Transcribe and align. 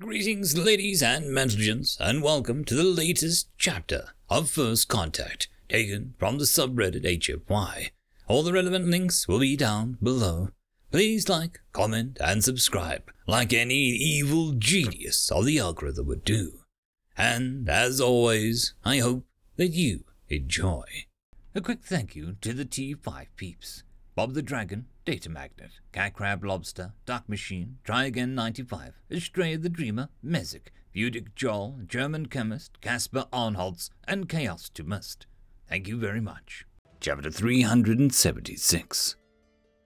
Greetings, 0.00 0.56
ladies 0.56 1.02
and 1.02 1.26
gentlemen, 1.36 1.84
and 2.00 2.22
welcome 2.22 2.64
to 2.64 2.74
the 2.74 2.82
latest 2.82 3.50
chapter 3.58 4.08
of 4.30 4.48
First 4.48 4.88
Contact, 4.88 5.46
taken 5.68 6.14
from 6.18 6.38
the 6.38 6.46
subreddit 6.46 7.04
HFY. 7.04 7.90
All 8.26 8.42
the 8.42 8.54
relevant 8.54 8.86
links 8.86 9.28
will 9.28 9.40
be 9.40 9.58
down 9.58 9.98
below. 10.02 10.52
Please 10.90 11.28
like, 11.28 11.60
comment, 11.74 12.16
and 12.18 12.42
subscribe, 12.42 13.12
like 13.26 13.52
any 13.52 13.74
evil 13.74 14.52
genius 14.52 15.30
of 15.30 15.44
the 15.44 15.58
algorithm 15.58 16.06
would 16.06 16.24
do. 16.24 16.60
And 17.14 17.68
as 17.68 18.00
always, 18.00 18.72
I 18.82 19.00
hope 19.00 19.26
that 19.56 19.72
you 19.72 20.04
enjoy. 20.30 20.84
A 21.54 21.60
quick 21.60 21.82
thank 21.84 22.16
you 22.16 22.36
to 22.40 22.54
the 22.54 22.64
T5 22.64 23.26
peeps 23.36 23.82
Bob 24.14 24.32
the 24.32 24.40
Dragon, 24.40 24.86
Data 25.10 25.28
Magnet, 25.28 25.72
Cat 25.90 26.14
Crab 26.14 26.44
Lobster, 26.44 26.92
Duck 27.04 27.28
Machine, 27.28 27.78
Try 27.82 28.04
Again 28.04 28.32
95, 28.36 28.92
Astray 29.10 29.56
the 29.56 29.68
Dreamer, 29.68 30.08
Mezic, 30.22 30.72
Budic 30.94 31.34
Joel, 31.34 31.80
German 31.88 32.26
Chemist, 32.26 32.80
Casper 32.80 33.26
Arnholtz, 33.32 33.90
and 34.06 34.28
Chaos 34.28 34.68
to 34.68 34.84
Must. 34.84 35.26
Thank 35.68 35.88
you 35.88 35.98
very 35.98 36.20
much. 36.20 36.64
Chapter 37.00 37.28
376 37.28 39.16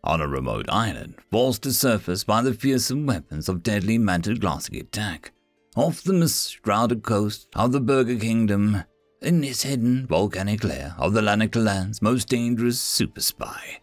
On 0.04 0.20
a 0.20 0.28
remote 0.28 0.66
island, 0.68 1.14
forced 1.30 1.62
to 1.62 1.72
surface 1.72 2.22
by 2.22 2.42
the 2.42 2.52
fearsome 2.52 3.06
weapons 3.06 3.48
of 3.48 3.62
deadly 3.62 3.96
mantled 3.96 4.42
glassy 4.42 4.78
attack, 4.78 5.32
off 5.74 6.02
the 6.02 6.12
mist-shrouded 6.12 7.02
coast 7.02 7.48
of 7.56 7.72
the 7.72 7.80
Burger 7.80 8.16
Kingdom, 8.16 8.84
in 9.22 9.40
this 9.40 9.62
hidden 9.62 10.06
volcanic 10.06 10.62
lair 10.62 10.94
of 10.98 11.14
the 11.14 11.22
Lanaktallan's 11.22 12.02
most 12.02 12.28
dangerous 12.28 12.78
super 12.78 13.22
spy 13.22 13.80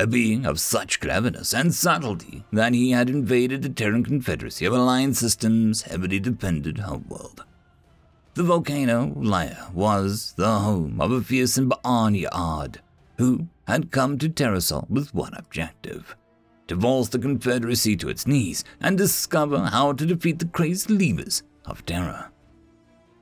a 0.00 0.06
being 0.06 0.46
of 0.46 0.58
such 0.58 0.98
cleverness 0.98 1.52
and 1.52 1.74
subtlety 1.74 2.42
that 2.50 2.72
he 2.72 2.90
had 2.90 3.10
invaded 3.10 3.60
the 3.60 3.68
Terran 3.68 4.02
Confederacy 4.02 4.64
of 4.64 4.72
Alliance 4.72 5.18
Systems' 5.18 5.82
heavily 5.82 6.18
dependent 6.18 6.78
homeworld. 6.78 7.44
The 8.32 8.42
volcano 8.42 9.12
lair 9.14 9.66
was 9.74 10.32
the 10.38 10.60
home 10.60 11.02
of 11.02 11.12
a 11.12 11.20
fearsome 11.20 11.68
Ba'an 11.68 12.76
who 13.18 13.48
had 13.66 13.90
come 13.90 14.16
to 14.16 14.30
Terrasol 14.30 14.88
with 14.88 15.14
one 15.14 15.34
objective 15.34 16.16
to 16.68 16.80
force 16.80 17.08
the 17.08 17.18
Confederacy 17.18 17.94
to 17.96 18.08
its 18.08 18.26
knees 18.26 18.64
and 18.80 18.96
discover 18.96 19.58
how 19.66 19.92
to 19.92 20.06
defeat 20.06 20.38
the 20.38 20.46
crazed 20.46 20.88
levers 20.88 21.42
of 21.66 21.84
terror. 21.84 22.30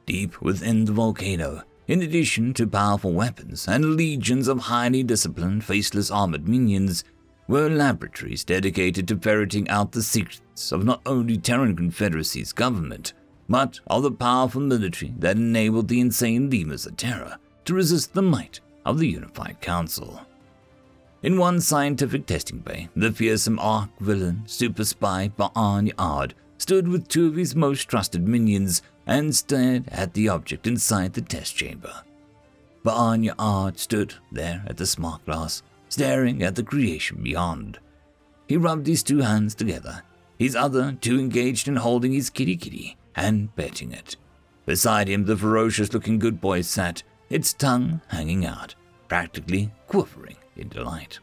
Deep 0.07 0.41
within 0.41 0.85
the 0.85 0.93
volcano, 0.93 1.65
in 1.89 2.03
addition 2.03 2.53
to 2.53 2.67
powerful 2.67 3.13
weapons 3.13 3.67
and 3.67 3.97
legions 3.97 4.47
of 4.47 4.61
highly 4.61 5.03
disciplined, 5.03 5.65
faceless 5.65 6.11
armored 6.11 6.47
minions, 6.47 7.03
were 7.49 7.71
laboratories 7.71 8.45
dedicated 8.45 9.09
to 9.09 9.17
ferreting 9.17 9.67
out 9.71 9.93
the 9.93 10.03
secrets 10.03 10.71
of 10.71 10.85
not 10.85 11.01
only 11.07 11.39
Terran 11.39 11.75
Confederacy's 11.75 12.53
government, 12.53 13.15
but 13.49 13.81
of 13.87 14.03
the 14.03 14.11
powerful 14.11 14.61
military 14.61 15.15
that 15.19 15.39
enabled 15.39 15.89
the 15.89 16.01
insane 16.01 16.51
lemurs 16.51 16.85
of 16.85 16.99
Terra 16.99 17.39
to 17.65 17.73
resist 17.73 18.13
the 18.13 18.21
might 18.21 18.61
of 18.85 18.99
the 18.99 19.09
Unified 19.09 19.59
Council. 19.63 20.21
In 21.23 21.39
one 21.39 21.61
scientific 21.61 22.27
testing 22.27 22.59
bay, 22.59 22.91
the 22.95 23.11
fearsome 23.11 23.59
arch 23.59 23.89
villain, 23.99 24.43
super 24.47 24.85
spy 24.85 25.33
Ba'an 25.39 25.97
Yard 25.99 26.35
stood 26.59 26.87
with 26.87 27.09
two 27.09 27.29
of 27.29 27.37
his 27.37 27.57
most 27.57 27.85
trusted 27.85 28.29
minions 28.29 28.83
and 29.09 29.35
stared 29.35 29.89
at 29.89 30.13
the 30.13 30.29
object 30.29 30.67
inside 30.67 31.15
the 31.15 31.23
test 31.23 31.57
chamber. 31.57 32.05
Ba'an 32.85 33.35
Ard 33.39 33.79
stood 33.79 34.15
there 34.31 34.63
at 34.67 34.77
the 34.77 34.87
smart 34.87 35.25
glass, 35.25 35.63
staring 35.89 36.43
at 36.43 36.55
the 36.55 36.63
creation 36.63 37.23
beyond. 37.23 37.79
He 38.47 38.57
rubbed 38.57 38.87
his 38.87 39.03
two 39.03 39.19
hands 39.19 39.55
together, 39.55 40.03
his 40.39 40.55
other 40.55 40.97
two 41.01 41.19
engaged 41.19 41.67
in 41.67 41.77
holding 41.77 42.13
his 42.13 42.31
kitty 42.31 42.57
kitty 42.57 42.97
and 43.17 43.55
petting 43.57 43.93
it. 43.93 44.17
Beside 44.67 45.09
him, 45.09 45.25
the 45.25 45.37
ferocious 45.37 45.93
looking 45.93 46.19
good 46.19 46.41
boy 46.41 46.61
sat, 46.61 47.03
its 47.31 47.53
tongue 47.53 48.01
hanging 48.09 48.45
out, 48.45 48.75
practically 49.09 49.73
quivering 49.87 50.37
in 50.57 50.69
delight. 50.69 51.19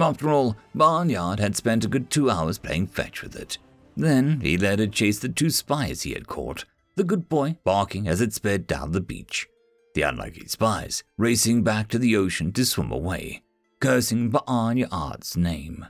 After 0.00 0.30
all, 0.30 0.56
Ba'an 0.76 1.10
Yard 1.10 1.40
had 1.40 1.56
spent 1.56 1.84
a 1.84 1.88
good 1.88 2.10
two 2.10 2.30
hours 2.30 2.58
playing 2.58 2.86
fetch 2.86 3.22
with 3.22 3.34
it. 3.34 3.58
Then 3.96 4.40
he 4.40 4.56
let 4.56 4.78
it 4.78 4.92
chase 4.92 5.18
the 5.18 5.28
two 5.28 5.50
spies 5.50 6.02
he 6.02 6.12
had 6.12 6.28
caught, 6.28 6.64
the 6.96 7.04
good 7.04 7.28
boy 7.28 7.56
barking 7.64 8.08
as 8.08 8.20
it 8.20 8.32
sped 8.32 8.66
down 8.66 8.92
the 8.92 9.00
beach, 9.00 9.48
the 9.94 10.02
unlucky 10.02 10.46
spies 10.46 11.02
racing 11.16 11.62
back 11.62 11.88
to 11.88 11.98
the 11.98 12.16
ocean 12.16 12.52
to 12.52 12.64
swim 12.64 12.92
away, 12.92 13.42
cursing 13.80 14.30
Ba'an 14.30 14.86
Ard's 14.90 15.36
name. 15.36 15.86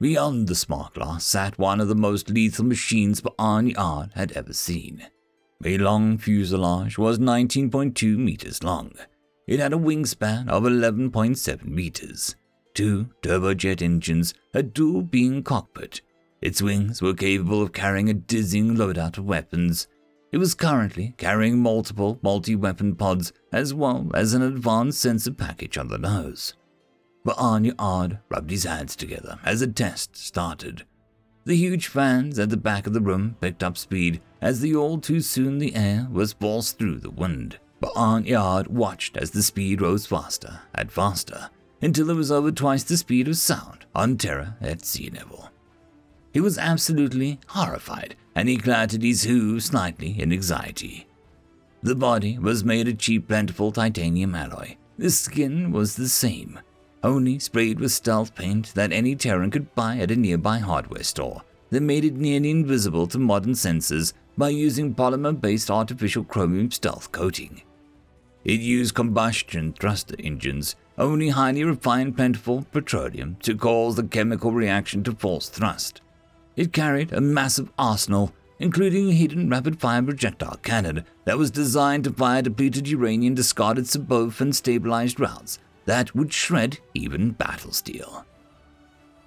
Beyond 0.00 0.48
the 0.48 0.90
glass 0.92 1.24
sat 1.24 1.58
one 1.58 1.80
of 1.80 1.88
the 1.88 1.94
most 1.94 2.28
lethal 2.28 2.64
machines 2.64 3.20
Ba'an 3.20 3.74
Ard 3.78 4.10
had 4.14 4.32
ever 4.32 4.52
seen. 4.52 5.06
A 5.64 5.78
long 5.78 6.18
fuselage 6.18 6.98
was 6.98 7.18
19.2 7.18 8.16
meters 8.16 8.62
long. 8.62 8.92
It 9.46 9.58
had 9.58 9.72
a 9.72 9.78
wingspan 9.78 10.48
of 10.48 10.64
11.7 10.64 11.64
meters, 11.64 12.36
two 12.74 13.08
turbojet 13.22 13.80
engines, 13.80 14.34
a 14.52 14.62
dual 14.62 15.02
beam 15.02 15.42
cockpit. 15.42 16.02
Its 16.42 16.60
wings 16.60 17.00
were 17.00 17.14
capable 17.14 17.62
of 17.62 17.72
carrying 17.72 18.10
a 18.10 18.14
dizzying 18.14 18.76
loadout 18.76 19.16
of 19.16 19.24
weapons, 19.24 19.88
it 20.36 20.38
was 20.38 20.54
currently 20.54 21.14
carrying 21.16 21.58
multiple 21.62 22.18
multi 22.20 22.54
weapon 22.54 22.94
pods 22.94 23.32
as 23.52 23.72
well 23.72 24.10
as 24.12 24.34
an 24.34 24.42
advanced 24.42 25.00
sensor 25.00 25.32
package 25.32 25.78
on 25.78 25.88
the 25.88 25.96
nose. 25.96 26.52
But 27.24 27.38
Anya 27.38 27.72
Odd 27.78 28.18
rubbed 28.28 28.50
his 28.50 28.64
hands 28.64 28.96
together 28.96 29.38
as 29.44 29.60
the 29.60 29.66
test 29.66 30.14
started. 30.14 30.84
The 31.46 31.56
huge 31.56 31.86
fans 31.86 32.38
at 32.38 32.50
the 32.50 32.58
back 32.58 32.86
of 32.86 32.92
the 32.92 33.00
room 33.00 33.36
picked 33.40 33.62
up 33.62 33.78
speed 33.78 34.20
as 34.42 34.60
the 34.60 34.76
all 34.76 34.98
too 34.98 35.22
soon 35.22 35.56
the 35.56 35.74
air 35.74 36.06
was 36.12 36.34
forced 36.34 36.78
through 36.78 36.98
the 36.98 37.08
wind. 37.10 37.58
But 37.80 37.96
Aunt 37.96 38.26
Yard 38.26 38.66
watched 38.66 39.16
as 39.16 39.30
the 39.30 39.42
speed 39.42 39.80
rose 39.80 40.04
faster 40.04 40.60
and 40.74 40.92
faster 40.92 41.48
until 41.80 42.10
it 42.10 42.14
was 42.14 42.30
over 42.30 42.52
twice 42.52 42.82
the 42.82 42.98
speed 42.98 43.26
of 43.26 43.38
sound 43.38 43.86
on 43.94 44.18
Terra 44.18 44.58
at 44.60 44.84
sea 44.84 45.08
level. 45.08 45.48
He 46.34 46.42
was 46.42 46.58
absolutely 46.58 47.40
horrified 47.46 48.16
and 48.36 48.50
he 48.50 48.58
clattered 48.58 49.02
his 49.02 49.24
hooves 49.24 49.64
slightly 49.64 50.20
in 50.20 50.30
anxiety. 50.30 51.06
The 51.82 51.94
body 51.94 52.38
was 52.38 52.64
made 52.64 52.86
of 52.86 52.98
cheap, 52.98 53.28
plentiful 53.28 53.72
titanium 53.72 54.34
alloy. 54.34 54.76
The 54.98 55.10
skin 55.10 55.72
was 55.72 55.96
the 55.96 56.08
same, 56.08 56.60
only 57.02 57.38
sprayed 57.38 57.80
with 57.80 57.92
stealth 57.92 58.34
paint 58.34 58.74
that 58.74 58.92
any 58.92 59.16
Terran 59.16 59.50
could 59.50 59.74
buy 59.74 59.96
at 59.96 60.10
a 60.10 60.16
nearby 60.16 60.58
hardware 60.58 61.02
store 61.02 61.42
that 61.70 61.82
made 61.82 62.04
it 62.04 62.14
nearly 62.14 62.50
invisible 62.50 63.06
to 63.08 63.18
modern 63.18 63.54
sensors 63.54 64.12
by 64.36 64.50
using 64.50 64.94
polymer 64.94 65.38
based 65.40 65.70
artificial 65.70 66.22
chromium 66.22 66.70
stealth 66.70 67.10
coating. 67.12 67.62
It 68.44 68.60
used 68.60 68.94
combustion 68.94 69.72
thruster 69.72 70.14
engines, 70.18 70.76
only 70.98 71.30
highly 71.30 71.64
refined 71.64 72.16
plentiful 72.16 72.66
petroleum 72.70 73.36
to 73.42 73.56
cause 73.56 73.96
the 73.96 74.04
chemical 74.04 74.52
reaction 74.52 75.02
to 75.04 75.12
force 75.12 75.48
thrust. 75.48 76.02
It 76.56 76.72
carried 76.72 77.12
a 77.12 77.20
massive 77.20 77.70
arsenal, 77.78 78.32
including 78.58 79.10
a 79.10 79.12
hidden 79.12 79.50
rapid 79.50 79.78
fire 79.78 80.02
projectile 80.02 80.56
cannon 80.62 81.04
that 81.24 81.38
was 81.38 81.50
designed 81.50 82.04
to 82.04 82.12
fire 82.12 82.42
depleted 82.42 82.88
uranium 82.88 83.34
discarded 83.34 83.84
suboff 83.84 84.40
and 84.40 84.56
stabilized 84.56 85.20
rounds 85.20 85.58
that 85.84 86.14
would 86.14 86.32
shred 86.32 86.78
even 86.94 87.30
battle 87.32 87.72
steel. 87.72 88.24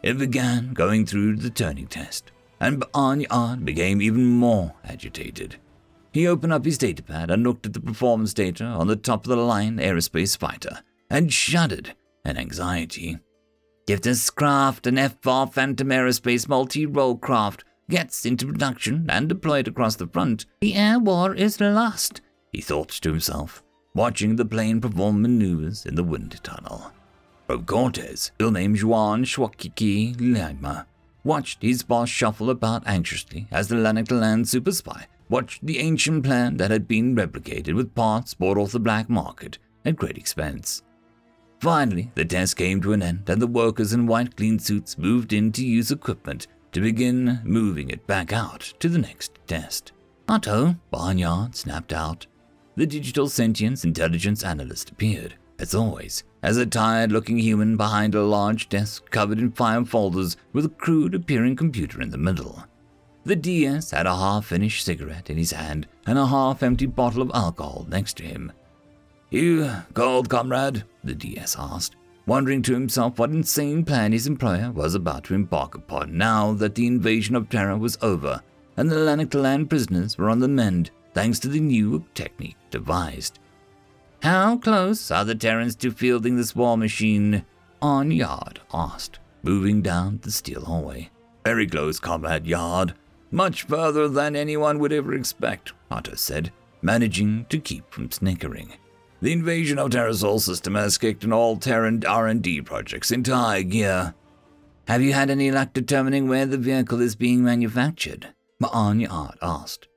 It 0.01 0.17
began 0.17 0.73
going 0.73 1.05
through 1.05 1.37
the 1.37 1.49
turning 1.49 1.87
test, 1.87 2.31
and 2.59 2.81
Ba'an 2.81 3.63
became 3.63 4.01
even 4.01 4.25
more 4.25 4.73
agitated. 4.83 5.57
He 6.11 6.27
opened 6.27 6.53
up 6.53 6.65
his 6.65 6.77
datapad 6.77 7.29
and 7.29 7.43
looked 7.43 7.65
at 7.65 7.73
the 7.73 7.79
performance 7.79 8.33
data 8.33 8.65
on 8.65 8.87
the 8.87 8.95
top 8.95 9.25
of 9.25 9.29
the 9.29 9.35
line 9.35 9.77
aerospace 9.77 10.37
fighter 10.37 10.79
and 11.09 11.31
shuddered 11.31 11.95
in 12.25 12.37
anxiety. 12.37 13.19
If 13.89 14.01
this 14.01 14.29
craft, 14.29 14.85
an 14.85 14.99
F-4 14.99 15.51
Phantom 15.51 15.87
Aerospace 15.89 16.47
multi-role 16.47 17.17
craft, 17.17 17.63
gets 17.89 18.23
into 18.23 18.45
production 18.45 19.07
and 19.09 19.27
deployed 19.27 19.67
across 19.67 19.95
the 19.95 20.05
front, 20.05 20.45
the 20.61 20.75
air 20.75 20.99
war 20.99 21.33
is 21.33 21.59
lost, 21.59 22.21
he 22.53 22.61
thought 22.61 22.89
to 22.89 23.09
himself, 23.09 23.63
watching 23.95 24.35
the 24.35 24.45
plane 24.45 24.79
perform 24.79 25.23
maneuvers 25.23 25.87
in 25.87 25.95
the 25.95 26.03
wind 26.03 26.39
tunnel. 26.43 26.91
Bob 27.47 27.65
Cortez, 27.65 28.31
still 28.35 28.51
named 28.51 28.83
Juan 28.83 29.23
Schwakiki 29.23 30.15
Lima, 30.21 30.85
watched 31.23 31.63
his 31.63 31.81
boss 31.81 32.09
shuffle 32.09 32.51
about 32.51 32.83
anxiously 32.85 33.47
as 33.49 33.69
the 33.69 33.75
Lanaktallan 33.75 34.45
super 34.45 34.71
spy 34.71 35.07
watched 35.29 35.65
the 35.65 35.79
ancient 35.79 36.23
plan 36.23 36.57
that 36.57 36.69
had 36.69 36.87
been 36.87 37.15
replicated 37.15 37.73
with 37.73 37.95
parts 37.95 38.35
bought 38.35 38.59
off 38.59 38.71
the 38.71 38.79
black 38.79 39.09
market 39.09 39.57
at 39.83 39.95
great 39.95 40.19
expense. 40.19 40.83
Finally, 41.59 42.09
the 42.15 42.23
test 42.23 42.55
came 42.55 42.81
to 42.81 42.93
an 42.93 43.01
end, 43.01 43.29
and 43.29 43.41
the 43.41 43.47
workers 43.47 43.91
in 43.91 44.07
white 44.07 44.37
clean 44.37 44.57
suits 44.59 44.97
moved 44.97 45.33
in 45.33 45.51
to 45.51 45.65
use 45.65 45.91
equipment 45.91 46.47
to 46.71 46.79
begin 46.79 47.41
moving 47.43 47.89
it 47.89 48.05
back 48.07 48.31
out 48.31 48.73
to 48.79 48.87
the 48.87 48.97
next 48.99 49.37
test. 49.45 49.91
Otto, 50.29 50.75
Ba'an 50.93 51.19
Yard, 51.19 51.55
snapped 51.55 51.91
out. 51.91 52.27
The 52.75 52.85
digital 52.85 53.27
sentience 53.27 53.83
intelligence 53.83 54.43
analyst 54.43 54.91
appeared, 54.91 55.35
as 55.57 55.75
always, 55.75 56.23
as 56.41 56.55
a 56.55 56.65
tired 56.65 57.11
looking 57.11 57.39
human 57.39 57.75
behind 57.75 58.15
a 58.15 58.23
large 58.23 58.69
desk 58.69 59.09
covered 59.09 59.39
in 59.39 59.51
file 59.51 59.83
folders 59.83 60.37
with 60.53 60.65
a 60.65 60.69
crude 60.69 61.13
appearing 61.13 61.57
computer 61.57 62.01
in 62.01 62.11
the 62.11 62.17
middle. 62.17 62.63
The 63.25 63.35
DS 63.35 63.91
had 63.91 64.05
a 64.05 64.15
half 64.15 64.45
finished 64.45 64.85
cigarette 64.85 65.29
in 65.29 65.37
his 65.37 65.51
hand 65.51 65.87
and 66.07 66.17
a 66.17 66.27
half 66.27 66.63
empty 66.63 66.85
bottle 66.85 67.21
of 67.21 67.31
alcohol 67.33 67.85
next 67.89 68.15
to 68.17 68.23
him. 68.23 68.53
You 69.29 69.69
cold, 69.93 70.27
comrade? 70.27 70.85
the 71.03 71.13
DS 71.13 71.55
asked, 71.59 71.95
wondering 72.25 72.63
to 72.63 72.73
himself 72.73 73.19
what 73.19 73.29
insane 73.29 73.85
plan 73.85 74.11
his 74.11 74.25
employer 74.25 74.71
was 74.71 74.95
about 74.95 75.23
to 75.25 75.35
embark 75.35 75.75
upon 75.75 76.17
now 76.17 76.53
that 76.53 76.73
the 76.73 76.87
invasion 76.87 77.35
of 77.35 77.47
Terra 77.47 77.77
was 77.77 77.97
over 78.01 78.41
and 78.75 78.89
the 78.89 78.95
Lanaktallan 78.95 79.69
prisoners 79.69 80.17
were 80.17 80.29
on 80.29 80.39
the 80.39 80.47
mend 80.47 80.89
thanks 81.13 81.37
to 81.39 81.47
the 81.47 81.59
new 81.59 82.03
technique 82.15 82.57
devised. 82.71 83.39
How 84.23 84.57
close 84.57 85.11
are 85.11 85.23
the 85.23 85.35
Terrans 85.35 85.75
to 85.77 85.91
fielding 85.91 86.35
this 86.35 86.55
war 86.55 86.75
machine? 86.75 87.45
On 87.81 88.09
Yard 88.11 88.59
asked, 88.73 89.19
moving 89.43 89.81
down 89.81 90.19
the 90.23 90.31
steel 90.31 90.65
hallway. 90.65 91.09
Very 91.45 91.67
close, 91.67 91.99
comrade 91.99 92.47
Yard. 92.47 92.95
Much 93.31 93.63
further 93.63 94.07
than 94.07 94.35
anyone 94.35 94.79
would 94.79 94.91
ever 94.91 95.13
expect, 95.13 95.73
Otto 95.91 96.15
said, 96.15 96.51
managing 96.81 97.45
to 97.49 97.59
keep 97.59 97.89
from 97.93 98.11
snickering. 98.11 98.73
The 99.21 99.33
invasion 99.33 99.77
of 99.79 99.91
Terra's 99.91 100.21
Sol 100.21 100.39
system 100.39 100.75
has 100.75 100.97
kicked 100.97 101.25
an 101.25 101.33
all 101.33 101.57
Terran 101.57 102.05
R&D 102.05 102.61
projects 102.61 103.11
high 103.27 103.63
gear. 103.63 104.13
Have 104.87 105.01
you 105.01 105.11
had 105.13 105.29
any 105.29 105.51
luck 105.51 105.73
determining 105.73 106.29
where 106.29 106.45
the 106.45 106.57
vehicle 106.57 107.01
is 107.01 107.15
being 107.15 107.43
manufactured? 107.43 108.33
Ma'an 108.61 109.01
Yard 109.01 109.37
asked. 109.41 109.87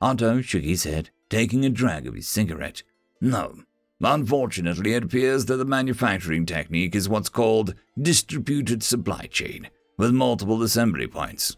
Otto 0.00 0.40
shook 0.40 0.64
his 0.64 0.84
head, 0.84 1.10
taking 1.28 1.64
a 1.64 1.70
drag 1.70 2.06
of 2.06 2.14
his 2.14 2.26
cigarette. 2.26 2.82
No. 3.20 3.58
Unfortunately, 4.00 4.94
it 4.94 5.04
appears 5.04 5.44
that 5.44 5.56
the 5.56 5.64
manufacturing 5.64 6.44
technique 6.44 6.96
is 6.96 7.08
what's 7.08 7.28
called 7.28 7.74
distributed 8.00 8.82
supply 8.82 9.28
chain, 9.30 9.68
with 9.96 10.12
multiple 10.12 10.62
assembly 10.62 11.06
points. 11.06 11.56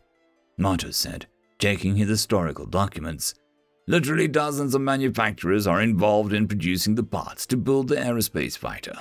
Otto 0.62 0.90
said, 0.90 1.26
checking 1.58 1.96
his 1.96 2.08
historical 2.08 2.66
documents. 2.66 3.34
Literally 3.86 4.28
dozens 4.28 4.74
of 4.74 4.80
manufacturers 4.80 5.66
are 5.66 5.82
involved 5.82 6.32
in 6.32 6.48
producing 6.48 6.94
the 6.94 7.02
parts 7.02 7.44
to 7.46 7.56
build 7.56 7.88
the 7.88 7.96
aerospace 7.96 8.56
fighter. 8.56 8.94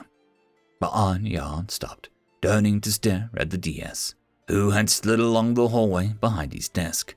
Ba'an 0.81 1.29
Yard 1.29 1.71
stopped, 1.71 2.09
turning 2.41 2.81
to 2.81 2.91
stare 2.91 3.29
at 3.37 3.49
the 3.49 3.57
DS, 3.57 4.15
who 4.49 4.71
had 4.71 4.89
slid 4.89 5.21
along 5.21 5.53
the 5.53 5.69
hallway 5.69 6.13
behind 6.19 6.51
his 6.51 6.67
desk. 6.67 7.15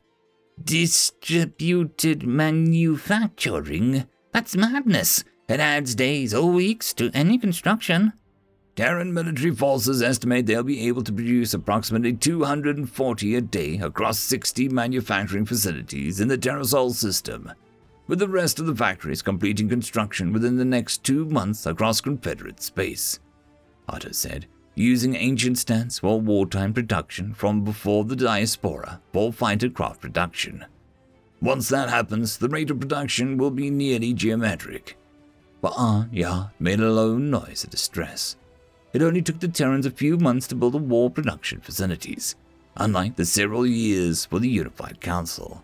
Distributed 0.62 2.24
manufacturing? 2.24 4.06
That's 4.32 4.56
madness. 4.56 5.24
It 5.48 5.58
adds 5.58 5.96
days 5.96 6.32
or 6.32 6.50
weeks 6.50 6.92
to 6.94 7.10
any 7.14 7.36
construction. 7.36 8.12
Terran 8.76 9.14
military 9.14 9.52
forces 9.52 10.02
estimate 10.02 10.44
they'll 10.44 10.62
be 10.62 10.86
able 10.86 11.02
to 11.02 11.12
produce 11.12 11.54
approximately 11.54 12.12
240 12.12 13.34
a 13.34 13.40
day 13.40 13.78
across 13.78 14.18
60 14.18 14.68
manufacturing 14.68 15.46
facilities 15.46 16.20
in 16.20 16.28
the 16.28 16.36
TerraSol 16.36 16.92
system, 16.92 17.50
with 18.06 18.18
the 18.18 18.28
rest 18.28 18.60
of 18.60 18.66
the 18.66 18.76
factories 18.76 19.22
completing 19.22 19.70
construction 19.70 20.30
within 20.30 20.56
the 20.56 20.64
next 20.64 21.02
two 21.02 21.24
months 21.24 21.64
across 21.64 22.02
Confederate 22.02 22.62
space. 22.62 23.18
Otto 23.88 24.12
said, 24.12 24.44
using 24.74 25.16
ancient 25.16 25.56
stats 25.56 25.98
for 25.98 26.20
wartime 26.20 26.74
production 26.74 27.32
from 27.32 27.64
before 27.64 28.04
the 28.04 28.14
diaspora 28.14 29.00
for 29.10 29.32
fighter 29.32 29.70
craft 29.70 30.02
production. 30.02 30.66
Once 31.40 31.70
that 31.70 31.88
happens, 31.88 32.36
the 32.36 32.48
rate 32.50 32.70
of 32.70 32.78
production 32.78 33.38
will 33.38 33.50
be 33.50 33.70
nearly 33.70 34.12
geometric. 34.12 34.98
But 35.62 35.72
Anya 35.78 36.52
made 36.58 36.80
a 36.80 36.92
low 36.92 37.16
noise 37.16 37.64
of 37.64 37.70
distress. 37.70 38.36
It 38.96 39.02
only 39.02 39.20
took 39.20 39.40
the 39.40 39.48
Terrans 39.48 39.84
a 39.84 39.90
few 39.90 40.16
months 40.16 40.46
to 40.46 40.54
build 40.54 40.72
the 40.72 40.78
war 40.78 41.10
production 41.10 41.60
facilities, 41.60 42.34
unlike 42.78 43.16
the 43.16 43.26
several 43.26 43.66
years 43.66 44.24
for 44.24 44.38
the 44.38 44.48
Unified 44.48 45.02
Council. 45.02 45.62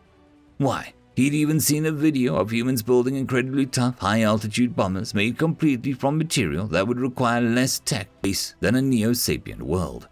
Why, 0.58 0.92
he'd 1.16 1.32
even 1.32 1.58
seen 1.58 1.86
a 1.86 1.92
video 1.92 2.36
of 2.36 2.52
humans 2.52 2.82
building 2.82 3.16
incredibly 3.16 3.64
tough 3.64 4.00
high 4.00 4.20
altitude 4.20 4.76
bombers 4.76 5.14
made 5.14 5.38
completely 5.38 5.94
from 5.94 6.18
material 6.18 6.66
that 6.66 6.86
would 6.86 7.00
require 7.00 7.40
less 7.40 7.78
tech 7.78 8.08
base 8.20 8.54
than 8.60 8.74
a 8.74 8.82
Neo 8.82 9.14
Sapient 9.14 9.62
world. 9.62 10.08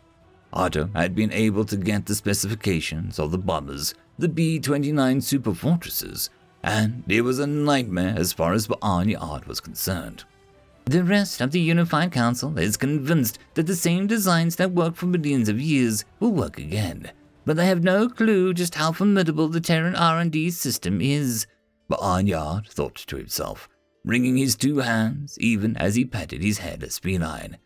Otto 0.54 0.88
had 0.94 1.14
been 1.14 1.30
able 1.30 1.66
to 1.66 1.76
get 1.76 2.06
the 2.06 2.14
specifications 2.14 3.18
of 3.18 3.32
the 3.32 3.36
bombers, 3.36 3.92
the 4.18 4.30
B 4.30 4.58
29 4.58 5.20
super 5.20 5.52
fortresses, 5.52 6.30
and 6.62 7.04
it 7.06 7.20
was 7.20 7.38
a 7.38 7.46
nightmare 7.46 8.14
as 8.16 8.32
far 8.32 8.54
as 8.54 8.66
Ba'ani 8.66 9.14
art 9.20 9.46
was 9.46 9.60
concerned. 9.60 10.24
The 10.86 11.04
rest 11.04 11.40
of 11.40 11.52
the 11.52 11.60
Unified 11.60 12.10
Council 12.10 12.58
is 12.58 12.76
convinced 12.76 13.38
that 13.54 13.66
the 13.66 13.76
same 13.76 14.06
designs 14.06 14.56
that 14.56 14.72
worked 14.72 14.96
for 14.96 15.06
millions 15.06 15.48
of 15.48 15.60
years 15.60 16.04
will 16.18 16.32
work 16.32 16.58
again, 16.58 17.12
but 17.44 17.56
they 17.56 17.66
have 17.66 17.84
no 17.84 18.08
clue 18.08 18.52
just 18.52 18.74
how 18.74 18.92
formidable 18.92 19.48
the 19.48 19.60
Terran 19.60 19.94
R&D 19.94 20.50
system 20.50 21.00
is. 21.00 21.46
But 21.88 22.00
Arnyard 22.00 22.68
thought 22.68 22.96
to 22.96 23.16
himself, 23.16 23.68
wringing 24.04 24.36
his 24.36 24.56
two 24.56 24.78
hands 24.78 25.38
even 25.38 25.76
as 25.76 25.94
he 25.94 26.04
patted 26.04 26.42
his 26.42 26.58
hairless 26.58 26.98
feline. 26.98 27.58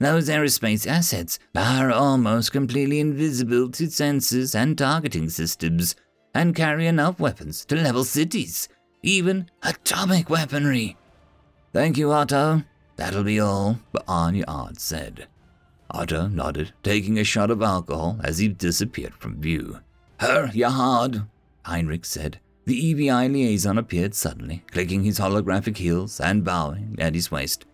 Those 0.00 0.28
aerospace 0.28 0.84
assets 0.84 1.38
are 1.54 1.92
almost 1.92 2.50
completely 2.50 2.98
invisible 2.98 3.70
to 3.70 3.84
sensors 3.84 4.54
and 4.54 4.76
targeting 4.76 5.28
systems, 5.28 5.94
and 6.34 6.56
carry 6.56 6.88
enough 6.88 7.20
weapons 7.20 7.64
to 7.66 7.76
level 7.76 8.02
cities, 8.02 8.68
even 9.02 9.48
atomic 9.62 10.28
weaponry. 10.28 10.96
Thank 11.72 11.96
you, 11.96 12.12
Otto, 12.12 12.62
That'll 12.96 13.24
be 13.24 13.40
all, 13.40 13.78
but 13.90 14.04
Anya 14.06 14.44
said. 14.76 15.26
Otto 15.90 16.28
nodded, 16.28 16.72
taking 16.82 17.18
a 17.18 17.24
shot 17.24 17.50
of 17.50 17.62
alcohol 17.62 18.20
as 18.22 18.38
he 18.38 18.48
disappeared 18.48 19.14
from 19.14 19.40
view. 19.40 19.80
Her, 20.20 20.48
Yahad, 20.48 21.26
Heinrich 21.64 22.04
said. 22.04 22.38
The 22.64 22.94
EVI 22.94 23.32
liaison 23.32 23.76
appeared 23.76 24.14
suddenly, 24.14 24.62
clicking 24.70 25.02
his 25.02 25.18
holographic 25.18 25.78
heels 25.78 26.20
and 26.20 26.44
bowing 26.44 26.96
at 27.00 27.14
his 27.14 27.30
waist. 27.30 27.64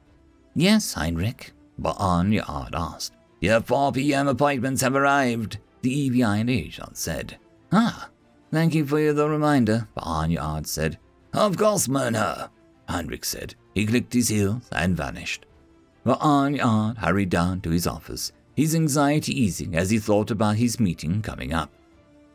Yes, 0.55 0.95
Heinrich, 0.95 1.53
Ba'an 1.81 2.33
Yard 2.33 2.75
asked. 2.75 3.13
Your 3.41 3.61
4 3.61 3.93
p.m. 3.93 4.29
appointments 4.29 4.81
have 4.81 4.97
arrived, 4.97 5.59
the 5.83 6.09
EVI 6.09 6.47
liaison 6.47 6.95
said. 6.95 7.39
Ah, 7.71 8.09
thank 8.51 8.75
you 8.75 8.87
for 8.87 9.13
the 9.13 9.29
reminder, 9.29 9.89
Ba'an 9.97 10.33
Yard 10.33 10.67
said. 10.67 10.99
Of 11.35 11.59
course, 11.59 11.87
Myrna, 11.87 12.51
Heinrich 12.89 13.27
said, 13.27 13.55
he 13.79 13.87
clicked 13.87 14.13
his 14.13 14.29
heels 14.29 14.69
and 14.73 14.97
vanished. 14.97 15.47
Ra'an 16.05 16.97
hurried 16.99 17.31
down 17.31 17.61
to 17.61 17.71
his 17.71 17.87
office, 17.87 18.33
his 18.57 18.75
anxiety 18.75 19.33
easing 19.41 19.77
as 19.77 19.91
he 19.91 20.01
thought 20.01 20.33
about 20.33 20.57
his 20.57 20.81
meeting 20.81 21.23
coming 21.23 21.53
up. 21.53 21.71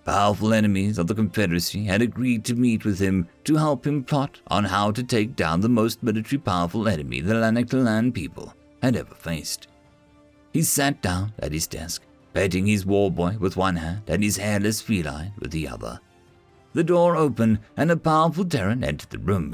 Powerful 0.06 0.54
enemies 0.54 0.98
of 0.98 1.08
the 1.08 1.16
Confederacy 1.16 1.84
had 1.84 2.02
agreed 2.02 2.46
to 2.46 2.56
meet 2.56 2.86
with 2.86 2.98
him 2.98 3.28
to 3.44 3.58
help 3.58 3.86
him 3.86 4.06
plot 4.06 4.40
on 4.48 4.64
how 4.64 4.92
to 4.92 5.04
take 5.04 5.36
down 5.36 5.60
the 5.60 5.68
most 5.68 6.02
military 6.02 6.40
powerful 6.40 6.88
enemy 6.88 7.20
the 7.20 7.34
Lanaktallan 7.34 8.14
people 8.14 8.54
had 8.82 8.96
ever 8.96 9.14
faced. 9.14 9.68
He 10.54 10.62
sat 10.62 11.02
down 11.02 11.34
at 11.40 11.52
his 11.52 11.68
desk, 11.68 12.04
petting 12.34 12.68
his 12.68 12.86
war 12.86 13.12
boy 13.12 13.36
with 13.38 13.58
one 13.58 13.76
hand 13.76 14.04
and 14.08 14.24
his 14.24 14.38
hairless 14.38 14.80
feline 14.80 15.34
with 15.40 15.52
the 15.52 15.68
other. 15.68 16.00
The 16.72 16.86
door 16.86 17.18
opened 17.18 17.60
and 17.76 17.92
a 17.92 17.98
powerful 17.98 18.46
Terran 18.46 18.82
entered 18.82 19.10
the 19.10 19.20
room. 19.20 19.54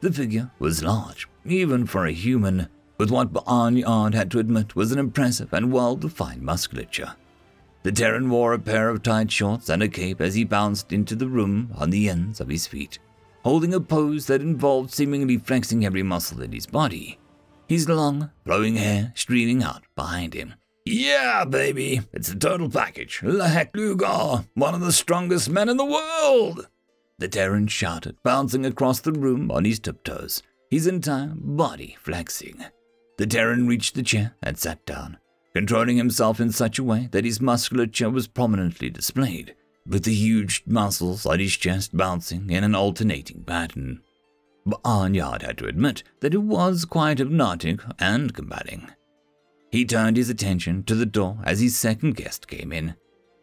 The 0.00 0.12
figure 0.12 0.50
was 0.60 0.82
large, 0.82 1.28
even 1.44 1.84
for 1.86 2.06
a 2.06 2.12
human, 2.12 2.68
with 2.98 3.10
what 3.10 3.32
Ba'an 3.32 3.78
Yard 3.80 4.14
had 4.14 4.30
to 4.30 4.38
admit 4.38 4.76
was 4.76 4.92
an 4.92 4.98
impressive 4.98 5.52
and 5.52 5.72
well 5.72 5.96
defined 5.96 6.42
musculature. 6.42 7.14
The 7.82 7.92
Terran 7.92 8.30
wore 8.30 8.52
a 8.52 8.58
pair 8.58 8.90
of 8.90 9.02
tight 9.02 9.30
shorts 9.32 9.68
and 9.68 9.82
a 9.82 9.88
cape 9.88 10.20
as 10.20 10.34
he 10.34 10.44
bounced 10.44 10.92
into 10.92 11.16
the 11.16 11.28
room 11.28 11.72
on 11.76 11.90
the 11.90 12.08
ends 12.08 12.40
of 12.40 12.48
his 12.48 12.66
feet, 12.66 12.98
holding 13.42 13.74
a 13.74 13.80
pose 13.80 14.26
that 14.26 14.40
involved 14.40 14.92
seemingly 14.92 15.36
flexing 15.36 15.84
every 15.84 16.02
muscle 16.02 16.42
in 16.42 16.52
his 16.52 16.66
body, 16.66 17.18
his 17.66 17.88
long, 17.88 18.30
flowing 18.44 18.76
hair 18.76 19.12
streaming 19.16 19.62
out 19.62 19.84
behind 19.96 20.34
him. 20.34 20.54
Yeah, 20.84 21.44
baby, 21.44 22.02
it's 22.12 22.28
the 22.28 22.38
total 22.38 22.70
package. 22.70 23.20
Lex 23.22 23.70
Luger, 23.74 24.44
one 24.54 24.74
of 24.74 24.80
the 24.80 24.92
strongest 24.92 25.50
men 25.50 25.68
in 25.68 25.76
the 25.76 25.84
world! 25.84 26.68
The 27.18 27.28
Terran 27.28 27.66
shouted, 27.66 28.16
bouncing 28.22 28.64
across 28.64 29.00
the 29.00 29.12
room 29.12 29.50
on 29.50 29.64
his 29.64 29.80
tiptoes, 29.80 30.42
his 30.70 30.86
entire 30.86 31.32
body 31.34 31.96
flexing. 32.00 32.64
The 33.16 33.26
Terran 33.26 33.66
reached 33.66 33.96
the 33.96 34.04
chair 34.04 34.36
and 34.40 34.56
sat 34.56 34.86
down, 34.86 35.18
controlling 35.52 35.96
himself 35.96 36.38
in 36.38 36.52
such 36.52 36.78
a 36.78 36.84
way 36.84 37.08
that 37.10 37.24
his 37.24 37.40
musculature 37.40 38.08
was 38.08 38.28
prominently 38.28 38.90
displayed, 38.90 39.56
with 39.84 40.04
the 40.04 40.14
huge 40.14 40.62
muscles 40.66 41.26
on 41.26 41.40
his 41.40 41.56
chest 41.56 41.96
bouncing 41.96 42.50
in 42.50 42.62
an 42.62 42.76
alternating 42.76 43.42
pattern. 43.42 44.00
But 44.64 44.80
Arnyard 44.84 45.42
had 45.42 45.58
to 45.58 45.66
admit 45.66 46.04
that 46.20 46.34
it 46.34 46.42
was 46.42 46.84
quite 46.84 47.18
hypnotic 47.18 47.80
and 47.98 48.32
combating. 48.32 48.90
He 49.72 49.84
turned 49.84 50.16
his 50.16 50.30
attention 50.30 50.84
to 50.84 50.94
the 50.94 51.06
door 51.06 51.38
as 51.44 51.60
his 51.60 51.76
second 51.76 52.16
guest 52.16 52.46
came 52.46 52.72
in, 52.72 52.94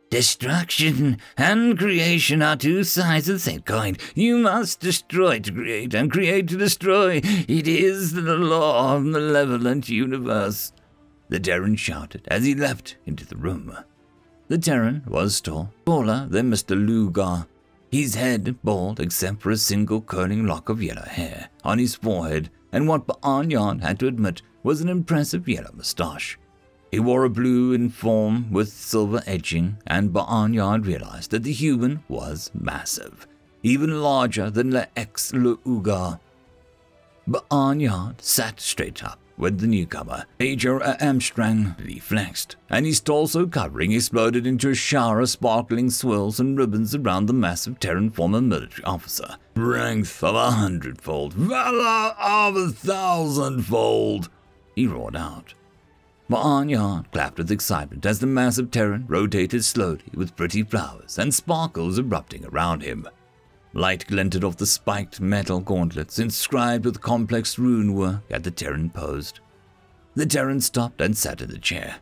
Destruction 0.10 1.18
and 1.36 1.78
creation 1.78 2.42
are 2.42 2.56
two 2.56 2.84
sides 2.84 3.28
of 3.28 3.36
the 3.36 3.40
same 3.40 3.62
coin. 3.62 3.98
You 4.14 4.38
must 4.38 4.80
destroy 4.80 5.40
to 5.40 5.52
create 5.52 5.94
and 5.94 6.12
create 6.12 6.48
to 6.50 6.58
destroy. 6.58 7.22
It 7.24 7.68
is 7.68 8.14
the 8.14 8.22
law 8.38 8.96
of 8.96 9.04
the 9.04 9.10
malevolent 9.12 9.90
universe. 9.90 10.72
The 11.30 11.40
Terran 11.40 11.76
shouted 11.76 12.28
as 12.28 12.46
he 12.46 12.54
leapt 12.54 12.98
into 13.06 13.26
the 13.26 13.36
room. 13.36 13.76
The 14.48 14.60
Terran 14.60 15.04
was 15.08 15.42
tall, 15.42 15.74
taller 15.86 16.28
than 16.30 16.52
Mr. 16.52 16.76
Luger. 16.76 17.48
His 17.92 18.14
head 18.14 18.58
bald 18.64 19.00
except 19.00 19.42
for 19.42 19.50
a 19.50 19.58
single 19.58 20.02
curling 20.02 20.46
lock 20.46 20.70
of 20.70 20.84
yellow 20.84 21.06
hair 21.06 21.50
on 21.64 21.80
his 21.80 21.96
forehead 21.96 22.52
and 22.72 22.88
what 22.88 23.08
Ba'an 23.08 23.52
Yard 23.52 23.82
had 23.82 24.00
to 24.00 24.08
admit 24.08 24.44
was 24.62 24.82
an 24.82 24.90
impressive 24.90 25.48
yellow 25.48 25.72
moustache. 25.74 26.38
He 26.96 27.02
wore 27.02 27.26
a 27.26 27.30
blue 27.30 27.74
uniform 27.74 28.54
with 28.54 28.72
silver 28.72 29.22
edging, 29.28 29.80
and 29.86 30.14
Ba'an 30.14 30.54
Yard 30.54 30.86
realized 30.86 31.32
that 31.32 31.44
the 31.44 31.52
human 31.52 32.02
was 32.08 32.52
massive, 32.54 33.28
even 33.64 34.02
larger 34.02 34.50
than 34.50 34.72
Le 34.72 34.88
Ex 34.96 35.34
Le 35.34 35.58
Ugar. 35.66 36.22
Ba'an 37.28 37.82
Yard 37.82 38.22
sat 38.22 38.62
straight 38.62 39.04
up 39.04 39.20
with 39.38 39.60
the 39.60 39.68
newcomer, 39.68 40.24
Major 40.40 40.82
Armstrong, 40.82 41.76
flexed, 42.00 42.56
and 42.70 42.86
his 42.86 43.02
torso 43.02 43.46
covering 43.46 43.92
exploded 43.92 44.48
into 44.48 44.70
a 44.70 44.74
shower 44.74 45.20
of 45.20 45.30
sparkling 45.30 45.90
swirls 45.90 46.40
and 46.40 46.58
ribbons 46.58 46.96
around 46.96 47.26
the 47.26 47.34
massive 47.34 47.78
Terran 47.78 48.10
former 48.10 48.40
military 48.40 48.86
officer. 48.86 49.36
Strength 49.52 50.24
of 50.24 50.36
a 50.36 50.52
hundredfold, 50.52 51.34
valor 51.34 52.16
of 52.18 52.56
a 52.56 52.70
thousandfold, 52.70 54.30
he 54.78 54.88
roared 54.88 55.18
out. 55.18 55.55
Ba'an 56.30 56.72
Yard 56.72 57.12
clapped 57.12 57.38
with 57.38 57.52
excitement 57.52 58.04
as 58.06 58.18
the 58.18 58.26
massive 58.26 58.72
Terran 58.72 59.06
rotated 59.08 59.64
slowly 59.64 60.06
with 60.16 60.36
pretty 60.36 60.64
flowers 60.64 61.20
and 61.20 61.32
sparkles 61.32 62.00
erupting 62.00 62.44
around 62.46 62.82
him. 62.82 63.08
Light 63.74 64.08
glinted 64.08 64.44
off 64.44 64.58
the 64.58 64.66
spiked 64.66 65.22
metal 65.22 65.60
gauntlets 65.60 66.18
inscribed 66.18 66.86
with 66.86 67.02
complex 67.02 67.60
rune 67.60 67.94
work 67.94 68.24
at 68.32 68.44
the 68.44 68.50
Terran 68.50 68.90
posed. 68.90 69.40
The 70.16 70.26
Terran 70.26 70.62
stopped 70.62 71.00
and 71.00 71.16
sat 71.16 71.42
in 71.42 71.50
the 71.50 71.60
chair. 71.60 71.98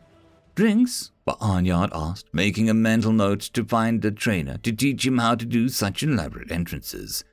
Drinks? 0.54 1.10
Ba'an 1.26 1.66
Yard 1.66 1.90
asked, 1.92 2.32
making 2.32 2.70
a 2.70 2.74
mental 2.74 3.12
note 3.12 3.40
to 3.40 3.64
find 3.64 4.02
a 4.04 4.10
trainer 4.10 4.56
to 4.58 4.72
teach 4.72 5.04
him 5.04 5.18
how 5.18 5.34
to 5.34 5.44
do 5.44 5.68
such 5.68 6.02
elaborate 6.02 6.50
entrances. 6.50 7.24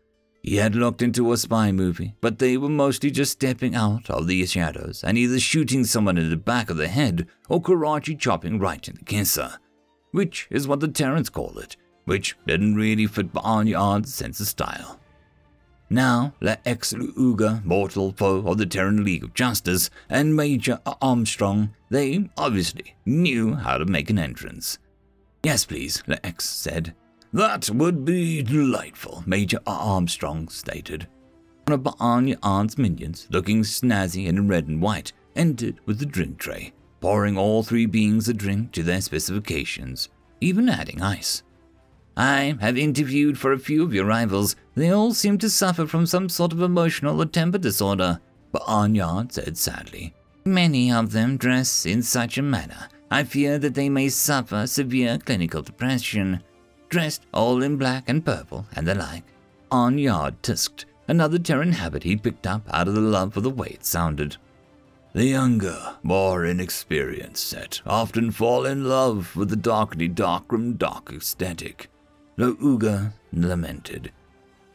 He 0.44 0.56
had 0.56 0.74
looked 0.76 1.04
into 1.04 1.32
a 1.32 1.38
spy 1.38 1.72
movie, 1.72 2.16
but 2.20 2.40
they 2.40 2.58
were 2.58 2.70
mostly 2.70 3.12
just 3.12 3.34
stepping 3.34 3.76
out 3.76 4.10
of 4.10 4.26
the 4.26 4.46
shadows 4.48 5.04
and 5.04 5.18
either 5.18 5.40
shooting 5.40 5.84
someone 5.84 6.18
in 6.18 6.30
the 6.30 6.38
back 6.38 6.70
of 6.70 6.78
the 6.78 6.88
head 6.88 7.28
or 7.48 7.62
karate 7.62 8.18
chopping 8.18 8.58
right 8.58 8.88
in 8.88 8.96
the 8.96 9.06
kisser, 9.06 9.52
which 10.12 10.48
is 10.50 10.68
what 10.68 10.80
the 10.80 10.88
Terrans 10.88 11.30
call 11.30 11.60
it, 11.60 11.78
which 12.06 12.36
didn't 12.48 12.76
really 12.76 13.06
fit 13.06 13.32
Ba'an 13.32 13.70
Yard's 13.70 14.14
sense 14.14 14.40
of 14.40 14.48
style. 14.48 15.00
Now, 15.92 16.34
Le 16.40 16.58
Ex 16.66 16.94
Uga, 16.94 17.64
mortal 17.66 18.14
foe 18.14 18.48
of 18.48 18.58
the 18.58 18.66
Terran 18.66 19.04
League 19.04 19.26
of 19.26 19.34
Justice, 19.34 19.90
and 20.10 20.36
Major 20.36 20.80
Armstrong, 21.02 21.76
they 21.90 22.30
obviously 22.38 22.96
knew 23.06 23.56
how 23.56 23.78
to 23.78 23.86
make 23.86 24.10
an 24.10 24.18
entrance. 24.18 24.80
Yes, 25.44 25.66
please, 25.66 26.02
Le 26.08 26.18
Ex 26.24 26.46
said. 26.46 26.96
That 27.34 27.70
would 27.70 28.04
be 28.04 28.42
delightful, 28.44 29.24
Major 29.26 29.60
Armstrong 29.66 30.50
stated. 30.50 31.08
One 31.66 31.76
of 31.76 31.84
Ba'an 31.84 32.38
Yard's 32.42 32.78
minions, 32.78 33.28
looking 33.32 33.64
snazzy 33.64 34.28
in 34.28 34.50
red 34.50 34.68
and 34.68 34.82
white, 34.82 35.14
entered 35.36 35.80
with 35.86 36.00
the 36.00 36.06
drink 36.06 36.40
tray, 36.40 36.74
pouring 37.00 37.38
all 37.38 37.64
three 37.64 37.86
beings 37.86 38.28
a 38.28 38.34
drink 38.34 38.74
to 38.74 38.84
their 38.84 39.00
specifications, 39.00 40.10
even 40.42 40.68
adding 40.68 41.02
ice. 41.02 41.44
I 42.18 42.58
have 42.60 42.78
interviewed 42.78 43.38
for 43.38 43.54
a 43.54 43.60
few 43.60 43.84
of 43.84 43.94
your 43.94 44.06
rivals. 44.06 44.58
They 44.76 44.90
all 44.90 45.14
seem 45.14 45.38
to 45.38 45.50
suffer 45.50 45.88
from 45.88 46.06
some 46.06 46.28
sort 46.28 46.52
of 46.52 46.62
emotional 46.62 47.22
or 47.22 47.26
temper 47.26 47.58
disorder, 47.58 48.20
Ba'an 48.54 48.94
Yard 48.94 49.32
said 49.32 49.58
sadly. 49.58 50.14
Many 50.44 50.92
of 50.92 51.14
them 51.14 51.38
dress 51.38 51.86
in 51.86 52.04
such 52.04 52.38
a 52.38 52.42
manner. 52.42 52.90
I 53.10 53.24
fear 53.24 53.58
that 53.60 53.76
they 53.76 53.88
may 53.88 54.10
suffer 54.10 54.68
severe 54.68 55.18
clinical 55.18 55.62
depression. 55.62 56.44
Dressed 56.92 57.26
all 57.34 57.64
in 57.64 57.78
black 57.78 58.10
and 58.10 58.24
purple 58.24 58.68
and 58.76 58.86
the 58.86 58.94
like. 58.94 59.24
On 59.72 59.98
yard 59.98 60.36
tisked, 60.44 60.84
another 61.08 61.40
Terran 61.40 61.72
habit 61.72 62.04
he'd 62.04 62.22
picked 62.22 62.46
up 62.46 62.64
out 62.70 62.90
of 62.90 62.96
the 62.96 63.00
love 63.00 63.34
for 63.34 63.40
the 63.40 63.50
way 63.50 63.70
it 63.70 63.86
sounded. 63.86 64.36
The 65.14 65.24
younger, 65.24 65.96
more 66.04 66.46
inexperienced 66.46 67.48
set 67.48 67.82
often 67.86 68.30
fall 68.32 68.66
in 68.66 68.90
love 68.90 69.38
with 69.38 69.50
the 69.50 69.56
darkly 69.56 70.10
darkroom 70.10 70.74
dark 70.74 71.14
aesthetic. 71.14 71.90
Luger 72.36 73.14
lamented. 73.32 74.12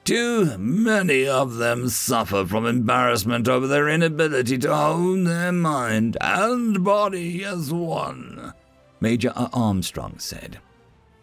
Too 0.04 0.56
many 0.56 1.28
of 1.28 1.56
them 1.56 1.90
suffer 1.90 2.46
from 2.46 2.64
embarrassment 2.64 3.46
over 3.46 3.66
their 3.66 3.90
inability 3.90 4.56
to 4.58 4.72
own 4.72 5.24
their 5.24 5.52
mind 5.52 6.16
and 6.22 6.82
body 6.82 7.44
as 7.44 7.70
one, 7.74 8.54
Major 9.00 9.34
Armstrong 9.36 10.18
said. 10.18 10.60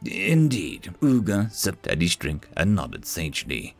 Indeed, 0.06 0.94
Uga 1.02 1.52
sipped 1.52 1.88
at 1.88 2.02
his 2.02 2.16
drink 2.16 2.48
and 2.56 2.76
nodded 2.76 3.06
sagely. 3.06 3.76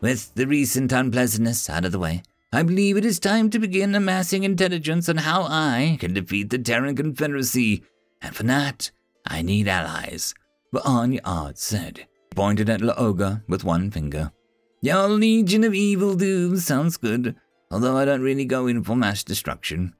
With 0.00 0.34
the 0.34 0.46
recent 0.46 0.92
unpleasantness 0.92 1.68
out 1.68 1.84
of 1.84 1.92
the 1.92 1.98
way, 1.98 2.22
I 2.52 2.62
believe 2.62 2.96
it 2.96 3.04
is 3.04 3.18
time 3.18 3.50
to 3.50 3.58
begin 3.58 3.94
amassing 3.94 4.44
intelligence 4.44 5.08
on 5.08 5.18
how 5.18 5.42
I 5.42 5.98
can 6.00 6.14
defeat 6.14 6.50
the 6.50 6.58
Terran 6.58 6.96
Confederacy, 6.96 7.82
and 8.22 8.34
for 8.34 8.44
that, 8.44 8.90
I 9.26 9.42
need 9.42 9.68
allies. 9.68 10.34
But 10.72 10.84
Ba'an 10.84 11.20
Yard 11.22 11.58
said, 11.58 12.06
pointed 12.30 12.70
at 12.70 12.80
Luger 12.80 13.42
with 13.48 13.64
one 13.64 13.90
finger. 13.90 14.32
Your 14.80 15.08
Legion 15.08 15.64
of 15.64 15.74
Evil 15.74 16.14
Doom 16.14 16.56
sounds 16.58 16.96
good, 16.96 17.36
although 17.70 17.96
I 17.96 18.04
don't 18.04 18.22
really 18.22 18.44
go 18.44 18.66
in 18.66 18.84
for 18.84 18.96
mass 18.96 19.24
destruction. 19.24 19.94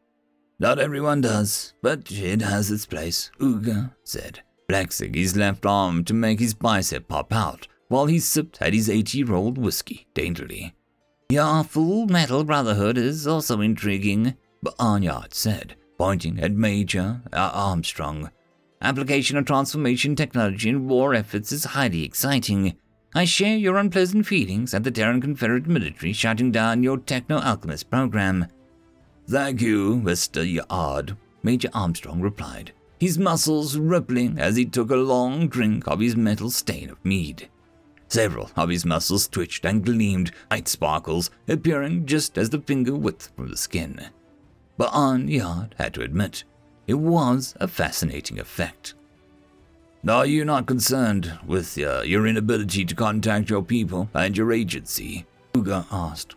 Not 0.59 0.79
everyone 0.79 1.21
does, 1.21 1.75
but 1.83 2.11
it 2.11 2.41
has 2.41 2.71
its 2.71 2.87
place, 2.87 3.31
Uga 3.41 3.95
said, 4.05 4.41
flexing 4.69 5.15
his 5.15 5.37
left 5.37 5.65
arm 5.65 6.05
to 6.05 6.15
make 6.15 6.39
his 6.39 6.55
bicep 6.55 7.09
pop 7.09 7.33
out 7.33 7.67
while 7.89 8.07
he 8.07 8.19
sipped 8.19 8.61
at 8.61 8.75
his 8.75 8.91
eight-year-old 8.91 9.57
whiskey 9.57 10.07
daintily. 10.13 10.75
Your 11.31 11.65
Full 11.65 12.07
Metal 12.07 12.45
Brotherhood 12.45 12.99
is 12.99 13.27
also 13.27 13.61
intriguing, 13.61 14.35
Ba'an 14.65 15.05
Yard 15.05 15.33
said, 15.35 15.77
pointing 15.97 16.39
at 16.41 16.53
Major 16.53 17.23
Armstrong. 17.33 18.31
Application 18.81 19.37
of 19.37 19.47
transformation 19.47 20.15
technology 20.15 20.69
in 20.69 20.87
war 20.87 21.15
efforts 21.15 21.51
is 21.51 21.65
highly 21.65 22.05
exciting. 22.05 22.77
I 23.15 23.25
share 23.25 23.57
your 23.57 23.79
unpleasant 23.79 24.27
feelings 24.27 24.75
at 24.75 24.85
the 24.85 24.91
Terran 24.91 25.21
Confederate 25.21 25.67
military 25.67 26.13
shutting 26.13 26.53
down 26.53 26.83
your 26.83 26.99
techno 26.99 27.39
alchemist 27.41 27.91
program. 27.91 28.47
Thank 29.29 29.61
you, 29.61 29.97
Mr. 29.97 30.45
Yard, 30.51 31.17
Major 31.43 31.71
Armstrong 31.73 32.21
replied, 32.21 32.73
his 32.99 33.19
muscles 33.19 33.77
rippling 33.77 34.39
as 34.39 34.57
he 34.57 34.65
took 34.65 34.91
a 34.91 34.97
long 34.97 35.49
drink 35.49 35.87
of 35.87 36.01
his 36.01 36.17
metal 36.17 36.51
stain 36.51 36.91
of 36.91 37.05
mead. 37.05 37.49
Several 38.09 38.51
of 38.57 38.71
his 38.71 38.85
muscles 38.85 39.29
twitched 39.29 39.65
and 39.65 39.85
gleamed, 39.85 40.33
white 40.51 40.67
sparkles 40.67 41.31
appearing 41.47 42.07
just 42.07 42.39
as 42.39 42.51
the 42.51 42.61
finger 42.61 42.95
width 42.95 43.31
from 43.37 43.49
the 43.49 43.57
skin. 43.57 44.01
But 44.77 44.93
Yard 45.29 45.75
had 45.79 45.95
to 45.95 46.03
admit 46.03 46.45
it 46.87 46.95
was 46.95 47.55
a 47.61 47.69
fascinating 47.69 48.39
effect. 48.39 48.95
Are 50.09 50.25
you 50.25 50.45
not 50.45 50.67
concerned 50.67 51.39
with 51.47 51.77
uh, 51.77 52.03
your 52.03 52.27
inability 52.27 52.85
to 52.85 52.95
contact 52.95 53.51
your 53.51 53.63
people 53.63 54.09
and 54.15 54.37
your 54.37 54.53
agency? 54.53 55.27
Uga 55.53 55.87
asked. 55.91 56.35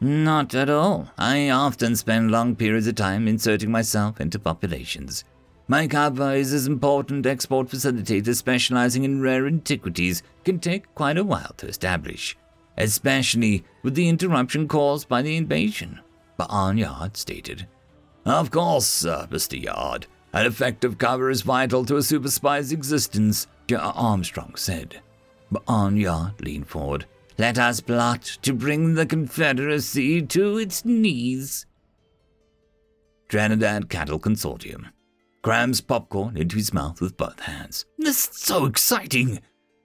Not 0.00 0.54
at 0.54 0.70
all. 0.70 1.10
I 1.18 1.50
often 1.50 1.96
spend 1.96 2.30
long 2.30 2.54
periods 2.54 2.86
of 2.86 2.94
time 2.94 3.26
inserting 3.26 3.70
myself 3.70 4.20
into 4.20 4.38
populations. 4.38 5.24
My 5.70 5.86
cover 5.86 6.34
is 6.34 6.52
as 6.52 6.66
important 6.66 7.26
export 7.26 7.68
facilitator 7.68 8.34
specializing 8.34 9.04
in 9.04 9.22
rare 9.22 9.46
antiquities 9.46 10.24
can 10.44 10.58
take 10.58 10.92
quite 10.96 11.16
a 11.16 11.22
while 11.22 11.54
to 11.58 11.68
establish, 11.68 12.36
especially 12.76 13.62
with 13.84 13.94
the 13.94 14.08
interruption 14.08 14.66
caused 14.66 15.08
by 15.08 15.22
the 15.22 15.36
invasion, 15.36 16.00
Ba'an 16.36 16.76
Yard 16.76 17.16
stated. 17.16 17.68
Of 18.26 18.50
course, 18.50 19.04
uh, 19.04 19.28
Mr. 19.30 19.62
Yard. 19.62 20.08
An 20.32 20.44
effective 20.44 20.98
cover 20.98 21.30
is 21.30 21.42
vital 21.42 21.84
to 21.84 21.98
a 21.98 22.02
super 22.02 22.32
spy's 22.32 22.72
existence, 22.72 23.46
Armstrong 23.72 24.56
said. 24.56 25.00
Ba'an 25.52 26.00
Yard 26.00 26.40
leaned 26.40 26.66
forward. 26.66 27.06
Let 27.38 27.58
us 27.60 27.78
plot 27.78 28.24
to 28.42 28.52
bring 28.52 28.94
the 28.94 29.06
Confederacy 29.06 30.20
to 30.22 30.58
its 30.58 30.84
knees. 30.84 31.64
Trinidad 33.28 33.88
Cattle 33.88 34.18
Consortium 34.18 34.86
crams 35.42 35.80
popcorn 35.80 36.36
into 36.36 36.56
his 36.56 36.72
mouth 36.74 37.00
with 37.00 37.16
both 37.16 37.40
hands. 37.40 37.86
This 37.98 38.28
is 38.28 38.36
so 38.36 38.66
exciting! 38.66 39.40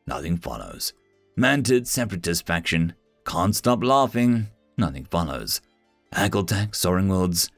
Nothing 0.07 0.37
follows. 0.37 0.93
Mantid 1.37 1.87
separatist 1.87 2.45
faction 2.45 2.93
can't 3.25 3.55
stop 3.55 3.83
laughing. 3.83 4.47
Nothing 4.77 5.05
follows. 5.05 5.61
Aggletak 6.13 6.75
soaring 6.75 7.09
worlds 7.09 7.49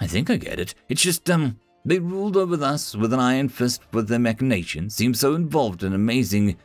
I 0.00 0.06
think 0.06 0.30
I 0.30 0.36
get 0.36 0.60
it. 0.60 0.74
It's 0.88 1.02
just, 1.02 1.28
um, 1.30 1.58
they 1.84 1.98
ruled 1.98 2.36
over 2.36 2.62
us 2.62 2.94
with 2.94 3.12
an 3.12 3.20
iron 3.20 3.48
fist, 3.48 3.82
but 3.90 4.08
their 4.08 4.18
machinations 4.18 4.94
seem 4.94 5.14
so 5.14 5.34
involved 5.34 5.82
and 5.82 5.94
amazing. 5.94 6.56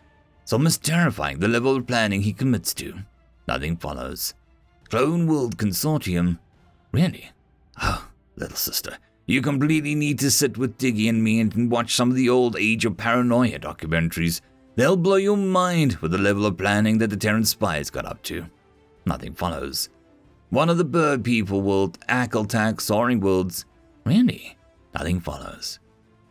It's 0.42 0.54
almost 0.54 0.84
terrifying 0.84 1.40
the 1.40 1.48
level 1.48 1.76
of 1.76 1.88
planning 1.88 2.22
he 2.22 2.34
commits 2.34 2.74
to. 2.76 2.94
Nothing 3.48 3.78
follows. 3.78 4.34
Clone 4.90 5.28
World 5.28 5.58
Consortium. 5.58 6.40
Really? 6.92 7.32
Oh, 7.82 8.08
little 8.36 8.58
sister, 8.58 8.98
You 9.32 9.42
completely 9.42 9.96
need 9.96 10.20
to 10.20 10.30
sit 10.30 10.58
with 10.58 10.78
Diggy 10.78 11.08
and 11.08 11.24
me 11.24 11.40
and 11.40 11.72
watch 11.72 11.96
some 11.96 12.10
of 12.10 12.18
the 12.18 12.28
old 12.28 12.58
Age 12.60 12.84
of 12.84 12.98
Paranoia 12.98 13.60
documentaries. 13.60 14.42
They'll 14.76 14.98
blow 14.98 15.16
your 15.16 15.38
mind 15.38 15.96
with 16.02 16.12
the 16.12 16.18
level 16.18 16.46
of 16.46 16.58
planning 16.58 16.98
that 16.98 17.12
the 17.12 17.16
Terran 17.16 17.46
spies 17.46 17.90
got 17.90 18.06
up 18.06 18.22
to. 18.24 18.48
Nothing 19.06 19.34
follows. 19.34 19.88
One 20.50 20.70
of 20.70 20.78
the 20.78 20.84
bird 20.84 21.24
people 21.24 21.62
will 21.62 21.94
attack 22.10 22.82
soaring 22.82 23.22
worlds. 23.22 23.64
Really? 24.04 24.58
Nothing 24.94 25.22
follows. 25.22 25.80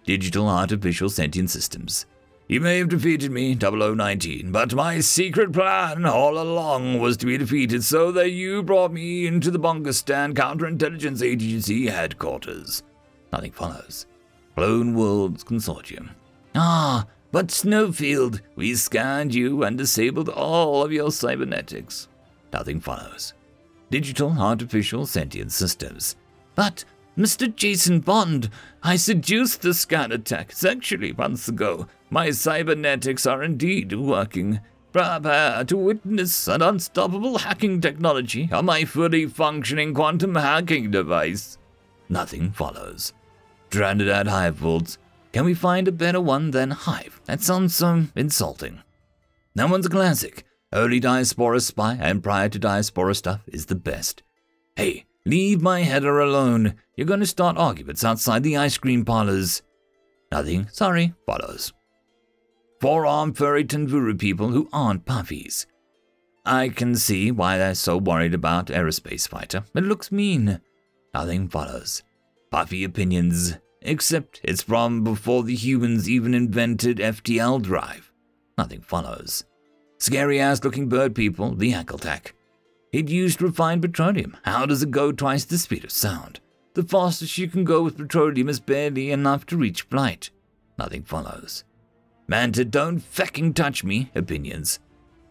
Digital 0.05 0.47
artificial 0.47 1.09
sentient 1.09 1.49
systems. 1.49 2.05
You 2.49 2.61
may 2.61 2.77
have 2.77 2.91
defeated 2.91 3.31
me, 3.31 3.55
0019, 3.55 4.53
but 4.53 4.75
my 4.75 5.01
secret 5.01 5.55
plan 5.55 6.05
all 6.05 6.39
along 6.39 7.01
was 7.01 7.17
to 7.17 7.27
be 7.27 7.39
defeated 7.39 7.83
so 7.83 8.13
that 8.13 8.33
you 8.33 8.63
brought 8.63 8.93
me 8.93 9.27
into 9.27 9.51
the 9.51 9.59
Bunkerstan 9.59 10.35
Counterintelligence 10.35 11.23
Agency 11.23 11.87
headquarters. 11.87 12.83
Nothing 13.33 13.53
follows. 13.53 14.07
Clone 14.57 14.95
Worlds 14.95 15.45
Consortium. 15.45 16.11
Ah, 16.55 17.07
but 17.33 17.51
Snowfield, 17.51 18.43
we 18.57 18.75
scanned 18.75 19.35
you 19.35 19.63
and 19.63 19.79
disabled 19.79 20.29
all 20.29 20.85
of 20.85 20.93
your 20.93 21.13
cybernetics. 21.13 22.09
Nothing 22.53 22.81
follows. 22.81 23.35
Digital 23.91 24.33
artificial 24.39 25.07
sentient 25.07 25.53
systems. 25.53 26.17
But, 26.55 26.85
Mr. 27.17 27.55
Jason 27.55 28.01
Bond, 28.01 28.51
I 28.83 28.97
seduced 28.97 29.63
the 29.63 29.75
scan 29.75 30.11
attack 30.11 30.53
sexually 30.53 31.13
months 31.13 31.49
ago. 31.49 31.87
My 32.11 32.31
cybernetics 32.31 33.27
are 33.27 33.43
indeed 33.43 33.93
working. 33.93 34.61
Prepare 34.93 35.65
to 35.65 35.77
witness 35.77 36.49
an 36.49 36.63
unstoppable 36.63 37.39
hacking 37.39 37.81
technology 37.81 38.49
on 38.53 38.65
my 38.65 38.85
fully 38.85 39.27
functioning 39.27 39.95
quantum 39.95 40.35
hacking 40.35 40.91
device. 40.91 41.59
Nothing 42.09 42.51
follows. 42.51 43.13
Stranded 43.71 44.09
at 44.09 44.27
Hive 44.27 44.63
Worlds. 44.63 44.99
Can 45.33 45.45
we 45.45 45.55
find 45.55 45.87
a 45.87 45.93
better 45.93 46.21
one 46.21 46.51
than 46.51 46.73
Hive? 46.73 47.21
That 47.27 47.41
sounds 47.41 47.73
so 47.73 48.07
insulting. 48.17 48.81
That 49.55 49.71
one's 49.71 49.87
a 49.87 49.89
classic. 49.89 50.43
Early 50.73 50.99
Diaspora 50.99 51.61
Spy 51.61 51.97
and 52.01 52.21
prior 52.21 52.49
to 52.49 52.59
Diaspora 52.59 53.15
stuff 53.15 53.43
is 53.47 53.67
the 53.67 53.77
best. 53.77 54.25
Hey, 54.75 55.05
leave 55.25 55.63
my 55.63 55.83
header 55.83 56.19
alone. 56.19 56.75
You're 56.97 57.07
going 57.07 57.21
to 57.21 57.27
start 57.27 57.57
arguments 57.57 58.03
outside 58.03 58.43
the 58.43 58.57
ice 58.57 58.77
cream 58.77 59.05
parlors. 59.05 59.63
Nothing, 60.33 60.67
sorry, 60.73 61.15
follows. 61.25 61.73
Four-armed 62.81 63.39
furry 63.39 63.65
Tanvuru 63.65 64.19
people 64.19 64.49
who 64.49 64.69
aren't 64.73 65.07
puppies. 65.07 65.69
I 66.45 66.71
can 66.71 66.97
see 66.97 67.31
why 67.31 67.57
they're 67.57 67.77
so 67.77 67.99
worried 67.99 68.35
about 68.35 68.67
aerospace 68.67 69.29
fighter. 69.29 69.63
It 69.77 69.85
looks 69.85 70.11
mean. 70.11 70.61
Nothing 71.15 71.49
follows 71.49 72.03
puffy 72.51 72.85
opinions, 72.85 73.57
except 73.83 74.41
it's 74.43 74.63
from 74.63 75.05
before 75.05 75.43
the 75.43 75.55
humans 75.55 76.09
even 76.09 76.35
invented 76.35 76.99
FTL 76.99 77.63
drive. 77.63 78.13
Nothing 78.59 78.81
follows. 78.81 79.45
Scary 79.99 80.41
ass 80.41 80.65
looking 80.65 80.89
bird 80.89 81.15
people, 81.15 81.55
the 81.55 81.73
Ackletak. 81.73 82.33
It 82.93 83.09
used 83.09 83.41
refined 83.41 83.83
petroleum. 83.83 84.37
How 84.45 84.67
does 84.67 84.83
it 84.83 84.91
go 84.91 85.13
twice 85.13 85.45
the 85.45 85.59
speed 85.59 85.85
of 85.85 85.93
sound? 85.93 86.41
The 86.75 86.83
fastest 86.83 87.39
you 87.39 87.49
can 87.49 87.65
go 87.65 87.83
with 87.83 87.97
petroleum 87.97 88.49
is 88.49 88.61
barely 88.61 89.11
enough 89.11 89.47
to 89.47 89.57
reach 89.57 89.83
flight. 89.83 90.31
Nothing 90.79 91.03
follows. 91.03 91.65
Manta, 92.27 92.65
don't 92.65 93.01
fecking 93.01 93.55
touch 93.55 93.85
me, 93.85 94.11
opinions. 94.15 94.79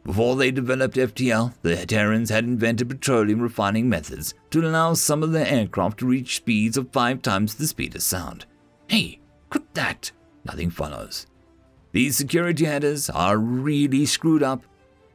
Before 0.05 0.35
they 0.35 0.51
developed 0.51 0.95
FTL, 0.95 1.53
the 1.61 1.85
Terrans 1.85 2.29
had 2.29 2.43
invented 2.43 2.89
petroleum 2.89 3.41
refining 3.41 3.89
methods 3.89 4.33
to 4.51 4.61
allow 4.61 4.93
some 4.93 5.21
of 5.23 5.31
their 5.31 5.45
aircraft 5.45 5.99
to 5.99 6.07
reach 6.07 6.37
speeds 6.37 6.77
of 6.77 6.91
five 6.91 7.21
times 7.21 7.55
the 7.55 7.67
speed 7.67 7.95
of 7.95 8.01
sound. 8.01 8.45
Hey, 8.87 9.19
quit 9.49 9.73
that! 9.75 10.11
Nothing 10.45 10.69
follows. 10.69 11.27
These 11.91 12.15
security 12.15 12.65
headers 12.65 13.09
are 13.09 13.37
really 13.37 14.05
screwed 14.05 14.43
up. 14.43 14.63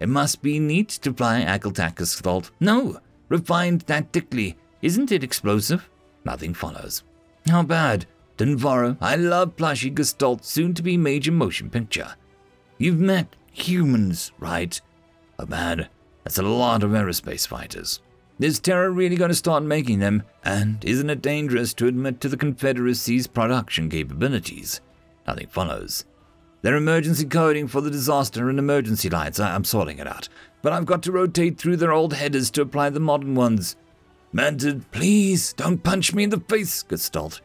It 0.01 0.09
must 0.09 0.43
be 0.43 0.59
neat 0.59 0.89
to 0.89 1.13
fly 1.13 1.43
Akeltakus 1.43 2.17
Gestalt. 2.17 2.51
No, 2.61 2.99
refined 3.29 3.87
tactically. 3.87 4.57
Isn't 4.83 5.13
it 5.13 5.25
explosive? 5.25 5.89
Nothing 6.25 6.53
follows. 6.53 7.05
How 7.49 7.63
bad? 7.63 8.07
Denvaro, 8.37 8.97
I 9.01 9.17
love 9.17 9.57
plushy 9.57 9.91
Gestalt, 9.91 10.45
soon 10.45 10.75
to 10.75 10.83
be 10.83 10.97
major 10.97 11.31
motion 11.33 11.71
picture. 11.71 12.15
You've 12.79 12.99
met 12.99 13.37
humans, 13.55 14.33
right? 14.39 14.81
Oh 15.39 15.47
man, 15.47 15.89
that's 16.23 16.39
a 16.39 16.43
lot 16.43 16.83
of 16.83 16.91
aerospace 16.91 17.47
fighters. 17.47 18.01
Is 18.41 18.59
Terra 18.59 18.91
really 18.91 19.17
going 19.17 19.31
to 19.31 19.35
start 19.35 19.63
making 19.63 20.01
them? 20.01 20.25
And 20.45 20.85
isn't 20.85 21.09
it 21.09 21.23
dangerous 21.23 21.73
to 21.75 21.87
admit 21.87 22.21
to 22.21 22.29
the 22.29 22.37
Confederacy's 22.37 23.29
production 23.29 23.89
capabilities? 23.89 24.81
Nothing 25.27 25.47
follows. 25.47 26.05
Their 26.63 26.77
emergency 26.77 27.27
coding 27.27 27.69
for 27.69 27.81
the 27.81 27.91
disaster 27.91 28.49
and 28.49 28.59
emergency 28.59 29.09
lights, 29.09 29.39
I- 29.39 29.55
am 29.55 29.65
sorting 29.65 29.99
it 29.99 30.09
out. 30.09 30.29
But 30.63 30.73
I've 30.73 30.87
got 30.87 31.03
to 31.05 31.13
rotate 31.13 31.59
through 31.59 31.77
their 31.77 31.93
old 31.93 32.15
headers 32.15 32.51
to 32.53 32.63
apply 32.63 32.91
the 32.91 33.01
modern 33.01 33.35
ones. 33.35 33.77
Mantid, 34.35 34.85
please 34.91 35.53
don't 35.53 35.83
punch 35.83 36.13
me 36.13 36.25
in 36.25 36.31
the 36.31 36.41
face, 36.41 36.83
Gestalt. 36.83 37.41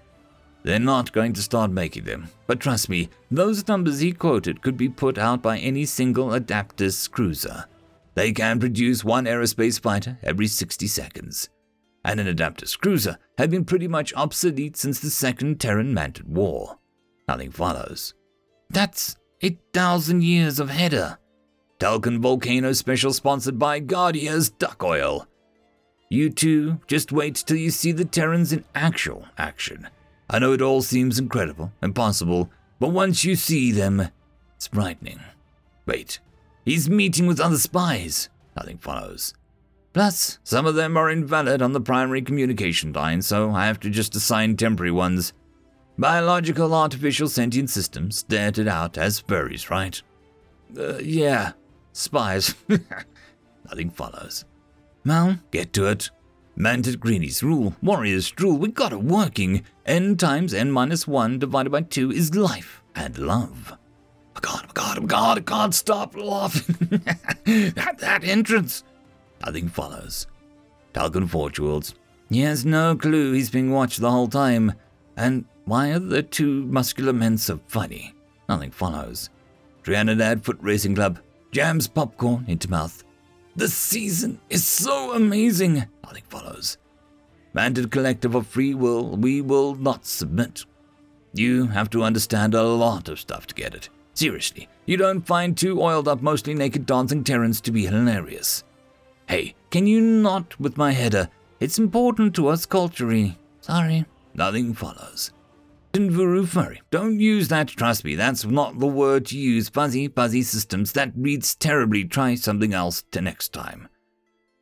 They're 0.69 0.77
not 0.77 1.13
going 1.13 1.33
to 1.33 1.41
start 1.41 1.71
making 1.71 2.03
them. 2.03 2.29
But 2.45 2.59
trust 2.59 2.89
me, 2.89 3.09
those 3.31 3.67
numbers 3.67 4.01
he 4.01 4.11
quoted 4.11 4.61
could 4.61 4.77
be 4.77 4.87
put 4.87 5.17
out 5.17 5.41
by 5.41 5.57
any 5.57 5.83
single 5.83 6.27
Adeptus 6.27 7.09
cruiser. 7.09 7.65
They 8.13 8.31
can 8.31 8.59
produce 8.59 9.03
one 9.03 9.25
aerospace 9.25 9.81
fighter 9.81 10.19
every 10.21 10.45
60 10.45 10.85
seconds. 10.85 11.49
And 12.05 12.19
an 12.19 12.27
Adeptus 12.27 12.77
cruiser 12.79 13.17
had 13.39 13.49
been 13.49 13.65
pretty 13.65 13.87
much 13.87 14.13
obsolete 14.13 14.77
since 14.77 14.99
the 14.99 15.09
Second 15.09 15.59
Terran 15.59 15.91
Mantid 15.91 16.27
War. 16.27 16.77
Nothing 17.27 17.49
follows. 17.49 18.13
That's 18.69 19.17
8,000 19.41 20.23
years 20.23 20.59
of 20.59 20.69
header. 20.69 21.17
Talcon 21.79 22.21
Volcano 22.21 22.73
Special 22.73 23.11
sponsored 23.11 23.57
by 23.57 23.79
Guardia's 23.79 24.51
Duck 24.51 24.83
Oil. 24.83 25.25
You 26.11 26.29
two, 26.29 26.79
just 26.85 27.11
wait 27.11 27.37
till 27.37 27.57
you 27.57 27.71
see 27.71 27.91
the 27.91 28.05
Terrans 28.05 28.53
in 28.53 28.63
actual 28.75 29.25
action. 29.35 29.87
I 30.29 30.39
know 30.39 30.53
it 30.53 30.61
all 30.61 30.81
seems 30.81 31.17
incredible, 31.17 31.71
impossible, 31.81 32.51
but 32.79 32.89
once 32.91 33.23
you 33.23 33.35
see 33.35 33.71
them, 33.71 34.09
it's 34.55 34.67
frightening. 34.67 35.19
Wait, 35.85 36.19
he's 36.65 36.89
meeting 36.89 37.25
with 37.25 37.39
other 37.39 37.57
spies. 37.57 38.29
Nothing 38.55 38.77
follows. 38.77 39.33
Plus, 39.93 40.37
some 40.43 40.65
of 40.65 40.75
them 40.75 40.95
are 40.97 41.09
invalid 41.09 41.61
on 41.61 41.73
the 41.73 41.81
primary 41.81 42.21
communication 42.21 42.93
line, 42.93 43.21
so 43.21 43.51
I 43.51 43.65
have 43.65 43.79
to 43.79 43.89
just 43.89 44.15
assign 44.15 44.55
temporary 44.55 44.91
ones. 44.91 45.33
Biological 45.97 46.73
artificial 46.73 47.27
sentient 47.27 47.69
systems 47.69 48.19
started 48.19 48.67
out 48.67 48.97
as 48.97 49.21
furries, 49.21 49.69
right? 49.69 50.01
Uh, 50.77 50.97
yeah, 50.99 51.53
spies. 51.91 52.53
Nothing 53.65 53.89
follows. 53.89 54.45
Well, 55.05 55.39
get 55.51 55.73
to 55.73 55.87
it. 55.87 56.11
Mantid 56.59 56.99
Greenies 56.99 57.41
rule, 57.41 57.73
warriors 57.81 58.33
rule, 58.37 58.57
we 58.57 58.67
got 58.67 58.91
it 58.91 59.01
working. 59.01 59.63
N 59.85 60.17
times 60.17 60.53
N 60.53 60.73
minus 60.73 61.07
1 61.07 61.39
divided 61.39 61.69
by 61.69 61.83
2 61.83 62.11
is 62.11 62.35
life 62.35 62.83
and 62.93 63.17
love. 63.17 63.77
Oh 64.35 64.39
god, 64.41 64.65
oh 64.67 64.71
god, 64.73 64.97
oh 64.97 65.05
god, 65.05 65.37
I 65.37 65.41
can't 65.41 65.73
stop 65.73 66.17
laughing. 66.17 67.01
at 67.77 67.99
that 67.99 68.25
entrance. 68.25 68.83
Nothing 69.45 69.69
follows. 69.69 70.27
Talcon 70.93 71.29
Fortuals. 71.29 71.93
He 72.29 72.41
has 72.41 72.65
no 72.65 72.93
clue 72.93 73.31
he's 73.31 73.49
being 73.49 73.71
watched 73.71 74.01
the 74.01 74.11
whole 74.11 74.27
time. 74.27 74.73
And 75.15 75.45
why 75.63 75.91
are 75.91 75.99
the 75.99 76.23
two 76.23 76.65
muscular 76.65 77.13
men 77.13 77.37
so 77.37 77.61
funny? 77.67 78.13
Nothing 78.49 78.71
follows. 78.71 79.29
Trianidad 79.83 80.43
Foot 80.43 80.57
Racing 80.59 80.95
Club 80.95 81.19
jams 81.53 81.87
popcorn 81.87 82.43
into 82.49 82.69
mouth. 82.69 83.05
The 83.59 83.67
season 83.67 84.39
is 84.49 84.65
so 84.65 85.13
amazing. 85.13 85.85
Nothing 86.05 86.23
follows. 86.29 86.77
Mantid 87.53 87.91
collective 87.91 88.33
of 88.33 88.47
free 88.47 88.73
will, 88.73 89.17
we 89.17 89.41
will 89.41 89.75
not 89.75 90.05
submit. 90.05 90.63
You 91.33 91.67
have 91.67 91.89
to 91.89 92.03
understand 92.03 92.53
a 92.53 92.63
lot 92.63 93.09
of 93.09 93.19
stuff 93.19 93.47
to 93.47 93.53
get 93.53 93.75
it. 93.75 93.89
Seriously, 94.13 94.69
you 94.85 94.95
don't 94.95 95.27
find 95.27 95.57
two 95.57 95.81
oiled 95.81 96.07
up, 96.07 96.21
mostly 96.21 96.53
naked 96.53 96.85
dancing 96.85 97.21
Terrans 97.21 97.59
to 97.59 97.71
be 97.73 97.85
hilarious. 97.85 98.63
Hey, 99.27 99.55
can 99.71 99.85
you 99.85 99.99
not 99.99 100.57
with 100.57 100.77
my 100.77 100.93
header? 100.93 101.27
It's 101.59 101.79
important 101.79 102.33
to 102.35 102.47
us 102.47 102.65
culturally. 102.65 103.37
Sorry, 103.59 104.05
nothing 104.35 104.73
follows. 104.73 105.33
Tinvuru 105.91 106.47
furry. 106.47 106.81
Don't 106.91 107.19
use 107.19 107.47
that, 107.47 107.67
trust 107.67 108.05
me, 108.05 108.13
that's 108.13 108.45
not 108.45 108.77
the 108.77 108.87
word 108.87 109.25
to 109.27 109.37
use. 109.37 109.69
Fuzzy, 109.69 110.07
fuzzy 110.07 110.43
systems. 110.43 110.91
That 110.91 111.11
reads 111.15 111.55
terribly. 111.55 112.05
Try 112.05 112.35
something 112.35 112.73
else 112.73 113.03
to 113.11 113.21
next 113.21 113.53
time. 113.53 113.89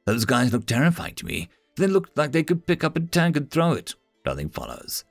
Those 0.06 0.24
guys 0.24 0.54
look 0.54 0.66
terrifying 0.66 1.16
to 1.16 1.26
me. 1.26 1.50
They 1.76 1.88
looked 1.88 2.18
like 2.18 2.32
they 2.32 2.44
could 2.44 2.66
pick 2.66 2.84
up 2.84 2.96
a 2.96 3.02
tank 3.02 3.36
and 3.36 3.52
throw 3.52 3.74
it. 3.74 3.94
Nothing 4.26 4.50
follows. 4.50 5.04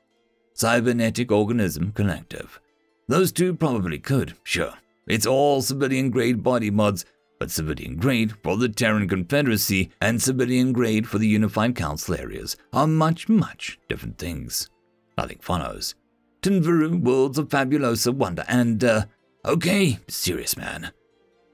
Cybernetic 0.54 1.30
Organism 1.30 1.92
Collective. 1.92 2.60
Those 3.08 3.30
two 3.30 3.54
probably 3.54 3.98
could, 3.98 4.34
sure. 4.42 4.72
It's 5.06 5.26
all 5.26 5.60
civilian 5.60 6.10
grade 6.10 6.42
body 6.42 6.70
mods, 6.70 7.04
but 7.38 7.50
civilian 7.50 7.96
grade 7.96 8.32
for 8.42 8.56
the 8.56 8.70
Terran 8.70 9.06
Confederacy 9.06 9.90
and 10.00 10.20
civilian 10.20 10.72
grade 10.72 11.06
for 11.06 11.18
the 11.18 11.28
Unified 11.28 11.76
Council 11.76 12.14
areas 12.14 12.56
are 12.72 12.86
much, 12.86 13.28
much 13.28 13.78
different 13.88 14.16
things. 14.16 14.70
Nothing 15.18 15.38
follows. 15.40 15.94
Tinvaru, 16.42 17.00
worlds 17.00 17.38
of 17.38 17.48
fabulosa 17.48 18.14
wonder, 18.14 18.44
and, 18.48 18.82
uh, 18.84 19.04
okay, 19.44 19.98
serious 20.08 20.56
man. 20.56 20.92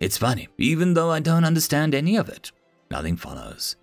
It's 0.00 0.18
funny, 0.18 0.48
even 0.58 0.94
though 0.94 1.10
I 1.10 1.20
don't 1.20 1.44
understand 1.44 1.94
any 1.94 2.16
of 2.16 2.28
it. 2.28 2.50
Nothing 2.90 3.16
follows. 3.16 3.76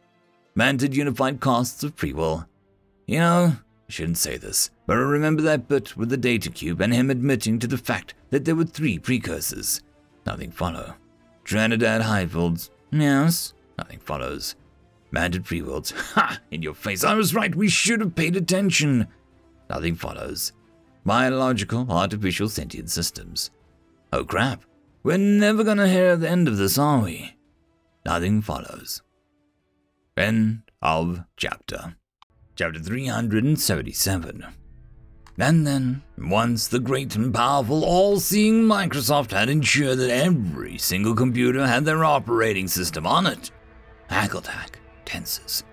Mantid 0.56 0.94
unified 0.94 1.40
costs 1.40 1.84
of 1.84 1.96
free 1.96 2.14
will. 2.14 2.46
You 3.08 3.20
know, 3.20 3.54
I 3.56 3.92
shouldn't 3.92 4.18
say 4.18 4.38
this, 4.38 4.70
but 4.86 4.98
I 4.98 5.02
remember 5.02 5.42
that 5.44 5.68
bit 5.68 5.96
with 5.96 6.10
the 6.10 6.18
data 6.18 6.50
cube 6.50 6.82
and 6.82 6.94
him 6.94 7.10
admitting 7.10 7.58
to 7.60 7.68
the 7.68 7.78
fact 7.78 8.14
that 8.30 8.46
there 8.46 8.56
were 8.56 8.66
three 8.66 9.00
precursors. 9.00 9.82
Nothing 10.26 10.52
follow. 10.52 10.96
Trinidad 11.44 12.02
Highfields. 12.02 12.70
Yes. 12.92 13.54
Nothing 13.78 14.00
follows. 14.00 14.56
Mantid 15.12 15.46
free 15.46 15.62
worlds. 15.62 15.92
Ha! 16.14 16.40
In 16.52 16.62
your 16.62 16.76
face. 16.76 17.04
I 17.04 17.16
was 17.16 17.34
right. 17.34 17.56
We 17.56 17.70
should 17.70 18.02
have 18.02 18.16
paid 18.16 18.36
attention. 18.36 19.08
Nothing 19.70 19.96
follows. 19.96 20.54
Biological, 21.10 21.92
artificial 21.92 22.50
sentient 22.50 22.92
systems. 22.92 23.50
Oh 24.14 24.24
crap. 24.24 24.64
We're 25.02 25.18
never 25.18 25.64
gonna 25.64 25.88
hear 25.88 26.16
the 26.16 26.30
end 26.30 26.48
of 26.48 26.58
this, 26.58 26.78
are 26.78 27.00
we? 27.02 27.36
Nothing 28.06 28.44
follows. 28.44 29.02
End 30.16 30.62
of 30.84 31.24
chapter. 31.36 31.96
Chapter 32.56 32.80
377. 32.80 34.46
And 35.40 35.66
then, 35.66 36.04
once 36.16 36.68
the 36.68 36.80
great 36.80 37.16
and 37.16 37.34
powerful, 37.34 37.84
all 37.84 38.20
seeing 38.20 38.62
Microsoft 38.62 39.32
had 39.32 39.50
ensured 39.50 39.98
that 39.98 40.12
every 40.12 40.78
single 40.78 41.16
computer 41.16 41.66
had 41.66 41.86
their 41.86 42.06
operating 42.06 42.68
system 42.68 43.08
on 43.08 43.26
it, 43.26 43.50
Hackletack 44.12 44.76
tenses. 45.06 45.64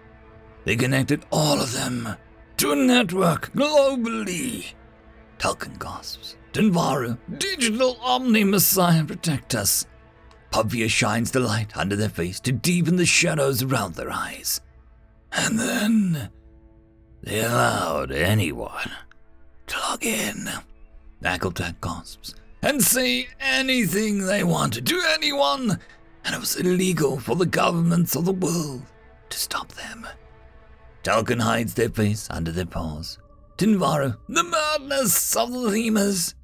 They 0.65 0.77
connected 0.77 1.27
all 1.31 1.61
of 1.61 1.75
them 1.75 2.17
to 2.57 2.73
a 2.73 2.77
network 2.77 3.53
globally. 3.53 4.73
Tulkin 5.39 5.75
gasps. 5.75 6.37
Denvaru, 6.53 7.19
digital 7.39 7.99
omni 8.01 8.45
messiah, 8.45 9.05
protect 9.05 9.55
us. 9.55 9.87
Pubvia 10.51 10.89
shines 10.89 11.31
the 11.31 11.41
light 11.41 11.77
under 11.77 11.97
their 11.97 12.09
face 12.09 12.41
to 12.41 12.53
deepen 12.53 12.97
the 12.97 13.05
shadows 13.05 13.63
around 13.63 13.95
their 13.95 14.11
eyes. 14.11 14.61
And 15.33 15.59
then 15.59 16.31
they 17.23 17.41
allowed 17.41 18.11
anyone 18.11 18.91
to 19.67 19.79
log 19.79 20.05
in. 20.05 20.49
Hackletack 21.23 21.81
gasps. 21.81 22.35
And 22.63 22.83
say 22.83 23.29
anything 23.39 24.27
they 24.27 24.45
wanted 24.45 24.87
to 24.87 25.03
anyone, 25.11 25.79
and 26.25 26.35
it 26.35 26.41
was 26.41 26.57
illegal 26.57 27.19
for 27.19 27.37
the 27.37 27.47
governments 27.47 28.17
of 28.17 28.25
the 28.25 28.33
world 28.33 28.83
to 29.29 29.39
stop 29.39 29.69
them. 29.73 30.07
Tulkin 31.03 31.41
hides 31.41 31.75
their 31.75 31.89
face 31.89 32.29
under 32.31 32.51
their 32.51 32.67
paws. 32.67 33.19
Tinvaru, 33.57 34.17
the 34.29 34.45
madness 34.45 35.35
of 35.35 35.51
the 35.51 35.59
lemurs. 35.59 36.35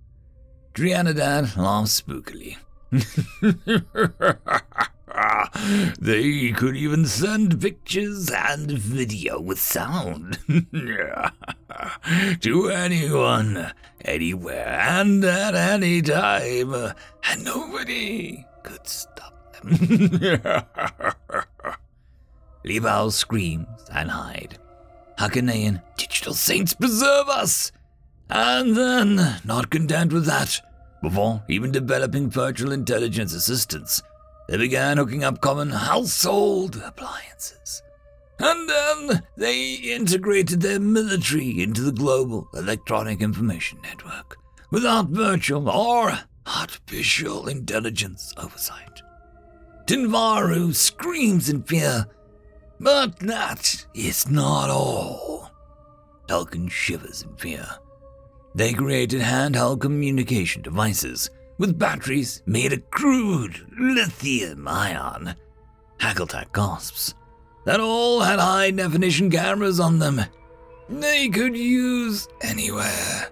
Trianadad 0.72 1.54
laughs 1.58 2.00
spookily. 2.00 2.56
they 5.98 6.52
could 6.52 6.74
even 6.74 7.04
send 7.04 7.60
pictures 7.60 8.30
and 8.30 8.70
video 8.70 9.38
with 9.38 9.60
sound 9.60 10.38
to 12.40 12.70
anyone, 12.70 13.72
anywhere, 14.02 14.78
and 14.80 15.22
at 15.22 15.54
any 15.54 16.00
time, 16.00 16.72
and 16.72 17.44
nobody 17.44 18.46
could 18.62 18.88
stop 18.88 19.60
them. 19.60 19.70
Libao 22.64 23.12
screams 23.12 23.66
and 23.92 24.10
hide. 24.10 24.56
Hakaneian, 25.22 25.80
digital 25.96 26.34
saints 26.34 26.74
preserve 26.74 27.28
us! 27.28 27.70
And 28.28 28.76
then, 28.76 29.38
not 29.44 29.70
content 29.70 30.12
with 30.12 30.26
that, 30.26 30.60
before 31.00 31.44
even 31.48 31.70
developing 31.70 32.28
virtual 32.28 32.72
intelligence 32.72 33.32
assistants, 33.32 34.02
they 34.48 34.56
began 34.56 34.96
hooking 34.96 35.22
up 35.22 35.40
common 35.40 35.70
household 35.70 36.82
appliances. 36.84 37.84
And 38.40 38.68
then 38.68 39.22
they 39.36 39.74
integrated 39.74 40.60
their 40.60 40.80
military 40.80 41.62
into 41.62 41.82
the 41.82 41.92
global 41.92 42.48
electronic 42.54 43.20
information 43.20 43.78
network 43.80 44.38
without 44.72 45.10
virtual 45.10 45.70
or 45.70 46.18
artificial 46.46 47.46
intelligence 47.46 48.34
oversight. 48.38 49.02
Tinvaru 49.86 50.74
screams 50.74 51.48
in 51.48 51.62
fear 51.62 52.06
but 52.82 53.18
that 53.20 53.86
is 53.94 54.28
not 54.28 54.68
all. 54.68 55.50
Tulkin 56.26 56.68
shivers 56.68 57.22
in 57.22 57.34
fear. 57.36 57.66
They 58.54 58.72
created 58.72 59.22
handheld 59.22 59.80
communication 59.80 60.62
devices 60.62 61.30
with 61.58 61.78
batteries 61.78 62.42
made 62.44 62.72
of 62.72 62.90
crude 62.90 63.66
lithium 63.78 64.66
ion. 64.66 65.36
Hackletack 65.98 66.52
gasps. 66.52 67.14
That 67.64 67.80
all 67.80 68.20
had 68.20 68.40
high 68.40 68.72
definition 68.72 69.30
cameras 69.30 69.78
on 69.78 69.98
them. 69.98 70.20
They 70.88 71.28
could 71.28 71.56
use 71.56 72.28
anywhere. 72.40 73.30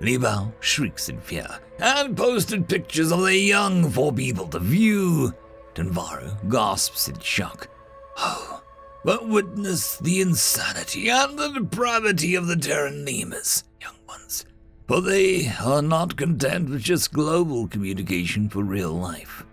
Libao 0.00 0.52
shrieks 0.60 1.10
in 1.10 1.20
fear 1.20 1.46
and 1.78 2.16
posted 2.16 2.68
pictures 2.68 3.12
of 3.12 3.20
the 3.20 3.36
young 3.36 3.90
for 3.90 4.12
people 4.12 4.46
to 4.48 4.58
view. 4.58 5.34
Denvaru 5.74 6.48
gasps 6.50 7.08
in 7.08 7.18
shock. 7.18 7.68
Oh, 8.16 8.59
but 9.04 9.28
witness 9.28 9.96
the 9.98 10.20
insanity 10.20 11.08
and 11.08 11.38
the 11.38 11.48
depravity 11.48 12.34
of 12.34 12.46
the 12.46 12.56
Terran 12.56 13.04
lemurs, 13.04 13.64
young 13.80 13.96
ones. 14.06 14.44
For 14.86 15.00
they 15.00 15.52
are 15.60 15.82
not 15.82 16.16
content 16.16 16.68
with 16.68 16.82
just 16.82 17.12
global 17.12 17.68
communication 17.68 18.48
for 18.48 18.62
real 18.62 18.92
life, 18.92 19.44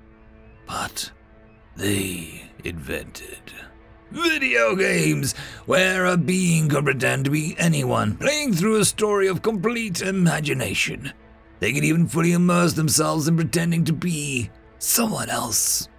but 0.68 1.12
they 1.76 2.50
invented 2.64 3.54
video 4.12 4.76
games 4.76 5.34
where 5.66 6.06
a 6.06 6.18
being 6.18 6.70
could 6.70 6.86
pretend 6.86 7.26
to 7.26 7.32
be 7.32 7.56
anyone, 7.58 8.18
playing 8.18 8.54
through 8.54 8.78
a 8.78 8.86
story 8.86 9.28
of 9.28 9.42
complete 9.42 10.02
imagination. 10.02 11.12
They 11.60 11.74
could 11.74 11.84
even 11.84 12.08
fully 12.08 12.34
immerse 12.34 12.74
themselves 12.74 13.28
in 13.28 13.36
pretending 13.36 13.84
to 13.86 13.94
be 13.94 14.50
someone 14.80 15.30
else. 15.30 15.90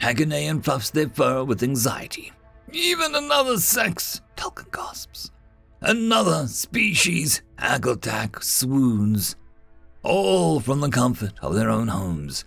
Hakaneian 0.00 0.62
fluffs 0.62 0.90
their 0.90 1.08
fur 1.08 1.44
with 1.44 1.62
anxiety 1.62 2.32
even 2.72 3.14
another 3.14 3.58
sex, 3.58 4.20
Tulkin 4.36 4.66
gasps. 4.72 5.30
Another 5.80 6.46
species, 6.46 7.42
Hackletack 7.58 8.42
swoons. 8.42 9.36
All 10.02 10.60
from 10.60 10.80
the 10.80 10.90
comfort 10.90 11.32
of 11.40 11.54
their 11.54 11.70
own 11.70 11.88
homes. 11.88 12.44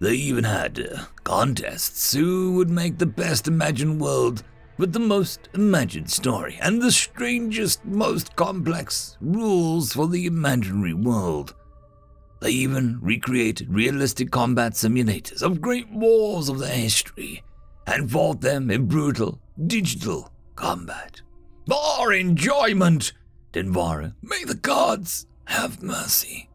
They 0.00 0.14
even 0.14 0.44
had 0.44 0.80
uh, 0.80 1.04
contests 1.22 2.12
who 2.12 2.54
would 2.56 2.70
make 2.70 2.98
the 2.98 3.06
best 3.06 3.46
imagined 3.46 4.00
world 4.00 4.42
with 4.78 4.92
the 4.92 4.98
most 4.98 5.48
imagined 5.54 6.10
story 6.10 6.58
and 6.60 6.82
the 6.82 6.90
strangest, 6.90 7.84
most 7.84 8.34
complex 8.34 9.16
rules 9.20 9.92
for 9.92 10.08
the 10.08 10.26
imaginary 10.26 10.94
world. 10.94 11.54
They 12.40 12.50
even 12.50 12.98
recreated 13.00 13.72
realistic 13.72 14.32
combat 14.32 14.72
simulators 14.72 15.42
of 15.42 15.60
great 15.60 15.88
wars 15.90 16.48
of 16.48 16.58
their 16.58 16.74
history 16.74 17.44
and 17.86 18.10
fought 18.10 18.40
them 18.40 18.70
in 18.70 18.86
brutal, 18.86 19.40
digital 19.66 20.32
combat. 20.56 21.22
For 21.68 22.12
enjoyment, 22.12 23.12
Denvara, 23.52 24.14
may 24.22 24.44
the 24.44 24.54
gods 24.54 25.26
have 25.44 25.82
mercy. 25.82 26.48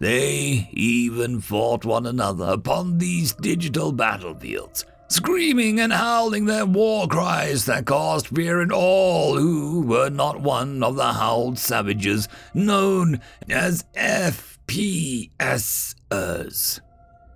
They 0.00 0.68
even 0.72 1.40
fought 1.40 1.84
one 1.84 2.06
another 2.06 2.44
upon 2.46 2.98
these 2.98 3.34
digital 3.34 3.90
battlefields, 3.90 4.84
screaming 5.08 5.80
and 5.80 5.92
howling 5.92 6.44
their 6.44 6.66
war 6.66 7.08
cries 7.08 7.64
that 7.64 7.86
caused 7.86 8.28
fear 8.28 8.62
in 8.62 8.70
all 8.70 9.36
who 9.36 9.82
were 9.82 10.10
not 10.10 10.40
one 10.40 10.84
of 10.84 10.94
the 10.94 11.14
howled 11.14 11.58
savages 11.58 12.28
known 12.54 13.20
as 13.48 13.84
FPSers. 13.96 15.00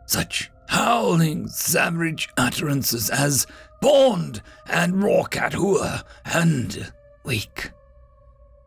Such 0.07 0.51
howling, 0.72 1.46
savage 1.48 2.30
utterances 2.38 3.11
as 3.11 3.46
Bond 3.82 4.42
and 4.66 4.94
Rorcat 4.94 5.52
Hua 5.52 6.02
and 6.24 6.90
Weak. 7.24 7.72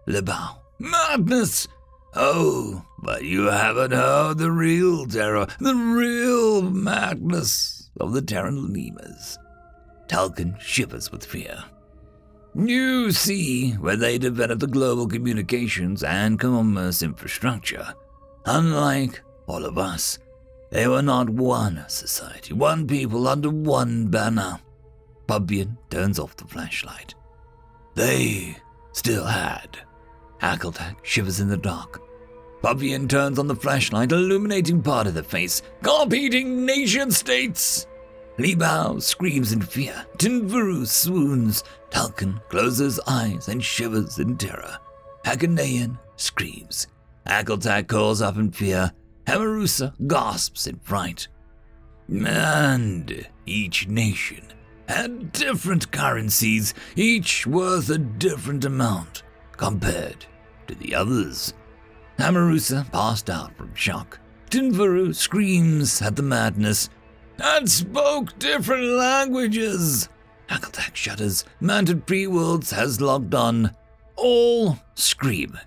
Lebao. 0.07 0.57
Madness! 0.77 1.67
Oh, 2.13 2.85
but 3.01 3.23
you 3.23 3.45
haven't 3.45 3.91
heard 3.91 4.37
the 4.37 4.51
real 4.51 5.07
terror, 5.07 5.47
the 5.59 5.73
real 5.73 6.61
madness 6.61 7.89
of 7.99 8.13
the 8.13 8.21
Terran 8.21 8.71
lemurs. 8.71 9.39
Tulkin 10.07 10.55
shivers 10.59 11.11
with 11.11 11.25
fear. 11.25 11.63
You 12.53 13.11
see 13.11 13.71
where 13.71 13.97
they 13.97 14.19
developed 14.19 14.61
the 14.61 14.67
global 14.67 15.07
communications 15.07 16.03
and 16.03 16.39
commerce 16.39 17.01
infrastructure. 17.01 17.95
Unlike 18.45 19.21
all 19.47 19.65
of 19.65 19.79
us, 19.79 20.19
they 20.75 20.89
were 20.89 21.01
not 21.01 21.29
one 21.29 21.85
society, 21.87 22.53
one 22.53 22.85
people 22.85 23.29
under 23.29 23.49
one 23.49 24.07
banner. 24.07 24.59
Pubian 25.25 25.77
turns 25.89 26.19
off 26.19 26.35
the 26.35 26.43
flashlight. 26.43 27.15
They 27.93 28.57
still 28.91 29.23
had 29.23 29.77
Hackletak 30.41 30.97
shivers 31.01 31.39
in 31.39 31.47
the 31.47 31.55
dark. 31.55 32.01
Pavian 32.61 33.07
turns 33.07 33.39
on 33.39 33.47
the 33.47 33.55
flashlight, 33.55 34.11
illuminating 34.11 34.81
part 34.81 35.07
of 35.07 35.13
the 35.13 35.23
face. 35.23 35.61
Carp-eating 35.81 36.65
nation 36.65 37.09
states! 37.09 37.87
Libao 38.37 39.01
screams 39.01 39.53
in 39.53 39.61
fear. 39.61 40.05
Tinvuru 40.17 40.85
swoons. 40.85 41.63
Talcon 41.89 42.41
closes 42.49 42.99
eyes 43.07 43.47
and 43.47 43.63
shivers 43.63 44.19
in 44.19 44.35
terror. 44.35 44.77
Hakaneian 45.23 45.97
screams. 46.17 46.87
Hackletak 47.25 47.87
calls 47.87 48.21
up 48.21 48.35
in 48.35 48.51
fear. 48.51 48.91
Hamarusa 49.25 49.93
gasps 50.07 50.67
in 50.67 50.77
fright. 50.79 51.27
And 52.07 53.27
each 53.45 53.87
nation 53.87 54.45
had 54.87 55.31
different 55.31 55.91
currencies, 55.91 56.73
each 56.95 57.47
worth 57.47 57.89
a 57.89 57.97
different 57.97 58.65
amount 58.65 59.23
compared 59.57 60.25
to 60.67 60.75
the 60.75 60.93
others. 60.93 61.53
Hamarusa 62.19 62.91
passed 62.91 63.29
out 63.29 63.55
from 63.57 63.73
shock. 63.73 64.19
Tinvaru 64.49 65.13
screams 65.13 66.01
at 66.01 66.15
the 66.15 66.21
madness 66.21 66.89
and 67.39 67.69
spoke 67.69 68.37
different 68.39 68.83
languages. 68.83 70.07
Hackletak 70.49 70.95
shudders. 70.95 71.43
Mantid 71.61 72.05
Pre-Worlds 72.05 72.71
has 72.71 73.01
logged 73.01 73.33
on. 73.33 73.75
All 74.15 74.77
scream. 74.93 75.59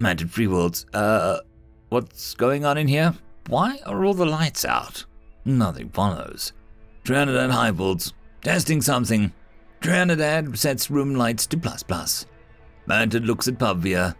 Mantid 0.00 0.32
Pre-Worlds, 0.32 0.86
uh, 0.94 1.38
what's 1.92 2.32
going 2.34 2.64
on 2.64 2.78
in 2.78 2.88
here? 2.88 3.14
Why 3.48 3.78
are 3.84 4.02
all 4.02 4.14
the 4.14 4.24
lights 4.24 4.64
out? 4.64 5.04
Nothing 5.44 5.90
follows. 5.90 6.54
Trinidad 7.04 7.50
Highbolts, 7.50 8.14
testing 8.40 8.80
something. 8.80 9.30
Trinidad 9.82 10.58
sets 10.58 10.90
room 10.90 11.14
lights 11.14 11.46
to 11.48 11.58
plus 11.58 11.82
plus. 11.82 12.24
Mantid 12.88 13.26
looks 13.26 13.46
at 13.46 13.58
Pavia. 13.58 14.16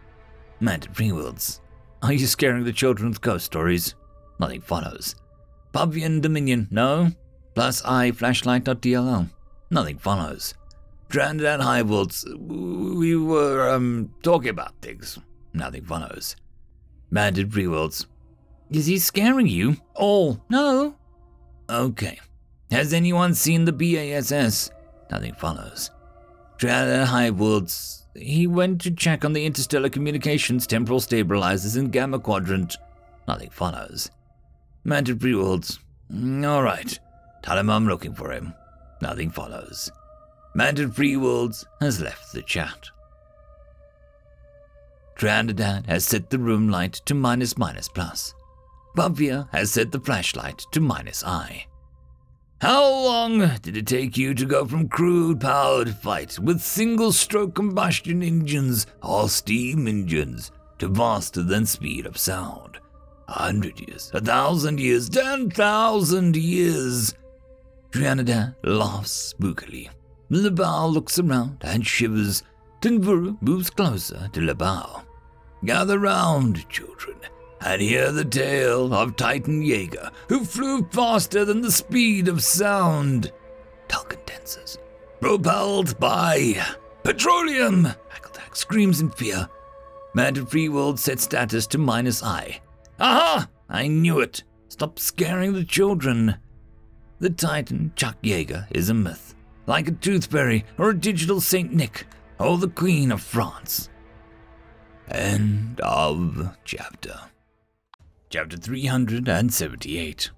Mantid 0.61 0.93
Pre-Worlds, 0.93 1.63
are 2.03 2.13
you 2.13 2.27
scaring 2.27 2.65
the 2.65 2.73
children 2.75 3.09
with 3.09 3.23
ghost 3.23 3.47
stories? 3.47 3.95
Nothing 4.39 4.61
follows. 4.61 5.15
Pavian 5.73 6.21
Dominion, 6.21 6.69
no. 6.71 7.11
Plus 7.55 7.83
I 7.85 8.11
flashlight.dll. 8.11 9.31
Nothing 9.71 9.99
follows. 9.99 10.55
Trinidad 11.09 11.61
Highbolts, 11.61 12.25
we 12.39 13.17
were, 13.17 13.71
um, 13.71 14.13
talking 14.23 14.51
about 14.51 14.75
things. 14.83 15.19
Nothing 15.55 15.85
follows. 15.85 16.37
Mantid 17.13 17.51
Pre-Worlds, 17.51 18.07
is 18.71 18.87
he 18.87 18.99
scaring 18.99 19.47
you? 19.47 19.77
Oh, 19.95 20.41
no. 20.49 20.95
Okay. 21.69 22.19
Has 22.71 22.95
anyone 22.95 23.35
seen 23.35 23.67
the 23.67 23.73
BASS? 23.73 24.71
Nothing 25.11 25.35
follows. 25.35 25.91
Trinidad 26.57 27.09
Highbolts, 27.09 28.05
he 28.15 28.47
went 28.47 28.81
to 28.83 28.91
check 28.91 29.27
on 29.27 29.35
the 29.35 29.45
interstellar 29.45 29.91
communications 29.91 30.67
temporal 30.67 31.01
stabilizers 31.01 31.77
in 31.77 31.91
Gamma 31.91 32.19
Quadrant. 32.19 32.79
Nothing 33.29 33.51
follows. 33.51 34.11
Mantid 34.87 35.21
Pre-Worlds, 35.21 35.81
mm, 36.11 36.49
all 36.49 36.63
right. 36.63 36.99
Tell 37.43 37.59
him 37.59 37.69
I'm 37.69 37.87
looking 37.87 38.15
for 38.15 38.33
him. 38.33 38.55
Nothing 39.03 39.31
follows. 39.31 39.91
Mantid 40.57 40.95
Pre-Worlds 40.95 41.67
has 41.81 42.01
left 42.01 42.33
the 42.33 42.43
chat. 42.43 42.89
Trinidad 45.23 45.87
has 45.87 46.05
set 46.05 46.31
the 46.31 46.39
room 46.41 46.69
light 46.69 46.95
to 47.05 47.15
minus 47.15 47.57
minus 47.57 47.87
plus. 47.87 48.35
Bavia 48.97 49.49
has 49.53 49.71
set 49.71 49.93
the 49.93 50.01
flashlight 50.01 50.67
to 50.73 50.81
minus 50.81 51.23
I. 51.23 51.67
How 52.61 52.83
long 52.83 53.39
did 53.63 53.77
it 53.77 53.87
take 53.87 54.17
you 54.17 54.35
to 54.35 54.45
go 54.45 54.67
from 54.67 54.89
crude 54.89 55.41
powered 55.41 55.95
flight 55.99 56.41
with 56.41 56.61
single 56.61 57.13
stroke 57.13 57.55
combustion 57.55 58.21
engines 58.21 58.89
or 59.01 59.29
steam 59.29 59.87
engines 59.87 60.51
to 60.81 60.93
faster 60.93 61.45
than 61.45 61.67
speed 61.67 62.05
of 62.05 62.19
sound? 62.19 62.81
A 63.29 63.45
hundred 63.45 63.79
years, 63.79 64.11
a 64.13 64.21
thousand 64.21 64.81
years, 64.81 65.09
ten 65.09 65.51
thousand 65.51 66.35
years. 66.35 67.15
Trinidad 67.93 68.57
laughs 68.65 69.35
spookily. 69.39 69.89
Lebao 70.33 70.93
looks 70.93 71.21
around 71.21 71.59
and 71.61 71.87
shivers. 71.87 72.43
Tinvuru 72.81 73.41
moves 73.41 73.71
closer 73.71 74.29
to 74.33 74.41
Lebao. 74.41 75.05
Gather 75.65 75.99
round, 75.99 76.69
children 76.69 77.17
and 77.65 77.81
hear 77.81 78.11
the 78.11 78.25
tale 78.25 78.93
of 78.93 79.17
Titan 79.17 79.63
Yeager, 79.63 80.11
who 80.29 80.45
flew 80.45 80.83
faster 80.91 81.45
than 81.45 81.61
the 81.61 81.71
speed 81.71 82.29
of 82.29 82.43
sound. 82.43 83.33
Tenses. 84.27 84.79
Propelled 85.21 85.99
by 86.01 86.61
petroleum! 87.05 87.85
Hackletak 87.85 88.57
screams 88.57 89.01
in 89.01 89.11
fear. 89.11 89.49
Mantid 90.17 90.49
Free 90.49 90.69
World 90.69 90.99
set 90.99 91.21
status 91.21 91.67
to 91.69 91.79
minus 91.79 92.23
I. 92.23 92.61
Aha! 92.99 93.49
I 93.69 93.87
knew 93.87 94.21
it. 94.21 94.43
Stop 94.69 94.99
scaring 94.99 95.53
the 95.53 95.65
children. 95.65 96.37
The 97.21 97.31
Titan 97.31 97.93
Chuck 97.95 98.17
Yeager 98.23 98.67
is 98.71 98.89
a 98.89 98.95
myth, 98.95 99.35
like 99.67 99.89
a 99.89 99.93
tooth 99.93 100.27
fairy 100.27 100.65
or 100.79 100.91
a 100.91 100.99
digital 100.99 101.41
Saint 101.41 101.73
Nick 101.73 102.07
or 102.41 102.59
the 102.59 102.69
Queen 102.69 103.13
of 103.13 103.23
France. 103.23 103.89
End 105.13 105.79
of 105.83 106.57
chapter. 106.65 107.21
Chapter 108.31 108.57
378. 108.57 110.31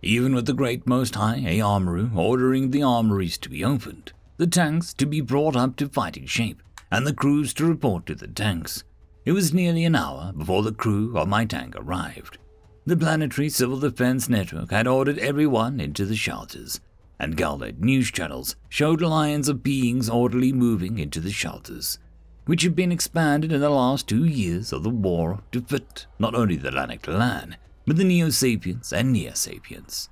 Even 0.00 0.34
with 0.34 0.46
the 0.46 0.54
Great 0.54 0.86
Most 0.86 1.14
High, 1.14 1.44
a 1.46 1.60
armorer, 1.60 2.10
ordering 2.16 2.70
the 2.70 2.82
armories 2.82 3.36
to 3.36 3.50
be 3.50 3.62
opened, 3.62 4.14
the 4.38 4.46
tanks 4.46 4.94
to 4.94 5.04
be 5.04 5.20
brought 5.20 5.56
up 5.56 5.76
to 5.76 5.90
fighting 5.90 6.24
shape, 6.24 6.62
and 6.90 7.06
the 7.06 7.12
crews 7.12 7.52
to 7.52 7.66
report 7.66 8.06
to 8.06 8.14
the 8.14 8.28
tanks, 8.28 8.82
it 9.26 9.32
was 9.32 9.52
nearly 9.52 9.84
an 9.84 9.94
hour 9.94 10.32
before 10.32 10.62
the 10.62 10.72
crew 10.72 11.14
of 11.18 11.28
my 11.28 11.44
tank 11.44 11.74
arrived. 11.76 12.38
The 12.86 12.96
Planetary 12.96 13.50
Civil 13.50 13.80
Defense 13.80 14.26
Network 14.26 14.70
had 14.70 14.86
ordered 14.86 15.18
everyone 15.18 15.80
into 15.80 16.06
the 16.06 16.16
shelters, 16.16 16.80
and 17.20 17.36
Galled 17.36 17.78
news 17.78 18.10
channels 18.10 18.56
showed 18.70 19.02
lines 19.02 19.50
of 19.50 19.62
beings 19.62 20.08
orderly 20.08 20.50
moving 20.50 20.98
into 20.98 21.20
the 21.20 21.30
shelters 21.30 21.98
which 22.46 22.62
had 22.62 22.74
been 22.74 22.92
expanded 22.92 23.52
in 23.52 23.60
the 23.60 23.70
last 23.70 24.08
two 24.08 24.24
years 24.24 24.72
of 24.72 24.82
the 24.82 24.90
war 24.90 25.40
to 25.52 25.60
fit 25.60 26.06
not 26.18 26.34
only 26.34 26.56
the 26.56 26.70
Lanik 26.70 27.02
clan, 27.02 27.56
but 27.86 27.96
the 27.96 28.04
Neo 28.04 28.30
Sapiens 28.30 28.92
and 28.92 29.12
Neo 29.12 29.32
Sapiens. 29.34 30.08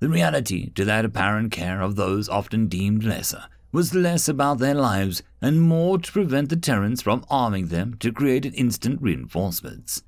The 0.00 0.08
reality 0.08 0.70
to 0.70 0.84
that 0.84 1.04
apparent 1.04 1.50
care 1.50 1.80
of 1.80 1.96
those 1.96 2.28
often 2.28 2.68
deemed 2.68 3.02
lesser 3.02 3.44
was 3.72 3.94
less 3.94 4.28
about 4.28 4.58
their 4.58 4.74
lives 4.74 5.22
and 5.42 5.60
more 5.60 5.98
to 5.98 6.12
prevent 6.12 6.48
the 6.48 6.56
Terrans 6.56 7.02
from 7.02 7.24
arming 7.28 7.68
them 7.68 7.96
to 7.98 8.12
create 8.12 8.46
instant 8.46 9.02
reinforcements. 9.02 10.02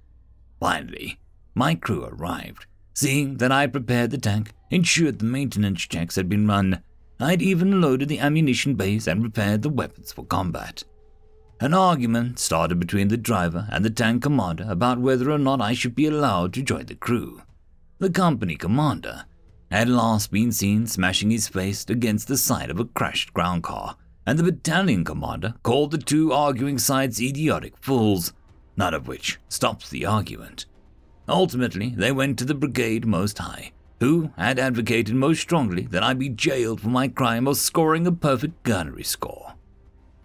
Finally, 0.59 1.19
my 1.55 1.75
crew 1.75 2.05
arrived. 2.05 2.67
Seeing 2.95 3.37
that 3.39 3.53
I 3.53 3.67
prepared 3.67 4.11
the 4.11 4.19
tank, 4.19 4.53
ensured 4.71 5.19
the 5.19 5.25
maintenance 5.25 5.83
checks 5.83 6.17
had 6.17 6.29
been 6.29 6.47
run, 6.47 6.83
I'd 7.19 7.43
even 7.43 7.81
loaded 7.81 8.09
the 8.09 8.19
ammunition 8.19 8.75
base 8.75 9.07
and 9.07 9.21
prepared 9.21 9.63
the 9.63 9.69
weapons 9.69 10.13
for 10.13 10.25
combat. 10.25 10.85
An 11.63 11.75
argument 11.75 12.39
started 12.39 12.81
between 12.81 13.09
the 13.09 13.19
driver 13.19 13.69
and 13.71 13.85
the 13.85 13.91
tank 13.91 14.23
commander 14.23 14.65
about 14.67 14.99
whether 14.99 15.31
or 15.31 15.37
not 15.37 15.61
I 15.61 15.75
should 15.75 15.95
be 15.95 16.07
allowed 16.07 16.55
to 16.55 16.63
join 16.63 16.87
the 16.87 16.95
crew. 16.95 17.43
The 17.99 18.09
company 18.09 18.57
commander 18.57 19.27
had 19.71 19.87
last 19.91 20.31
been 20.31 20.53
seen 20.53 20.87
smashing 20.87 21.31
his 21.31 21.49
face 21.49 21.85
against 21.87 22.29
the 22.29 22.39
side 22.39 22.71
of 22.71 22.81
a 22.81 22.87
crashed 22.87 23.35
ground 23.35 23.63
car, 23.63 23.99
and 24.25 24.39
the 24.39 24.43
battalion 24.43 25.05
commander 25.05 25.53
called 25.63 25.91
the 25.91 25.99
two 25.99 26.33
arguing 26.33 26.79
sides 26.79 27.21
idiotic 27.21 27.75
fools, 27.79 28.33
none 28.79 28.95
of 28.95 29.07
which 29.07 29.39
stopped 29.51 29.91
the 29.91 30.07
argument. 30.07 30.65
Ultimately, 31.29 31.91
they 31.91 32.11
went 32.11 32.39
to 32.39 32.47
the 32.47 32.55
brigade 32.55 33.05
most 33.05 33.37
high, 33.37 33.73
who 34.01 34.31
had 34.39 34.59
advocated 34.59 35.15
most 35.15 35.43
strongly 35.43 35.83
that 35.83 36.03
I 36.03 36.15
be 36.15 36.31
jailed 36.31 36.81
for 36.81 36.89
my 36.89 37.07
crime 37.07 37.47
of 37.47 37.59
scoring 37.59 38.07
a 38.07 38.13
perfect 38.13 38.63
gunnery 38.63 39.05
score. 39.05 39.53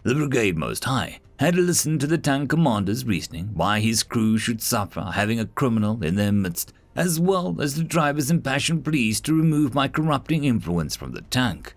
The 0.02 0.14
brigade 0.14 0.56
most 0.56 0.84
high 0.84 1.20
had 1.38 1.56
listened 1.56 2.00
to 2.00 2.06
the 2.06 2.18
tank 2.18 2.50
commander's 2.50 3.04
reasoning 3.04 3.50
why 3.54 3.80
his 3.80 4.02
crew 4.02 4.38
should 4.38 4.62
suffer 4.62 5.12
having 5.14 5.38
a 5.38 5.46
criminal 5.46 6.02
in 6.02 6.16
their 6.16 6.32
midst, 6.32 6.72
as 6.94 7.20
well 7.20 7.60
as 7.60 7.74
the 7.74 7.84
driver's 7.84 8.30
impassioned 8.30 8.84
pleas 8.84 9.20
to 9.20 9.36
remove 9.36 9.74
my 9.74 9.86
corrupting 9.86 10.44
influence 10.44 10.96
from 10.96 11.12
the 11.12 11.20
tank. 11.22 11.74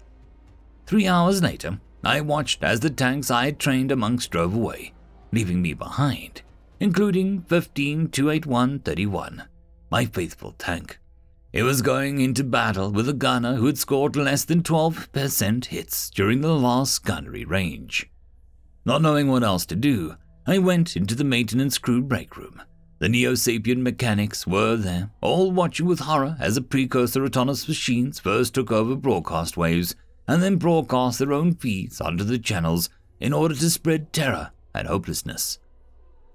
Three 0.85 1.07
hours 1.07 1.43
later, 1.43 1.79
I 2.03 2.21
watched 2.21 2.63
as 2.63 2.79
the 2.79 2.89
tanks 2.89 3.29
I 3.29 3.45
had 3.45 3.59
trained 3.59 3.91
amongst 3.91 4.31
drove 4.31 4.55
away, 4.55 4.93
leaving 5.33 5.61
me 5.61 5.73
behind, 5.73 6.41
including 6.79 7.41
1528131, 7.41 9.45
my 9.91 10.05
faithful 10.05 10.53
tank. 10.53 10.97
It 11.51 11.63
was 11.63 11.81
going 11.81 12.21
into 12.21 12.43
battle 12.43 12.91
with 12.91 13.09
a 13.09 13.13
gunner 13.13 13.55
who 13.55 13.65
had 13.65 13.77
scored 13.77 14.15
less 14.15 14.45
than 14.45 14.63
12% 14.63 15.65
hits 15.65 16.09
during 16.11 16.41
the 16.41 16.53
last 16.53 17.03
gunnery 17.03 17.43
range. 17.43 18.09
Not 18.89 19.03
knowing 19.03 19.27
what 19.27 19.43
else 19.43 19.67
to 19.67 19.75
do, 19.75 20.15
I 20.47 20.57
went 20.57 20.97
into 20.97 21.13
the 21.13 21.23
maintenance 21.23 21.77
crew 21.77 22.01
break 22.01 22.35
room. 22.35 22.59
The 22.97 23.07
Neo 23.07 23.33
Sapien 23.33 23.83
mechanics 23.83 24.47
were 24.47 24.75
there, 24.77 25.11
all 25.21 25.51
watching 25.51 25.85
with 25.85 25.99
horror 25.99 26.35
as 26.39 26.55
the 26.55 26.63
precursor 26.63 27.23
autonomous 27.23 27.67
machines 27.67 28.19
first 28.19 28.55
took 28.55 28.71
over 28.71 28.95
broadcast 28.95 29.57
waves 29.57 29.93
and 30.27 30.41
then 30.41 30.55
broadcast 30.55 31.19
their 31.19 31.33
own 31.33 31.53
feeds 31.53 32.01
onto 32.01 32.23
the 32.23 32.39
channels 32.39 32.89
in 33.19 33.31
order 33.31 33.53
to 33.53 33.69
spread 33.69 34.11
terror 34.11 34.49
and 34.73 34.87
hopelessness. 34.87 35.59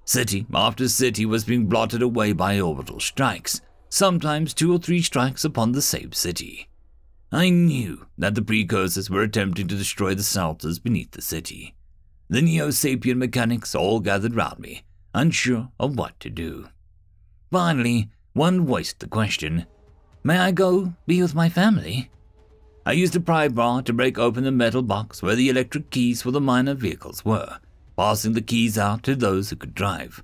City 0.05 0.47
after 0.55 0.87
city 0.87 1.27
was 1.27 1.43
being 1.43 1.67
blotted 1.67 2.03
away 2.03 2.33
by 2.33 2.61
orbital 2.61 3.01
strikes, 3.01 3.63
sometimes 3.89 4.55
two 4.55 4.73
or 4.73 4.79
three 4.79 5.03
strikes 5.03 5.45
upon 5.45 5.73
the 5.73 5.83
same 5.83 6.13
city. 6.13 6.69
I 7.33 7.51
knew 7.51 8.07
that 8.17 8.37
the 8.37 8.43
precursors 8.43 9.11
were 9.11 9.23
attempting 9.23 9.67
to 9.67 9.77
destroy 9.77 10.15
the 10.15 10.23
salters 10.23 10.79
beneath 10.79 11.11
the 11.11 11.21
city. 11.21 11.75
The 12.29 12.43
Neo 12.43 12.69
Sapien 12.69 13.17
mechanics 13.17 13.75
all 13.75 14.01
gathered 14.01 14.35
round 14.35 14.59
me, 14.59 14.83
unsure 15.15 15.71
of 15.79 15.97
what 15.97 16.19
to 16.21 16.31
do. 16.31 16.69
Finally, 17.51 18.11
one 18.33 18.67
voiced 18.67 19.01
the 19.01 19.07
question 19.07 19.67
May 20.23 20.39
I 20.39 20.51
go 20.51 20.95
be 21.07 21.23
with 21.23 21.35
my 21.35 21.49
family? 21.49 22.11
I 22.87 22.93
used 22.93 23.17
a 23.17 23.21
pry 23.21 23.49
bar 23.49 23.83
to 23.83 23.93
break 23.93 24.19
open 24.19 24.45
the 24.45 24.53
metal 24.53 24.83
box 24.83 25.23
where 25.23 25.37
the 25.37 25.49
electric 25.49 25.91
keys 25.91 26.23
for 26.23 26.31
the 26.31 26.41
minor 26.41 26.75
vehicles 26.75 27.25
were, 27.25 27.59
passing 27.97 28.33
the 28.33 28.43
keys 28.43 28.77
out 28.77 29.03
to 29.05 29.15
those 29.15 29.51
who 29.51 29.57
could 29.57 29.75
drive. 29.75 30.23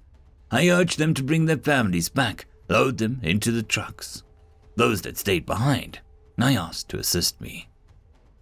I 0.51 0.69
urged 0.69 0.99
them 0.99 1.15
to 1.15 1.23
bring 1.23 1.47
their 1.47 1.57
families 1.57 2.09
back, 2.09 2.47
load 2.69 2.99
them 2.99 3.21
into 3.23 3.53
the 3.53 3.63
trucks. 3.63 4.23
Those 4.77 5.03
that 5.03 5.17
stayed 5.17 5.47
behind, 5.47 6.01
I 6.39 6.55
asked 6.55 6.89
to 6.91 6.99
assist 6.99 7.41
me. 7.41 7.70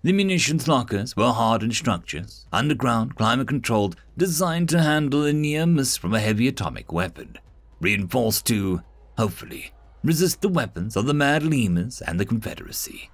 The 0.00 0.12
munitions 0.12 0.68
lockers 0.68 1.16
were 1.16 1.32
hardened 1.32 1.74
structures, 1.74 2.46
underground, 2.52 3.16
climate 3.16 3.48
controlled, 3.48 3.96
designed 4.16 4.68
to 4.68 4.80
handle 4.80 5.24
a 5.24 5.32
near 5.32 5.66
miss 5.66 5.96
from 5.96 6.14
a 6.14 6.20
heavy 6.20 6.46
atomic 6.46 6.92
weapon, 6.92 7.36
reinforced 7.80 8.46
to, 8.46 8.82
hopefully, 9.16 9.72
resist 10.04 10.40
the 10.40 10.48
weapons 10.48 10.94
of 10.96 11.06
the 11.06 11.14
Mad 11.14 11.42
Lemurs 11.42 12.00
and 12.00 12.20
the 12.20 12.24
Confederacy. 12.24 13.10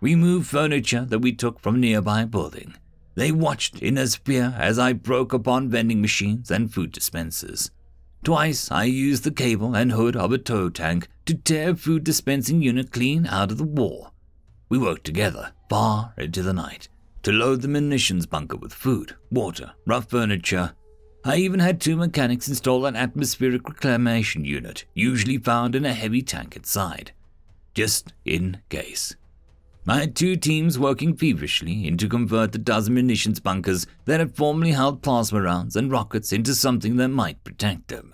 We 0.00 0.16
moved 0.16 0.46
furniture 0.46 1.04
that 1.04 1.18
we 1.18 1.32
took 1.32 1.60
from 1.60 1.80
nearby 1.80 2.24
building. 2.24 2.76
They 3.14 3.30
watched 3.30 3.82
in 3.82 3.98
a 3.98 4.06
fear 4.06 4.54
as 4.56 4.78
I 4.78 4.94
broke 4.94 5.34
upon 5.34 5.68
vending 5.68 6.00
machines 6.00 6.50
and 6.50 6.72
food 6.72 6.92
dispensers. 6.92 7.70
Twice 8.24 8.70
I 8.70 8.84
used 8.84 9.24
the 9.24 9.30
cable 9.30 9.74
and 9.74 9.92
hood 9.92 10.16
of 10.16 10.32
a 10.32 10.38
tow 10.38 10.70
tank 10.70 11.08
to 11.26 11.34
tear 11.34 11.70
a 11.70 11.76
food 11.76 12.04
dispensing 12.04 12.62
unit 12.62 12.90
clean 12.90 13.26
out 13.26 13.50
of 13.50 13.58
the 13.58 13.64
wall. 13.64 14.14
We 14.70 14.78
worked 14.78 15.04
together 15.04 15.52
far 15.70 16.12
into 16.18 16.42
the 16.42 16.52
night 16.52 16.88
to 17.22 17.30
load 17.30 17.62
the 17.62 17.68
munitions 17.68 18.26
bunker 18.26 18.56
with 18.56 18.74
food, 18.74 19.14
water, 19.30 19.72
rough 19.86 20.10
furniture. 20.10 20.72
I 21.24 21.36
even 21.36 21.60
had 21.60 21.80
two 21.80 21.96
mechanics 21.96 22.48
install 22.48 22.86
an 22.86 22.96
atmospheric 22.96 23.68
reclamation 23.68 24.44
unit, 24.44 24.84
usually 24.94 25.38
found 25.38 25.76
in 25.76 25.84
a 25.84 25.94
heavy 25.94 26.22
tank 26.22 26.56
inside, 26.56 27.12
just 27.72 28.12
in 28.24 28.60
case. 28.68 29.14
I 29.86 30.00
had 30.00 30.16
two 30.16 30.36
teams 30.36 30.78
working 30.78 31.16
feverishly 31.16 31.86
in 31.86 31.96
to 31.98 32.08
convert 32.08 32.52
the 32.52 32.58
dozen 32.58 32.94
munitions 32.94 33.38
bunkers 33.38 33.86
that 34.06 34.20
had 34.20 34.34
formerly 34.34 34.72
held 34.72 35.02
plasma 35.02 35.40
rounds 35.40 35.76
and 35.76 35.90
rockets 35.90 36.32
into 36.32 36.54
something 36.54 36.96
that 36.96 37.08
might 37.08 37.44
protect 37.44 37.88
them. 37.88 38.12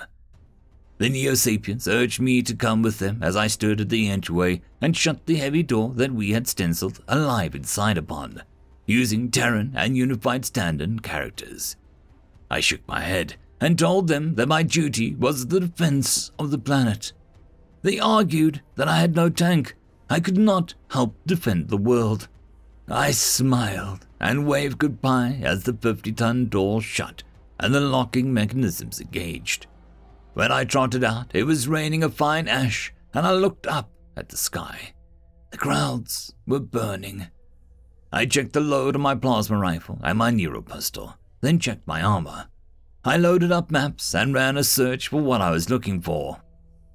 The 0.98 1.11
Neo 1.11 1.35
Sapiens 1.35 1.87
urged 1.87 2.20
me 2.20 2.42
to 2.42 2.54
come 2.54 2.80
with 2.80 2.98
them 2.98 3.22
as 3.22 3.37
I 3.37 3.48
stood 3.48 3.82
at 3.82 3.90
the 3.90 4.09
entryway 4.09 4.62
and 4.80 4.96
shut 4.96 5.26
the 5.26 5.37
heavy 5.37 5.62
door 5.62 5.92
that 5.96 6.12
we 6.12 6.30
had 6.30 6.48
stenciled 6.48 7.02
alive 7.06 7.54
inside 7.54 7.98
upon, 7.98 8.42
using 8.87 9.30
Terran 9.30 9.72
and 9.74 9.96
Unified 9.96 10.46
Standard 10.46 11.02
characters. 11.02 11.76
I 12.50 12.61
shook 12.61 12.80
my 12.88 13.00
head 13.00 13.35
and 13.61 13.78
told 13.78 14.09
them 14.09 14.37
that 14.37 14.48
my 14.48 14.62
duty 14.62 15.14
was 15.14 15.46
the 15.46 15.61
defense 15.61 16.30
of 16.38 16.50
the 16.50 16.59
planet. 16.59 17.12
They 17.82 17.98
argued 17.98 18.62
that 18.76 18.88
I 18.88 18.98
had 18.98 19.14
no 19.14 19.28
tank 19.28 19.74
I 20.09 20.20
could 20.20 20.38
not 20.38 20.74
help 20.90 21.16
defend 21.26 21.68
the 21.68 21.76
world. 21.76 22.28
I 22.88 23.11
smiled 23.11 24.06
and 24.20 24.46
waved 24.46 24.78
goodbye 24.78 25.40
as 25.42 25.64
the 25.64 25.72
50 25.72 26.12
ton 26.12 26.46
door 26.46 26.80
shut 26.80 27.24
and 27.59 27.74
the 27.74 27.80
locking 27.80 28.32
mechanisms 28.32 29.00
engaged. 29.00 29.66
When 30.37 30.53
I 30.53 30.64
trotted 30.64 31.03
out, 31.03 31.31
it 31.33 31.44
was 31.44 31.66
raining 31.66 32.05
a 32.05 32.11
fine 32.11 32.46
ash, 32.46 32.92
and 33.14 33.27
I 33.27 33.33
looked 33.33 33.66
up 33.66 33.90
at 34.18 34.29
the 34.29 34.37
sky. 34.37 34.92
The 35.51 35.57
clouds 35.57 36.35
were 36.46 36.61
burning. 36.61 37.29
I 38.12 38.27
checked 38.27 38.53
the 38.53 38.61
load 38.61 38.94
of 38.94 39.01
my 39.01 39.14
plasma 39.14 39.57
rifle 39.57 39.99
and 40.03 40.18
my 40.18 40.31
neural 40.31 40.61
pistol, 40.61 41.16
then 41.40 41.59
checked 41.59 41.87
my 41.87 42.03
armor. 42.03 42.49
I 43.03 43.16
loaded 43.16 43.51
up 43.51 43.70
maps 43.70 44.14
and 44.14 44.35
ran 44.35 44.59
a 44.59 44.62
search 44.62 45.09
for 45.09 45.22
what 45.22 45.40
I 45.40 45.51
was 45.51 45.70
looking 45.70 46.03
for. 46.03 46.42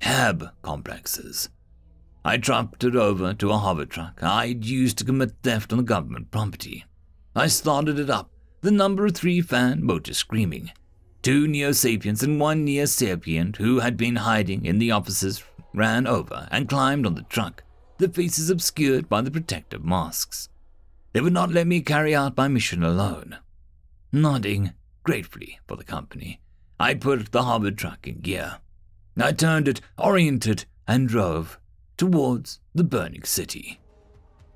HAB 0.01 0.51
complexes. 0.61 1.49
I 2.23 2.37
dropped 2.37 2.83
it 2.83 2.95
over 2.95 3.33
to 3.33 3.49
a 3.49 3.57
hover 3.57 3.87
truck 3.87 4.21
I'd 4.21 4.65
used 4.65 4.99
to 4.99 5.03
commit 5.03 5.33
theft 5.41 5.73
on 5.73 5.83
government 5.85 6.29
property. 6.29 6.85
I 7.35 7.47
started 7.47 7.97
it 7.97 8.11
up, 8.11 8.29
the 8.61 8.69
number 8.69 9.09
three 9.09 9.41
fan 9.41 9.83
motor 9.83 10.13
screaming. 10.13 10.71
Two 11.21 11.47
Neo 11.47 11.71
Sapiens 11.71 12.23
and 12.23 12.39
one 12.39 12.65
Neo 12.65 12.85
Sapient 12.85 13.57
who 13.57 13.79
had 13.79 13.95
been 13.95 14.15
hiding 14.15 14.65
in 14.65 14.79
the 14.79 14.89
offices 14.89 15.43
ran 15.73 16.07
over 16.07 16.47
and 16.49 16.67
climbed 16.67 17.05
on 17.05 17.13
the 17.13 17.23
truck, 17.23 17.63
their 17.99 18.09
faces 18.09 18.49
obscured 18.49 19.07
by 19.07 19.21
the 19.21 19.29
protective 19.29 19.85
masks. 19.85 20.49
They 21.13 21.21
would 21.21 21.33
not 21.33 21.51
let 21.51 21.67
me 21.67 21.81
carry 21.81 22.15
out 22.15 22.37
my 22.37 22.47
mission 22.47 22.83
alone. 22.83 23.37
Nodding 24.11 24.73
gratefully 25.03 25.59
for 25.67 25.75
the 25.75 25.83
company, 25.83 26.41
I 26.79 26.95
put 26.95 27.31
the 27.31 27.43
hover 27.43 27.69
truck 27.69 28.07
in 28.07 28.21
gear. 28.21 28.57
I 29.15 29.31
turned 29.33 29.67
it, 29.67 29.81
oriented, 29.99 30.65
and 30.87 31.07
drove 31.07 31.59
towards 31.97 32.59
the 32.73 32.83
burning 32.83 33.23
city. 33.23 33.79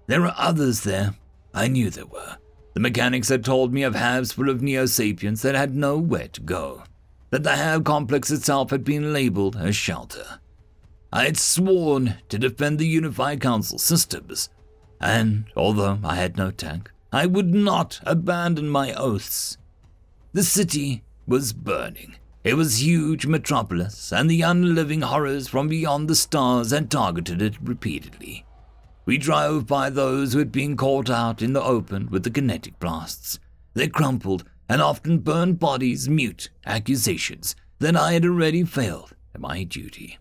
There 0.07 0.21
were 0.21 0.33
others 0.35 0.81
there. 0.81 1.13
I 1.53 1.67
knew 1.67 1.91
there 1.91 2.07
were. 2.07 2.37
The 2.75 2.81
mechanics 2.81 3.29
had 3.29 3.45
told 3.45 3.73
me 3.73 3.83
of 3.83 3.95
halves 3.95 4.33
full 4.33 4.49
of 4.49 4.61
Neo 4.61 4.85
Sapiens 4.85 5.41
that 5.43 5.55
had 5.55 5.77
nowhere 5.77 6.27
to 6.27 6.41
go, 6.41 6.83
that 7.29 7.43
the 7.43 7.55
Hab 7.55 7.85
complex 7.85 8.29
itself 8.29 8.69
had 8.69 8.83
been 8.83 9.13
labeled 9.13 9.55
a 9.55 9.71
shelter. 9.71 10.41
I 11.11 11.23
had 11.23 11.37
sworn 11.37 12.15
to 12.27 12.37
defend 12.37 12.77
the 12.77 12.85
Unified 12.85 13.39
Council 13.39 13.79
systems, 13.79 14.49
and 14.99 15.45
although 15.55 15.99
I 16.03 16.15
had 16.15 16.35
no 16.35 16.51
tank, 16.51 16.91
I 17.13 17.27
would 17.27 17.55
not 17.55 18.01
abandon 18.03 18.69
my 18.69 18.93
oaths. 18.93 19.57
The 20.33 20.43
city 20.43 21.01
was 21.25 21.53
burning, 21.53 22.17
it 22.43 22.55
was 22.55 22.83
huge 22.83 23.25
metropolis, 23.25 24.11
and 24.11 24.29
the 24.29 24.41
unliving 24.41 25.01
horrors 25.01 25.47
from 25.47 25.69
beyond 25.69 26.09
the 26.09 26.15
stars 26.15 26.71
had 26.71 26.91
targeted 26.91 27.41
it 27.41 27.55
repeatedly. 27.63 28.44
We 29.05 29.19
drove 29.19 29.67
by 29.67 29.91
those 29.91 30.33
who 30.33 30.39
had 30.39 30.51
been 30.51 30.75
caught 30.75 31.09
out 31.09 31.41
in 31.41 31.53
the 31.53 31.61
open 31.61 32.09
with 32.09 32.23
the 32.23 32.31
kinetic 32.31 32.79
blasts. 32.79 33.39
They 33.75 33.87
crumpled 33.87 34.43
and 34.67 34.81
often 34.81 35.19
burned 35.19 35.59
bodies 35.59 36.09
mute 36.09 36.49
accusations 36.65 37.55
that 37.79 37.95
I 37.95 38.13
had 38.13 38.25
already 38.25 38.63
failed 38.63 39.13
at 39.35 39.41
my 39.41 39.63
duty. 39.63 40.17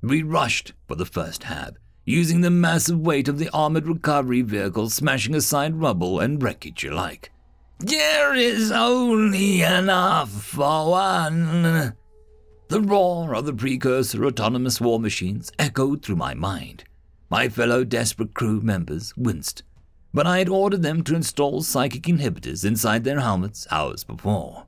We 0.00 0.22
rushed 0.22 0.74
for 0.86 0.94
the 0.94 1.06
first 1.06 1.44
hab, 1.44 1.76
using 2.04 2.40
the 2.40 2.50
massive 2.50 3.00
weight 3.00 3.26
of 3.26 3.38
the 3.38 3.50
armored 3.52 3.88
recovery 3.88 4.42
vehicle 4.42 4.90
smashing 4.90 5.34
aside 5.34 5.74
rubble 5.74 6.20
and 6.20 6.40
wreckage 6.40 6.84
alike. 6.84 7.32
There 7.80 8.34
is 8.34 8.70
only 8.70 9.62
enough 9.62 10.30
for 10.30 10.90
one. 10.90 11.94
The 12.68 12.80
roar 12.80 13.34
of 13.34 13.46
the 13.46 13.52
precursor 13.52 14.24
autonomous 14.24 14.80
war 14.80 15.00
machines 15.00 15.50
echoed 15.58 16.04
through 16.04 16.16
my 16.16 16.34
mind. 16.34 16.84
My 17.30 17.50
fellow 17.50 17.84
desperate 17.84 18.32
crew 18.32 18.62
members 18.62 19.14
winced, 19.16 19.62
but 20.14 20.26
I 20.26 20.38
had 20.38 20.48
ordered 20.48 20.82
them 20.82 21.02
to 21.04 21.14
install 21.14 21.62
psychic 21.62 22.04
inhibitors 22.04 22.64
inside 22.64 23.04
their 23.04 23.20
helmets 23.20 23.66
hours 23.70 24.02
before. 24.02 24.64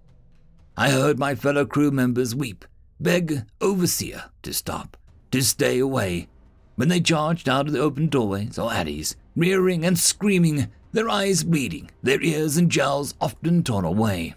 I 0.77 0.91
heard 0.91 1.19
my 1.19 1.35
fellow 1.35 1.65
crew 1.65 1.91
members 1.91 2.35
weep, 2.35 2.67
beg 3.01 3.45
Overseer 3.63 4.25
to 4.43 4.53
stop, 4.53 4.99
to 5.31 5.43
stay 5.43 5.79
away, 5.79 6.29
when 6.77 6.89
they 6.89 7.01
charged 7.01 7.49
out 7.49 7.67
of 7.67 7.73
the 7.73 7.81
open 7.81 8.09
doorways 8.09 8.59
or 8.59 8.71
addies, 8.71 9.17
rearing 9.35 9.85
and 9.85 9.99
screaming 9.99 10.71
their 10.93 11.09
eyes 11.09 11.45
bleeding, 11.45 11.91
their 12.03 12.21
ears 12.21 12.59
and 12.59 12.71
jowls 12.71 13.15
often 13.23 13.63
torn 13.63 13.87
away. 13.87 14.35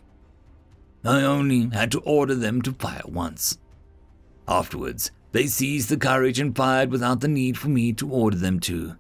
I 1.04 1.24
only 1.24 1.70
had 1.74 1.92
to 1.92 2.00
order 2.00 2.36
them 2.36 2.62
to 2.62 2.72
fire 2.72 3.02
once. 3.06 3.58
Afterwards, 4.48 5.12
they 5.34 5.48
seized 5.48 5.90
the 5.90 5.98
courage 5.98 6.40
and 6.40 6.56
fired 6.56 6.90
without 6.90 7.20
the 7.20 7.28
need 7.28 7.58
for 7.58 7.68
me 7.68 7.92
to 7.94 8.10
order 8.10 8.38
them 8.38 8.62
to. 8.62 8.96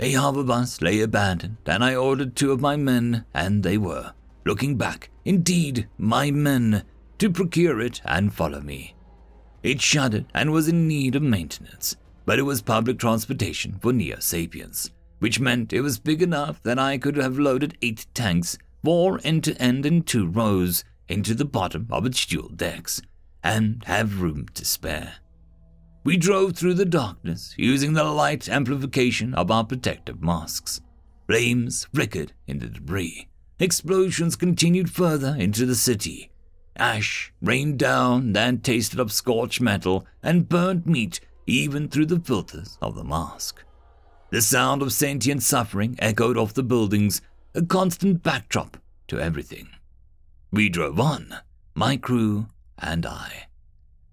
A 0.00 0.12
hover 0.12 0.42
bus 0.42 0.80
lay 0.80 1.00
abandoned, 1.00 1.58
and 1.66 1.84
I 1.84 1.94
ordered 1.94 2.34
two 2.34 2.50
of 2.50 2.60
my 2.60 2.76
men, 2.76 3.26
and 3.34 3.62
they 3.62 3.76
were, 3.76 4.14
looking 4.46 4.76
back, 4.76 5.10
indeed, 5.26 5.86
my 5.98 6.30
men, 6.30 6.84
to 7.18 7.30
procure 7.30 7.80
it 7.80 8.00
and 8.06 8.32
follow 8.32 8.62
me. 8.62 8.94
It 9.62 9.82
shuddered 9.82 10.24
and 10.32 10.50
was 10.50 10.66
in 10.66 10.88
need 10.88 11.14
of 11.14 11.22
maintenance, 11.22 11.96
but 12.24 12.38
it 12.38 12.42
was 12.42 12.62
public 12.62 12.98
transportation 12.98 13.78
for 13.80 13.92
Neo 13.92 14.18
Sapiens 14.18 14.90
which 15.22 15.38
meant 15.38 15.72
it 15.72 15.82
was 15.82 16.00
big 16.00 16.20
enough 16.20 16.60
that 16.64 16.80
I 16.80 16.98
could 16.98 17.16
have 17.16 17.38
loaded 17.38 17.78
eight 17.80 18.06
tanks, 18.12 18.58
four 18.82 19.20
end 19.22 19.44
to 19.44 19.56
end 19.62 19.86
in 19.86 20.02
two 20.02 20.26
rows, 20.26 20.82
into 21.06 21.32
the 21.32 21.44
bottom 21.44 21.86
of 21.90 22.04
its 22.04 22.26
dual 22.26 22.48
decks, 22.48 23.00
and 23.40 23.84
have 23.86 24.20
room 24.20 24.48
to 24.54 24.64
spare. 24.64 25.18
We 26.04 26.16
drove 26.16 26.56
through 26.56 26.74
the 26.74 26.84
darkness 26.84 27.54
using 27.56 27.92
the 27.92 28.04
light 28.04 28.48
amplification 28.48 29.34
of 29.34 29.50
our 29.50 29.64
protective 29.64 30.20
masks. 30.20 30.80
Flames 31.28 31.86
flickered 31.94 32.32
in 32.46 32.58
the 32.58 32.66
debris. 32.66 33.28
explosions 33.60 34.34
continued 34.34 34.90
further 34.90 35.36
into 35.38 35.64
the 35.64 35.76
city. 35.76 36.32
Ash 36.76 37.32
rained 37.40 37.78
down, 37.78 38.32
then 38.32 38.58
tasted 38.58 38.98
of 38.98 39.12
scorched 39.12 39.60
metal 39.60 40.04
and 40.22 40.48
burnt 40.48 40.86
meat 40.86 41.20
even 41.46 41.88
through 41.88 42.06
the 42.06 42.18
filters 42.18 42.78
of 42.82 42.96
the 42.96 43.04
mask. 43.04 43.62
The 44.30 44.42
sound 44.42 44.82
of 44.82 44.92
sentient 44.92 45.42
suffering 45.42 45.94
echoed 46.00 46.36
off 46.36 46.54
the 46.54 46.62
buildings, 46.62 47.20
a 47.54 47.62
constant 47.62 48.22
backdrop 48.22 48.78
to 49.08 49.20
everything. 49.20 49.68
We 50.50 50.68
drove 50.68 50.98
on, 50.98 51.36
my 51.74 51.96
crew 51.96 52.46
and 52.78 53.06
I. 53.06 53.46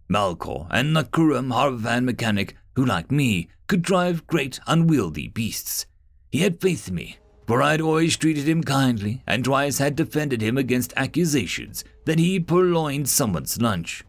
Malkor 0.09 0.67
and 0.71 0.95
Nakuram 0.95 1.53
Harvan 1.53 2.03
mechanic, 2.03 2.55
who 2.75 2.83
like 2.83 3.11
me 3.11 3.47
could 3.67 3.81
drive 3.81 4.25
great 4.25 4.59
unwieldy 4.65 5.27
beasts. 5.27 5.85
He 6.31 6.39
had 6.39 6.59
faith 6.59 6.87
in 6.87 6.95
me, 6.95 7.17
for 7.45 7.61
I'd 7.61 7.81
always 7.81 8.17
treated 8.17 8.47
him 8.47 8.63
kindly 8.63 9.23
and 9.27 9.43
twice 9.43 9.77
had 9.77 9.95
defended 9.95 10.41
him 10.41 10.57
against 10.57 10.93
accusations 10.95 11.83
that 12.05 12.19
he 12.19 12.39
purloined 12.39 13.07
someone's 13.07 13.61
lunch. 13.61 14.03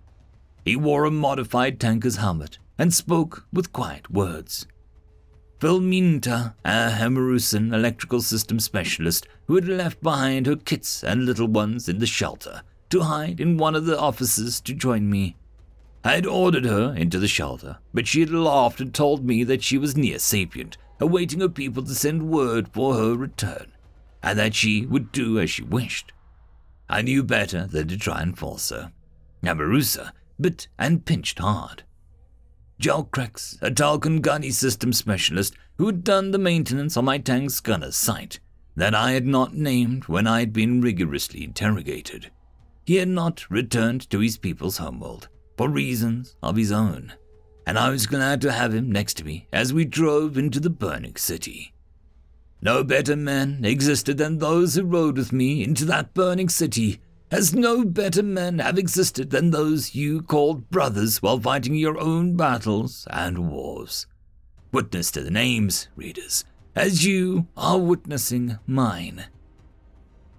He 0.65 0.77
wore 0.77 1.05
a 1.05 1.11
modified 1.11 1.79
tanker's 1.79 2.17
helmet 2.17 2.59
and 2.79 2.95
spoke 2.95 3.47
with 3.53 3.73
quiet 3.73 4.11
words. 4.11 4.67
Filminta, 5.59 6.55
a 6.65 6.91
Hamarusan 6.91 7.75
electrical 7.75 8.23
system 8.23 8.59
specialist 8.59 9.29
who 9.47 9.57
had 9.57 9.69
left 9.69 10.03
behind 10.03 10.47
her 10.47 10.57
kits 10.57 11.05
and 11.05 11.27
little 11.27 11.49
ones 11.49 11.89
in 11.89 11.99
the 11.99 12.07
shelter 12.07 12.63
to 12.89 13.03
hide 13.03 13.41
in 13.41 13.59
one 13.59 13.75
of 13.75 13.85
the 13.85 13.99
offices 13.99 14.61
to 14.63 14.73
join 14.73 15.11
me. 15.11 15.37
I 16.03 16.15
had 16.15 16.25
ordered 16.25 16.65
her 16.65 16.95
into 16.97 17.19
the 17.19 17.29
shelter, 17.29 17.79
but 17.93 18.07
she 18.07 18.21
had 18.21 18.31
laughed 18.31 18.81
and 18.81 18.95
told 18.95 19.25
me 19.25 19.45
that 19.45 19.63
she 19.63 19.77
was 19.77 19.97
near 19.97 20.19
sapient, 20.19 20.79
awaiting 20.99 21.41
her 21.41 21.49
people 21.49 21.83
to 21.83 21.95
send 21.95 22.31
word 22.31 22.69
for 22.69 22.95
her 22.95 23.15
return, 23.15 23.73
and 24.23 24.39
that 24.39 24.55
she 24.55 24.87
would 24.87 25.13
do 25.13 25.39
as 25.39 25.51
she 25.51 25.63
wished. 25.63 26.13
I 26.89 27.03
knew 27.03 27.23
better 27.23 27.67
than 27.67 27.89
to 27.89 27.99
try 27.99 28.23
and 28.23 28.39
force 28.39 28.71
her. 28.71 28.93
Amarusa 29.43 30.13
bit 30.41 30.69
and 30.79 31.05
pinched 31.05 31.39
hard. 31.39 31.83
Jalcrex, 32.81 33.61
a 33.61 33.71
Telkan 33.71 34.23
gunny 34.23 34.51
system 34.51 34.95
specialist 34.95 35.55
who 35.77 35.85
had 35.85 36.03
done 36.03 36.31
the 36.31 36.39
maintenance 36.39 36.97
on 36.97 37.05
my 37.05 37.19
tank's 37.19 37.61
gunner's 37.61 37.97
sight, 37.97 38.41
that 38.75 38.95
I 38.95 39.13
had 39.13 39.27
not 39.27 39.55
named 39.55 40.05
when 40.07 40.27
I 40.27 40.41
had 40.41 40.55
been 40.55 40.81
rigorously 40.81 41.45
interrogated. 41.45 42.31
He 42.87 42.97
had 42.97 43.09
not 43.09 43.51
returned 43.51 44.09
to 44.09 44.21
his 44.21 44.39
people's 44.39 44.79
homeworld 44.79 45.29
for 45.61 45.69
reasons 45.69 46.37
of 46.43 46.57
his 46.57 46.73
own, 46.73 47.13
and 47.67 47.79
I 47.79 47.91
was 47.91 48.07
glad 48.07 48.41
to 48.41 48.51
have 48.51 48.73
him 48.73 48.91
next 48.91 49.19
to 49.19 49.25
me 49.25 49.47
as 49.53 49.75
we 49.75 49.85
drove 49.85 50.39
into 50.39 50.59
the 50.59 50.71
burning 50.71 51.17
city. 51.17 51.75
No 52.63 52.83
better 52.83 53.15
men 53.15 53.63
existed 53.63 54.17
than 54.17 54.39
those 54.39 54.75
who 54.75 54.85
rode 54.85 55.19
with 55.19 55.35
me 55.35 55.63
into 55.63 55.85
that 55.85 56.15
burning 56.15 56.49
city, 56.49 57.03
as 57.31 57.55
no 57.55 57.85
better 57.85 58.23
men 58.23 58.59
have 58.59 58.79
existed 58.79 59.29
than 59.29 59.51
those 59.51 59.95
you 59.95 60.23
called 60.23 60.71
brothers 60.71 61.21
while 61.21 61.39
fighting 61.39 61.75
your 61.75 62.01
own 62.01 62.37
battles 62.37 63.07
and 63.11 63.51
wars. 63.51 64.07
Witness 64.73 65.11
to 65.11 65.23
the 65.23 65.31
names, 65.31 65.89
readers, 65.95 66.43
as 66.75 67.05
you 67.05 67.49
are 67.55 67.79
witnessing 67.79 68.59
mine. 68.67 69.27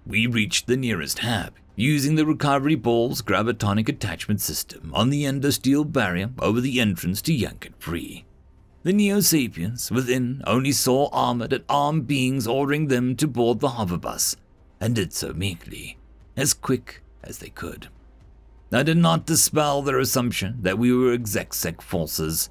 We 0.04 0.26
reached 0.26 0.66
the 0.66 0.76
nearest 0.76 1.20
hab, 1.20 1.54
using 1.76 2.16
the 2.16 2.26
recovery 2.26 2.74
ball's 2.74 3.22
gravitonic 3.22 3.88
attachment 3.88 4.40
system 4.40 4.92
on 4.94 5.10
the 5.10 5.24
endosteel 5.24 5.90
barrier 5.90 6.30
over 6.38 6.60
the 6.60 6.80
entrance 6.80 7.22
to 7.22 7.32
yank 7.32 7.66
it 7.66 7.74
free. 7.78 8.24
The 8.82 8.92
Neo 8.92 9.20
Sapiens 9.20 9.90
within 9.90 10.42
only 10.46 10.72
saw 10.72 11.08
armored 11.12 11.52
and 11.52 11.64
armed 11.68 12.06
beings 12.06 12.46
ordering 12.46 12.88
them 12.88 13.16
to 13.16 13.28
board 13.28 13.60
the 13.60 13.70
hover 13.70 13.96
bus, 13.96 14.36
and 14.80 14.94
did 14.94 15.12
so 15.12 15.32
meekly, 15.32 15.98
as 16.36 16.52
quick 16.52 17.02
as 17.22 17.38
they 17.38 17.48
could. 17.48 17.88
I 18.72 18.82
did 18.82 18.96
not 18.96 19.26
dispel 19.26 19.82
their 19.82 19.98
assumption 19.98 20.58
that 20.62 20.78
we 20.78 20.92
were 20.92 21.12
exec 21.12 21.80
forces. 21.80 22.50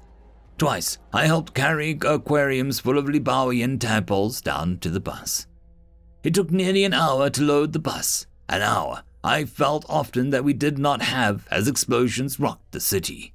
Twice 0.56 0.98
I 1.12 1.26
helped 1.26 1.54
carry 1.54 1.98
aquariums 2.02 2.80
full 2.80 2.96
of 2.96 3.06
Libawian 3.06 3.78
tadpoles 3.78 4.40
down 4.40 4.78
to 4.78 4.90
the 4.90 5.00
bus. 5.00 5.46
It 6.22 6.34
took 6.34 6.50
nearly 6.50 6.84
an 6.84 6.94
hour 6.94 7.28
to 7.30 7.42
load 7.42 7.72
the 7.72 7.78
bus, 7.78 8.26
an 8.48 8.62
hour 8.62 9.02
I 9.24 9.44
felt 9.44 9.86
often 9.88 10.30
that 10.30 10.42
we 10.42 10.52
did 10.52 10.78
not 10.78 11.02
have 11.02 11.46
as 11.48 11.68
explosions 11.68 12.40
rocked 12.40 12.72
the 12.72 12.80
city. 12.80 13.34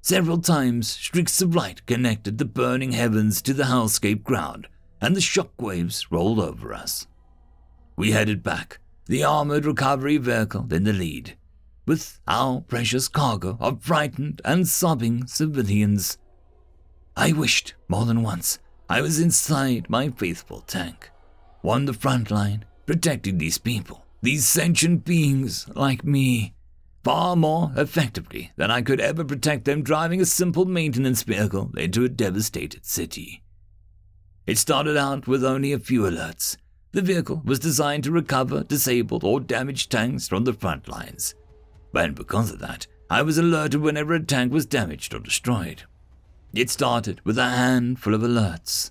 Several 0.00 0.38
times, 0.38 0.86
streaks 0.88 1.42
of 1.42 1.54
light 1.54 1.84
connected 1.86 2.38
the 2.38 2.44
burning 2.44 2.92
heavens 2.92 3.42
to 3.42 3.52
the 3.52 3.64
hellscape 3.64 4.22
ground, 4.22 4.68
and 5.00 5.16
the 5.16 5.20
shock 5.20 5.60
waves 5.60 6.12
rolled 6.12 6.38
over 6.38 6.72
us. 6.72 7.08
We 7.96 8.12
headed 8.12 8.44
back, 8.44 8.78
the 9.06 9.24
armored 9.24 9.66
recovery 9.66 10.16
vehicle 10.18 10.72
in 10.72 10.84
the 10.84 10.92
lead, 10.92 11.36
with 11.86 12.20
our 12.28 12.60
precious 12.60 13.08
cargo 13.08 13.56
of 13.58 13.82
frightened 13.82 14.40
and 14.44 14.68
sobbing 14.68 15.26
civilians. 15.26 16.18
I 17.16 17.32
wished 17.32 17.74
more 17.88 18.04
than 18.04 18.22
once 18.22 18.60
I 18.88 19.00
was 19.00 19.18
inside 19.18 19.90
my 19.90 20.08
faithful 20.10 20.60
tank, 20.60 21.10
on 21.64 21.86
the 21.86 21.92
front 21.92 22.30
line, 22.30 22.64
protecting 22.86 23.38
these 23.38 23.58
people 23.58 24.05
these 24.22 24.46
sentient 24.46 25.04
beings 25.04 25.68
like 25.74 26.04
me 26.04 26.54
far 27.04 27.36
more 27.36 27.70
effectively 27.76 28.50
than 28.56 28.68
I 28.68 28.82
could 28.82 29.00
ever 29.00 29.24
protect 29.24 29.64
them 29.64 29.84
driving 29.84 30.20
a 30.20 30.26
simple 30.26 30.64
maintenance 30.64 31.22
vehicle 31.22 31.70
into 31.76 32.04
a 32.04 32.08
devastated 32.08 32.84
city. 32.84 33.44
It 34.44 34.58
started 34.58 34.96
out 34.96 35.28
with 35.28 35.44
only 35.44 35.72
a 35.72 35.78
few 35.78 36.02
alerts. 36.02 36.56
The 36.90 37.02
vehicle 37.02 37.42
was 37.44 37.60
designed 37.60 38.04
to 38.04 38.10
recover 38.10 38.64
disabled 38.64 39.22
or 39.22 39.38
damaged 39.38 39.92
tanks 39.92 40.26
from 40.26 40.42
the 40.42 40.52
front 40.52 40.88
lines. 40.88 41.34
And 41.94 42.16
because 42.16 42.50
of 42.50 42.58
that, 42.58 42.88
I 43.08 43.22
was 43.22 43.38
alerted 43.38 43.80
whenever 43.80 44.14
a 44.14 44.20
tank 44.20 44.52
was 44.52 44.66
damaged 44.66 45.14
or 45.14 45.20
destroyed. 45.20 45.84
It 46.54 46.70
started 46.70 47.20
with 47.24 47.38
a 47.38 47.50
handful 47.50 48.14
of 48.14 48.22
alerts, 48.22 48.90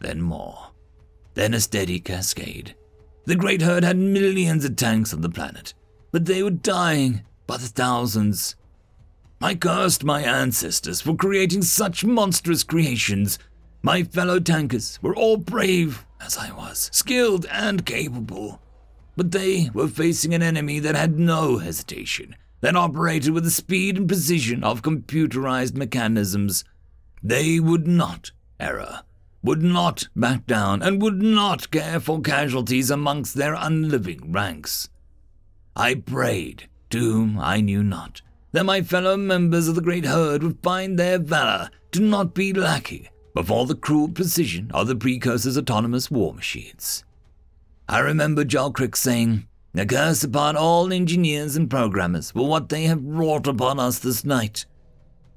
then 0.00 0.20
more, 0.20 0.72
then 1.32 1.54
a 1.54 1.60
steady 1.60 2.00
cascade 2.00 2.74
the 3.26 3.34
Great 3.34 3.62
Herd 3.62 3.82
had 3.82 3.98
millions 3.98 4.64
of 4.64 4.76
tanks 4.76 5.12
on 5.12 5.20
the 5.20 5.28
planet, 5.28 5.74
but 6.12 6.26
they 6.26 6.42
were 6.42 6.50
dying 6.50 7.22
by 7.46 7.56
the 7.56 7.66
thousands. 7.66 8.54
I 9.42 9.56
cursed 9.56 10.04
my 10.04 10.22
ancestors 10.22 11.00
for 11.00 11.16
creating 11.16 11.62
such 11.62 12.04
monstrous 12.04 12.62
creations. 12.62 13.38
My 13.82 14.04
fellow 14.04 14.38
tankers 14.38 15.00
were 15.02 15.14
all 15.14 15.36
brave, 15.36 16.06
as 16.20 16.38
I 16.38 16.52
was, 16.52 16.88
skilled 16.92 17.46
and 17.50 17.84
capable. 17.84 18.62
But 19.16 19.32
they 19.32 19.70
were 19.74 19.88
facing 19.88 20.32
an 20.32 20.42
enemy 20.42 20.78
that 20.78 20.94
had 20.94 21.18
no 21.18 21.58
hesitation, 21.58 22.36
that 22.60 22.76
operated 22.76 23.32
with 23.32 23.44
the 23.44 23.50
speed 23.50 23.96
and 23.96 24.08
precision 24.08 24.62
of 24.62 24.82
computerized 24.82 25.76
mechanisms. 25.76 26.64
They 27.22 27.58
would 27.58 27.88
not 27.88 28.30
err 28.60 29.02
would 29.46 29.62
not 29.62 30.08
back 30.16 30.44
down 30.46 30.82
and 30.82 31.00
would 31.00 31.22
not 31.22 31.70
care 31.70 32.00
for 32.00 32.20
casualties 32.20 32.90
amongst 32.90 33.36
their 33.36 33.54
unliving 33.54 34.32
ranks. 34.32 34.88
I 35.76 35.94
prayed, 35.94 36.68
to 36.90 36.98
whom 36.98 37.38
I 37.38 37.60
knew 37.60 37.82
not, 37.82 38.22
that 38.52 38.64
my 38.64 38.82
fellow 38.82 39.16
members 39.16 39.68
of 39.68 39.76
the 39.76 39.80
great 39.80 40.04
herd 40.04 40.42
would 40.42 40.58
find 40.62 40.98
their 40.98 41.18
valor 41.18 41.70
to 41.92 42.00
not 42.00 42.34
be 42.34 42.52
lacking 42.52 43.08
before 43.34 43.66
the 43.66 43.76
cruel 43.76 44.08
precision 44.08 44.70
of 44.72 44.88
the 44.88 44.96
precursor's 44.96 45.56
autonomous 45.56 46.10
war 46.10 46.34
machines. 46.34 47.04
I 47.88 48.00
remember 48.00 48.44
Jalcrick 48.44 48.96
saying, 48.96 49.46
A 49.76 49.86
curse 49.86 50.24
upon 50.24 50.56
all 50.56 50.92
engineers 50.92 51.54
and 51.54 51.70
programmers 51.70 52.32
for 52.32 52.48
what 52.48 52.68
they 52.68 52.84
have 52.84 53.04
wrought 53.04 53.46
upon 53.46 53.78
us 53.78 54.00
this 54.00 54.24
night, 54.24 54.66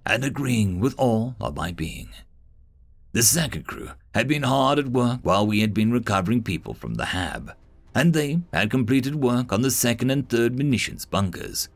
and 0.05 0.23
agreeing 0.23 0.79
with 0.79 0.95
all 0.97 1.35
of 1.39 1.55
my 1.55 1.71
being. 1.71 2.09
The 3.11 3.23
second 3.23 3.65
crew 3.65 3.89
had 4.13 4.27
been 4.27 4.43
hard 4.43 4.77
at 4.77 4.89
work 4.89 5.21
while 5.23 5.47
we 5.47 5.61
had 5.61 5.73
been 5.73 5.91
recovering 5.91 6.43
people 6.43 6.75
from 6.75 6.93
the 6.93 7.05
HAB, 7.05 7.53
and 7.95 8.13
they 8.13 8.41
had 8.53 8.69
completed 8.69 9.15
work 9.15 9.51
on 9.51 9.63
the 9.63 9.71
second 9.71 10.11
and 10.11 10.29
third 10.29 10.55
munitions 10.55 11.05
bunkers. 11.05 11.69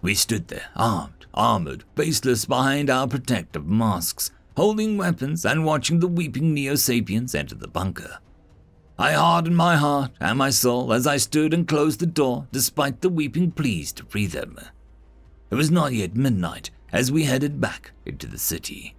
We 0.00 0.14
stood 0.14 0.48
there, 0.48 0.70
armed, 0.74 1.26
armored, 1.34 1.84
faceless 1.94 2.46
behind 2.46 2.88
our 2.88 3.06
protective 3.06 3.66
masks, 3.66 4.30
holding 4.56 4.96
weapons 4.96 5.44
and 5.44 5.66
watching 5.66 6.00
the 6.00 6.08
weeping 6.08 6.54
Neo 6.54 6.74
Sapiens 6.74 7.34
enter 7.34 7.54
the 7.54 7.68
bunker. 7.68 8.18
I 8.98 9.12
hardened 9.12 9.56
my 9.56 9.76
heart 9.76 10.12
and 10.20 10.38
my 10.38 10.50
soul 10.50 10.92
as 10.92 11.06
I 11.06 11.18
stood 11.18 11.52
and 11.52 11.68
closed 11.68 12.00
the 12.00 12.06
door 12.06 12.46
despite 12.50 13.00
the 13.02 13.08
weeping 13.10 13.50
pleas 13.50 13.92
to 13.92 14.04
free 14.04 14.26
them. 14.26 14.58
It 15.50 15.54
was 15.54 15.70
not 15.70 15.92
yet 15.92 16.16
midnight 16.16 16.70
as 16.92 17.12
we 17.12 17.24
headed 17.24 17.60
back 17.60 17.92
into 18.06 18.26
the 18.26 18.38
city. 18.38 18.94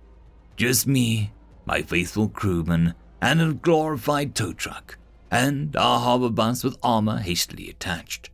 Just 0.55 0.85
me 0.87 1.31
my 1.65 1.81
faithful 1.81 2.29
crewman, 2.29 2.93
and 3.21 3.41
a 3.41 3.53
glorified 3.53 4.35
tow 4.35 4.53
truck, 4.53 4.97
and 5.31 5.75
our 5.75 5.99
hover 5.99 6.29
bus 6.29 6.63
with 6.63 6.77
armor 6.83 7.19
hastily 7.19 7.69
attached. 7.69 8.29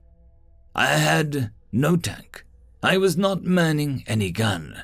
I 0.76 0.88
had 0.88 1.52
no 1.72 1.96
tank. 1.96 2.46
I 2.82 2.98
was 2.98 3.18
not 3.18 3.44
manning 3.44 4.04
any 4.08 4.32
gun, 4.32 4.84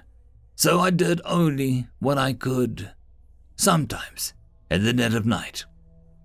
so 0.56 0.80
I 0.80 0.90
did 0.90 1.22
only 1.26 1.88
what 2.00 2.18
I 2.18 2.34
could. 2.34 2.92
Sometimes, 3.56 4.34
in 4.70 4.84
the 4.84 4.94
dead 4.94 5.14
of 5.14 5.26
night, 5.26 5.66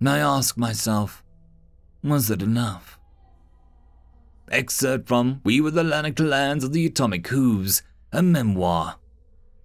I 0.05 0.19
ask 0.19 0.57
myself, 0.57 1.23
Was 2.03 2.29
it 2.29 2.41
enough? 2.41 2.99
Excerpt 4.49 5.07
from 5.07 5.39
We 5.43 5.61
Were 5.61 5.71
the 5.71 5.83
Lanaktallan 5.83 6.63
of 6.63 6.73
the 6.73 6.85
Atomic 6.85 7.27
Hooves, 7.27 7.83
a 8.11 8.21
memoir. 8.21 8.97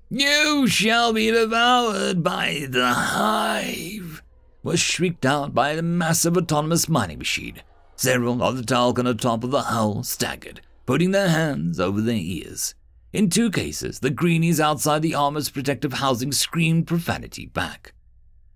You 0.09 0.69
shall 0.69 1.13
be 1.13 1.33
devoured 1.33 2.23
by 2.23 2.69
the 2.71 2.87
hive, 2.87 4.23
was 4.63 4.79
shrieked 4.79 5.27
out 5.27 5.53
by 5.53 5.75
the 5.75 5.83
massive 5.83 6.37
autonomous 6.37 6.89
mining 6.89 7.19
machine. 7.19 7.61
Several 7.97 8.41
of 8.41 8.57
the 8.57 8.63
Telkan 8.63 9.05
the 9.05 9.15
top 9.15 9.43
of 9.43 9.51
the 9.51 9.63
hull 9.63 10.05
staggered, 10.05 10.61
putting 10.85 11.11
their 11.11 11.31
hands 11.31 11.81
over 11.81 12.01
their 12.01 12.15
ears. 12.15 12.77
In 13.13 13.29
two 13.29 13.51
cases, 13.51 13.99
the 13.99 14.11
greenies 14.11 14.61
outside 14.61 15.03
the 15.03 15.17
armor's 15.17 15.51
protective 15.51 15.95
housing 15.95 16.31
screamed 16.31 16.87
profanity 16.87 17.47
back. 17.47 17.93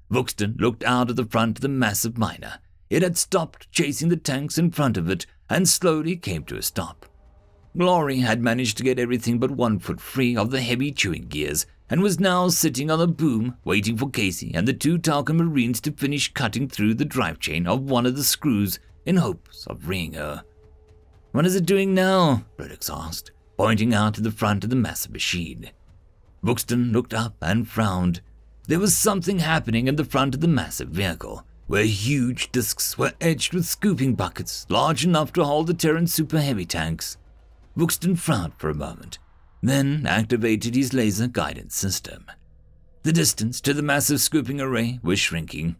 Buxton 0.08 0.54
looked 0.60 0.84
out 0.84 1.10
at 1.10 1.16
the 1.16 1.24
front 1.24 1.58
of 1.58 1.62
the 1.62 1.68
massive 1.68 2.16
miner. 2.16 2.60
It 2.90 3.02
had 3.02 3.18
stopped 3.18 3.72
chasing 3.72 4.08
the 4.08 4.16
tanks 4.16 4.56
in 4.56 4.70
front 4.70 4.96
of 4.96 5.10
it 5.10 5.26
and 5.48 5.68
slowly 5.68 6.16
came 6.16 6.44
to 6.44 6.56
a 6.56 6.62
stop. 6.62 7.06
Glory 7.76 8.18
had 8.18 8.42
managed 8.42 8.76
to 8.78 8.82
get 8.82 8.98
everything 8.98 9.38
but 9.38 9.52
one 9.52 9.78
foot 9.78 10.00
free 10.00 10.36
of 10.36 10.50
the 10.50 10.60
heavy 10.60 10.90
chewing 10.90 11.26
gears 11.28 11.66
and 11.88 12.02
was 12.02 12.18
now 12.18 12.48
sitting 12.48 12.90
on 12.90 12.98
the 12.98 13.06
boom 13.06 13.56
waiting 13.64 13.96
for 13.96 14.10
Casey 14.10 14.52
and 14.54 14.66
the 14.66 14.72
two 14.72 14.98
Telkan 14.98 15.36
Marines 15.36 15.80
to 15.82 15.92
finish 15.92 16.32
cutting 16.32 16.68
through 16.68 16.94
the 16.94 17.04
drive 17.04 17.38
chain 17.38 17.66
of 17.66 17.82
one 17.82 18.06
of 18.06 18.16
the 18.16 18.24
screws 18.24 18.80
in 19.06 19.16
hopes 19.16 19.66
of 19.66 19.82
freeing 19.82 20.14
her. 20.14 20.42
What 21.32 21.46
is 21.46 21.54
it 21.54 21.64
doing 21.64 21.94
now? 21.94 22.44
Burdux 22.58 22.90
asked, 22.92 23.30
pointing 23.56 23.94
out 23.94 24.14
to 24.14 24.20
the 24.20 24.32
front 24.32 24.64
of 24.64 24.70
the 24.70 24.76
massive 24.76 25.12
machine. 25.12 25.70
Buxton 26.42 26.92
looked 26.92 27.14
up 27.14 27.36
and 27.40 27.68
frowned. 27.68 28.20
There 28.66 28.80
was 28.80 28.96
something 28.96 29.38
happening 29.38 29.86
in 29.86 29.94
the 29.94 30.04
front 30.04 30.34
of 30.34 30.40
the 30.40 30.48
massive 30.48 30.88
vehicle, 30.88 31.44
where 31.68 31.84
huge 31.84 32.50
discs 32.50 32.98
were 32.98 33.12
edged 33.20 33.54
with 33.54 33.64
scooping 33.64 34.14
buckets 34.16 34.66
large 34.68 35.04
enough 35.04 35.32
to 35.34 35.44
hold 35.44 35.68
the 35.68 35.74
Terran 35.74 36.08
super 36.08 36.40
heavy 36.40 36.64
tanks. 36.64 37.16
Buxton 37.76 38.16
frowned 38.16 38.54
for 38.58 38.70
a 38.70 38.74
moment, 38.74 39.18
then 39.62 40.06
activated 40.06 40.74
his 40.74 40.92
laser 40.92 41.28
guidance 41.28 41.76
system. 41.76 42.26
The 43.02 43.12
distance 43.12 43.60
to 43.62 43.72
the 43.72 43.82
massive 43.82 44.20
scooping 44.20 44.60
array 44.60 44.98
was 45.02 45.18
shrinking. 45.18 45.76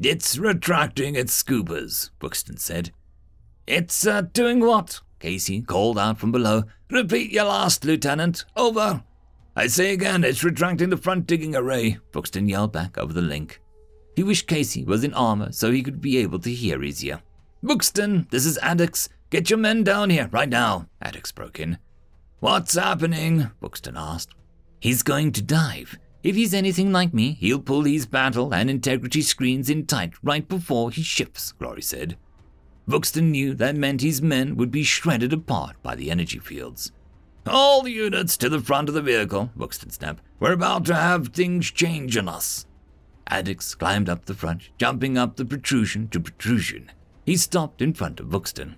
It's 0.00 0.38
retracting 0.38 1.14
its 1.14 1.40
scoopers, 1.42 2.10
Buxton 2.18 2.56
said. 2.56 2.90
It's 3.66 4.06
uh, 4.06 4.22
doing 4.32 4.60
what? 4.60 5.00
Casey 5.20 5.60
called 5.60 5.98
out 5.98 6.18
from 6.18 6.32
below. 6.32 6.64
Repeat 6.90 7.30
your 7.30 7.44
last, 7.44 7.84
Lieutenant. 7.84 8.44
Over. 8.56 9.04
I 9.54 9.66
say 9.66 9.92
again, 9.92 10.24
it's 10.24 10.42
retracting 10.42 10.90
the 10.90 10.96
front 10.96 11.26
digging 11.26 11.54
array, 11.54 11.98
Buxton 12.12 12.48
yelled 12.48 12.72
back 12.72 12.96
over 12.96 13.12
the 13.12 13.20
link. 13.20 13.60
He 14.16 14.22
wished 14.22 14.46
Casey 14.48 14.84
was 14.84 15.04
in 15.04 15.14
armor 15.14 15.52
so 15.52 15.70
he 15.70 15.82
could 15.82 16.00
be 16.00 16.16
able 16.18 16.38
to 16.40 16.50
hear 16.50 16.82
easier. 16.82 17.22
Buxton, 17.62 18.26
this 18.30 18.46
is 18.46 18.58
Addix. 18.62 19.08
Get 19.30 19.48
your 19.48 19.60
men 19.60 19.84
down 19.84 20.10
here 20.10 20.28
right 20.32 20.48
now, 20.48 20.86
Addix 21.00 21.32
broke 21.32 21.60
in. 21.60 21.78
What's 22.40 22.74
happening? 22.74 23.52
Buxton 23.60 23.96
asked. 23.96 24.34
He's 24.80 25.04
going 25.04 25.30
to 25.32 25.42
dive. 25.42 25.96
If 26.24 26.34
he's 26.34 26.52
anything 26.52 26.90
like 26.90 27.14
me, 27.14 27.32
he'll 27.34 27.60
pull 27.60 27.84
his 27.84 28.06
battle 28.06 28.52
and 28.52 28.68
integrity 28.68 29.22
screens 29.22 29.70
in 29.70 29.86
tight 29.86 30.14
right 30.24 30.46
before 30.48 30.90
he 30.90 31.02
ships, 31.02 31.52
Glory 31.52 31.80
said. 31.80 32.16
Buxton 32.88 33.30
knew 33.30 33.54
that 33.54 33.76
meant 33.76 34.00
his 34.00 34.20
men 34.20 34.56
would 34.56 34.72
be 34.72 34.82
shredded 34.82 35.32
apart 35.32 35.76
by 35.80 35.94
the 35.94 36.10
energy 36.10 36.40
fields. 36.40 36.90
All 37.46 37.86
units 37.86 38.36
to 38.38 38.48
the 38.48 38.60
front 38.60 38.88
of 38.88 38.96
the 38.96 39.00
vehicle, 39.00 39.50
Buxton 39.54 39.90
snapped. 39.90 40.24
We're 40.40 40.52
about 40.52 40.86
to 40.86 40.94
have 40.94 41.28
things 41.28 41.70
change 41.70 42.16
on 42.16 42.28
us. 42.28 42.66
Addix 43.30 43.78
climbed 43.78 44.08
up 44.08 44.24
the 44.24 44.34
front, 44.34 44.70
jumping 44.76 45.16
up 45.16 45.36
the 45.36 45.44
protrusion 45.44 46.08
to 46.08 46.18
protrusion. 46.18 46.90
He 47.24 47.36
stopped 47.36 47.80
in 47.80 47.94
front 47.94 48.18
of 48.18 48.30
Buxton. 48.30 48.74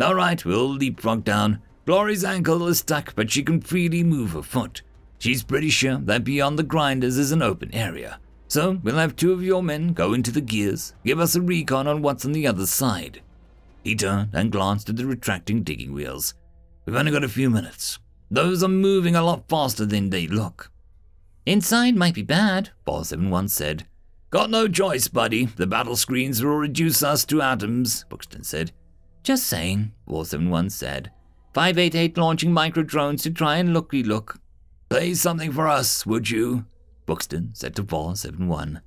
All 0.00 0.14
right, 0.14 0.44
we'll 0.44 0.68
leapfrog 0.68 1.24
down. 1.24 1.60
Glory's 1.86 2.24
ankle 2.24 2.66
is 2.66 2.80
stuck, 2.80 3.14
but 3.14 3.30
she 3.30 3.42
can 3.42 3.60
freely 3.60 4.02
move 4.02 4.32
her 4.32 4.42
foot. 4.42 4.82
She's 5.18 5.42
pretty 5.42 5.70
sure 5.70 5.98
that 5.98 6.24
beyond 6.24 6.58
the 6.58 6.62
grinders 6.62 7.16
is 7.16 7.32
an 7.32 7.42
open 7.42 7.74
area. 7.74 8.18
So 8.48 8.78
we'll 8.82 8.96
have 8.96 9.16
two 9.16 9.32
of 9.32 9.42
your 9.42 9.62
men 9.62 9.92
go 9.92 10.12
into 10.12 10.30
the 10.30 10.40
gears, 10.40 10.94
give 11.04 11.18
us 11.18 11.34
a 11.34 11.40
recon 11.40 11.86
on 11.86 12.02
what's 12.02 12.24
on 12.24 12.32
the 12.32 12.46
other 12.46 12.66
side. 12.66 13.22
He 13.82 13.94
turned 13.94 14.30
and 14.34 14.52
glanced 14.52 14.88
at 14.88 14.96
the 14.96 15.06
retracting 15.06 15.62
digging 15.62 15.92
wheels. 15.92 16.34
We've 16.84 16.96
only 16.96 17.12
got 17.12 17.24
a 17.24 17.28
few 17.28 17.48
minutes. 17.50 17.98
Those 18.30 18.62
are 18.62 18.68
moving 18.68 19.16
a 19.16 19.22
lot 19.22 19.48
faster 19.48 19.86
than 19.86 20.10
they 20.10 20.26
look. 20.26 20.70
Inside 21.46 21.96
might 21.96 22.14
be 22.14 22.22
bad, 22.22 22.70
471 22.84 23.48
said. 23.48 23.86
Got 24.30 24.50
no 24.50 24.66
choice, 24.66 25.06
buddy. 25.08 25.46
The 25.46 25.66
battle 25.66 25.96
screens 25.96 26.42
will 26.42 26.56
reduce 26.56 27.02
us 27.02 27.24
to 27.26 27.40
atoms, 27.40 28.04
Buxton 28.08 28.42
said. 28.42 28.72
Just 29.26 29.48
saying, 29.48 29.90
471 30.06 30.70
said. 30.70 31.10
588 31.52 32.16
launching 32.16 32.52
micro 32.52 32.84
drones 32.84 33.24
to 33.24 33.30
try 33.32 33.56
and 33.56 33.74
looky 33.74 34.04
look. 34.04 34.38
Play 34.88 35.14
something 35.14 35.50
for 35.50 35.66
us, 35.66 36.06
would 36.06 36.30
you? 36.30 36.64
Buxton 37.06 37.50
said 37.52 37.74
to 37.74 37.82
471. 37.82 38.82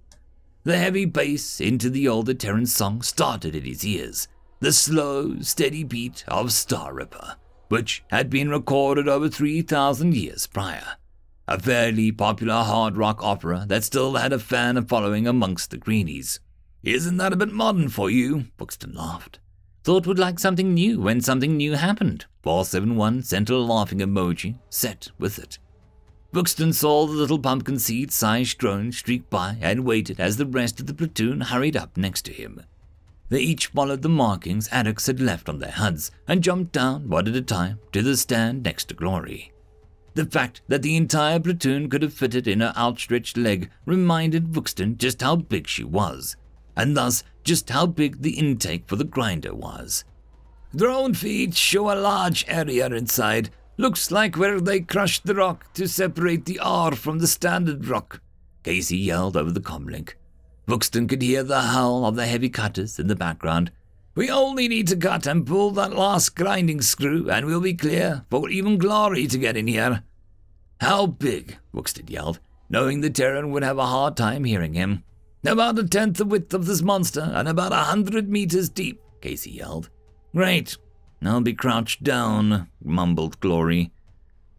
The 0.64 0.78
heavy 0.78 1.04
bass 1.04 1.60
into 1.60 1.90
the 1.90 2.08
older 2.08 2.34
Terran 2.34 2.68
song 2.68 3.02
started 3.02 3.54
in 3.54 3.66
his 3.66 3.86
ears, 3.86 4.30
the 4.62 4.72
slow, 4.72 5.42
steady 5.42 5.84
beat 5.84 6.24
of 6.30 6.54
Star 6.54 6.94
Ripper, 6.94 7.36
which 7.68 8.06
had 8.10 8.30
been 8.30 8.48
recorded 8.48 9.10
over 9.10 9.28
3,000 9.28 10.16
years 10.16 10.48
prior. 10.48 10.96
A 11.50 11.60
fairly 11.60 12.14
popular 12.14 12.64
hard 12.64 12.96
rock 12.96 13.22
opera 13.22 13.66
that 13.68 13.84
still 13.84 14.16
had 14.16 14.32
a 14.32 14.40
fan 14.40 14.86
following 14.86 15.28
amongst 15.28 15.72
the 15.72 15.78
greenies. 15.78 16.40
Isn't 16.82 17.18
that 17.18 17.34
a 17.34 17.36
bit 17.36 17.52
modern 17.52 17.90
for 17.90 18.10
you? 18.10 18.46
Buxton 18.56 18.94
laughed. 18.94 19.40
Thought 19.84 20.08
would 20.08 20.20
like 20.20 20.40
something 20.40 20.74
new 20.74 21.00
when 21.00 21.22
something 21.22 21.56
new 21.56 21.74
happened. 21.74 22.26
471 22.44 23.24
sent 23.24 23.50
a 23.50 23.58
laughing 23.58 24.00
emoji, 24.00 24.60
set 24.70 25.10
with 25.18 25.40
it. 25.40 25.58
Buxton 26.32 26.74
saw 26.74 27.08
the 27.08 27.14
little 27.14 27.40
pumpkin 27.40 27.80
seed 27.80 28.12
sized 28.12 28.58
drone 28.60 28.92
streak 28.92 29.30
by 29.30 29.58
and 29.62 29.86
waited 29.86 30.20
as 30.20 30.38
the 30.38 30.46
rest 30.46 30.80
of 30.80 30.86
the 30.86 30.94
platoon 30.94 31.42
hurried 31.42 31.76
up 31.76 31.98
next 31.98 32.24
to 32.26 32.34
him. 32.34 32.62
They 33.30 33.40
each 33.40 33.68
followed 33.68 34.02
the 34.02 34.10
markings 34.10 34.68
Addix 34.70 35.08
had 35.08 35.20
left 35.20 35.50
on 35.50 35.60
their 35.60 35.72
HUDs 35.72 36.12
and 36.28 36.44
jumped 36.44 36.72
down 36.72 37.10
one 37.10 37.28
at 37.28 37.36
a 37.36 37.42
time 37.42 37.80
to 37.94 38.02
the 38.02 38.18
stand 38.18 38.64
next 38.64 38.86
to 38.90 38.96
Glory. 38.96 39.54
The 40.16 40.26
fact 40.26 40.62
that 40.68 40.82
the 40.82 40.96
entire 40.96 41.40
platoon 41.40 41.90
could 41.90 42.02
have 42.02 42.14
fitted 42.14 42.48
in 42.48 42.60
her 42.60 42.74
outstretched 42.76 43.38
leg 43.38 43.70
reminded 43.86 44.52
Buxton 44.52 44.98
just 44.98 45.22
how 45.22 45.36
big 45.36 45.68
she 45.68 45.84
was, 45.84 46.36
and 46.76 46.98
thus 46.98 47.24
just 47.50 47.72
how 47.72 47.88
big 47.88 48.22
the 48.22 48.38
intake 48.38 48.84
for 48.86 48.96
the 48.96 49.04
grinder 49.04 49.56
was. 49.56 50.04
Drone 50.76 51.16
feeds 51.16 51.58
show 51.58 51.92
a 51.92 51.98
large 51.98 52.46
area 52.48 52.86
inside. 52.86 53.50
Looks 53.76 54.12
like 54.12 54.38
where 54.38 54.62
they 54.62 54.82
crushed 54.82 55.26
the 55.26 55.34
rock 55.34 55.74
to 55.74 55.88
separate 55.88 56.46
the 56.46 56.60
ore 56.64 56.92
from 56.92 57.18
the 57.18 57.26
standard 57.26 57.88
rock. 57.88 58.22
Casey 58.62 58.98
yelled 58.98 59.36
over 59.36 59.50
the 59.50 59.60
comlink. 59.60 60.14
Buxton 60.68 61.08
could 61.08 61.24
hear 61.24 61.42
the 61.42 61.62
howl 61.62 62.06
of 62.06 62.16
the 62.16 62.28
heavy 62.28 62.50
cutters 62.50 63.00
in 63.00 63.08
the 63.08 63.16
background. 63.16 63.72
We 64.14 64.30
only 64.30 64.68
need 64.68 64.88
to 64.90 64.96
cut 64.96 65.26
and 65.26 65.48
pull 65.48 65.72
that 65.72 65.96
last 65.96 66.36
grinding 66.36 66.82
screw, 66.82 67.32
and 67.32 67.48
we'll 67.48 67.62
be 67.62 67.74
clear 67.74 68.26
for 68.30 68.48
even 68.48 68.78
Glory 68.78 69.26
to 69.26 69.40
get 69.40 69.58
in 69.58 69.66
here. 69.66 70.04
How 70.82 71.08
big? 71.08 71.58
Buxton 71.74 72.06
yelled, 72.10 72.40
knowing 72.70 73.02
the 73.02 73.10
Terran 73.10 73.50
would 73.50 73.64
have 73.64 73.80
a 73.80 73.88
hard 73.88 74.16
time 74.16 74.44
hearing 74.44 74.76
him. 74.76 75.04
About 75.46 75.80
a 75.80 75.88
tenth 75.88 76.18
the 76.18 76.26
width 76.26 76.54
of 76.54 76.66
this 76.66 76.82
monster 76.82 77.32
and 77.34 77.48
about 77.48 77.72
a 77.72 77.76
hundred 77.76 78.30
meters 78.30 78.68
deep, 78.68 79.02
Casey 79.22 79.52
yelled. 79.52 79.90
Great. 80.36 80.78
I'll 81.24 81.42
be 81.42 81.54
crouched 81.54 82.04
down, 82.04 82.70
mumbled 82.84 83.40
Glory. 83.40 83.92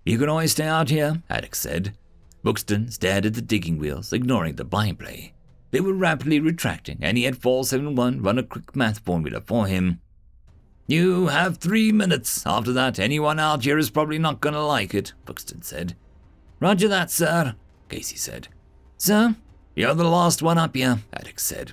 You 0.05 0.19
can 0.19 0.29
always 0.29 0.53
stay 0.53 0.67
out 0.67 0.89
here, 0.89 1.23
Addix 1.31 1.57
said. 1.57 1.95
Buxton 2.43 2.91
stared 2.91 3.27
at 3.27 3.35
the 3.35 3.43
digging 3.43 3.79
wheels, 3.79 4.13
ignoring 4.13 4.57
the 4.57 4.65
byplay. 4.65 5.35
They 5.71 5.81
were 5.81 5.93
rapidly 5.93 6.41
retracting, 6.41 6.99
and 7.03 7.17
he 7.17 7.25
had 7.25 7.37
471 7.37 8.23
run 8.23 8.39
a 8.39 8.43
quick 8.43 8.75
math 8.75 9.01
formula 9.01 9.43
for 9.47 9.67
him. 9.67 10.01
You 10.87 11.29
have 11.29 11.59
three 11.59 11.93
minutes. 11.93 12.43
After 12.45 12.73
that, 12.73 12.99
anyone 12.99 13.39
out 13.39 13.65
here 13.65 13.79
is 13.79 13.91
probably 13.91 14.19
not 14.19 14.41
going 14.41 14.55
to 14.55 14.65
like 14.65 14.95
it, 14.95 15.13
Buxton 15.25 15.63
said. 15.63 15.95
Roger 16.59 16.89
that, 16.89 17.11
sir, 17.11 17.55
Casey 17.89 18.17
said. 18.17 18.49
Sir, 18.97 19.37
you're 19.81 19.95
the 19.95 20.05
last 20.05 20.43
one 20.43 20.59
up 20.59 20.77
here, 20.77 20.99
Addix 21.17 21.41
said. 21.41 21.73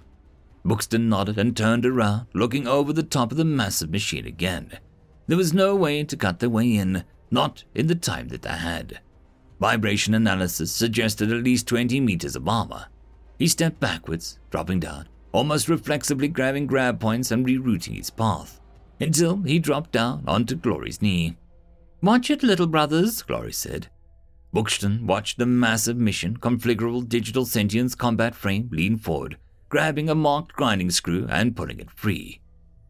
Buxton 0.64 1.10
nodded 1.10 1.38
and 1.38 1.56
turned 1.56 1.86
around, 1.86 2.28
looking 2.34 2.66
over 2.66 2.94
the 2.94 3.04
top 3.04 3.32
of 3.32 3.38
the 3.38 3.44
massive 3.44 3.90
machine 3.90 4.26
again. 4.26 4.80
There 5.28 5.36
was 5.36 5.54
no 5.54 5.76
way 5.76 6.06
to 6.06 6.16
cut 6.16 6.40
their 6.40 6.50
way 6.50 6.74
in, 6.74 7.04
not 7.30 7.66
in 7.76 7.88
the 7.88 7.96
time 7.96 8.30
that 8.30 8.44
they 8.44 8.50
had. 8.50 9.02
Vibration 9.60 10.14
analysis 10.14 10.72
suggested 10.72 11.34
at 11.34 11.44
least 11.44 11.68
20 11.68 12.00
meters 12.00 12.38
of 12.38 12.48
armor. 12.48 12.86
He 13.38 13.48
stepped 13.50 13.82
backwards, 13.82 14.40
dropping 14.52 14.80
down, 14.80 15.10
almost 15.34 15.68
reflexively 15.68 16.30
grabbing 16.30 16.66
grab 16.66 17.02
points 17.02 17.32
and 17.32 17.46
rerouting 17.46 17.98
his 17.98 18.10
path, 18.10 18.62
until 19.02 19.42
he 19.44 19.60
dropped 19.60 19.92
down 19.92 20.24
onto 20.26 20.56
Glory's 20.56 21.02
knee. 21.02 21.36
Watch 22.02 22.30
it, 22.30 22.42
little 22.42 22.68
brothers, 22.68 23.22
Glory 23.22 23.52
said. 23.52 23.88
Buxton 24.58 25.06
watched 25.06 25.38
the 25.38 25.46
massive 25.46 25.98
mission 25.98 26.38
configurable 26.38 27.08
digital 27.08 27.46
sentience 27.46 27.94
combat 27.94 28.34
frame 28.34 28.70
lean 28.72 28.98
forward, 28.98 29.38
grabbing 29.70 30.10
a 30.10 30.16
marked 30.16 30.54
grinding 30.54 30.90
screw 30.90 31.28
and 31.30 31.56
pulling 31.56 31.80
it 31.80 31.92
free. 31.92 32.42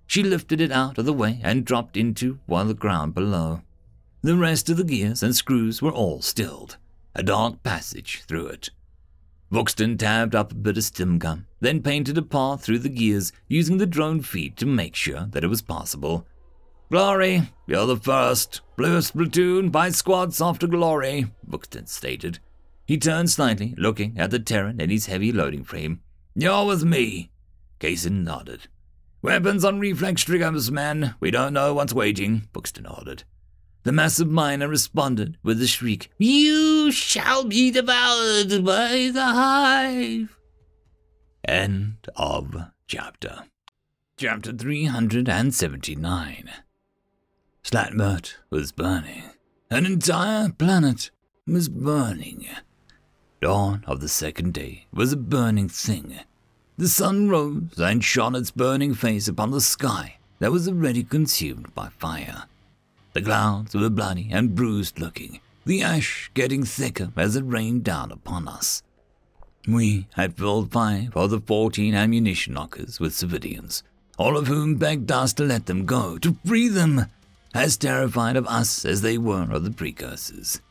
She 0.05 0.23
lifted 0.23 0.61
it 0.61 0.71
out 0.71 0.97
of 0.97 1.03
the 1.03 1.11
way 1.11 1.41
and 1.43 1.65
dropped 1.65 1.97
into 1.97 2.39
one 2.45 2.61
of 2.61 2.67
the 2.69 2.73
ground 2.73 3.13
below. 3.13 3.63
The 4.21 4.37
rest 4.37 4.69
of 4.69 4.77
the 4.77 4.85
gears 4.85 5.21
and 5.21 5.35
screws 5.35 5.81
were 5.81 5.91
all 5.91 6.21
stilled, 6.21 6.77
a 7.13 7.21
dark 7.21 7.61
passage 7.63 8.23
through 8.25 8.47
it. 8.47 8.69
Buxton 9.51 9.97
tabbed 9.97 10.35
up 10.35 10.53
a 10.53 10.55
bit 10.55 10.77
of 10.77 10.85
stim 10.85 11.17
gum, 11.17 11.47
then 11.59 11.83
painted 11.83 12.17
a 12.17 12.21
path 12.21 12.63
through 12.63 12.79
the 12.79 12.87
gears 12.87 13.33
using 13.49 13.77
the 13.77 13.85
drone 13.85 14.21
feed 14.21 14.55
to 14.55 14.65
make 14.65 14.95
sure 14.95 15.27
that 15.31 15.43
it 15.43 15.47
was 15.47 15.61
possible. 15.61 16.25
Glory, 16.89 17.51
you're 17.65 17.85
the 17.85 17.97
first. 17.97 18.61
Bluest 18.77 19.13
platoon 19.13 19.69
by 19.69 19.89
squads 19.89 20.41
after 20.41 20.67
glory, 20.67 21.25
Buxton 21.45 21.85
stated. 21.87 22.39
He 22.85 22.97
turned 22.97 23.29
slightly, 23.29 23.75
looking 23.77 24.17
at 24.17 24.31
the 24.31 24.39
Terran 24.39 24.79
in 24.79 24.89
his 24.89 25.07
heavy 25.07 25.33
loading 25.33 25.65
frame. 25.65 25.99
You're 26.33 26.65
with 26.65 26.85
me. 26.85 27.31
Kaysen 27.81 28.23
nodded. 28.23 28.67
Weapons 29.21 29.65
on 29.65 29.81
reflex 29.81 30.21
triggers, 30.23 30.71
men. 30.71 31.15
We 31.19 31.29
don't 31.29 31.51
know 31.51 31.73
what's 31.73 31.93
waiting, 31.93 32.47
Buxton 32.53 32.85
ordered. 32.85 33.23
The 33.83 33.91
massive 33.91 34.29
miner 34.29 34.69
responded 34.69 35.37
with 35.43 35.61
a 35.61 35.67
shriek. 35.67 36.09
You 36.17 36.91
shall 36.91 37.43
be 37.43 37.69
devoured 37.71 38.63
by 38.63 39.11
the 39.13 39.25
hive. 39.25 40.37
End 41.45 42.07
of 42.15 42.55
chapter. 42.87 43.43
Chapter 44.17 44.53
379. 44.53 46.49
Slatmert 47.69 48.35
was 48.49 48.71
burning. 48.71 49.23
An 49.69 49.85
entire 49.85 50.47
planet 50.47 51.11
was 51.45 51.67
burning. 51.67 52.47
Dawn 53.41 53.83
of 53.85 53.99
the 53.99 54.07
second 54.07 54.53
day 54.53 54.85
was 54.93 55.11
a 55.11 55.17
burning 55.17 55.67
thing. 55.67 56.17
The 56.77 56.87
sun 56.87 57.27
rose 57.27 57.77
and 57.77 58.01
shone 58.01 58.35
its 58.35 58.51
burning 58.51 58.93
face 58.93 59.27
upon 59.27 59.51
the 59.51 59.59
sky 59.59 60.15
that 60.39 60.53
was 60.53 60.69
already 60.69 61.03
consumed 61.03 61.75
by 61.75 61.89
fire. 61.89 62.45
The 63.11 63.21
clouds 63.21 63.75
were 63.75 63.89
bloody 63.89 64.29
and 64.31 64.55
bruised 64.55 64.97
looking, 64.97 65.41
the 65.65 65.81
ash 65.81 66.31
getting 66.33 66.63
thicker 66.63 67.11
as 67.17 67.35
it 67.35 67.43
rained 67.43 67.83
down 67.83 68.13
upon 68.13 68.47
us. 68.47 68.81
We 69.67 70.07
had 70.13 70.37
filled 70.37 70.71
five 70.71 71.17
of 71.17 71.31
the 71.31 71.41
fourteen 71.41 71.95
ammunition 71.95 72.53
lockers 72.53 73.01
with 73.01 73.13
civilians, 73.13 73.83
all 74.17 74.37
of 74.37 74.47
whom 74.47 74.75
begged 74.75 75.11
us 75.11 75.33
to 75.33 75.43
let 75.43 75.65
them 75.65 75.85
go, 75.85 76.17
to 76.19 76.37
free 76.45 76.69
them, 76.69 77.07
as 77.53 77.77
terrified 77.77 78.35
of 78.35 78.47
us 78.47 78.85
as 78.85 79.01
they 79.01 79.17
were 79.17 79.47
of 79.51 79.63
the 79.63 79.71
precursors. 79.71 80.61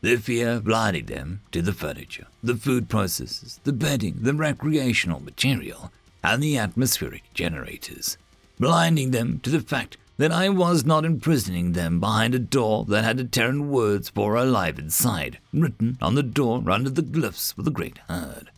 Their 0.00 0.18
fear 0.18 0.60
blinded 0.60 1.06
them 1.06 1.42
to 1.52 1.62
the 1.62 1.72
furniture, 1.72 2.26
the 2.42 2.56
food 2.56 2.88
processes, 2.88 3.60
the 3.64 3.72
bedding, 3.72 4.16
the 4.20 4.34
recreational 4.34 5.20
material, 5.20 5.92
and 6.24 6.42
the 6.42 6.58
atmospheric 6.58 7.22
generators, 7.34 8.18
blinding 8.58 9.12
them 9.12 9.38
to 9.40 9.50
the 9.50 9.60
fact 9.60 9.96
that 10.18 10.32
I 10.32 10.48
was 10.48 10.84
not 10.84 11.04
imprisoning 11.04 11.72
them 11.72 11.98
behind 11.98 12.34
a 12.34 12.38
door 12.38 12.84
that 12.86 13.04
had 13.04 13.16
the 13.16 13.24
Terran 13.24 13.70
words 13.70 14.08
for 14.08 14.36
alive 14.36 14.78
inside, 14.78 15.38
written 15.52 15.98
on 16.00 16.14
the 16.14 16.22
door 16.22 16.68
under 16.70 16.90
the 16.90 17.02
glyphs 17.02 17.54
for 17.54 17.62
the 17.62 17.70
great 17.70 17.98
herd. 18.08 18.50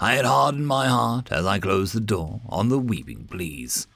I 0.00 0.14
had 0.14 0.24
hardened 0.24 0.66
my 0.66 0.88
heart 0.88 1.32
as 1.32 1.44
I 1.44 1.58
closed 1.58 1.94
the 1.94 2.00
door 2.00 2.40
on 2.48 2.68
the 2.68 2.78
weeping 2.78 3.26
pleas. 3.30 3.86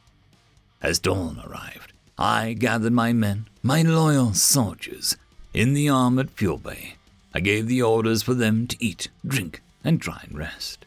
As 0.80 0.99
dawn 0.99 1.41
arrived, 1.47 1.91
I 2.19 2.53
gathered 2.53 2.93
my 2.93 3.13
men, 3.13 3.49
my 3.63 3.83
loyal 3.83 4.35
soldiers, 4.35 5.17
in 5.55 5.75
the 5.75 5.89
armored 5.89 6.31
fuel 6.31 6.59
bay. 6.59 6.97
I 7.35 7.41
gave 7.41 7.67
the 7.67 7.83
orders 7.83 8.23
for 8.23 8.35
them 8.35 8.67
to 8.67 8.77
eat, 8.85 9.09
drink, 9.27 9.63
and 9.83 10.01
try 10.01 10.21
and 10.25 10.37
rest. 10.37 10.85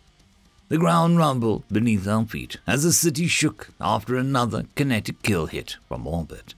The 0.67 0.77
ground 0.77 1.17
rumbled 1.17 1.63
beneath 1.71 2.07
our 2.07 2.25
feet 2.25 2.57
as 2.65 2.83
the 2.83 2.91
city 2.91 3.27
shook 3.27 3.69
after 3.79 4.15
another 4.15 4.65
kinetic 4.75 5.21
kill 5.21 5.45
hit 5.47 5.77
from 5.87 6.07
orbit. 6.07 6.53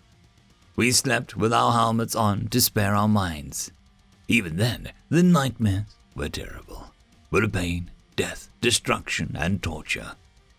We 0.75 0.91
slept 0.91 1.35
with 1.35 1.51
our 1.51 1.73
helmets 1.73 2.15
on 2.15 2.47
to 2.49 2.61
spare 2.61 2.95
our 2.95 3.07
minds. 3.07 3.71
Even 4.27 4.57
then, 4.57 4.91
the 5.09 5.23
nightmares 5.23 5.95
were 6.15 6.29
terrible. 6.29 6.91
Of 7.31 7.51
pain, 7.51 7.91
death, 8.15 8.49
destruction, 8.61 9.35
and 9.37 9.61
torture. 9.61 10.13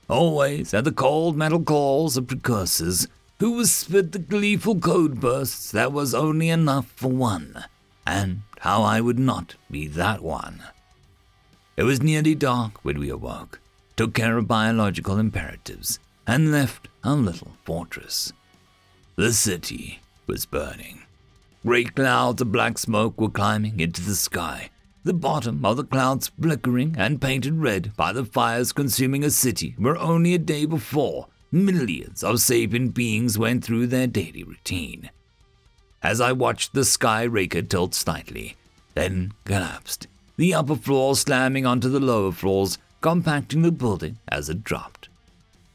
Always 0.09 0.73
at 0.75 0.85
the 0.85 0.93
cold 0.93 1.37
metal 1.37 1.63
calls 1.63 2.17
of 2.17 2.29
precursors 2.29 3.09
who 3.39 3.53
was 3.53 3.71
spit 3.71 4.13
the 4.13 4.19
gleeful 4.19 4.79
code 4.79 5.21
bursts 5.21 5.71
that 5.71 5.93
was 5.93 6.15
only 6.15 6.49
enough 6.49 6.91
for 6.97 7.09
one, 7.09 7.65
and 8.07 8.43
how 8.61 8.83
I 8.83 9.01
would 9.01 9.19
not 9.19 9.55
be 9.71 9.87
that 9.89 10.23
one. 10.23 10.63
It 11.77 11.85
was 11.85 12.03
nearly 12.03 12.35
dark 12.35 12.85
when 12.85 12.99
we 12.99 13.09
awoke, 13.09 13.61
took 13.97 14.15
care 14.15 14.37
of 14.37 14.49
biological 14.49 15.19
imperatives, 15.19 16.01
and 16.27 16.51
left 16.51 16.89
our 17.05 17.15
little 17.15 17.53
fortress. 17.65 18.33
The 19.15 19.33
city 19.33 20.01
was 20.27 20.45
burning. 20.45 21.03
Great 21.65 21.95
clouds 21.95 22.43
of 22.43 22.51
black 22.51 22.79
smoke 22.79 23.21
were 23.21 23.31
climbing 23.31 23.79
into 23.79 24.03
the 24.03 24.17
sky, 24.17 24.71
the 25.05 25.15
bottom 25.15 25.65
of 25.65 25.77
the 25.77 25.85
clouds 25.85 26.33
flickering 26.41 26.97
and 26.99 27.21
painted 27.21 27.55
red 27.55 27.97
by 27.97 28.13
the 28.13 28.25
fires 28.25 28.73
consuming 28.73 29.23
a 29.23 29.31
city 29.31 29.75
where 29.79 29.97
only 29.97 30.35
a 30.35 30.39
day 30.39 30.67
before 30.67 31.29
millions 31.51 32.23
of 32.23 32.41
sapient 32.41 32.95
beings 32.95 33.39
went 33.39 33.65
through 33.65 33.87
their 33.87 34.07
daily 34.07 34.43
routine. 34.43 35.11
As 36.03 36.21
I 36.21 36.33
watched 36.33 36.75
the 36.75 36.85
sky 36.85 37.23
raker 37.25 37.63
tilt 37.63 37.95
slightly, 37.95 38.57
then 38.95 39.33
collapsed 39.45 40.07
the 40.39 40.55
upper 40.55 40.77
floor 40.77 41.17
slamming 41.17 41.67
onto 41.67 41.89
the 41.89 42.01
lower 42.01 42.31
floors, 42.31 42.79
compacting 43.01 43.63
the 43.63 43.73
building 43.73 44.19
as 44.29 44.49
it 44.49 44.63
dropped. 44.63 45.09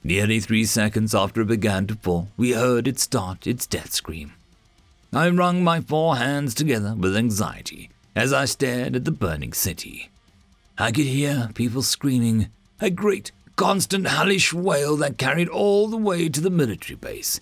Nearly 0.04 0.40
three 0.40 0.66
seconds 0.66 1.14
after 1.14 1.42
it 1.42 1.48
began 1.48 1.86
to 1.88 1.96
fall, 1.96 2.30
we 2.38 2.52
heard 2.54 2.88
it 2.88 2.98
start 2.98 3.46
its 3.46 3.68
death 3.68 3.92
scream. 3.92 4.34
I 5.12 5.30
wrung 5.30 5.64
my 5.64 5.82
four 5.82 6.16
hands 6.16 6.54
together 6.54 6.96
with 6.98 7.16
anxiety 7.16 7.90
as 8.16 8.32
I 8.32 8.46
stared 8.46 8.96
at 8.96 9.06
the 9.06 9.12
burning 9.12 9.54
city. 9.54 10.10
I 10.78 10.92
could 10.92 11.06
hear 11.06 11.50
people 11.54 11.82
screaming, 11.82 12.50
a 12.80 12.90
great, 12.90 13.32
constant, 13.56 14.08
hellish 14.08 14.54
wail 14.54 14.96
that 14.98 15.18
carried 15.18 15.50
all 15.50 15.88
the 15.88 15.98
way 15.98 16.30
to 16.30 16.42
the 16.42 16.50
military 16.50 16.96
base. 16.96 17.40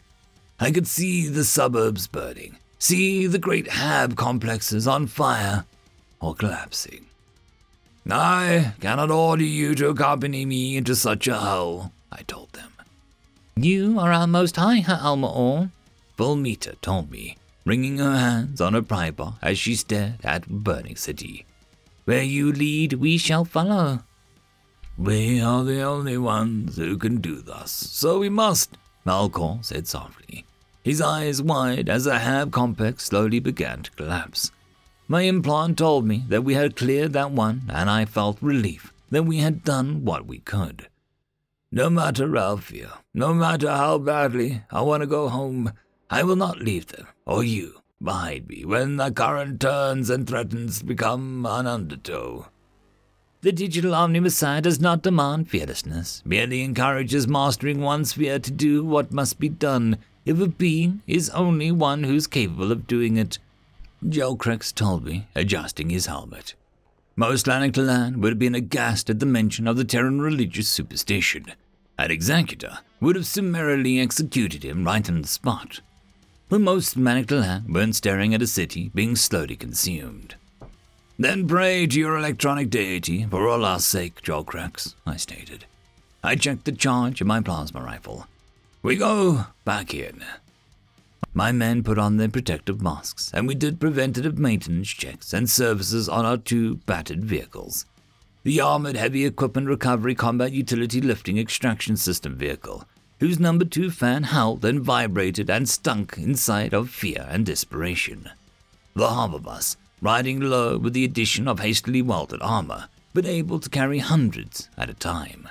I 0.60 0.72
could 0.72 0.88
see 0.88 1.28
the 1.28 1.44
suburbs 1.44 2.08
burning, 2.08 2.58
see 2.78 3.28
the 3.28 3.40
great 3.40 3.72
hab 3.72 4.16
complexes 4.16 4.88
on 4.88 5.08
fire 5.08 5.66
or 6.20 6.36
collapsing. 6.36 7.06
I 8.10 8.74
cannot 8.80 9.12
order 9.12 9.44
you 9.44 9.76
to 9.76 9.90
accompany 9.90 10.46
me 10.46 10.78
into 10.78 10.96
such 10.96 11.28
a 11.28 11.40
hell, 11.40 11.92
I 12.12 12.24
told 12.24 12.54
them. 12.54 12.72
You 13.56 14.00
are 14.00 14.12
our 14.12 14.28
most 14.28 14.56
high, 14.56 14.78
Herr 14.78 14.98
Almaor, 14.98 15.70
Fulmita 16.18 16.80
told 16.82 17.12
me, 17.12 17.38
wringing 17.66 17.98
her 17.98 18.18
hands 18.18 18.62
on 18.62 18.74
her 18.74 18.82
bar 18.82 19.36
as 19.42 19.60
she 19.60 19.76
stared 19.76 20.20
at 20.24 20.48
burning 20.48 20.96
city. 20.96 21.46
Where 22.06 22.24
you 22.24 22.52
lead, 22.52 22.94
we 22.94 23.18
shall 23.18 23.46
follow. 23.46 24.04
We 25.02 25.42
are 25.42 25.64
the 25.64 25.82
only 25.82 26.20
ones 26.20 26.78
who 26.78 26.96
can 26.96 27.22
do 27.22 27.42
thus, 27.42 27.72
so 27.72 28.20
we 28.20 28.30
must, 28.30 28.78
Malcor 29.04 29.66
said 29.66 29.88
softly, 29.88 30.46
his 30.84 31.02
eyes 31.02 31.42
wide 31.42 31.90
as 31.90 32.04
the 32.04 32.20
hab 32.20 32.52
complex 32.52 33.06
slowly 33.06 33.40
began 33.40 33.82
to 33.82 33.92
collapse. 33.94 34.52
My 35.08 35.24
implant 35.24 35.80
told 35.80 36.06
me 36.06 36.24
that 36.28 36.44
we 36.44 36.54
had 36.54 36.76
cleared 36.76 37.14
that 37.14 37.32
one, 37.32 37.64
and 37.68 37.90
I 37.90 38.06
felt 38.06 38.38
relief 38.44 38.94
that 39.10 39.24
we 39.24 39.38
had 39.38 39.64
done 39.64 40.06
what 40.06 40.28
we 40.28 40.38
could. 40.38 40.88
No 41.72 41.90
matter 41.90 42.32
how 42.36 42.60
no 43.16 43.34
matter 43.34 43.72
how 43.72 43.98
badly 43.98 44.62
I 44.70 44.82
want 44.82 45.02
to 45.02 45.08
go 45.08 45.30
home, 45.30 45.74
I 46.12 46.22
will 46.22 46.36
not 46.36 46.60
leave 46.60 46.86
them, 46.86 47.08
or 47.26 47.44
you, 47.44 47.82
behind 48.00 48.48
me 48.48 48.66
when 48.66 48.98
the 48.98 49.10
current 49.10 49.60
turns 49.62 50.12
and 50.12 50.28
threatens 50.28 50.78
to 50.78 50.86
become 50.86 51.44
an 51.48 51.66
undertow. 51.66 52.51
The 53.42 53.52
digital 53.52 53.96
Omnimessiah 53.96 54.62
does 54.62 54.80
not 54.80 55.02
demand 55.02 55.50
fearlessness, 55.50 56.22
merely 56.24 56.62
encourages 56.62 57.28
mastering 57.28 57.82
one's 57.82 58.14
fear 58.14 58.38
to 58.38 58.52
do 58.52 58.86
what 58.86 59.12
must 59.12 59.40
be 59.40 59.50
done 59.50 59.98
if 60.28 60.40
a 60.40 60.48
being 60.48 61.02
is 61.08 61.32
only 61.32 61.72
one 61.72 62.04
who's 62.04 62.28
capable 62.28 62.72
of 62.72 62.86
doing 62.86 63.18
it. 63.18 63.40
Jolcrex 64.06 64.72
told 64.72 65.06
me, 65.06 65.28
adjusting 65.36 65.90
his 65.90 66.06
helmet. 66.06 66.54
Most 67.16 67.48
Lanaktallan 67.48 68.18
would 68.18 68.34
have 68.34 68.40
been 68.40 68.54
aghast 68.54 69.10
at 69.10 69.20
the 69.20 69.26
mention 69.26 69.68
of 69.68 69.76
the 69.76 69.86
Terran 69.86 70.22
religious 70.22 70.70
superstition. 70.70 71.48
An 71.98 72.12
executor 72.12 72.78
would 73.00 73.16
have 73.16 73.26
summarily 73.26 74.00
executed 74.00 74.64
him 74.64 74.84
right 74.84 75.10
on 75.10 75.24
the 75.24 75.28
spot. 75.28 75.82
But 76.48 76.62
most 76.62 76.96
Lanaktallan 76.96 77.68
weren't 77.70 77.96
staring 77.96 78.36
at 78.36 78.42
a 78.44 78.48
city 78.48 78.92
being 78.94 79.16
slowly 79.16 79.56
consumed. 79.56 80.36
Then 81.22 81.48
pray 81.48 81.86
to 81.86 82.00
your 82.00 82.18
electronic 82.18 82.72
deity 82.72 83.28
for 83.30 83.48
all 83.48 83.64
our 83.64 83.78
sake, 83.78 84.24
Jolcrex, 84.24 84.96
I 85.06 85.18
stated. 85.18 85.66
I 86.24 86.36
checked 86.36 86.66
the 86.66 86.72
charge 86.72 87.22
of 87.22 87.28
my 87.28 87.42
plasma 87.42 87.80
rifle. 87.80 88.26
We 88.82 88.96
go 88.96 89.46
back 89.64 89.94
in. 89.94 90.24
My 91.32 91.52
men 91.52 91.84
put 91.84 92.00
on 92.00 92.18
their 92.18 92.28
protective 92.28 92.82
masks, 92.82 93.30
and 93.36 93.48
we 93.48 93.54
did 93.54 93.80
preventative 93.80 94.40
maintenance 94.40 94.88
checks 94.88 95.32
and 95.32 95.48
services 95.48 96.10
on 96.10 96.26
our 96.26 96.38
two 96.38 96.78
battered 96.88 97.24
vehicles. 97.24 97.86
The 98.42 98.60
armored 98.60 98.98
heavy 98.98 99.24
equipment 99.24 99.68
recovery 99.68 100.16
combat 100.16 100.54
utility 100.54 101.02
lifting 101.02 101.38
extraction 101.38 101.98
system 101.98 102.36
vehicle, 102.36 102.86
whose 103.20 103.40
number 103.40 103.66
two 103.66 103.92
fan 103.92 104.24
howled 104.24 104.66
and 104.66 104.82
vibrated 104.82 105.52
and 105.52 105.70
stunk 105.70 106.18
inside 106.18 106.74
of 106.74 106.90
fear 106.90 107.28
and 107.30 107.46
desperation. 107.46 108.28
The 108.96 109.08
hover 109.08 109.38
bus, 109.40 109.78
riding 110.02 110.40
low 110.40 110.78
with 110.78 110.94
the 110.94 111.06
addition 111.06 111.48
of 111.48 111.60
hastily 111.60 112.02
welded 112.02 112.42
armor, 112.42 112.90
but 113.14 113.26
able 113.26 113.60
to 113.60 113.70
carry 113.70 114.00
hundreds 114.00 114.70
at 114.78 114.90
a 114.90 114.94
time. 114.94 115.48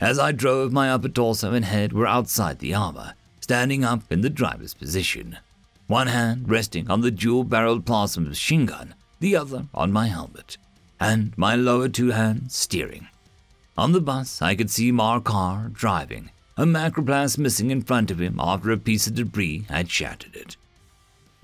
As 0.00 0.18
I 0.18 0.32
drove, 0.32 0.72
my 0.72 0.90
upper 0.90 1.08
torso 1.08 1.52
and 1.52 1.64
head 1.64 1.92
were 1.92 2.06
outside 2.06 2.58
the 2.58 2.74
armor, 2.74 3.14
standing 3.40 3.84
up 3.84 4.10
in 4.10 4.22
the 4.22 4.30
driver's 4.30 4.74
position, 4.74 5.38
one 5.86 6.08
hand 6.08 6.50
resting 6.50 6.90
on 6.90 7.00
the 7.00 7.10
dual 7.10 7.44
barreled 7.44 7.86
plasma 7.86 8.28
machine 8.28 8.66
gun, 8.66 8.94
the 9.20 9.36
other 9.36 9.66
on 9.72 9.92
my 9.92 10.08
helmet, 10.08 10.56
and 10.98 11.36
my 11.38 11.54
lower 11.54 11.88
two 11.88 12.10
hands 12.10 12.56
steering. 12.56 13.08
On 13.76 13.92
the 13.92 14.00
bus, 14.00 14.42
I 14.42 14.54
could 14.54 14.70
see 14.70 14.90
Mark 14.92 15.24
Carr 15.24 15.68
driving, 15.68 16.30
a 16.56 16.64
macroblast 16.64 17.38
missing 17.38 17.70
in 17.70 17.82
front 17.82 18.10
of 18.10 18.20
him 18.20 18.38
after 18.38 18.70
a 18.70 18.76
piece 18.76 19.06
of 19.06 19.14
debris 19.14 19.66
had 19.68 19.90
shattered 19.90 20.36
it. 20.36 20.56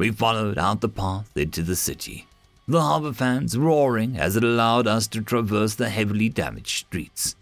We 0.01 0.13
followed 0.13 0.57
out 0.57 0.81
the 0.81 0.89
path 0.89 1.37
into 1.37 1.63
the 1.63 1.77
city, 1.77 2.27
the 2.67 2.81
hover 2.81 3.13
fans 3.13 3.59
roaring 3.59 4.17
as 4.17 4.35
it 4.35 4.43
allowed 4.43 4.87
us 4.87 5.07
to 5.09 5.21
traverse 5.21 5.75
the 5.75 5.91
heavily 5.91 6.31
damaged 6.31 6.87
streets. 6.87 7.37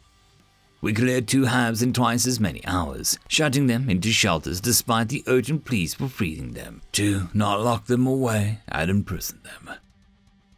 We 0.80 0.92
cleared 0.92 1.28
two 1.28 1.44
halves 1.44 1.82
in 1.82 1.92
twice 1.92 2.26
as 2.26 2.40
many 2.40 2.60
hours, 2.66 3.16
shutting 3.28 3.68
them 3.68 3.88
into 3.88 4.10
shelters 4.10 4.60
despite 4.60 5.08
the 5.08 5.22
urgent 5.28 5.66
pleas 5.66 5.94
for 5.94 6.08
freeing 6.08 6.54
them, 6.54 6.82
to 6.94 7.28
not 7.32 7.62
lock 7.62 7.86
them 7.86 8.08
away 8.08 8.58
and 8.66 8.90
imprison 8.90 9.38
them. 9.44 9.76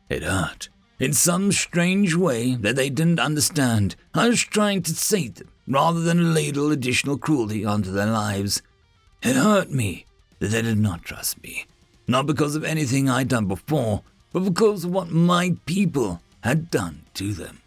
It 0.09 0.23
hurt, 0.23 0.71
in 0.99 1.13
some 1.13 1.53
strange 1.53 2.15
way 2.15 2.55
that 2.55 2.77
they 2.77 2.89
didn't 2.89 3.21
understand. 3.21 3.95
I 4.15 4.29
was 4.31 4.41
trying 4.41 4.81
to 4.85 4.95
save 4.95 5.35
them, 5.35 5.51
rather 5.69 6.01
than 6.01 6.33
ladle 6.33 6.73
additional 6.73 7.19
cruelty 7.19 7.63
onto 7.63 7.93
their 7.93 8.11
lives. 8.11 8.63
It 9.23 9.37
hurt 9.37 9.71
me 9.71 10.07
that 10.39 10.49
they 10.49 10.63
did 10.63 10.79
not 10.79 11.03
trust 11.03 11.43
me, 11.43 11.67
not 12.11 12.27
because 12.27 12.57
of 12.57 12.65
anything 12.65 13.09
I'd 13.09 13.29
done 13.29 13.47
before, 13.47 14.03
but 14.33 14.41
because 14.41 14.85
of 14.85 14.91
what 14.91 15.11
my 15.11 15.55
people 15.65 16.21
had 16.41 16.71
done 16.71 17.03
to 17.15 17.33
them. 17.33 17.61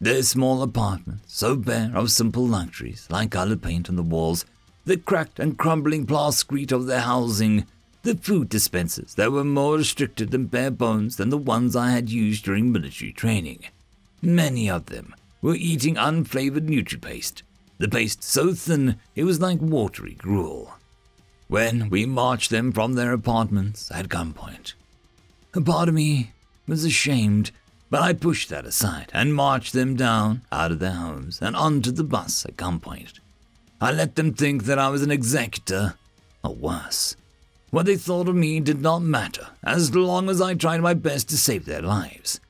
Their 0.00 0.24
small 0.24 0.62
apartment, 0.62 1.20
so 1.28 1.54
bare 1.54 1.92
of 1.94 2.10
simple 2.10 2.46
luxuries 2.46 3.06
like 3.08 3.30
colored 3.30 3.62
paint 3.62 3.88
on 3.88 3.94
the 3.94 4.02
walls, 4.02 4.44
the 4.84 4.96
cracked 4.96 5.38
and 5.38 5.56
crumbling 5.56 6.06
plasticrete 6.06 6.72
of 6.72 6.86
their 6.86 7.00
housing, 7.00 7.66
the 8.02 8.16
food 8.16 8.48
dispensers 8.48 9.14
that 9.14 9.30
were 9.30 9.44
more 9.44 9.76
restricted 9.76 10.34
and 10.34 10.50
bare 10.50 10.72
bones 10.72 11.16
than 11.16 11.30
the 11.30 11.38
ones 11.38 11.76
I 11.76 11.90
had 11.90 12.10
used 12.10 12.44
during 12.44 12.72
military 12.72 13.12
training. 13.12 13.64
Many 14.20 14.68
of 14.68 14.86
them 14.86 15.14
were 15.40 15.54
eating 15.54 15.94
unflavored 15.94 16.68
NutriPaste, 16.68 17.42
the 17.78 17.88
paste 17.88 18.24
so 18.24 18.54
thin 18.54 18.96
it 19.14 19.24
was 19.24 19.40
like 19.40 19.60
watery 19.60 20.14
gruel. 20.14 20.74
When 21.48 21.90
we 21.90 22.06
marched 22.06 22.50
them 22.50 22.72
from 22.72 22.94
their 22.94 23.12
apartments 23.12 23.88
at 23.92 24.08
gunpoint, 24.08 24.74
a 25.54 25.60
part 25.60 25.88
of 25.88 25.94
me 25.94 26.32
was 26.66 26.84
ashamed, 26.84 27.52
but 27.88 28.02
I 28.02 28.14
pushed 28.14 28.48
that 28.48 28.66
aside 28.66 29.10
and 29.12 29.32
marched 29.32 29.72
them 29.72 29.94
down 29.94 30.42
out 30.50 30.72
of 30.72 30.80
their 30.80 30.90
homes 30.90 31.40
and 31.40 31.54
onto 31.54 31.92
the 31.92 32.02
bus 32.02 32.44
at 32.44 32.56
gunpoint. 32.56 33.20
I 33.80 33.92
let 33.92 34.16
them 34.16 34.34
think 34.34 34.64
that 34.64 34.80
I 34.80 34.88
was 34.88 35.02
an 35.02 35.12
executor, 35.12 35.94
or 36.42 36.52
worse. 36.52 37.14
What 37.70 37.86
they 37.86 37.96
thought 37.96 38.28
of 38.28 38.34
me 38.34 38.58
did 38.58 38.80
not 38.80 39.02
matter, 39.02 39.48
as 39.62 39.94
long 39.94 40.28
as 40.28 40.40
I 40.40 40.54
tried 40.54 40.80
my 40.80 40.94
best 40.94 41.28
to 41.28 41.38
save 41.38 41.64
their 41.64 41.82
lives. 41.82 42.40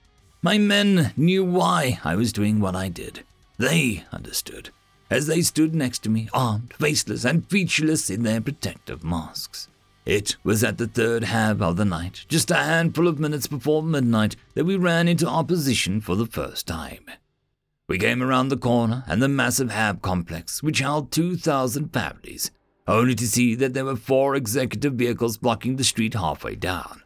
My 0.40 0.56
men 0.56 1.12
knew 1.18 1.44
why 1.44 2.00
I 2.02 2.14
was 2.14 2.32
doing 2.32 2.60
what 2.60 2.76
I 2.76 2.88
did. 2.88 3.24
They 3.58 4.04
understood, 4.10 4.70
as 5.10 5.26
they 5.26 5.42
stood 5.42 5.74
next 5.74 6.00
to 6.00 6.10
me, 6.10 6.28
armed, 6.32 6.74
faceless, 6.78 7.24
and 7.24 7.48
featureless 7.48 8.10
in 8.10 8.22
their 8.22 8.40
protective 8.40 9.04
masks. 9.04 9.68
It 10.04 10.36
was 10.44 10.62
at 10.62 10.78
the 10.78 10.86
third 10.86 11.24
hab 11.24 11.60
of 11.60 11.76
the 11.76 11.84
night, 11.84 12.26
just 12.28 12.50
a 12.50 12.54
handful 12.54 13.08
of 13.08 13.18
minutes 13.18 13.46
before 13.46 13.82
midnight, 13.82 14.36
that 14.54 14.64
we 14.64 14.76
ran 14.76 15.08
into 15.08 15.26
opposition 15.26 16.00
for 16.00 16.14
the 16.14 16.26
first 16.26 16.66
time. 16.66 17.10
We 17.88 17.98
came 17.98 18.22
around 18.22 18.48
the 18.48 18.56
corner 18.56 19.04
and 19.06 19.20
the 19.20 19.28
massive 19.28 19.70
hab 19.70 20.02
complex, 20.02 20.62
which 20.62 20.80
held 20.80 21.10
2,000 21.12 21.92
families, 21.92 22.50
only 22.86 23.14
to 23.16 23.26
see 23.26 23.54
that 23.56 23.74
there 23.74 23.84
were 23.84 23.96
four 23.96 24.36
executive 24.36 24.94
vehicles 24.94 25.38
blocking 25.38 25.76
the 25.76 25.84
street 25.84 26.14
halfway 26.14 26.54
down, 26.54 27.02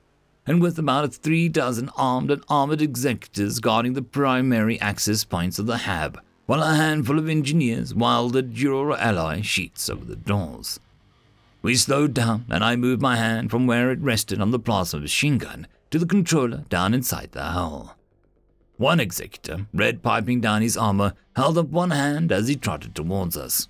and 0.46 0.60
with 0.60 0.78
about 0.78 1.14
three 1.14 1.48
dozen 1.48 1.90
armed 1.96 2.30
and 2.30 2.42
armored 2.48 2.82
executives 2.82 3.60
guarding 3.60 3.94
the 3.94 4.02
primary 4.02 4.80
access 4.80 5.24
points 5.24 5.58
of 5.58 5.66
the 5.66 5.78
hab, 5.78 6.20
while 6.50 6.64
a 6.64 6.74
handful 6.74 7.16
of 7.16 7.28
engineers 7.28 7.94
welded 7.94 8.52
Duro 8.54 8.96
alloy 8.96 9.40
sheets 9.40 9.88
over 9.88 10.04
the 10.04 10.16
doors. 10.16 10.80
We 11.62 11.76
slowed 11.76 12.12
down, 12.12 12.44
and 12.50 12.64
I 12.64 12.74
moved 12.74 13.00
my 13.00 13.14
hand 13.14 13.52
from 13.52 13.68
where 13.68 13.92
it 13.92 14.00
rested 14.00 14.40
on 14.40 14.50
the 14.50 14.58
plasma 14.58 14.98
machine 14.98 15.38
gun 15.38 15.68
to 15.92 15.98
the 16.00 16.06
controller 16.06 16.64
down 16.68 16.92
inside 16.92 17.30
the 17.30 17.44
hull. 17.44 17.94
One 18.78 18.98
executor, 18.98 19.68
red 19.72 20.02
piping 20.02 20.40
down 20.40 20.62
his 20.62 20.76
armor, 20.76 21.14
held 21.36 21.56
up 21.56 21.68
one 21.68 21.92
hand 21.92 22.32
as 22.32 22.48
he 22.48 22.56
trotted 22.56 22.96
towards 22.96 23.36
us. 23.36 23.68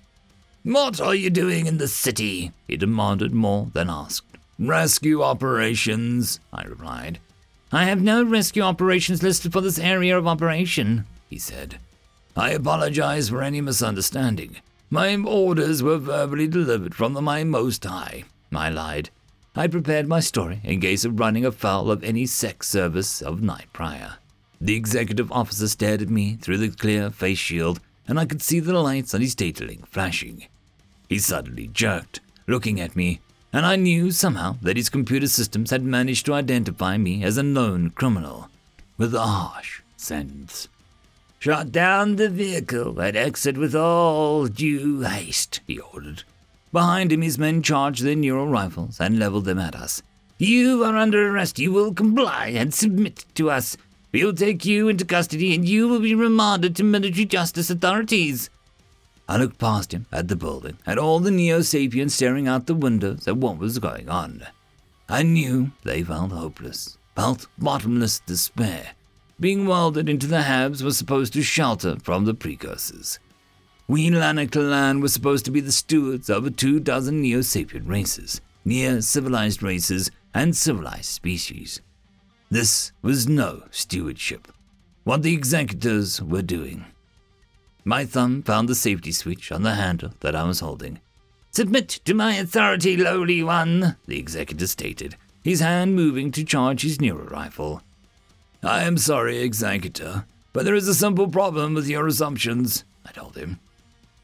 What 0.63 0.99
are 0.99 1.13
you 1.13 1.29
doing 1.29 1.67
in 1.67 1.77
the 1.77 1.87
city? 1.87 2.51
he 2.67 2.77
demanded 2.77 3.31
more 3.31 3.67
than 3.73 3.91
asked. 3.91 4.39
Rescue 4.57 5.21
operations, 5.21 6.39
I 6.51 6.63
replied. 6.63 7.19
I 7.71 7.83
have 7.83 8.01
no 8.01 8.23
rescue 8.23 8.63
operations 8.63 9.21
listed 9.21 9.53
for 9.53 9.61
this 9.61 9.77
area 9.77 10.17
of 10.17 10.25
operation, 10.25 11.05
he 11.29 11.37
said. 11.37 11.77
I 12.35 12.51
apologize 12.51 13.27
for 13.27 13.43
any 13.43 13.59
misunderstanding. 13.59 14.57
My 14.89 15.15
orders 15.15 15.83
were 15.83 15.97
verbally 15.97 16.47
delivered 16.47 16.95
from 16.95 17.13
the 17.13 17.21
My 17.21 17.43
Most 17.43 17.83
High. 17.83 18.23
I 18.53 18.69
lied. 18.69 19.09
I 19.53 19.67
prepared 19.67 20.07
my 20.07 20.21
story 20.21 20.61
in 20.63 20.79
case 20.79 21.03
of 21.03 21.19
running 21.19 21.45
afoul 21.45 21.91
of 21.91 22.03
any 22.05 22.25
sex 22.25 22.69
service 22.69 23.21
of 23.21 23.41
night 23.41 23.67
prior. 23.73 24.13
The 24.61 24.75
executive 24.75 25.29
officer 25.31 25.67
stared 25.67 26.01
at 26.01 26.09
me 26.09 26.35
through 26.35 26.59
the 26.59 26.69
clear 26.69 27.09
face 27.09 27.37
shield, 27.37 27.81
and 28.07 28.17
I 28.17 28.25
could 28.25 28.41
see 28.41 28.61
the 28.61 28.79
lights 28.79 29.13
on 29.13 29.19
his 29.19 29.35
detailing 29.35 29.83
flashing. 29.89 30.45
He 31.09 31.19
suddenly 31.19 31.67
jerked, 31.67 32.21
looking 32.47 32.79
at 32.79 32.95
me, 32.95 33.19
and 33.51 33.65
I 33.65 33.75
knew 33.75 34.11
somehow 34.11 34.55
that 34.61 34.77
his 34.77 34.89
computer 34.89 35.27
systems 35.27 35.71
had 35.71 35.83
managed 35.83 36.25
to 36.27 36.33
identify 36.33 36.97
me 36.97 37.25
as 37.25 37.37
a 37.37 37.43
known 37.43 37.89
criminal, 37.89 38.47
with 38.97 39.13
a 39.13 39.19
harsh 39.19 39.81
sentence. 39.97 40.69
Shut 41.41 41.71
down 41.71 42.17
the 42.17 42.29
vehicle 42.29 42.99
and 42.99 43.17
exit 43.17 43.57
with 43.57 43.73
all 43.73 44.45
due 44.45 45.01
haste, 45.01 45.59
he 45.65 45.79
ordered. 45.79 46.21
Behind 46.71 47.11
him, 47.11 47.23
his 47.23 47.39
men 47.39 47.63
charged 47.63 48.03
their 48.03 48.15
neural 48.15 48.45
rifles 48.45 48.99
and 48.99 49.17
leveled 49.17 49.45
them 49.45 49.57
at 49.57 49.73
us. 49.73 50.03
You 50.37 50.83
are 50.83 50.95
under 50.95 51.31
arrest. 51.31 51.57
You 51.57 51.71
will 51.71 51.95
comply 51.95 52.49
and 52.49 52.71
submit 52.71 53.25
to 53.33 53.49
us. 53.49 53.75
We 54.11 54.23
will 54.23 54.35
take 54.35 54.65
you 54.65 54.87
into 54.87 55.03
custody 55.03 55.55
and 55.55 55.67
you 55.67 55.87
will 55.87 55.99
be 55.99 56.13
remanded 56.13 56.75
to 56.75 56.83
military 56.83 57.25
justice 57.25 57.71
authorities. 57.71 58.51
I 59.27 59.37
looked 59.37 59.57
past 59.57 59.95
him 59.95 60.05
at 60.11 60.27
the 60.27 60.35
building, 60.35 60.77
at 60.85 60.99
all 60.99 61.19
the 61.19 61.31
Neo 61.31 61.61
Sapiens 61.61 62.13
staring 62.13 62.47
out 62.47 62.67
the 62.67 62.75
windows 62.75 63.27
at 63.27 63.37
what 63.37 63.57
was 63.57 63.79
going 63.79 64.09
on. 64.09 64.45
I 65.09 65.23
knew 65.23 65.71
they 65.83 66.03
felt 66.03 66.33
hopeless, 66.33 66.99
felt 67.15 67.47
bottomless 67.57 68.19
despair, 68.19 68.91
being 69.41 69.65
welded 69.65 70.07
into 70.07 70.27
the 70.27 70.41
habs 70.41 70.83
was 70.83 70.97
supposed 70.97 71.33
to 71.33 71.41
shelter 71.41 71.97
from 72.03 72.25
the 72.25 72.33
precursors. 72.33 73.17
We 73.87 74.09
Lanaktallan 74.09 75.01
were 75.01 75.09
supposed 75.09 75.45
to 75.45 75.51
be 75.51 75.59
the 75.59 75.71
stewards 75.71 76.29
of 76.29 76.55
two 76.55 76.79
dozen 76.79 77.21
Neo 77.21 77.39
Sapien 77.39 77.89
races, 77.89 78.39
near 78.63 79.01
civilized 79.01 79.63
races, 79.63 80.11
and 80.33 80.55
civilized 80.55 81.05
species. 81.05 81.81
This 82.51 82.91
was 83.01 83.27
no 83.27 83.63
stewardship. 83.71 84.47
What 85.03 85.23
the 85.23 85.33
executors 85.33 86.21
were 86.21 86.43
doing. 86.43 86.85
My 87.83 88.05
thumb 88.05 88.43
found 88.43 88.69
the 88.69 88.75
safety 88.75 89.11
switch 89.11 89.51
on 89.51 89.63
the 89.63 89.73
handle 89.73 90.13
that 90.19 90.35
I 90.35 90.43
was 90.43 90.59
holding. 90.59 91.01
Submit 91.49 91.89
to 92.05 92.13
my 92.13 92.35
authority, 92.35 92.95
lowly 92.95 93.41
one, 93.41 93.97
the 94.05 94.19
executor 94.19 94.67
stated, 94.67 95.17
his 95.43 95.61
hand 95.61 95.95
moving 95.95 96.31
to 96.31 96.45
charge 96.45 96.83
his 96.83 97.01
neural 97.01 97.25
rifle. 97.25 97.81
I 98.63 98.83
am 98.83 98.97
sorry, 98.97 99.39
Executor, 99.39 100.25
but 100.53 100.65
there 100.65 100.75
is 100.75 100.87
a 100.87 100.93
simple 100.93 101.27
problem 101.27 101.73
with 101.73 101.87
your 101.87 102.05
assumptions, 102.05 102.83
I 103.03 103.11
told 103.11 103.35
him. 103.35 103.59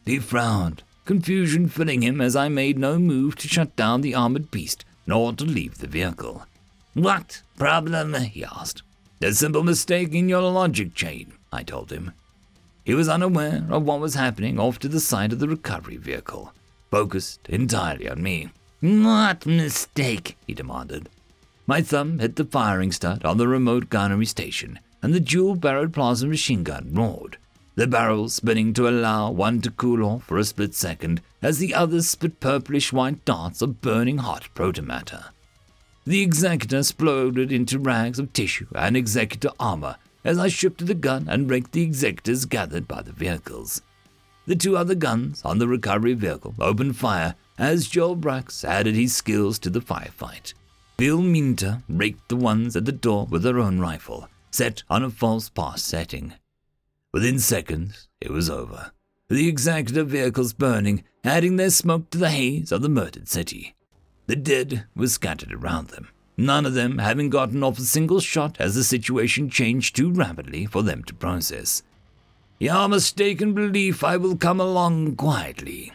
He 0.06 0.20
frowned, 0.20 0.84
confusion 1.06 1.68
filling 1.68 2.04
him 2.04 2.22
as 2.22 2.36
I 2.36 2.48
made 2.48 2.78
no 2.78 3.00
move 3.00 3.36
to 3.38 3.48
shut 3.48 3.76
down 3.76 4.02
the 4.02 4.14
armored 4.14 4.52
beast 4.52 4.86
nor 5.08 5.34
to 5.34 5.44
leave 5.44 5.80
the 5.80 5.88
vehicle. 5.88 6.46
What 6.94 7.42
problem? 7.58 8.14
he 8.14 8.44
asked. 8.44 8.84
A 9.22 9.34
simple 9.34 9.64
mistake 9.64 10.14
in 10.14 10.30
your 10.30 10.42
logic 10.42 10.94
chain, 10.94 11.34
I 11.52 11.64
told 11.64 11.92
him. 11.92 12.12
He 12.84 12.94
was 12.94 13.10
unaware 13.10 13.66
of 13.70 13.84
what 13.84 14.00
was 14.00 14.14
happening 14.14 14.60
off 14.60 14.78
to 14.80 14.88
the 14.88 15.00
side 15.00 15.34
of 15.34 15.40
the 15.40 15.48
recovery 15.48 15.98
vehicle, 15.98 16.54
focused 16.92 17.40
entirely 17.50 18.08
on 18.08 18.22
me. 18.22 18.50
What 18.82 19.48
mistake? 19.48 20.38
he 20.46 20.54
demanded. 20.54 21.10
My 21.70 21.82
thumb 21.82 22.20
hit 22.20 22.38
the 22.38 22.46
firing 22.46 22.94
stud 22.94 23.26
on 23.26 23.38
the 23.38 23.48
remote 23.48 23.90
gunnery 23.90 24.26
station, 24.26 24.80
and 25.02 25.14
the 25.14 25.20
dual 25.20 25.56
barreled 25.56 25.94
plasma 25.94 26.30
machine 26.30 26.64
gun 26.64 26.92
roared. 26.94 27.38
the 27.78 27.86
barrels 27.86 28.34
spinning 28.34 28.74
to 28.74 28.90
allow 28.90 29.30
one 29.30 29.62
to 29.62 29.70
cool 29.70 30.04
off 30.04 30.24
for 30.24 30.40
a 30.40 30.44
split 30.44 30.74
second 30.74 31.22
as 31.44 31.60
the 31.60 31.76
others 31.76 32.10
spit 32.10 32.40
purplish 32.40 32.92
white 32.92 33.24
darts 33.24 33.62
of 33.62 33.82
burning 33.82 34.18
hot 34.18 34.50
protomatter. 34.56 35.26
The 36.06 36.24
executor 36.24 36.80
exploded 36.80 37.52
into 37.52 37.78
rags 37.78 38.18
of 38.18 38.34
tissue 38.34 38.66
and 38.74 38.98
executor 38.98 39.52
armor 39.60 39.98
as 40.26 40.40
I 40.40 40.48
shifted 40.48 40.88
the 40.88 40.96
gun 40.96 41.28
and 41.30 41.50
raked 41.50 41.74
the 41.74 41.84
executors 41.84 42.46
gathered 42.46 42.88
by 42.88 43.04
the 43.04 43.12
vehicles. 43.12 43.82
The 44.48 44.56
two 44.56 44.76
other 44.76 44.96
guns 44.96 45.44
on 45.46 45.60
the 45.60 45.68
recovery 45.68 46.16
vehicle 46.16 46.56
opened 46.60 46.98
fire 46.98 47.36
as 47.60 47.88
Joel 47.88 48.18
Brax 48.18 48.64
added 48.64 48.96
his 48.96 49.16
skills 49.16 49.60
to 49.60 49.70
the 49.70 49.82
firefight. 49.82 50.54
Bill 50.98 51.22
Minter 51.22 51.84
raked 51.88 52.28
the 52.28 52.36
ones 52.36 52.76
at 52.76 52.86
the 52.86 52.92
door 52.92 53.28
with 53.30 53.44
her 53.44 53.60
own 53.60 53.80
rifle, 53.80 54.28
set 54.50 54.82
on 54.90 55.04
a 55.04 55.12
false 55.12 55.48
pass 55.48 55.84
setting. 55.84 56.34
Within 57.14 57.38
seconds, 57.38 58.08
it 58.20 58.32
was 58.32 58.50
over. 58.50 58.92
The 59.30 59.48
executor 59.48 60.04
vehicles 60.04 60.54
burning, 60.54 61.04
adding 61.24 61.58
their 61.58 61.70
smoke 61.70 62.10
to 62.10 62.18
the 62.18 62.32
haze 62.32 62.72
of 62.72 62.82
the 62.82 62.90
murdered 62.90 63.28
city. 63.28 63.76
The 64.26 64.36
dead 64.36 64.86
were 64.96 65.08
scattered 65.08 65.54
around 65.54 65.90
them, 65.90 66.08
none 66.36 66.66
of 66.66 66.74
them 66.74 66.98
having 66.98 67.30
gotten 67.30 67.62
off 67.62 67.78
a 67.78 67.84
single 67.84 68.20
shot 68.20 68.56
as 68.60 68.74
the 68.74 68.84
situation 68.84 69.52
changed 69.52 69.96
too 69.96 70.12
rapidly 70.12 70.66
for 70.66 70.82
them 70.82 71.04
to 71.04 71.14
process. 71.14 71.84
Your 72.58 72.88
mistaken 72.88 73.54
belief 73.54 74.04
I 74.04 74.18
will 74.18 74.36
come 74.36 74.60
along 74.60 75.16
quietly. 75.16 75.92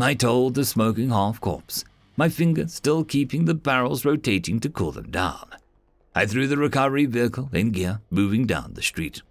I 0.00 0.14
told 0.14 0.54
the 0.54 0.64
smoking 0.64 1.10
half 1.10 1.40
corpse, 1.40 1.84
my 2.20 2.28
finger 2.28 2.68
still 2.68 3.02
keeping 3.02 3.46
the 3.46 3.54
barrels 3.54 4.04
rotating 4.04 4.60
to 4.60 4.68
cool 4.68 4.92
them 4.92 5.10
down. 5.10 5.48
I 6.14 6.26
threw 6.26 6.46
the 6.46 6.58
recovery 6.58 7.06
vehicle 7.06 7.48
in 7.50 7.70
gear, 7.70 8.02
moving 8.10 8.44
down 8.44 8.74
the 8.74 8.82
street. 8.82 9.22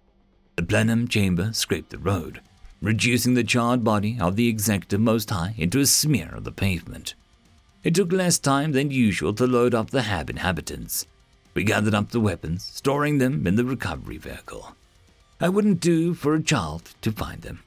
The 0.56 0.64
plenum 0.64 1.06
chamber 1.06 1.52
scraped 1.52 1.90
the 1.90 1.98
road, 1.98 2.40
reducing 2.82 3.34
the 3.34 3.44
charred 3.44 3.84
body 3.84 4.18
of 4.20 4.34
the 4.34 4.48
executor 4.48 4.98
most 4.98 5.30
high 5.30 5.54
into 5.56 5.78
a 5.78 5.86
smear 5.86 6.34
of 6.34 6.42
the 6.42 6.50
pavement. 6.50 7.14
It 7.84 7.94
took 7.94 8.10
less 8.10 8.40
time 8.40 8.72
than 8.72 8.90
usual 8.90 9.34
to 9.34 9.46
load 9.46 9.72
up 9.72 9.90
the 9.90 10.02
hab 10.02 10.28
inhabitants. 10.28 11.06
We 11.54 11.62
gathered 11.62 11.94
up 11.94 12.10
the 12.10 12.18
weapons, 12.18 12.64
storing 12.64 13.18
them 13.18 13.46
in 13.46 13.54
the 13.54 13.64
recovery 13.64 14.18
vehicle. 14.18 14.74
I 15.40 15.48
wouldn't 15.48 15.78
do 15.78 16.12
for 16.12 16.34
a 16.34 16.42
child 16.42 16.90
to 17.02 17.12
find 17.12 17.42
them. 17.42 17.62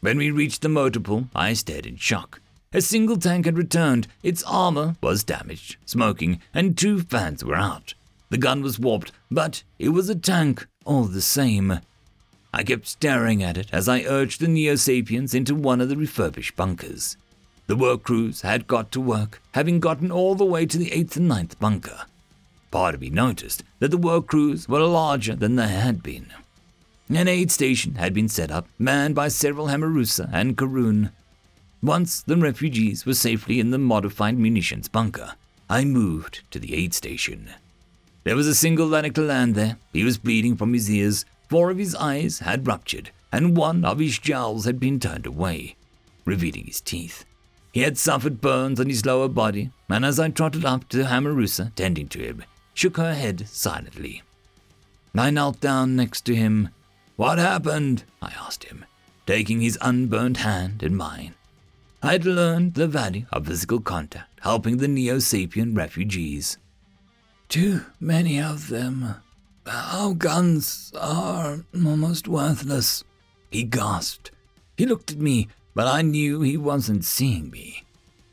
When 0.00 0.18
we 0.18 0.30
reached 0.30 0.60
the 0.60 0.68
motor 0.68 1.00
pool, 1.00 1.28
I 1.34 1.54
stared 1.54 1.86
in 1.86 1.96
shock. 1.96 2.41
A 2.74 2.80
single 2.80 3.18
tank 3.18 3.44
had 3.44 3.58
returned, 3.58 4.08
its 4.22 4.42
armor 4.44 4.96
was 5.02 5.24
damaged, 5.24 5.76
smoking, 5.84 6.40
and 6.54 6.76
two 6.76 7.00
fans 7.00 7.44
were 7.44 7.54
out. 7.54 7.94
The 8.30 8.38
gun 8.38 8.62
was 8.62 8.78
warped, 8.78 9.12
but 9.30 9.62
it 9.78 9.90
was 9.90 10.08
a 10.08 10.14
tank 10.14 10.66
all 10.86 11.04
the 11.04 11.20
same. 11.20 11.80
I 12.54 12.62
kept 12.62 12.86
staring 12.86 13.42
at 13.42 13.58
it 13.58 13.68
as 13.72 13.88
I 13.88 14.04
urged 14.04 14.40
the 14.40 14.48
Neo 14.48 14.76
Sapiens 14.76 15.34
into 15.34 15.54
one 15.54 15.80
of 15.80 15.90
the 15.90 15.96
refurbished 15.96 16.56
bunkers. 16.56 17.16
The 17.66 17.76
work 17.76 18.02
crews 18.02 18.40
had 18.40 18.66
got 18.66 18.90
to 18.92 19.00
work, 19.00 19.42
having 19.52 19.78
gotten 19.78 20.10
all 20.10 20.34
the 20.34 20.44
way 20.44 20.64
to 20.66 20.78
the 20.78 20.90
8th 20.90 21.16
and 21.16 21.28
ninth 21.28 21.60
bunker. 21.60 22.06
Part 22.70 22.94
of 22.94 23.02
me 23.02 23.10
noticed 23.10 23.62
that 23.80 23.90
the 23.90 23.98
work 23.98 24.26
crews 24.26 24.66
were 24.66 24.80
larger 24.80 25.36
than 25.36 25.56
they 25.56 25.68
had 25.68 26.02
been. 26.02 26.32
An 27.10 27.28
aid 27.28 27.50
station 27.50 27.96
had 27.96 28.14
been 28.14 28.28
set 28.28 28.50
up, 28.50 28.66
manned 28.78 29.14
by 29.14 29.28
several 29.28 29.66
Hamarusa 29.66 30.30
and 30.32 30.56
Karun. 30.56 31.10
Once 31.82 32.22
the 32.22 32.36
refugees 32.36 33.04
were 33.04 33.14
safely 33.14 33.58
in 33.58 33.72
the 33.72 33.78
modified 33.78 34.38
munitions 34.38 34.86
bunker, 34.86 35.34
I 35.68 35.84
moved 35.84 36.44
to 36.52 36.60
the 36.60 36.74
aid 36.74 36.94
station. 36.94 37.50
There 38.22 38.36
was 38.36 38.46
a 38.46 38.54
single 38.54 38.86
Lanaktallan 38.86 39.54
there. 39.54 39.78
He 39.92 40.04
was 40.04 40.16
bleeding 40.16 40.56
from 40.56 40.74
his 40.74 40.88
ears, 40.88 41.24
four 41.48 41.72
of 41.72 41.78
his 41.78 41.96
eyes 41.96 42.38
had 42.38 42.68
ruptured, 42.68 43.10
and 43.32 43.56
one 43.56 43.84
of 43.84 43.98
his 43.98 44.20
jowls 44.20 44.64
had 44.64 44.78
been 44.78 45.00
turned 45.00 45.26
away, 45.26 45.74
revealing 46.24 46.66
his 46.66 46.80
teeth. 46.80 47.24
He 47.72 47.80
had 47.80 47.98
suffered 47.98 48.40
burns 48.40 48.78
on 48.78 48.88
his 48.88 49.04
lower 49.04 49.28
body, 49.28 49.72
and 49.88 50.04
as 50.04 50.20
I 50.20 50.28
trotted 50.28 50.64
up 50.64 50.88
to 50.90 50.98
Hamarusa, 51.04 51.74
tending 51.74 52.06
to 52.10 52.20
him, 52.20 52.44
shook 52.74 52.96
her 52.96 53.14
head 53.14 53.48
silently. 53.48 54.22
I 55.16 55.30
knelt 55.30 55.60
down 55.60 55.96
next 55.96 56.24
to 56.26 56.36
him. 56.36 56.68
What 57.16 57.38
happened? 57.38 58.04
I 58.20 58.32
asked 58.38 58.64
him, 58.64 58.84
taking 59.26 59.60
his 59.60 59.78
unburned 59.80 60.36
hand 60.36 60.84
in 60.84 60.94
mine. 60.94 61.34
I 62.02 62.12
had 62.12 62.24
learned 62.24 62.74
the 62.74 62.88
value 62.88 63.26
of 63.32 63.46
physical 63.46 63.80
contact, 63.80 64.40
helping 64.40 64.78
the 64.78 64.88
Neo 64.88 65.16
Sapien 65.16 65.76
refugees. 65.76 66.58
Too 67.48 67.82
many 68.00 68.40
of 68.40 68.68
them. 68.68 69.16
Our 69.66 70.14
guns 70.14 70.92
are 70.98 71.64
almost 71.74 72.26
worthless, 72.26 73.04
he 73.50 73.62
gasped. 73.62 74.30
He 74.76 74.86
looked 74.86 75.12
at 75.12 75.18
me 75.18 75.48
but 75.74 75.86
I 75.86 76.02
knew 76.02 76.40
he 76.40 76.56
wasn't 76.56 77.04
seeing 77.04 77.50
me. 77.50 77.84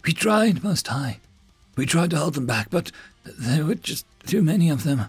We 0.06 0.14
tried, 0.14 0.64
Most 0.64 0.88
High. 0.88 1.20
We 1.76 1.86
tried 1.86 2.10
to 2.12 2.18
hold 2.18 2.34
them 2.34 2.46
back, 2.46 2.70
but 2.70 2.92
there 3.24 3.64
were 3.66 3.76
just 3.76 4.06
too 4.26 4.42
many 4.42 4.70
of 4.70 4.84
them. 4.84 5.06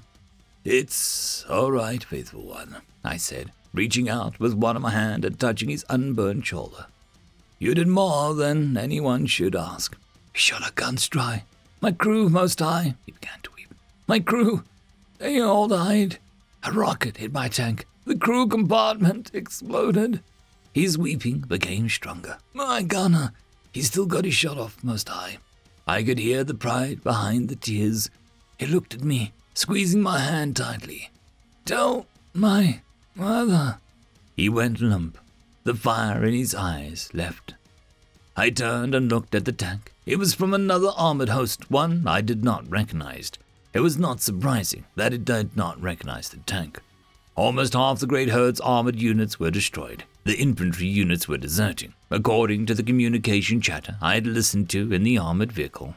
It's 0.65 1.45
all 1.49 1.73
right, 1.73 2.03
faithful 2.05 2.43
one, 2.43 2.77
I 3.05 3.17
said, 3.17 3.51
reaching 3.73 4.09
out 4.09 4.39
with 4.39 4.55
one 4.55 4.77
of 4.77 4.83
my 4.83 4.91
hand 4.91 5.25
and 5.25 5.39
touching 5.39 5.71
his 5.71 5.85
unburned 5.89 6.47
shoulder. 6.47 6.87
You 7.63 7.75
did 7.75 7.89
more 7.89 8.33
than 8.33 8.79
anyone 8.79 9.27
should 9.27 9.55
ask. 9.55 9.95
We 10.33 10.39
shot 10.41 10.63
our 10.63 10.71
guns 10.71 11.07
dry. 11.07 11.45
My 11.83 11.93
crew, 11.93 12.31
Most 12.31 12.59
High, 12.59 12.95
he 13.05 13.13
began 13.13 13.39
to 13.43 13.51
weep. 13.55 13.75
My 14.07 14.19
crew, 14.19 14.65
they 15.19 15.39
all 15.41 15.69
died. 15.69 16.17
A 16.63 16.73
rocket 16.73 17.19
hit 17.19 17.35
my 17.35 17.49
tank. 17.49 17.87
The 18.07 18.17
crew 18.17 18.49
compartment 18.49 19.31
exploded. 19.35 20.23
His 20.73 20.97
weeping 20.97 21.41
became 21.41 21.91
stronger. 21.91 22.39
My 22.55 22.81
gunner, 22.81 23.33
he 23.73 23.83
still 23.83 24.07
got 24.07 24.25
his 24.25 24.35
shot 24.35 24.57
off 24.57 24.83
most 24.83 25.11
high. 25.11 25.37
I 25.87 26.03
could 26.03 26.19
hear 26.19 26.45
the 26.45 26.55
pride 26.55 27.05
behind 27.05 27.51
the 27.51 27.57
tears. 27.57 28.09
He 28.59 28.65
looked 28.65 28.95
at 28.95 29.05
me, 29.05 29.33
squeezing 29.53 30.01
my 30.01 30.21
hand 30.21 30.57
tightly. 30.57 31.11
Tell 31.67 32.07
my 32.33 32.81
mother. 33.15 33.81
He 34.35 34.49
went 34.49 34.81
limp. 34.81 35.19
The 35.65 35.75
fire 35.75 36.25
in 36.25 36.33
his 36.33 36.55
eyes 36.55 37.11
left. 37.13 37.55
I 38.37 38.51
turned 38.51 38.95
and 38.95 39.11
looked 39.11 39.35
at 39.35 39.45
the 39.45 39.53
tank. 39.53 39.93
It 40.07 40.19
was 40.19 40.35
from 40.35 40.55
another 40.55 40.93
armored 40.97 41.29
host, 41.29 41.71
one 41.71 42.05
I 42.07 42.23
did 42.23 42.43
not 42.43 42.71
recognize. 42.71 43.31
It 43.75 43.81
was 43.81 43.99
not 43.99 44.21
surprising 44.21 44.85
that 44.97 45.13
it 45.13 45.25
did 45.25 45.57
not 45.57 45.81
recognize 45.81 46.31
the 46.31 46.39
tank. 46.39 46.81
Almost 47.37 47.75
half 47.75 48.01
the 48.01 48.07
Great 48.07 48.31
Herd's 48.31 48.61
armored 48.61 48.97
units 48.97 49.39
were 49.39 49.51
destroyed. 49.51 50.05
The 50.25 50.37
infantry 50.39 50.87
units 50.87 51.29
were 51.29 51.39
deserting, 51.39 51.95
according 52.11 52.67
to 52.67 52.75
the 52.75 52.83
communication 52.83 53.61
chatter 53.61 53.97
I 54.01 54.15
had 54.15 54.27
listened 54.27 54.71
to 54.71 54.93
in 54.93 55.03
the 55.03 55.19
armored 55.19 55.53
vehicle. 55.53 55.95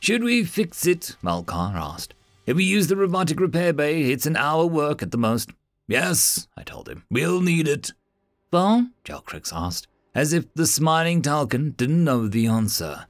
Should 0.00 0.24
we 0.24 0.44
fix 0.44 0.86
it? 0.86 1.16
Malkar 1.22 1.74
asked. 1.74 2.14
If 2.46 2.56
we 2.56 2.64
use 2.64 2.88
the 2.88 2.96
robotic 2.96 3.38
repair 3.38 3.72
bay, 3.72 4.10
it's 4.10 4.26
an 4.26 4.36
hour 4.36 4.66
work 4.66 5.02
at 5.02 5.10
the 5.10 5.18
most. 5.18 5.50
Yes, 5.86 6.48
I 6.56 6.62
told 6.62 6.88
him. 6.88 7.04
We'll 7.10 7.40
need 7.40 7.68
it. 7.68 7.92
Well? 8.52 8.88
Jalcrix 9.04 9.52
asked, 9.52 9.86
as 10.14 10.32
if 10.32 10.52
the 10.54 10.66
smiling 10.66 11.22
Telkan 11.22 11.76
didn't 11.76 12.04
know 12.04 12.26
the 12.26 12.46
answer. 12.46 13.06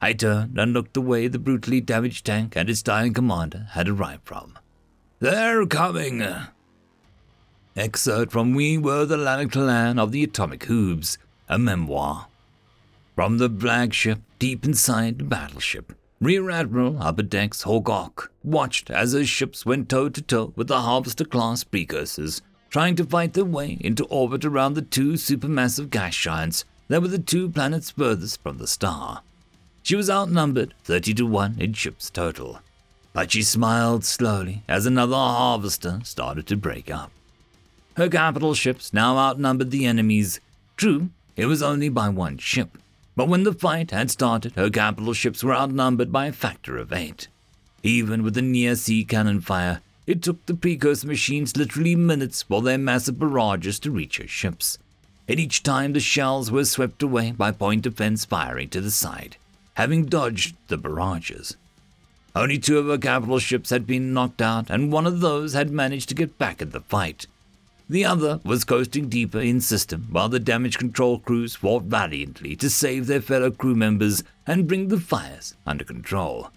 I 0.00 0.14
turned 0.14 0.58
and 0.58 0.72
looked 0.72 0.94
the 0.94 1.00
way 1.00 1.28
the 1.28 1.38
brutally 1.38 1.80
damaged 1.80 2.26
tank 2.26 2.56
and 2.56 2.68
its 2.70 2.82
dying 2.82 3.12
commander 3.12 3.68
had 3.72 3.88
arrived 3.88 4.24
from. 4.24 4.58
They're 5.20 5.66
coming, 5.66 6.24
Excerpt 7.76 8.32
from 8.32 8.54
We 8.54 8.76
Were 8.76 9.06
the 9.06 9.16
Lanaktallan 9.16 9.98
of 9.98 10.12
the 10.12 10.24
Atomic 10.24 10.64
Hooves, 10.64 11.16
a 11.48 11.58
memoir. 11.58 12.26
From 13.14 13.38
the 13.38 13.48
flagship 13.48 14.20
deep 14.38 14.64
inside 14.64 15.18
the 15.18 15.24
battleship, 15.24 15.92
Rear 16.20 16.50
Admiral 16.50 17.02
Upper 17.02 17.22
Decks 17.22 17.62
Hawk 17.62 18.32
watched 18.42 18.90
as 18.90 19.12
her 19.12 19.24
ships 19.24 19.64
went 19.64 19.88
toe 19.88 20.08
to 20.08 20.20
toe 20.20 20.52
with 20.56 20.68
the 20.68 20.80
Harvester 20.80 21.24
class 21.24 21.64
precursors, 21.64 22.42
trying 22.72 22.96
to 22.96 23.04
fight 23.04 23.34
their 23.34 23.44
way 23.44 23.76
into 23.80 24.06
orbit 24.06 24.46
around 24.46 24.72
the 24.72 24.80
two 24.80 25.12
supermassive 25.12 25.90
gas 25.90 26.16
giants 26.16 26.64
that 26.88 27.02
were 27.02 27.08
the 27.08 27.18
two 27.18 27.50
planets 27.50 27.90
furthest 27.90 28.42
from 28.42 28.56
the 28.56 28.66
star. 28.66 29.20
She 29.82 29.94
was 29.94 30.08
outnumbered 30.08 30.72
30 30.84 31.12
to 31.14 31.26
1 31.26 31.56
in 31.60 31.74
ships 31.74 32.08
total, 32.08 32.60
but 33.12 33.30
she 33.30 33.42
smiled 33.42 34.06
slowly 34.06 34.62
as 34.68 34.86
another 34.86 35.16
harvester 35.16 36.00
started 36.02 36.46
to 36.46 36.56
break 36.56 36.90
up. 36.90 37.12
Her 37.98 38.08
capital 38.08 38.54
ships 38.54 38.94
now 38.94 39.18
outnumbered 39.18 39.70
the 39.70 39.84
enemy's. 39.84 40.40
True, 40.78 41.10
it 41.36 41.44
was 41.44 41.62
only 41.62 41.90
by 41.90 42.08
one 42.08 42.38
ship, 42.38 42.78
but 43.14 43.28
when 43.28 43.42
the 43.42 43.52
fight 43.52 43.90
had 43.90 44.10
started, 44.10 44.54
her 44.54 44.70
capital 44.70 45.12
ships 45.12 45.44
were 45.44 45.54
outnumbered 45.54 46.10
by 46.10 46.24
a 46.24 46.32
factor 46.32 46.78
of 46.78 46.90
eight. 46.90 47.28
Even 47.82 48.22
with 48.22 48.32
the 48.32 48.40
near 48.40 48.76
sea 48.76 49.04
cannon 49.04 49.42
fire, 49.42 49.82
it 50.06 50.22
took 50.22 50.44
the 50.46 50.54
precursor 50.54 51.06
machines 51.06 51.56
literally 51.56 51.94
minutes 51.94 52.42
for 52.42 52.62
their 52.62 52.78
massive 52.78 53.18
barrages 53.18 53.78
to 53.80 53.90
reach 53.90 54.18
her 54.18 54.26
ships. 54.26 54.78
And 55.28 55.38
each 55.38 55.62
time 55.62 55.92
the 55.92 56.00
shells 56.00 56.50
were 56.50 56.64
swept 56.64 57.02
away 57.02 57.32
by 57.32 57.52
point 57.52 57.82
defense 57.82 58.24
firing 58.24 58.68
to 58.70 58.80
the 58.80 58.90
side, 58.90 59.36
having 59.74 60.06
dodged 60.06 60.56
the 60.68 60.76
barrages. 60.76 61.56
Only 62.34 62.58
two 62.58 62.78
of 62.78 62.86
her 62.86 62.98
capital 62.98 63.38
ships 63.38 63.70
had 63.70 63.86
been 63.86 64.12
knocked 64.12 64.42
out, 64.42 64.70
and 64.70 64.90
one 64.90 65.06
of 65.06 65.20
those 65.20 65.52
had 65.52 65.70
managed 65.70 66.08
to 66.08 66.14
get 66.14 66.38
back 66.38 66.62
in 66.62 66.70
the 66.70 66.80
fight. 66.80 67.26
The 67.88 68.04
other 68.06 68.40
was 68.42 68.64
coasting 68.64 69.10
deeper 69.10 69.38
in 69.38 69.60
system 69.60 70.08
while 70.10 70.30
the 70.30 70.40
damage 70.40 70.78
control 70.78 71.18
crews 71.18 71.54
fought 71.54 71.84
valiantly 71.84 72.56
to 72.56 72.70
save 72.70 73.06
their 73.06 73.20
fellow 73.20 73.50
crew 73.50 73.74
members 73.74 74.24
and 74.46 74.66
bring 74.66 74.88
the 74.88 74.98
fires 74.98 75.54
under 75.66 75.84
control. 75.84 76.48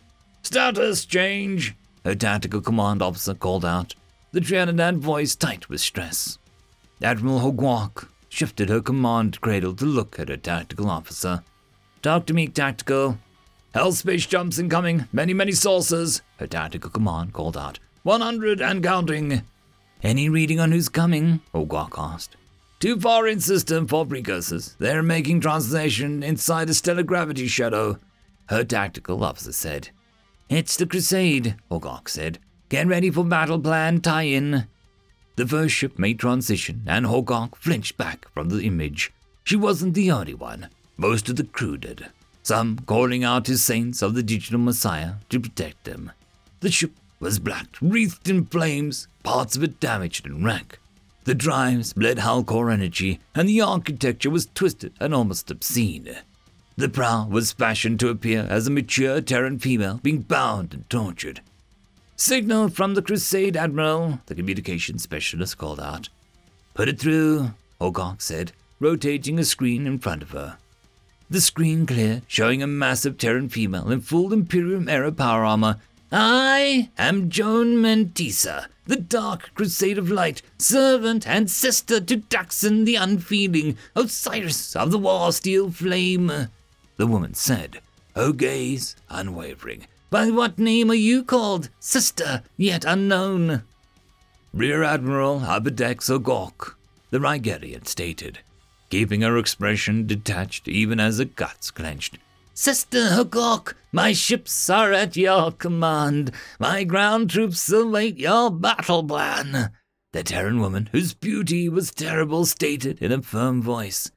Status 0.44 1.04
change, 1.04 1.76
her 2.06 2.16
tactical 2.16 2.62
command 2.62 3.02
officer 3.02 3.34
called 3.34 3.66
out, 3.66 3.96
the 4.32 4.40
Treana'ad 4.40 4.98
voice 4.98 5.36
tight 5.36 5.68
with 5.70 5.82
stress. 5.82 6.38
Admiral 7.02 7.40
Hogwark 7.40 8.08
shifted 8.30 8.70
her 8.70 8.80
command 8.80 9.42
cradle 9.42 9.74
to 9.74 9.86
look 9.86 10.20
at 10.20 10.30
her 10.30 10.38
tactical 10.38 10.90
officer. 10.90 11.44
Talk 12.04 12.28
to 12.28 12.34
me, 12.34 12.48
tactical. 12.48 13.18
Hell 13.74 13.92
space 13.92 14.28
jumps 14.28 14.60
incoming, 14.60 15.08
many, 15.12 15.34
many 15.34 15.52
saucers, 15.52 16.22
her 16.38 16.48
tactical 16.48 16.92
command 16.92 17.34
called 17.34 17.58
out. 17.58 17.80
100 18.04 18.62
and 18.62 18.84
counting. 18.84 19.42
Any 20.04 20.30
reading 20.30 20.60
on 20.60 20.72
who's 20.72 20.90
coming? 20.90 21.42
Hogwark 21.54 21.98
asked. 21.98 22.36
Too 22.80 23.00
far 23.00 23.28
in 23.28 23.40
system 23.40 23.88
for 23.88 24.06
precursors. 24.06 24.76
They're 24.78 25.02
making 25.02 25.42
translation 25.42 26.22
inside 26.22 26.70
a 26.70 26.76
stellar 26.76 27.04
gravity 27.04 27.48
shadow, 27.48 27.98
her 28.50 28.64
tactical 28.64 29.24
officer 29.24 29.54
said. 29.54 29.90
It's 30.50 30.78
the 30.78 30.86
Crusade, 30.86 31.56
Hogwark 31.72 32.08
said. 32.08 32.38
Get 32.70 32.86
ready 32.86 33.10
for 33.10 33.24
battle 33.24 33.60
plan 33.60 34.00
tie-in. 34.00 34.68
The 35.38 35.48
first 35.48 35.74
ship 35.74 35.98
made 35.98 36.20
transition, 36.20 36.84
and 36.86 37.08
Hogwark 37.08 37.56
flinched 37.56 37.98
back 37.98 38.28
from 38.32 38.50
the 38.50 38.62
image. 38.62 39.12
She 39.44 39.56
wasn't 39.56 39.96
the 39.96 40.12
only 40.12 40.36
one. 40.36 40.70
Most 40.98 41.30
of 41.30 41.36
the 41.36 41.44
crew 41.44 41.78
did. 41.78 42.08
Some 42.44 42.78
calling 42.86 43.24
out 43.24 43.46
to 43.46 43.58
saints 43.58 44.04
of 44.04 44.14
the 44.14 44.22
digital 44.22 44.60
messiah 44.60 45.16
to 45.30 45.40
protect 45.40 45.84
them. 45.84 46.12
The 46.60 46.70
ship 46.70 46.92
was 47.20 47.40
black, 47.40 47.68
wreathed 47.82 48.30
in 48.30 48.46
flames, 48.46 49.08
parts 49.24 49.56
of 49.56 49.64
it 49.64 49.80
damaged 49.80 50.28
and 50.28 50.46
wrecked. 50.46 50.78
The 51.24 51.34
drives 51.34 51.94
bled 51.94 52.20
hull 52.20 52.44
core 52.44 52.70
energy, 52.70 53.20
and 53.34 53.50
the 53.50 53.62
architecture 53.62 54.30
was 54.30 54.48
twisted 54.54 54.94
and 55.00 55.12
almost 55.14 55.50
obscene. 55.50 56.18
The 56.78 56.90
prow 56.90 57.26
was 57.26 57.54
fashioned 57.54 58.02
to 58.02 58.10
appear 58.10 58.46
as 58.50 58.68
a 58.68 58.72
mature 58.72 59.22
Terran 59.22 59.60
female 59.60 60.02
being 60.04 60.20
bound 60.20 60.74
and 60.74 60.90
tortured. 60.90 61.40
Signal 62.18 62.68
from 62.68 62.96
the 62.96 63.02
Crusade 63.02 63.56
Admiral, 63.56 64.20
the 64.26 64.36
communications 64.36 65.04
specialist 65.04 65.58
called 65.58 65.80
out. 65.80 66.10
Put 66.74 66.90
it 66.90 67.00
through, 67.00 67.54
Hogwark 67.80 68.22
said, 68.22 68.52
rotating 68.82 69.40
a 69.40 69.46
screen 69.46 69.88
in 69.88 70.00
front 70.00 70.22
of 70.22 70.32
her. 70.32 70.58
The 71.30 71.40
screen 71.40 71.86
cleared, 71.86 72.24
showing 72.28 72.62
a 72.62 72.68
massive 72.68 73.18
Terran 73.18 73.48
female 73.48 73.90
in 73.90 74.02
full 74.02 74.34
Imperium 74.34 74.90
era 74.90 75.14
power 75.14 75.46
armor. 75.46 75.78
I 76.12 76.90
am 76.98 77.30
Joan 77.30 77.78
Mantissa, 77.78 78.68
the 78.86 78.98
Dark 78.98 79.52
Crusade 79.56 79.98
of 79.98 80.12
Light, 80.12 80.42
servant 80.58 81.26
and 81.26 81.50
sister 81.50 82.02
to 82.02 82.18
Daxon 82.18 82.86
the 82.86 82.96
Unfeeling, 82.96 83.78
Osiris 83.96 84.76
of 84.76 84.92
the 84.92 85.00
War 85.00 85.32
Steel 85.32 85.72
Flame, 85.72 86.50
the 86.98 87.08
woman 87.08 87.34
said, 87.34 87.80
her 88.16 88.32
gaze 88.32 88.96
unwavering. 89.10 89.88
By 90.10 90.30
what 90.32 90.58
name 90.58 90.90
are 90.92 90.96
you 90.96 91.24
called, 91.24 91.70
sister, 91.80 92.44
yet 92.58 92.86
unknown? 92.86 93.64
Rear 94.54 94.84
Admiral 94.84 95.42
Abedex 95.42 96.10
Ogok, 96.10 96.76
the 97.10 97.20
Rigerian 97.20 97.86
stated, 97.86 98.40
keeping 98.90 99.22
her 99.22 99.38
expression 99.38 100.08
detached 100.08 100.68
even 100.68 101.00
as 101.00 101.18
her 101.18 101.26
guts 101.26 101.72
clenched. 101.72 102.18
Sister 102.54 103.10
Hogok, 103.10 103.76
my 103.92 104.14
ships 104.14 104.70
are 104.70 104.94
at 104.94 105.18
your 105.18 105.52
command. 105.52 106.32
My 106.58 106.86
ground 106.86 107.32
troops 107.32 107.70
await 107.70 108.18
your 108.18 108.50
battle 108.50 109.04
plan. 109.04 109.72
The 110.14 110.24
Terran 110.24 110.62
woman, 110.62 110.88
whose 110.94 111.14
beauty 111.14 111.68
was 111.68 111.92
terrible, 111.92 112.46
stated 112.46 113.02
in 113.02 113.12
a 113.12 113.22
firm 113.22 113.62
voice. 113.62 114.10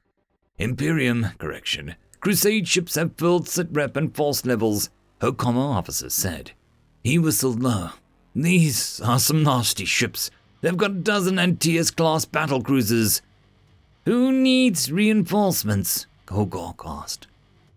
Imperium, 0.57 1.31
correction. 1.37 1.95
Crusade 2.19 2.67
ships 2.67 2.95
have 2.95 3.15
filled 3.17 3.45
sitrep 3.45 3.95
and 3.95 4.13
force 4.13 4.45
levels, 4.45 4.89
her 5.21 5.31
common 5.31 5.63
officer 5.63 6.09
said. 6.09 6.51
He 7.03 7.17
whistled 7.17 7.63
low. 7.63 7.91
These 8.35 8.99
are 9.01 9.19
some 9.19 9.43
nasty 9.43 9.85
ships. 9.85 10.29
They've 10.61 10.75
got 10.75 10.91
a 10.91 10.95
dozen 10.95 11.39
Antaeus 11.39 11.95
class 11.95 12.25
battle 12.25 12.61
cruisers. 12.61 13.21
Who 14.05 14.31
needs 14.31 14.91
reinforcements? 14.91 16.07
Hogok 16.29 16.83
asked. 16.85 17.27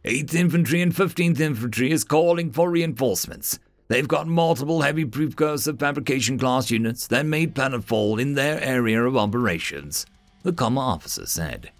8th 0.05 0.34
Infantry 0.34 0.82
and 0.82 0.93
15th 0.93 1.38
Infantry 1.38 1.93
is 1.93 2.03
calling 2.03 2.51
for 2.51 2.70
reinforcements. 2.70 3.61
They've 3.86 4.09
got 4.09 4.26
multiple 4.26 4.82
heavy 4.82 5.05
precursor 5.05 5.74
fabrication 5.74 6.38
class 6.38 6.70
units 6.70 7.07
that 7.09 7.26
made 7.26 7.55
planetfall 7.55 8.20
in 8.20 8.34
their 8.34 8.61
area 8.61 9.05
of 9.05 9.16
operations, 9.16 10.07
the 10.43 10.53
Commo 10.53 10.78
officer 10.78 11.26
said. 11.26 11.70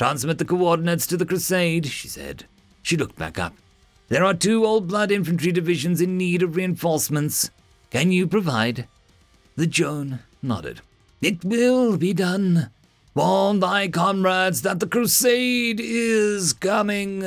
Transmit 0.00 0.38
the 0.38 0.46
coordinates 0.46 1.06
to 1.08 1.18
the 1.18 1.26
Crusade, 1.26 1.84
she 1.84 2.08
said. 2.08 2.46
She 2.80 2.96
looked 2.96 3.16
back 3.18 3.38
up. 3.38 3.52
There 4.08 4.24
are 4.24 4.32
two 4.32 4.64
old 4.64 4.88
blood 4.88 5.12
infantry 5.12 5.52
divisions 5.52 6.00
in 6.00 6.16
need 6.16 6.42
of 6.42 6.56
reinforcements. 6.56 7.50
Can 7.90 8.10
you 8.10 8.26
provide? 8.26 8.88
The 9.56 9.66
Joan 9.66 10.20
nodded. 10.40 10.80
It 11.20 11.44
will 11.44 11.98
be 11.98 12.14
done. 12.14 12.70
Warn 13.14 13.60
thy 13.60 13.88
comrades 13.88 14.62
that 14.62 14.80
the 14.80 14.86
crusade 14.86 15.80
is 15.82 16.54
coming. 16.54 17.22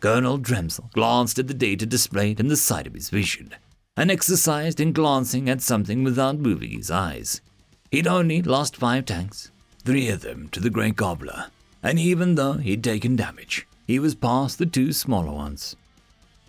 Colonel 0.00 0.40
Dremsel 0.40 0.90
glanced 0.94 1.38
at 1.38 1.46
the 1.46 1.54
data 1.54 1.86
displayed 1.86 2.40
in 2.40 2.48
the 2.48 2.56
sight 2.56 2.88
of 2.88 2.94
his 2.94 3.10
vision, 3.10 3.54
and 3.96 4.10
exercised 4.10 4.80
in 4.80 4.92
glancing 4.92 5.48
at 5.48 5.62
something 5.62 6.02
without 6.02 6.38
moving 6.40 6.72
his 6.72 6.90
eyes. 6.90 7.40
He'd 7.92 8.08
only 8.08 8.42
lost 8.42 8.76
five 8.76 9.04
tanks, 9.04 9.52
three 9.84 10.08
of 10.08 10.22
them 10.22 10.48
to 10.48 10.60
the 10.60 10.70
Great 10.70 10.96
Gobbler, 10.96 11.46
and 11.82 11.98
even 11.98 12.34
though 12.34 12.54
he'd 12.54 12.82
taken 12.82 13.16
damage, 13.16 13.66
he 13.86 13.98
was 13.98 14.14
past 14.14 14.58
the 14.58 14.66
two 14.66 14.92
smaller 14.92 15.32
ones. 15.32 15.76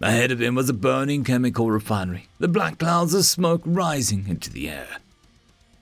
Ahead 0.02 0.32
of 0.32 0.42
him 0.42 0.56
was 0.56 0.70
a 0.70 0.74
burning 0.74 1.24
chemical 1.24 1.72
refinery, 1.72 2.28
the 2.40 2.48
black 2.48 2.80
clouds 2.80 3.14
of 3.14 3.26
smoke 3.26 3.62
rising 3.66 4.28
into 4.28 4.50
the 4.50 4.70
air. 4.70 4.98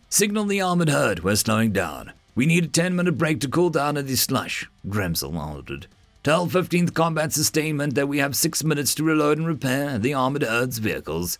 Signal 0.09 0.45
the 0.45 0.61
armored 0.61 0.89
herd, 0.89 1.23
we're 1.23 1.35
slowing 1.35 1.71
down. 1.71 2.13
We 2.35 2.45
need 2.45 2.65
a 2.65 2.67
10 2.67 2.95
minute 2.95 3.17
break 3.17 3.39
to 3.41 3.47
cool 3.47 3.69
down 3.69 3.97
in 3.97 4.07
this 4.07 4.21
slush, 4.21 4.69
Dremsel 4.87 5.35
ordered. 5.35 5.87
Tell 6.23 6.47
15th 6.47 6.93
Combat 6.93 7.33
Sustainment 7.33 7.95
that 7.95 8.07
we 8.07 8.19
have 8.19 8.35
six 8.35 8.63
minutes 8.63 8.95
to 8.95 9.03
reload 9.03 9.37
and 9.37 9.45
repair 9.45 9.99
the 9.99 10.13
armored 10.13 10.43
herd's 10.43 10.77
vehicles. 10.77 11.37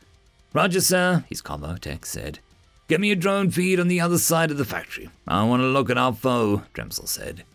Roger, 0.54 0.82
sir, 0.82 1.24
his 1.30 1.42
commo 1.42 1.80
tech 1.80 2.06
said. 2.06 2.40
Get 2.88 3.00
me 3.00 3.12
a 3.12 3.16
drone 3.16 3.50
feed 3.50 3.80
on 3.80 3.88
the 3.88 4.02
other 4.02 4.18
side 4.18 4.52
of 4.52 4.58
the 4.58 4.66
factory. 4.66 5.10
I 5.28 5.44
want 5.46 5.62
to 5.62 5.68
look 5.68 5.90
at 5.90 5.98
our 5.98 6.14
foe, 6.14 6.64
Dremsel 6.74 7.08
said. 7.08 7.46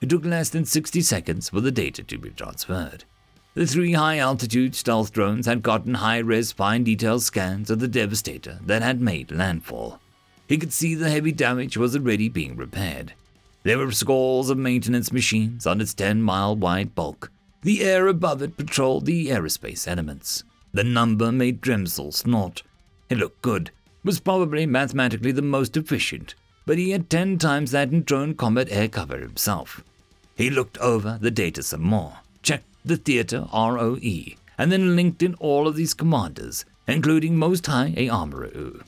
It 0.00 0.10
took 0.10 0.24
less 0.24 0.50
than 0.50 0.66
60 0.66 1.00
seconds 1.00 1.48
for 1.48 1.60
the 1.60 1.72
data 1.72 2.02
to 2.02 2.18
be 2.18 2.30
transferred. 2.30 3.04
The 3.54 3.66
three 3.66 3.94
high 3.94 4.18
altitude 4.18 4.74
stealth 4.74 5.12
drones 5.12 5.46
had 5.46 5.62
gotten 5.62 5.94
high 5.94 6.18
res 6.18 6.52
fine 6.52 6.84
detail 6.84 7.18
scans 7.18 7.70
of 7.70 7.80
the 7.80 7.88
devastator 7.88 8.58
that 8.66 8.82
had 8.82 9.00
made 9.00 9.32
landfall. 9.32 10.00
He 10.46 10.58
could 10.58 10.72
see 10.72 10.94
the 10.94 11.10
heavy 11.10 11.32
damage 11.32 11.76
was 11.76 11.96
already 11.96 12.28
being 12.28 12.54
repaired. 12.54 13.14
There 13.64 13.78
were 13.78 13.90
scores 13.90 14.50
of 14.50 14.58
maintenance 14.58 15.10
machines 15.10 15.66
on 15.66 15.80
its 15.80 15.94
10 15.94 16.22
mile 16.22 16.54
wide 16.54 16.94
bulk. 16.94 17.32
The 17.62 17.82
air 17.82 18.06
above 18.06 18.42
it 18.42 18.56
patrolled 18.56 19.06
the 19.06 19.28
aerospace 19.28 19.88
elements. 19.88 20.44
The 20.72 20.84
number 20.84 21.32
made 21.32 21.60
Dremsel 21.60 22.14
snort. 22.14 22.62
It 23.08 23.18
looked 23.18 23.42
good, 23.42 23.72
was 24.04 24.20
probably 24.20 24.66
mathematically 24.66 25.32
the 25.32 25.42
most 25.42 25.76
efficient, 25.76 26.34
but 26.66 26.78
he 26.78 26.90
had 26.90 27.10
10 27.10 27.38
times 27.38 27.70
that 27.70 27.90
in 27.90 28.02
drone 28.02 28.34
combat 28.34 28.68
air 28.70 28.88
cover 28.88 29.18
himself. 29.18 29.82
He 30.36 30.50
looked 30.50 30.78
over 30.78 31.18
the 31.20 31.30
data 31.30 31.62
some 31.62 31.82
more, 31.82 32.18
checked 32.42 32.68
the 32.84 32.96
theater 32.96 33.46
ROE, 33.52 33.98
and 34.56 34.70
then 34.72 34.96
linked 34.96 35.22
in 35.22 35.34
all 35.34 35.66
of 35.66 35.76
these 35.76 35.94
commanders, 35.94 36.64
including 36.86 37.36
Most 37.36 37.66
High 37.66 37.94
A 37.96 38.08
Armorer. 38.08 38.84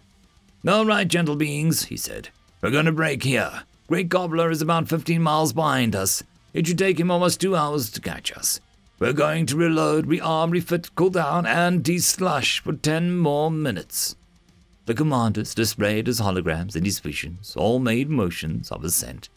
All 0.66 0.84
right, 0.84 1.08
gentle 1.08 1.36
beings, 1.36 1.84
he 1.84 1.96
said. 1.96 2.28
We're 2.61 2.70
going 2.70 2.86
to 2.86 2.92
break 2.92 3.22
here. 3.22 3.62
Great 3.88 4.08
Gobbler 4.08 4.50
is 4.50 4.62
about 4.62 4.88
15 4.88 5.22
miles 5.22 5.52
behind 5.52 5.96
us. 5.96 6.22
It 6.52 6.66
should 6.66 6.78
take 6.78 7.00
him 7.00 7.11
almost 7.11 7.40
two 7.40 7.56
hours 7.56 7.90
to 7.90 8.00
catch 8.00 8.32
us. 8.32 8.61
We're 8.98 9.14
going 9.14 9.46
to 9.46 9.56
reload, 9.56 10.06
rearm, 10.06 10.52
refit, 10.52 10.94
cool 10.94 11.11
down, 11.11 11.46
and 11.46 11.82
de-slush 11.82 12.61
for 12.61 12.74
10 12.74 13.16
more 13.16 13.50
minutes. 13.50 14.14
The 14.87 14.95
commanders 14.95 15.55
displayed 15.55 16.09
as 16.09 16.20
holograms 16.20 16.74
in 16.74 16.85
his 16.85 16.99
visions, 16.99 17.55
all 17.57 17.78
made 17.78 18.11
motions 18.11 18.70
of 18.70 18.85
assent. 18.85 19.28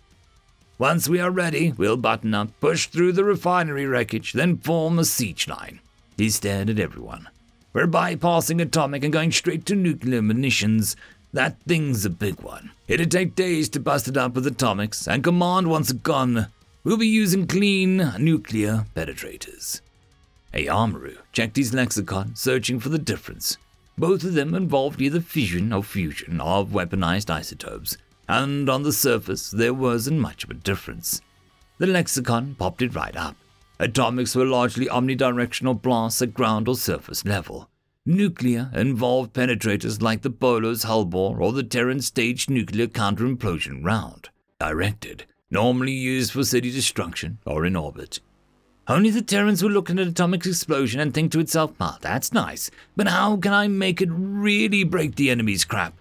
Once 0.80 1.08
we 1.08 1.20
are 1.20 1.32
ready, 1.32 1.72
we'll 1.72 1.98
button 1.98 2.34
up, 2.34 2.50
push 2.60 2.88
through 2.88 3.12
the 3.12 3.24
refinery 3.24 3.86
wreckage, 3.86 4.34
then 4.34 4.58
form 4.58 4.98
a 4.98 5.06
siege 5.06 5.48
line. 5.48 5.80
He 6.18 6.30
stared 6.30 6.70
at 6.70 6.80
everyone. 6.80 7.30
We're 7.74 7.88
bypassing 7.88 8.62
atomic 8.62 9.04
and 9.04 9.14
going 9.14 9.32
straight 9.32 9.66
to 9.68 9.76
nuclear 9.76 10.22
munitions, 10.22 10.96
that 11.34 11.60
thing's 11.64 12.06
a 12.06 12.12
big 12.12 12.42
one. 12.42 12.72
It'd 12.88 13.10
take 13.10 13.34
days 13.34 13.68
to 13.70 13.80
bust 13.80 14.08
it 14.08 14.18
up 14.18 14.36
with 14.36 14.46
atomics, 14.46 15.08
and 15.08 15.24
Command 15.24 15.68
wants 15.68 15.90
a 15.90 15.96
gun. 15.96 16.48
We'll 16.84 16.98
be 16.98 17.08
using 17.08 17.48
clean 17.48 17.98
nuclear 18.20 18.86
penetrators. 18.96 19.82
Amaru 20.54 21.16
checked 21.32 21.58
his 21.58 21.74
lexicon, 21.74 22.36
searching 22.36 22.80
for 22.80 22.90
the 22.90 23.00
difference. 23.00 23.58
Both 23.98 24.24
of 24.24 24.34
them 24.34 24.56
involved 24.56 25.02
either 25.02 25.22
fission 25.22 25.72
or 25.72 25.84
fusion 25.84 26.42
of 26.42 26.70
weaponized 26.70 27.30
isotopes, 27.30 27.98
and 28.28 28.70
on 28.70 28.84
the 28.84 28.92
surface 28.92 29.52
there 29.52 29.74
wasn't 29.74 30.20
much 30.20 30.44
of 30.44 30.50
a 30.50 30.56
difference. 30.56 31.22
The 31.78 31.88
lexicon 31.88 32.56
popped 32.56 32.82
it 32.82 32.96
right 32.96 33.16
up. 33.16 33.36
Atomics 33.80 34.36
were 34.36 34.46
largely 34.46 34.88
omnidirectional 34.88 35.82
blasts 35.82 36.22
at 36.22 36.34
ground 36.34 36.68
or 36.68 36.76
surface 36.76 37.26
level. 37.26 37.70
Nuclear 38.06 38.72
involved 38.74 39.34
penetrators 39.34 40.02
like 40.02 40.22
the 40.22 40.30
Bolo's 40.30 40.84
Hellbore 40.84 41.40
or 41.40 41.54
the 41.54 41.64
Terran 41.64 42.02
staged 42.02 42.50
nuclear 42.50 42.88
counter-implosion 42.88 43.84
round, 43.84 44.30
directed, 44.60 45.26
normally 45.50 45.94
used 45.94 46.32
for 46.32 46.44
city 46.44 46.72
destruction 46.72 47.40
or 47.46 47.66
in 47.66 47.76
orbit. 47.76 48.20
Only 48.86 49.12
the 49.12 49.22
Terrans 49.22 49.64
would 49.64 49.72
look 49.72 49.90
at 49.90 49.98
an 49.98 50.10
atomic 50.10 50.46
explosion 50.46 51.00
and 51.00 51.14
think 51.14 51.32
to 51.32 51.40
itself, 51.40 51.72
ah, 51.80 51.98
that's 52.02 52.34
nice, 52.34 52.70
but 52.98 53.08
how 53.08 53.38
can 53.38 53.54
I 53.54 53.70
make 53.70 54.02
it 54.02 54.10
really 54.12 54.84
break 54.84 55.16
the 55.16 55.30
enemy's 55.30 55.64
crap? 55.64 55.94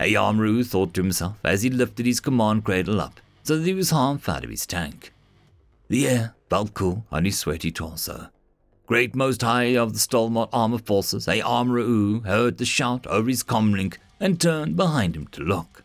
Ayamru 0.00 0.66
thought 0.66 0.94
to 0.94 1.02
himself 1.02 1.36
as 1.44 1.62
he 1.62 1.68
lifted 1.68 2.06
his 2.06 2.20
command 2.20 2.64
cradle 2.64 3.02
up 3.02 3.20
so 3.42 3.58
that 3.58 3.66
he 3.66 3.74
was 3.74 3.90
half 3.90 4.30
out 4.30 4.44
of 4.44 4.50
his 4.50 4.66
tank. 4.66 5.12
The 5.88 6.08
air 6.08 6.34
felt 6.48 6.72
cool 6.72 7.04
on 7.12 7.26
his 7.26 7.38
sweaty 7.38 7.70
torso. 7.70 8.30
Great 8.86 9.14
Most 9.14 9.42
High 9.42 9.76
of 9.76 9.92
the 9.92 9.98
Stalmont 9.98 10.48
Armor 10.54 10.78
Forces, 10.78 11.26
Ayamru 11.26 12.24
heard 12.24 12.56
the 12.56 12.64
shout 12.64 13.06
over 13.08 13.28
his 13.28 13.44
comlink 13.44 13.98
and 14.18 14.40
turned 14.40 14.74
behind 14.74 15.16
him 15.16 15.26
to 15.28 15.42
look. 15.42 15.82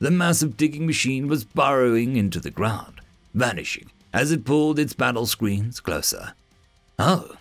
The 0.00 0.10
massive 0.10 0.56
digging 0.56 0.84
machine 0.84 1.28
was 1.28 1.44
burrowing 1.44 2.16
into 2.16 2.40
the 2.40 2.50
ground, 2.50 3.00
vanishing 3.34 3.88
as 4.16 4.32
it 4.32 4.46
pulled 4.46 4.78
its 4.78 4.94
battle 4.94 5.26
screens 5.26 5.78
closer. 5.78 6.32
Oh, 6.98 7.32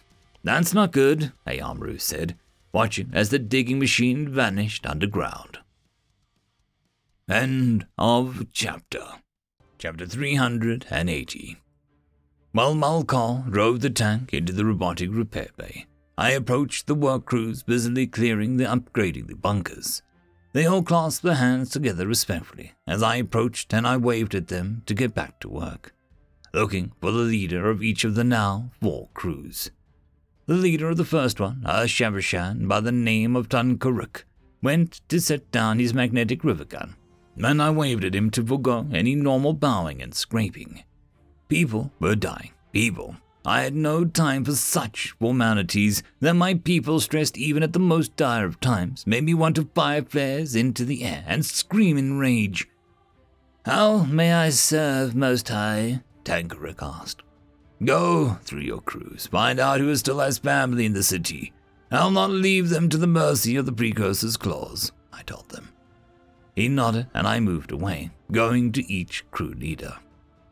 that's 0.44 0.74
not 0.74 0.92
good, 0.92 1.32
Ayamru 1.48 2.02
said, 2.02 2.36
watching 2.74 3.12
as 3.14 3.30
the 3.30 3.40
digging 3.40 3.80
machine 3.80 4.28
vanished 4.28 4.86
underground. 4.86 5.60
End 7.30 7.88
of 7.98 8.48
chapter. 8.52 9.06
Chapter 9.78 10.06
380. 10.06 11.56
While 12.52 12.76
Malkar 12.76 13.50
drove 13.50 13.80
the 13.80 13.90
tank 13.90 14.34
into 14.34 14.52
the 14.52 14.66
robotic 14.66 15.12
repair 15.14 15.52
bay, 15.56 15.86
I 16.18 16.32
approached 16.32 16.88
the 16.88 16.96
work 16.96 17.24
crews 17.24 17.64
busily 17.64 18.06
clearing 18.06 18.58
the 18.58 18.66
upgrading 18.66 19.28
the 19.28 19.38
bunkers. 19.38 20.02
They 20.52 20.66
all 20.66 20.84
clasped 20.84 21.24
their 21.24 21.36
hands 21.36 21.70
together 21.70 22.06
respectfully 22.06 22.74
as 22.86 23.02
I 23.02 23.16
approached 23.16 23.74
and 23.74 23.88
I 23.88 23.96
waved 23.96 24.36
at 24.36 24.50
them 24.50 24.84
to 24.88 24.94
get 24.94 25.16
back 25.16 25.40
to 25.40 25.48
work 25.48 25.95
looking 26.56 26.94
for 27.02 27.12
the 27.12 27.20
leader 27.20 27.70
of 27.70 27.84
each 27.84 28.06
of 28.06 28.16
the 28.16 28.24
now 28.24 28.72
four 28.82 29.10
crews. 29.14 29.70
The 30.46 30.54
leader 30.54 30.90
of 30.90 30.98
the 30.98 31.04
first 31.04 31.40
one, 31.40 31.62
a 31.66 31.84
Shavershan 31.84 32.68
by 32.68 32.80
the 32.80 32.94
name 32.94 33.36
of 33.36 33.50
Tankaruk, 33.50 34.24
went 34.64 35.02
to 35.10 35.20
set 35.20 35.52
down 35.52 35.80
his 35.80 35.94
magnetic 35.94 36.46
river 36.46 36.64
gun, 36.64 36.96
and 37.36 37.62
I 37.62 37.72
waved 37.72 38.06
at 38.06 38.16
him 38.16 38.30
to 38.32 38.46
forego 38.46 38.88
any 38.94 39.16
normal 39.16 39.54
bowing 39.54 40.02
and 40.02 40.16
scraping. 40.16 40.84
People 41.50 41.92
were 42.00 42.16
dying, 42.16 42.54
people. 42.72 43.18
I 43.46 43.62
had 43.62 43.76
no 43.76 44.06
time 44.06 44.46
for 44.46 44.54
such 44.54 45.14
formalities 45.20 46.04
that 46.22 46.36
my 46.36 46.54
people, 46.54 47.02
stressed 47.02 47.38
even 47.38 47.64
at 47.64 47.74
the 47.74 47.80
most 47.80 48.16
dire 48.16 48.46
of 48.46 48.62
times, 48.62 49.06
made 49.06 49.26
me 49.26 49.34
want 49.34 49.58
to 49.58 49.70
fire 49.76 50.04
flares 50.04 50.56
into 50.56 50.86
the 50.86 51.04
air 51.04 51.24
and 51.28 51.46
scream 51.46 51.98
in 51.98 52.18
rage. 52.18 52.68
How 53.66 54.06
may 54.06 54.34
I 54.34 54.50
serve, 54.52 55.16
Most 55.16 55.50
High? 55.50 56.02
Tankaruk 56.26 56.82
asked. 56.82 57.22
Go 57.84 58.38
through 58.44 58.62
your 58.62 58.82
crews, 58.82 59.28
find 59.28 59.60
out 59.60 59.80
who 59.80 59.96
still 59.96 60.20
has 60.20 60.38
family 60.38 60.86
in 60.86 60.94
the 60.94 61.04
city. 61.04 61.54
I'll 61.92 62.12
not 62.12 62.32
leave 62.32 62.70
them 62.70 62.90
to 62.90 62.98
the 62.98 63.08
mercy 63.08 63.56
of 63.56 63.66
the 63.66 63.72
Precursor's 63.72 64.36
claws, 64.36 64.92
I 65.14 65.22
told 65.22 65.50
them. 65.50 65.70
He 66.56 66.68
nodded 66.68 67.08
and 67.14 67.28
I 67.28 67.40
moved 67.40 67.72
away, 67.72 68.12
going 68.32 68.72
to 68.74 68.92
each 68.92 69.24
crew 69.32 69.54
leader. 69.54 69.98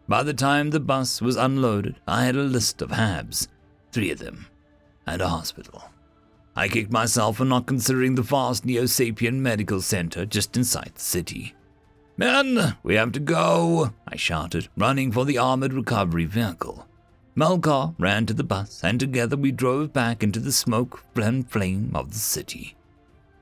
By 0.08 0.24
the 0.24 0.34
time 0.34 0.70
the 0.70 0.80
bus 0.80 1.22
was 1.22 1.38
unloaded, 1.38 1.96
I 2.08 2.26
had 2.26 2.36
a 2.36 2.44
list 2.44 2.82
of 2.82 2.92
HABs, 2.92 3.48
three 3.92 4.12
of 4.12 4.20
them, 4.20 4.48
and 5.08 5.22
a 5.22 5.30
hospital. 5.30 5.84
I 6.56 6.68
kicked 6.68 6.92
myself 6.92 7.38
for 7.38 7.46
not 7.46 7.66
considering 7.66 8.16
the 8.16 8.22
vast 8.22 8.66
Neo 8.66 8.84
Sapien 8.84 9.36
Medical 9.36 9.82
Center 9.82 10.26
just 10.26 10.56
inside 10.56 10.92
the 10.94 11.02
city. 11.02 11.56
Men, 12.16 12.78
we 12.84 12.94
have 12.96 13.12
to 13.14 13.20
go, 13.20 13.92
I 14.08 14.18
shouted, 14.18 14.68
running 14.78 15.12
for 15.12 15.26
the 15.26 15.40
armored 15.40 15.74
recovery 15.74 16.26
vehicle. 16.26 16.88
Malkar 17.36 17.96
ran 17.98 18.28
to 18.28 18.36
the 18.36 18.44
bus, 18.44 18.84
and 18.84 19.00
together 19.00 19.36
we 19.36 19.52
drove 19.52 19.92
back 19.92 20.22
into 20.22 20.40
the 20.40 20.52
smoke 20.52 21.04
and 21.16 21.50
flame 21.50 21.92
of 21.96 22.12
the 22.12 22.20
city. 22.20 22.76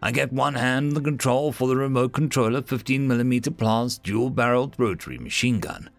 I 0.01 0.13
kept 0.13 0.31
one 0.31 0.53
hand 0.53 0.89
on 0.89 0.93
the 0.93 1.01
control 1.01 1.51
for 1.51 1.67
the 1.67 1.75
remote 1.75 2.13
controller 2.13 2.61
15mm 2.61 3.57
plus 3.57 3.97
dual 3.97 4.29
barreled 4.29 4.75
rotary 4.77 5.17
machine 5.17 5.59
gun. 5.59 5.89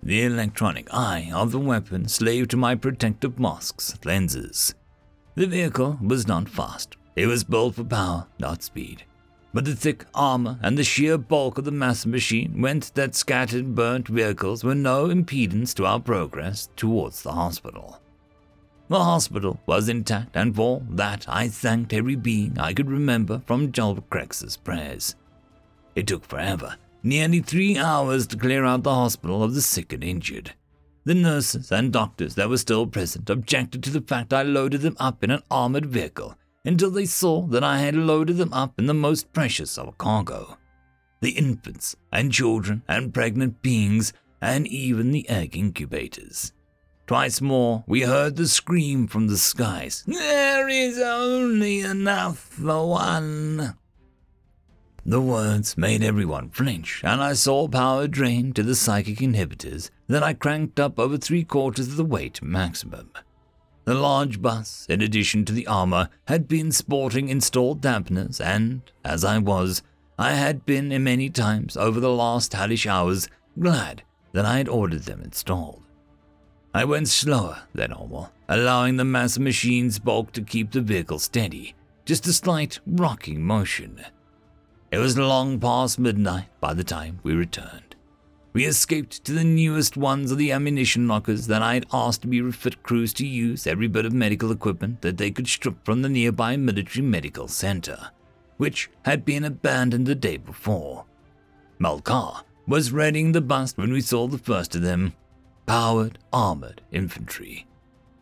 The 0.00 0.22
electronic 0.22 0.86
eye 0.94 1.30
of 1.34 1.50
the 1.50 1.58
weapon 1.58 2.06
slaved 2.06 2.52
to 2.52 2.56
my 2.56 2.76
protective 2.76 3.40
mask's 3.40 3.98
lenses. 4.04 4.74
The 5.34 5.48
vehicle 5.48 5.98
was 6.00 6.28
not 6.28 6.48
fast. 6.48 6.96
It 7.16 7.26
was 7.26 7.42
built 7.42 7.74
for 7.74 7.84
power, 7.84 8.28
not 8.38 8.62
speed 8.62 9.04
but 9.52 9.64
the 9.64 9.74
thick 9.74 10.04
armor 10.14 10.58
and 10.62 10.78
the 10.78 10.84
sheer 10.84 11.18
bulk 11.18 11.58
of 11.58 11.64
the 11.64 11.70
mass 11.70 12.06
machine 12.06 12.52
meant 12.54 12.94
that 12.94 13.14
scattered 13.14 13.74
burnt 13.74 14.08
vehicles 14.08 14.62
were 14.62 14.74
no 14.74 15.08
impedance 15.08 15.74
to 15.74 15.86
our 15.86 16.00
progress 16.00 16.68
towards 16.76 17.22
the 17.22 17.32
hospital. 17.32 18.00
The 18.88 19.02
hospital 19.02 19.60
was 19.66 19.88
intact, 19.88 20.36
and 20.36 20.54
for 20.54 20.82
that 20.90 21.24
I 21.28 21.48
thanked 21.48 21.92
every 21.92 22.16
being 22.16 22.58
I 22.58 22.72
could 22.72 22.90
remember 22.90 23.42
from 23.46 23.72
Joel 23.72 24.04
Crex's 24.10 24.56
prayers. 24.56 25.14
It 25.94 26.06
took 26.06 26.24
forever, 26.24 26.76
nearly 27.02 27.40
three 27.40 27.78
hours 27.78 28.26
to 28.28 28.36
clear 28.36 28.64
out 28.64 28.82
the 28.82 28.94
hospital 28.94 29.42
of 29.42 29.54
the 29.54 29.62
sick 29.62 29.92
and 29.92 30.02
injured. 30.02 30.54
The 31.04 31.14
nurses 31.14 31.72
and 31.72 31.92
doctors 31.92 32.34
that 32.34 32.48
were 32.48 32.58
still 32.58 32.86
present 32.86 33.30
objected 33.30 33.82
to 33.84 33.90
the 33.90 34.02
fact 34.02 34.32
I 34.32 34.42
loaded 34.42 34.82
them 34.82 34.96
up 35.00 35.24
in 35.24 35.30
an 35.30 35.42
armored 35.50 35.86
vehicle 35.86 36.36
until 36.64 36.90
they 36.90 37.06
saw 37.06 37.46
that 37.46 37.64
I 37.64 37.78
had 37.78 37.94
loaded 37.94 38.36
them 38.36 38.52
up 38.52 38.78
in 38.78 38.86
the 38.86 38.94
most 38.94 39.32
precious 39.32 39.78
of 39.78 39.98
cargo 39.98 40.56
the 41.20 41.30
infants 41.30 41.96
and 42.12 42.32
children 42.32 42.82
and 42.88 43.14
pregnant 43.14 43.62
beings, 43.62 44.12
and 44.40 44.66
even 44.66 45.10
the 45.12 45.28
egg 45.28 45.56
incubators. 45.56 46.52
Twice 47.06 47.40
more 47.40 47.84
we 47.86 48.02
heard 48.02 48.36
the 48.36 48.48
scream 48.48 49.06
from 49.06 49.26
the 49.26 49.36
skies 49.36 50.04
There 50.06 50.68
is 50.68 50.98
only 50.98 51.80
enough 51.80 52.38
for 52.38 52.88
one. 52.88 53.76
The 55.04 55.20
words 55.20 55.76
made 55.76 56.02
everyone 56.02 56.50
flinch, 56.50 57.02
and 57.04 57.22
I 57.22 57.32
saw 57.32 57.68
power 57.68 58.06
drain 58.06 58.52
to 58.52 58.62
the 58.62 58.74
psychic 58.74 59.18
inhibitors 59.18 59.90
that 60.08 60.22
I 60.22 60.34
cranked 60.34 60.78
up 60.78 60.98
over 60.98 61.16
three 61.16 61.44
quarters 61.44 61.88
of 61.88 61.96
the 61.96 62.04
weight 62.04 62.42
maximum. 62.42 63.10
The 63.90 63.96
large 63.96 64.40
bus, 64.40 64.86
in 64.88 65.02
addition 65.02 65.44
to 65.46 65.52
the 65.52 65.66
armor, 65.66 66.10
had 66.28 66.46
been 66.46 66.70
sporting 66.70 67.28
installed 67.28 67.80
dampeners, 67.80 68.40
and, 68.40 68.82
as 69.04 69.24
I 69.24 69.38
was, 69.38 69.82
I 70.16 70.34
had 70.34 70.64
been 70.64 71.02
many 71.02 71.28
times 71.28 71.76
over 71.76 71.98
the 71.98 72.12
last 72.12 72.52
hellish 72.52 72.86
hours 72.86 73.26
glad 73.58 74.04
that 74.30 74.44
I 74.44 74.58
had 74.58 74.68
ordered 74.68 75.06
them 75.06 75.22
installed. 75.22 75.82
I 76.72 76.84
went 76.84 77.08
slower 77.08 77.62
than 77.74 77.90
normal, 77.90 78.30
allowing 78.48 78.96
the 78.96 79.04
mass 79.04 79.40
machine's 79.40 79.98
bulk 79.98 80.30
to 80.34 80.42
keep 80.42 80.70
the 80.70 80.82
vehicle 80.82 81.18
steady, 81.18 81.74
just 82.04 82.28
a 82.28 82.32
slight 82.32 82.78
rocking 82.86 83.42
motion. 83.42 84.04
It 84.92 84.98
was 84.98 85.18
long 85.18 85.58
past 85.58 85.98
midnight 85.98 86.46
by 86.60 86.74
the 86.74 86.84
time 86.84 87.18
we 87.24 87.34
returned. 87.34 87.89
We 88.52 88.64
escaped 88.64 89.24
to 89.24 89.32
the 89.32 89.44
newest 89.44 89.96
ones 89.96 90.32
of 90.32 90.38
the 90.38 90.50
ammunition 90.50 91.06
lockers 91.06 91.46
that 91.46 91.62
I 91.62 91.74
had 91.74 91.86
asked 91.92 92.22
to 92.22 92.28
be 92.28 92.40
refit 92.40 92.82
crews 92.82 93.12
to 93.14 93.26
use 93.26 93.66
every 93.66 93.86
bit 93.86 94.04
of 94.04 94.12
medical 94.12 94.50
equipment 94.50 95.02
that 95.02 95.18
they 95.18 95.30
could 95.30 95.46
strip 95.46 95.84
from 95.84 96.02
the 96.02 96.08
nearby 96.08 96.56
military 96.56 97.04
medical 97.04 97.46
center, 97.46 98.10
which 98.56 98.90
had 99.04 99.24
been 99.24 99.44
abandoned 99.44 100.06
the 100.06 100.16
day 100.16 100.36
before. 100.36 101.04
Malkar 101.78 102.42
was 102.66 102.92
readying 102.92 103.32
the 103.32 103.40
bus 103.40 103.76
when 103.76 103.92
we 103.92 104.00
saw 104.00 104.26
the 104.26 104.38
first 104.38 104.74
of 104.74 104.82
them 104.82 105.12
powered 105.66 106.18
armored 106.32 106.82
infantry. 106.90 107.66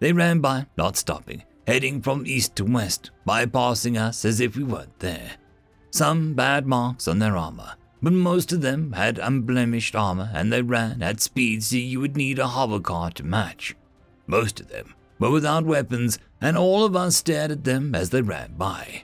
They 0.01 0.13
ran 0.13 0.41
by, 0.41 0.67
not 0.77 0.99
stopping, 0.99 1.43
heading 1.67 2.03
from 2.03 2.27
east 2.27 2.55
to 2.57 2.65
west, 2.65 3.11
bypassing 3.27 3.99
us 3.99 4.27
as 4.27 4.41
if 4.41 4.57
we 4.57 4.65
weren't 4.65 4.99
there. 4.99 5.33
Some 5.91 6.35
bad 6.35 6.67
marks 6.67 7.09
on 7.09 7.19
their 7.19 7.37
armor, 7.37 7.75
but 8.01 8.13
most 8.13 8.53
of 8.53 8.61
them 8.61 8.93
had 8.93 9.19
unblemished 9.19 9.97
armor 9.97 10.31
and 10.33 10.53
they 10.53 10.63
ran 10.63 11.03
at 11.03 11.21
speeds 11.21 11.71
that 11.71 11.79
you 11.79 12.01
would 12.01 12.17
need 12.17 12.39
a 12.39 12.49
hover 12.49 12.81
car 12.81 13.11
to 13.11 13.25
match. 13.25 13.75
Most 14.27 14.61
of 14.61 14.69
them 14.69 14.95
were 15.19 15.31
without 15.31 15.65
weapons, 15.65 16.19
and 16.41 16.57
all 16.57 16.85
of 16.85 16.95
us 16.95 17.17
stared 17.17 17.51
at 17.51 17.65
them 17.65 17.95
as 17.95 18.11
they 18.11 18.23
ran 18.23 18.53
by. 18.57 19.03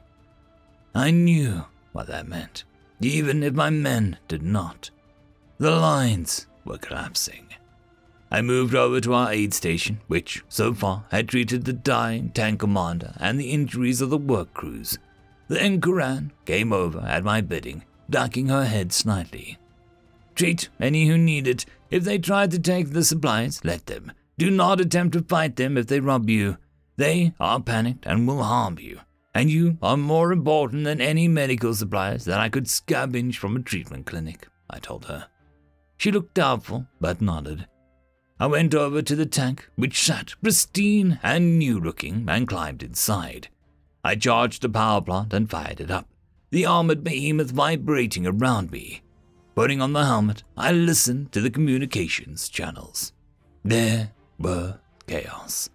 I 0.95 1.11
knew 1.11 1.65
what 1.93 2.07
that 2.07 2.29
meant, 2.29 2.65
even 3.01 3.43
if 3.43 3.53
my 3.55 3.71
men 3.71 4.19
did 4.29 4.43
not. 4.43 4.91
The 5.59 5.73
lines 5.73 6.47
were 6.65 6.79
collapsing. 6.79 7.49
I 8.31 8.43
moved 8.43 8.75
over 8.75 9.01
to 9.01 9.15
our 9.15 9.33
aid 9.33 9.55
station, 9.55 10.01
which, 10.07 10.45
so 10.49 10.73
far, 10.73 11.05
had 11.11 11.29
treated 11.29 11.65
the 11.65 11.73
dying 11.73 12.31
tank 12.31 12.61
commander 12.61 13.15
and 13.19 13.39
the 13.41 13.51
injuries 13.51 14.01
of 14.01 14.11
the 14.11 14.19
work 14.19 14.55
crews. 14.55 14.99
The 15.49 15.59
Enkuran 15.59 16.31
came 16.45 16.73
over 16.73 17.01
at 17.01 17.25
my 17.25 17.41
bidding 17.41 17.85
ducking 18.11 18.49
her 18.49 18.65
head 18.65 18.93
slightly. 18.93 19.59
Treat 20.35 20.69
any 20.81 21.07
who 21.07 21.17
need 21.17 21.47
it. 21.47 21.65
If 21.91 22.05
they 22.05 22.19
try 22.19 22.47
to 22.47 22.59
take 22.59 22.91
the 22.91 23.05
supplies, 23.05 23.65
let 23.65 23.87
them. 23.87 24.13
Do 24.37 24.51
not 24.51 24.81
attempt 24.81 25.13
to 25.13 25.23
fight 25.23 25.57
them 25.57 25.77
if 25.77 25.87
they 25.87 26.01
rob 26.01 26.29
you. 26.29 26.57
They 26.97 27.35
are 27.39 27.61
panicked 27.61 28.07
and 28.07 28.27
will 28.27 28.43
harm 28.43 28.79
you. 28.79 29.01
And 29.35 29.51
you 29.51 29.79
are 29.83 29.97
more 29.97 30.33
important 30.33 30.85
than 30.85 31.01
any 31.01 31.29
medical 31.29 31.75
supplies 31.75 32.25
that 32.25 32.41
I 32.41 32.49
could 32.49 32.65
scavenge 32.65 33.37
from 33.37 33.57
a 33.57 33.63
treatment 33.63 34.07
clinic, 34.07 34.49
I 34.71 34.79
told 34.79 35.07
her. 35.07 35.27
She 35.97 36.13
looked 36.13 36.35
doubtful, 36.35 36.87
but 37.01 37.21
nodded. 37.21 37.67
I 38.39 38.47
went 38.47 38.75
over 38.75 39.03
to 39.03 39.17
the 39.17 39.27
tank, 39.27 39.69
which 39.77 40.03
sat 40.03 40.35
pristine 40.43 41.19
and 41.23 41.59
new 41.59 41.81
looking, 41.81 42.27
and 42.29 42.49
climbed 42.49 42.83
inside. 42.83 43.49
I 44.03 44.17
charged 44.17 44.63
the 44.63 44.69
power 44.69 45.01
plant 45.01 45.33
and 45.33 45.49
fired 45.51 45.81
it 45.81 45.91
up, 45.91 46.09
the 46.51 46.67
armored 46.67 47.03
behemoth 47.03 47.51
vibrating 47.51 48.27
around 48.27 48.71
me. 48.71 49.03
Putting 49.55 49.81
on 49.81 49.93
the 49.93 50.05
helmet, 50.05 50.43
I 50.57 50.73
listened 50.73 51.33
to 51.33 51.41
the 51.41 51.51
communications 51.51 52.49
channels. 52.49 53.13
There 53.65 54.13
were 54.39 54.79
chaos. 55.07 55.71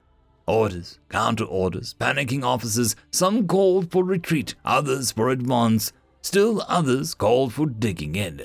Orders, 0.46 1.00
counter 1.10 1.46
orders, 1.46 1.96
panicking 2.00 2.44
officers, 2.44 2.96
some 3.12 3.48
called 3.48 3.92
for 3.92 4.04
retreat, 4.04 4.56
others 4.66 5.12
for 5.12 5.30
advance, 5.30 5.94
still 6.22 6.66
others 6.68 7.14
called 7.14 7.54
for 7.54 7.68
digging 7.68 8.16
in. 8.16 8.42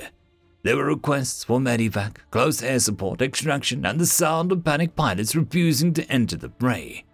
There 0.63 0.77
were 0.77 0.85
requests 0.85 1.45
for 1.45 1.59
medevac, 1.59 2.17
close 2.31 2.63
air 2.63 2.79
support, 2.79 3.21
extraction, 3.21 3.85
and 3.85 4.01
the 4.01 4.07
sound 4.07 4.53
of 4.53 4.65
panic 4.65 4.97
pilots 4.97 5.35
refusing 5.37 5.93
to 5.95 6.11
enter 6.11 6.37
the 6.37 6.53
fray. 6.59 7.05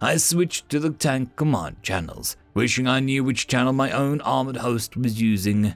I 0.00 0.18
switched 0.18 0.68
to 0.68 0.80
the 0.80 0.90
tank 0.90 1.34
command 1.36 1.82
channels, 1.82 2.36
wishing 2.54 2.86
I 2.86 3.00
knew 3.00 3.22
which 3.22 3.46
channel 3.46 3.72
my 3.72 3.90
own 3.90 4.20
armored 4.22 4.58
host 4.58 4.96
was 4.96 5.20
using. 5.20 5.74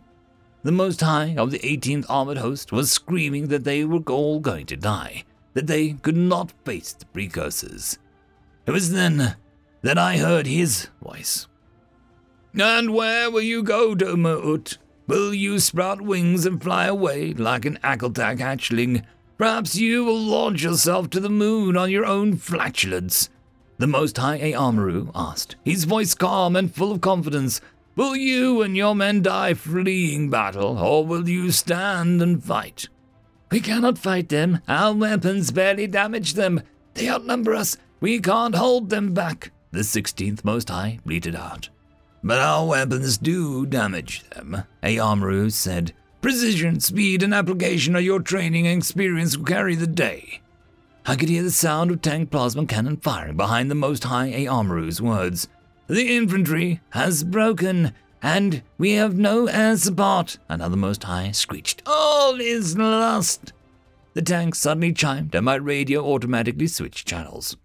The 0.62 0.72
Most 0.72 1.00
High 1.00 1.34
of 1.36 1.50
the 1.50 1.58
18th 1.60 2.06
Armored 2.08 2.38
Host 2.38 2.72
was 2.72 2.90
screaming 2.90 3.48
that 3.48 3.64
they 3.64 3.84
were 3.84 4.00
all 4.08 4.40
going 4.40 4.66
to 4.66 4.76
die, 4.76 5.24
that 5.54 5.66
they 5.66 5.92
could 5.92 6.16
not 6.16 6.52
face 6.64 6.92
the 6.92 7.06
precursors. 7.06 7.98
It 8.66 8.72
was 8.72 8.92
then 8.92 9.36
that 9.82 9.98
I 9.98 10.18
heard 10.18 10.46
his 10.46 10.88
voice. 11.02 11.46
And 12.54 12.92
where 12.92 13.30
will 13.30 13.42
you 13.42 13.62
go, 13.62 13.94
Domaut? 13.94 14.78
Will 15.06 15.32
you 15.32 15.58
sprout 15.58 16.02
wings 16.02 16.44
and 16.44 16.62
fly 16.62 16.86
away 16.86 17.32
like 17.32 17.64
an 17.64 17.78
Akeltak 17.82 18.38
hatchling? 18.38 19.04
Perhaps 19.38 19.76
you 19.76 20.04
will 20.04 20.18
launch 20.18 20.64
yourself 20.64 21.08
to 21.10 21.20
the 21.20 21.30
moon 21.30 21.76
on 21.76 21.90
your 21.90 22.04
own 22.04 22.36
flatulence. 22.36 23.30
The 23.78 23.86
Most 23.86 24.18
High 24.18 24.40
Aamaru 24.40 25.12
asked, 25.14 25.54
his 25.64 25.84
voice 25.84 26.12
calm 26.12 26.56
and 26.56 26.74
full 26.74 26.90
of 26.90 27.00
confidence. 27.00 27.60
Will 27.94 28.16
you 28.16 28.60
and 28.60 28.76
your 28.76 28.96
men 28.96 29.22
die 29.22 29.54
fleeing 29.54 30.30
battle, 30.30 30.76
or 30.76 31.06
will 31.06 31.28
you 31.28 31.52
stand 31.52 32.20
and 32.20 32.42
fight? 32.42 32.88
We 33.52 33.60
cannot 33.60 33.96
fight 33.96 34.30
them. 34.30 34.60
Our 34.66 34.94
weapons 34.94 35.52
barely 35.52 35.86
damage 35.86 36.34
them. 36.34 36.62
They 36.94 37.08
outnumber 37.08 37.54
us. 37.54 37.76
We 38.00 38.18
can't 38.18 38.56
hold 38.56 38.90
them 38.90 39.14
back, 39.14 39.52
the 39.70 39.80
16th 39.80 40.44
Most 40.44 40.70
High 40.70 40.98
bleated 41.06 41.36
out. 41.36 41.68
But 42.24 42.40
our 42.40 42.66
weapons 42.66 43.16
do 43.16 43.64
damage 43.64 44.28
them, 44.30 44.64
Aamaru 44.82 45.52
said. 45.52 45.92
Precision, 46.20 46.80
speed, 46.80 47.22
and 47.22 47.32
application 47.32 47.94
of 47.94 48.02
your 48.02 48.20
training 48.20 48.66
and 48.66 48.78
experience 48.78 49.36
will 49.36 49.44
carry 49.44 49.76
the 49.76 49.86
day. 49.86 50.40
I 51.08 51.16
could 51.16 51.30
hear 51.30 51.42
the 51.42 51.50
sound 51.50 51.90
of 51.90 52.02
tank 52.02 52.30
plasma 52.30 52.66
cannon 52.66 52.98
firing 52.98 53.38
behind 53.38 53.70
the 53.70 53.74
Most 53.74 54.04
High 54.04 54.30
Aamaru's 54.30 55.00
words. 55.00 55.48
The 55.86 56.14
infantry 56.14 56.82
has 56.90 57.24
broken, 57.24 57.94
and 58.20 58.62
we 58.76 58.92
have 58.92 59.16
no 59.16 59.46
air 59.46 59.78
support, 59.78 60.36
another 60.50 60.76
Most 60.76 61.04
High 61.04 61.30
screeched. 61.30 61.80
All 61.86 62.38
is 62.38 62.76
lost. 62.76 63.54
The 64.12 64.20
tank 64.20 64.54
suddenly 64.54 64.92
chimed, 64.92 65.34
and 65.34 65.46
my 65.46 65.54
radio 65.54 66.04
automatically 66.04 66.66
switched 66.66 67.08
channels. 67.08 67.56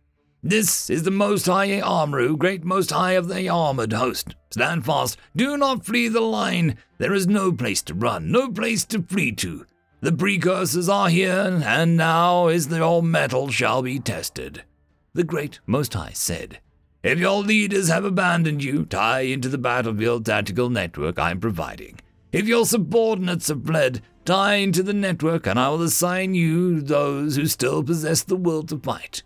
This 0.41 0.90
is 0.90 1.03
the 1.03 1.11
Most 1.11 1.45
High 1.45 1.82
Aamaru, 1.82 2.38
great 2.38 2.64
Most 2.64 2.91
High 2.91 3.14
of 3.14 3.28
the 3.28 3.49
armored 3.49 3.91
host. 3.91 4.36
Stand 4.52 4.86
fast. 4.86 5.18
Do 5.36 5.57
not 5.57 5.86
flee 5.86 6.07
the 6.07 6.22
line. 6.22 6.78
There 6.98 7.14
is 7.14 7.28
no 7.28 7.52
place 7.52 7.82
to 7.84 7.94
run, 7.94 8.32
no 8.32 8.49
place 8.49 8.86
to 8.86 9.02
flee 9.02 9.34
to. 9.34 9.65
The 10.03 10.11
precursors 10.11 10.89
are 10.89 11.07
here, 11.07 11.61
and 11.63 11.95
now 11.95 12.49
is 12.49 12.67
the 12.67 12.75
your 12.75 13.01
metal 13.01 13.49
shall 13.49 13.81
be 13.81 13.99
tested. 13.99 14.65
The 15.13 15.23
great 15.23 15.61
Most 15.65 15.93
High 15.93 16.11
said, 16.11 16.59
If 17.03 17.19
your 17.19 17.41
leaders 17.41 17.88
have 17.88 18.03
abandoned 18.03 18.65
you, 18.65 18.84
tie 18.84 19.21
into 19.21 19.47
the 19.47 19.57
battlefield 19.57 20.25
tactical 20.25 20.69
network 20.69 21.19
I 21.19 21.31
am 21.31 21.39
providing. 21.39 22.01
If 22.34 22.49
your 22.49 22.65
subordinates 22.65 23.47
have 23.47 23.63
fled, 23.65 24.01
tie 24.25 24.55
into 24.55 24.84
the 24.84 24.91
network, 24.91 25.47
and 25.47 25.57
I 25.57 25.69
will 25.69 25.84
assign 25.84 26.34
you 26.34 26.81
those 26.81 27.38
who 27.38 27.47
still 27.47 27.81
possess 27.81 28.23
the 28.23 28.35
will 28.35 28.63
to 28.63 28.77
fight. 28.77 29.23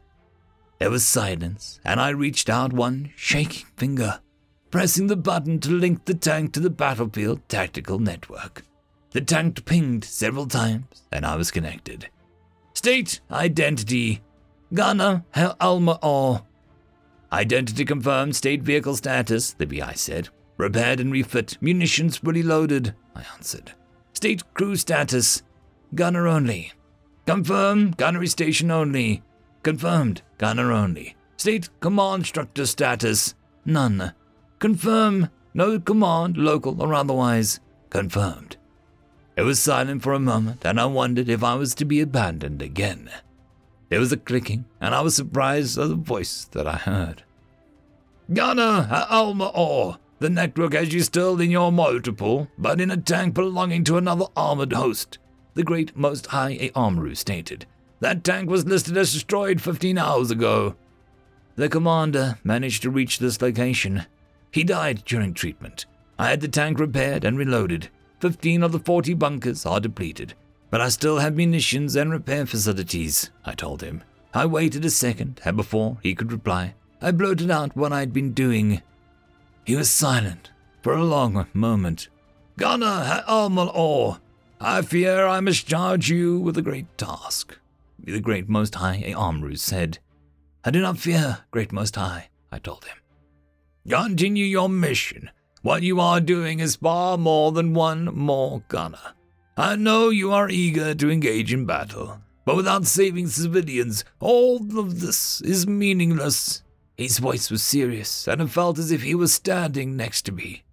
There 0.77 0.91
was 0.91 1.07
silence, 1.07 1.79
and 1.83 1.99
I 1.99 2.09
reached 2.09 2.51
out 2.51 2.71
one 2.71 3.13
shaking 3.15 3.65
finger, 3.77 4.19
pressing 4.69 5.07
the 5.07 5.15
button 5.15 5.59
to 5.61 5.71
link 5.71 6.05
the 6.05 6.13
tank 6.13 6.53
to 6.53 6.59
the 6.59 6.69
battlefield 6.69 7.49
tactical 7.49 7.97
network. 7.97 8.66
The 9.17 9.23
tank 9.25 9.65
pinged 9.65 10.05
several 10.05 10.45
times, 10.45 11.01
and 11.11 11.25
I 11.25 11.37
was 11.37 11.49
connected. 11.49 12.07
State 12.75 13.19
identity 13.31 14.21
Gunner 14.71 15.23
Alma 15.59 15.97
Or. 16.03 16.43
Identity 17.31 17.83
confirmed, 17.83 18.35
state 18.35 18.61
vehicle 18.61 18.95
status, 18.95 19.53
the 19.53 19.65
BI 19.65 19.93
said. 19.93 20.29
Repaired 20.57 20.99
and 20.99 21.11
refit, 21.11 21.57
munitions 21.59 22.17
fully 22.17 22.43
loaded, 22.43 22.93
I 23.15 23.23
answered. 23.33 23.71
State 24.13 24.43
crew 24.53 24.75
status 24.75 25.41
Gunner 25.95 26.27
only. 26.27 26.73
Confirm, 27.25 27.93
gunnery 27.93 28.27
station 28.27 28.69
only. 28.69 29.23
Confirmed. 29.63 30.21
Gunner 30.37 30.71
only. 30.71 31.15
State 31.37 31.69
command 31.79 32.27
structure 32.27 32.67
status. 32.67 33.33
None. 33.65 34.13
Confirm. 34.59 35.29
No 35.55 35.79
command, 35.79 36.37
local 36.37 36.79
or 36.79 36.93
otherwise. 36.93 37.59
Confirmed. 37.89 38.57
It 39.37 39.43
was 39.43 39.59
silent 39.59 40.01
for 40.01 40.13
a 40.13 40.19
moment, 40.19 40.65
and 40.65 40.79
I 40.79 40.85
wondered 40.85 41.29
if 41.29 41.43
I 41.43 41.53
was 41.53 41.75
to 41.75 41.85
be 41.85 42.01
abandoned 42.01 42.63
again. 42.63 43.11
There 43.89 43.99
was 43.99 44.11
a 44.11 44.17
clicking, 44.17 44.65
and 44.81 44.95
I 44.95 45.01
was 45.01 45.15
surprised 45.15 45.77
at 45.77 45.89
the 45.89 45.95
voice 45.95 46.45
that 46.45 46.67
I 46.67 46.75
heard. 46.75 47.21
Gunner 48.33 49.05
Alma 49.09 49.51
Or, 49.53 49.99
the 50.17 50.31
network 50.31 50.73
has 50.73 50.91
you 50.91 51.01
still 51.01 51.39
in 51.39 51.51
your 51.51 51.71
multiple, 51.71 52.47
but 52.57 52.81
in 52.81 52.89
a 52.89 52.97
tank 52.97 53.35
belonging 53.35 53.83
to 53.83 53.97
another 53.97 54.25
armored 54.35 54.73
host, 54.73 55.19
the 55.53 55.63
great 55.63 55.95
Most 55.95 56.25
High 56.27 56.71
Aamaru 56.75 57.15
stated. 57.15 57.67
That 57.99 58.23
tank 58.23 58.49
was 58.49 58.65
listed 58.65 58.97
as 58.97 59.13
destroyed 59.13 59.61
15 59.61 59.99
hours 59.99 60.31
ago. 60.31 60.75
The 61.55 61.69
commander 61.69 62.39
managed 62.43 62.81
to 62.81 62.89
reach 62.89 63.19
this 63.19 63.39
location. 63.39 64.07
He 64.51 64.63
died 64.63 65.03
during 65.05 65.35
treatment. 65.35 65.85
I 66.17 66.29
had 66.29 66.41
the 66.41 66.47
tank 66.47 66.79
repaired 66.79 67.23
and 67.23 67.37
reloaded. 67.37 67.89
15 68.19 68.63
of 68.63 68.71
the 68.71 68.79
40 68.79 69.13
bunkers 69.13 69.65
are 69.65 69.79
depleted, 69.79 70.33
but 70.69 70.81
I 70.81 70.89
still 70.89 71.19
have 71.19 71.35
munitions 71.35 71.95
and 71.95 72.11
repair 72.11 72.45
facilities, 72.45 73.29
I 73.45 73.53
told 73.53 73.81
him. 73.81 74.03
I 74.33 74.45
waited 74.45 74.85
a 74.85 74.89
second, 74.89 75.41
and 75.45 75.55
before 75.55 75.97
he 76.01 76.15
could 76.15 76.31
reply, 76.31 76.75
I 77.01 77.11
blurted 77.11 77.51
out 77.51 77.75
what 77.75 77.93
I'd 77.93 78.13
been 78.13 78.33
doing. 78.33 78.81
He 79.65 79.75
was 79.75 79.89
silent 79.89 80.51
for 80.81 80.93
a 80.93 81.03
long 81.03 81.47
moment. 81.53 82.09
Gunner 82.57 83.23
Almal 83.27 84.19
I 84.59 84.81
fear 84.81 85.27
I 85.27 85.39
must 85.39 85.67
charge 85.67 86.09
you 86.09 86.39
with 86.39 86.57
a 86.57 86.63
great 86.63 86.97
task 86.97 87.57
the 88.13 88.19
Great 88.19 88.47
Most 88.47 88.75
High 88.75 89.03
Aamaru 89.05 89.57
said. 89.57 89.99
I 90.63 90.71
do 90.71 90.81
not 90.81 90.97
fear, 90.97 91.39
Great 91.51 91.71
Most 91.71 91.95
High, 91.95 92.29
I 92.51 92.59
told 92.59 92.85
him. 92.85 92.95
Continue 93.87 94.45
your 94.45 94.69
mission. 94.69 95.29
What 95.67 95.83
you 95.83 95.99
are 95.99 96.21
doing 96.21 96.61
is 96.61 96.77
far 96.77 97.17
more 97.17 97.51
than 97.51 97.73
one 97.73 98.05
more 98.05 98.63
gunner. 98.69 99.15
I 99.57 99.75
know 99.75 100.07
you 100.07 100.31
are 100.31 100.49
eager 100.49 100.95
to 100.95 101.11
engage 101.11 101.51
in 101.51 101.65
battle, 101.65 102.21
but 102.45 102.55
without 102.55 102.85
saving 102.85 103.27
civilians, 103.27 104.05
all 104.21 104.79
of 104.79 105.01
this 105.01 105.41
is 105.41 105.67
meaningless. 105.67 106.63
His 106.95 107.19
voice 107.19 107.51
was 107.51 107.63
serious, 107.63 108.29
and 108.29 108.39
it 108.41 108.47
felt 108.47 108.79
as 108.79 108.91
if 108.91 109.01
he 109.01 109.13
was 109.13 109.33
standing 109.33 109.97
next 109.97 110.21
to 110.27 110.31
me. 110.31 110.63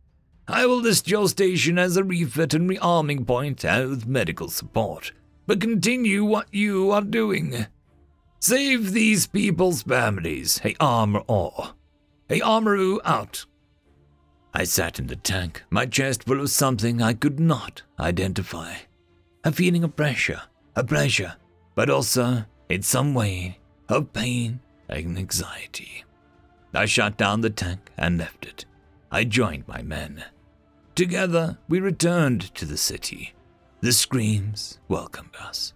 I 0.46 0.64
will 0.64 0.80
list 0.80 1.10
your 1.10 1.28
station 1.28 1.76
as 1.76 1.96
a 1.96 2.04
refit 2.04 2.54
and 2.54 2.70
rearming 2.70 3.26
point 3.26 3.64
with 3.64 4.06
medical 4.06 4.48
support 4.48 5.10
but 5.48 5.60
continue 5.60 6.24
what 6.24 6.46
you 6.54 6.92
are 6.92 7.02
doing. 7.02 7.66
Save 8.38 8.92
these 8.92 9.26
people's 9.26 9.82
families. 9.82 10.58
Hey, 10.58 10.76
armor 10.78 11.24
or. 11.26 11.70
Hey, 12.28 12.38
armoru 12.38 13.00
out. 13.04 13.44
I 14.56 14.62
sat 14.62 15.00
in 15.00 15.08
the 15.08 15.16
tank, 15.16 15.64
my 15.68 15.84
chest 15.84 16.22
full 16.22 16.40
of 16.40 16.48
something 16.48 17.02
I 17.02 17.12
could 17.12 17.40
not 17.40 17.82
identify. 17.98 18.76
A 19.42 19.50
feeling 19.50 19.82
of 19.82 19.96
pressure, 19.96 20.42
a 20.76 20.84
pleasure, 20.84 21.34
but 21.74 21.90
also, 21.90 22.44
in 22.68 22.82
some 22.82 23.14
way, 23.14 23.58
of 23.88 24.12
pain 24.12 24.60
and 24.88 25.18
anxiety. 25.18 26.04
I 26.72 26.86
shut 26.86 27.16
down 27.16 27.40
the 27.40 27.50
tank 27.50 27.90
and 27.98 28.16
left 28.16 28.46
it. 28.46 28.64
I 29.10 29.24
joined 29.24 29.66
my 29.66 29.82
men. 29.82 30.24
Together, 30.94 31.58
we 31.68 31.80
returned 31.80 32.54
to 32.54 32.64
the 32.64 32.76
city. 32.76 33.34
The 33.80 33.92
screams 33.92 34.78
welcomed 34.86 35.34
us. 35.40 35.74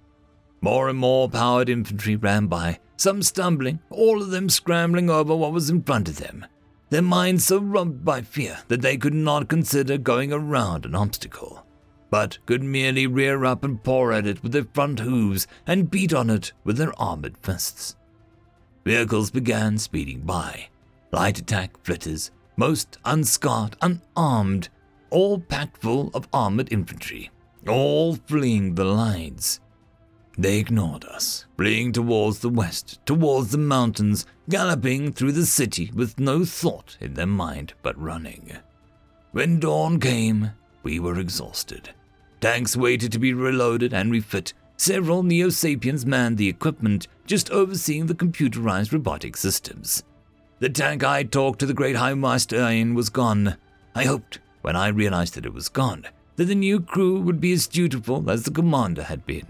More 0.61 0.89
and 0.89 0.99
more 0.99 1.29
powered 1.29 1.69
infantry 1.69 2.15
ran 2.15 2.47
by, 2.47 2.79
some 2.97 3.23
stumbling, 3.23 3.81
all 3.91 4.23
of 4.23 4.31
them 4.31 4.49
scrambling 4.49 5.11
over 5.11 5.35
what 5.35 5.53
was 5.53 5.69
in 5.69 5.83
front 5.83 6.09
of 6.09 6.19
them, 6.19 6.47
their 6.91 7.03
minds 7.03 7.45
so 7.45 7.59
rubbed 7.59 8.05
by 8.05 8.23
fear 8.23 8.59
that 8.69 8.83
they 8.83 8.97
could 8.97 9.15
not 9.15 9.49
consider 9.49 9.99
going 9.99 10.33
around 10.33 10.85
an 10.85 10.95
obstacle, 10.95 11.67
but 12.11 12.39
could 12.47 12.63
merely 12.63 13.07
rear 13.07 13.45
up 13.45 13.65
and 13.65 13.83
paw 13.83 14.11
at 14.11 14.27
it 14.27 14.43
with 14.43 14.53
their 14.53 14.67
front 14.73 15.01
hooves 15.01 15.47
and 15.67 15.91
beat 15.91 16.15
on 16.15 16.31
it 16.31 16.53
with 16.65 16.77
their 16.77 16.99
armored 17.01 17.37
fists. 17.39 17.97
Vehicles 18.85 19.31
began 19.31 19.77
speeding 19.77 20.21
by, 20.21 20.69
light 21.13 21.39
attack 21.39 21.77
flitters, 21.85 22.31
most 22.57 22.99
unscarred, 23.05 23.77
unarmed, 23.83 24.69
all 25.11 25.39
packed 25.39 25.79
full 25.83 26.11
of 26.15 26.29
armored 26.33 26.73
infantry 26.73 27.31
all 27.69 28.17
fleeing 28.17 28.75
the 28.75 28.85
lines. 28.85 29.61
They 30.39 30.61
ignored 30.61 31.05
us, 31.05 31.47
fleeing 31.57 31.91
towards 31.91 32.39
the 32.39 32.49
west, 32.49 33.05
towards 33.05 33.51
the 33.51 33.59
mountains, 33.59 34.25
galloping 34.49 35.13
through 35.13 35.33
the 35.33 35.45
city 35.45 35.91
with 35.93 36.21
no 36.21 36.45
thought 36.45 36.97
in 37.01 37.15
their 37.15 37.27
mind 37.27 37.75
but 37.83 38.01
running. 38.01 38.57
When 39.33 39.59
dawn 39.59 39.99
came, 39.99 40.53
we 40.85 41.01
were 41.01 41.19
exhausted. 41.19 41.91
Tanks 42.41 42.77
waited 42.77 43.11
to 43.13 43.19
be 43.19 43.35
reloaded 43.35 43.93
and 43.93 44.13
refit. 44.13 44.53
Several 44.77 45.25
Neo 45.25 45.49
Sapiens 45.49 46.07
manned 46.07 46.39
the 46.39 46.49
equipment, 46.49 47.09
just 47.27 47.51
overseeing 47.51 48.07
the 48.07 48.15
computerized 48.15 48.93
robotic 48.93 49.37
systems. 49.37 50.05
The 50.61 50.69
tank 50.69 51.03
I 51.03 51.25
talked 51.25 51.59
to 51.61 51.67
the 51.67 51.75
Great 51.75 51.97
High 51.97 52.15
Master 52.15 52.59
in 52.69 52.95
was 52.95 53.09
gone. 53.09 53.57
I 53.93 54.05
hoped, 54.05 54.39
when 54.63 54.77
I 54.77 54.87
realized 54.89 55.35
that 55.35 55.47
it 55.47 55.53
was 55.53 55.69
gone, 55.69 56.07
that 56.37 56.45
the 56.45 56.55
new 56.55 56.79
crew 56.79 57.21
would 57.21 57.41
be 57.41 57.53
as 57.53 57.67
dutiful 57.67 58.31
as 58.31 58.45
the 58.45 58.53
commander 58.53 59.03
had 59.03 59.27
been. 59.27 59.49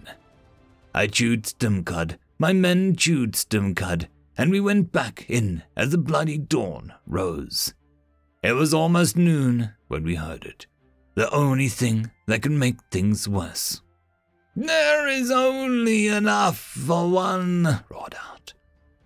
I 0.99 1.07
chewed 1.07 1.45
Stimcud, 1.45 2.19
my 2.41 2.53
men 2.53 2.97
chewed 2.97 3.35
Stimcud, 3.35 4.09
and 4.37 4.51
we 4.51 4.59
went 4.59 4.91
back 4.91 5.27
in 5.29 5.63
as 5.77 5.91
the 5.91 5.97
bloody 5.97 6.39
dawn 6.39 6.93
rose. 7.07 7.73
It 8.43 8.55
was 8.55 8.75
almost 8.75 9.17
noon 9.17 9.75
when 9.87 10.03
we 10.03 10.17
heard 10.17 10.45
it, 10.45 10.67
the 11.15 11.31
only 11.31 11.69
thing 11.69 12.11
that 12.27 12.43
could 12.43 12.51
make 12.51 12.79
things 12.91 13.29
worse. 13.29 13.81
There 14.57 15.07
is 15.07 15.31
only 15.31 16.09
enough 16.09 16.59
for 16.59 17.09
one, 17.09 17.85
roared 17.89 18.17
out. 18.29 18.55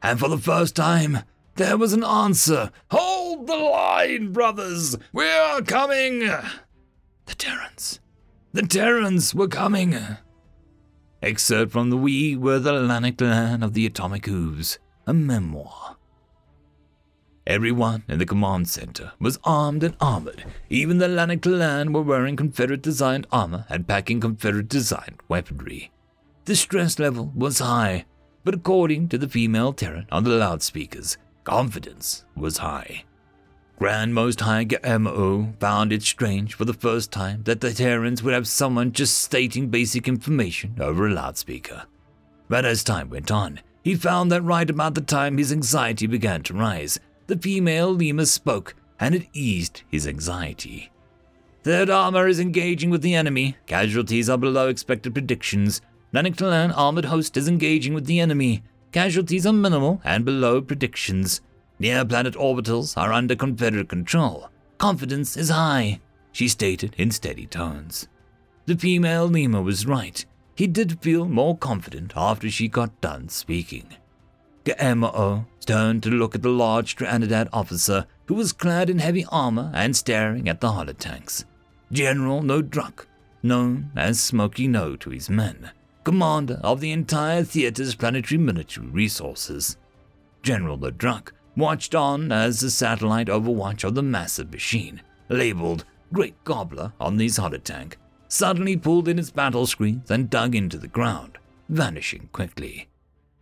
And 0.02 0.18
for 0.18 0.30
the 0.30 0.38
first 0.38 0.74
time, 0.74 1.18
there 1.56 1.76
was 1.76 1.92
an 1.92 2.04
answer. 2.04 2.70
Hold 2.90 3.46
the 3.46 3.56
line, 3.56 4.32
brothers! 4.32 4.96
We're 5.12 5.60
coming! 5.66 6.20
The 6.20 7.34
Terrans. 7.36 8.00
The 8.54 8.62
Terrans 8.62 9.34
were 9.34 9.46
coming. 9.46 9.94
Excerpt 11.22 11.70
from 11.70 11.90
the 11.90 11.96
We 11.96 12.36
Were 12.36 12.58
the 12.58 12.72
Lanaktallan 12.72 13.62
of 13.62 13.74
the 13.74 13.86
Atomic 13.86 14.26
Hooves, 14.26 14.80
a 15.06 15.14
memoir. 15.14 15.96
Everyone 17.46 18.02
in 18.08 18.18
the 18.18 18.26
command 18.26 18.68
center 18.68 19.12
was 19.20 19.38
armed 19.44 19.84
and 19.84 19.94
armored. 20.00 20.44
Even 20.68 20.98
the 20.98 21.06
Lanaktallan 21.06 21.94
were 21.94 22.02
wearing 22.02 22.34
Confederate 22.34 22.82
designed 22.82 23.28
armor 23.30 23.66
and 23.68 23.86
packing 23.86 24.18
Confederate 24.18 24.66
designed 24.66 25.20
weaponry. 25.28 25.92
The 26.46 26.56
stress 26.56 26.98
level 26.98 27.30
was 27.36 27.60
high, 27.60 28.04
but 28.42 28.54
according 28.54 29.08
to 29.10 29.18
the 29.18 29.28
female 29.28 29.72
Terran 29.72 30.08
on 30.10 30.24
the 30.24 30.30
loudspeakers, 30.30 31.18
confidence 31.44 32.24
was 32.34 32.58
high. 32.58 33.04
Grand 33.82 34.14
Most 34.14 34.42
High 34.42 34.64
Ge'emo'o 34.64 35.58
found 35.58 35.92
it 35.92 36.04
strange 36.04 36.54
for 36.54 36.64
the 36.64 36.72
first 36.72 37.10
time 37.10 37.42
that 37.42 37.60
the 37.60 37.72
Terrans 37.72 38.22
would 38.22 38.32
have 38.32 38.46
someone 38.46 38.92
just 38.92 39.18
stating 39.18 39.70
basic 39.70 40.06
information 40.06 40.76
over 40.78 41.08
a 41.08 41.12
loudspeaker. 41.12 41.82
But 42.48 42.64
as 42.64 42.84
time 42.84 43.10
went 43.10 43.32
on, 43.32 43.58
he 43.82 43.96
found 43.96 44.30
that 44.30 44.42
right 44.42 44.70
about 44.70 44.94
the 44.94 45.00
time 45.00 45.36
his 45.36 45.50
anxiety 45.50 46.06
began 46.06 46.44
to 46.44 46.54
rise, 46.54 47.00
the 47.26 47.36
female 47.36 47.90
Lima 47.92 48.24
spoke, 48.26 48.76
and 49.00 49.16
it 49.16 49.26
eased 49.32 49.82
his 49.88 50.06
anxiety. 50.06 50.92
Third 51.64 51.90
armor 51.90 52.28
is 52.28 52.38
engaging 52.38 52.90
with 52.90 53.02
the 53.02 53.16
enemy. 53.16 53.56
Casualties 53.66 54.30
are 54.30 54.38
below 54.38 54.68
expected 54.68 55.12
predictions. 55.12 55.80
Lanaktallan 56.14 56.72
armored 56.76 57.06
host 57.06 57.36
is 57.36 57.48
engaging 57.48 57.94
with 57.94 58.06
the 58.06 58.20
enemy. 58.20 58.62
Casualties 58.92 59.44
are 59.44 59.52
minimal 59.52 60.00
and 60.04 60.24
below 60.24 60.62
predictions. 60.62 61.40
Near 61.82 62.04
planet 62.04 62.34
orbitals 62.34 62.96
are 62.96 63.12
under 63.12 63.34
Confederate 63.34 63.88
control. 63.88 64.48
Confidence 64.78 65.36
is 65.36 65.48
high, 65.48 65.98
she 66.30 66.46
stated 66.46 66.94
in 66.96 67.10
steady 67.10 67.44
tones. 67.44 68.06
The 68.66 68.76
female 68.76 69.26
Lima 69.26 69.60
was 69.60 69.84
right. 69.84 70.24
He 70.54 70.68
did 70.68 71.02
feel 71.02 71.24
more 71.24 71.58
confident 71.58 72.12
after 72.14 72.48
she 72.48 72.68
got 72.68 73.00
done 73.00 73.30
speaking. 73.30 73.96
Ge'emo'o 74.64 75.46
turned 75.66 76.04
to 76.04 76.10
look 76.10 76.36
at 76.36 76.42
the 76.42 76.50
large 76.50 76.94
Treana'ad 76.94 77.48
officer 77.52 78.06
who 78.26 78.34
was 78.34 78.52
clad 78.52 78.88
in 78.88 79.00
heavy 79.00 79.26
armor 79.32 79.72
and 79.74 79.96
staring 79.96 80.48
at 80.48 80.60
the 80.60 80.68
holotanks. 80.68 81.46
General 81.90 82.42
Nodruk, 82.42 83.06
known 83.42 83.90
as 83.96 84.20
Smoky 84.20 84.68
No 84.68 84.94
to 84.94 85.10
his 85.10 85.28
men, 85.28 85.72
commander 86.04 86.60
of 86.62 86.80
the 86.80 86.92
entire 86.92 87.42
theater's 87.42 87.96
planetary 87.96 88.38
military 88.38 88.86
resources. 88.86 89.76
General 90.44 90.78
Nodruk 90.78 91.32
watched 91.56 91.94
on 91.94 92.32
as 92.32 92.60
the 92.60 92.70
satellite 92.70 93.28
overwatch 93.28 93.84
of 93.84 93.94
the 93.94 94.02
massive 94.02 94.50
machine, 94.50 95.02
labeled 95.28 95.84
Great 96.12 96.42
Gobbler 96.44 96.92
on 97.00 97.16
the 97.16 97.26
holotank, 97.26 97.94
suddenly 98.28 98.76
pulled 98.76 99.08
in 99.08 99.18
its 99.18 99.30
battle 99.30 99.66
screens 99.66 100.10
and 100.10 100.30
dug 100.30 100.54
into 100.54 100.78
the 100.78 100.88
ground, 100.88 101.38
vanishing 101.68 102.28
quickly. 102.32 102.88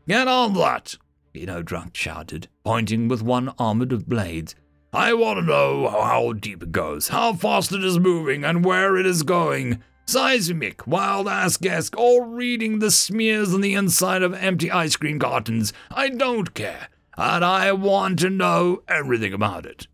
Get 0.09 0.29
on 0.29 0.55
that! 0.55 0.97
Eno 1.35 1.63
Drunk 1.63 1.97
shouted, 1.97 2.49
pointing 2.65 3.07
with 3.09 3.23
one 3.23 3.53
armored 3.59 3.93
of 3.93 4.09
blades. 4.09 4.55
I 4.93 5.13
want 5.15 5.39
to 5.39 5.45
know 5.45 5.89
how 5.89 6.33
deep 6.33 6.63
it 6.63 6.73
goes, 6.73 7.09
how 7.09 7.35
fast 7.35 7.71
it 7.73 7.85
is 7.85 8.01
moving, 8.01 8.45
and 8.45 8.65
where 8.65 8.97
it 8.97 9.07
is 9.07 9.23
going. 9.23 9.83
Seismic, 10.07 10.85
wild 10.89 11.29
ass 11.29 11.57
guess, 11.57 11.91
all 11.97 12.23
reading 12.23 12.81
the 12.81 12.91
smears 12.91 13.55
on 13.55 13.61
the 13.61 13.75
inside 13.75 14.23
of 14.23 14.35
empty 14.35 14.69
ice 14.69 14.97
cream 14.97 15.21
cartons. 15.21 15.73
I 15.93 16.09
don't 16.09 16.53
care 16.55 16.89
and 17.17 17.45
I 17.45 17.73
want 17.73 18.19
to 18.21 18.31
know 18.31 18.83
everything 18.89 19.33
about 19.33 19.67
it. 19.67 19.87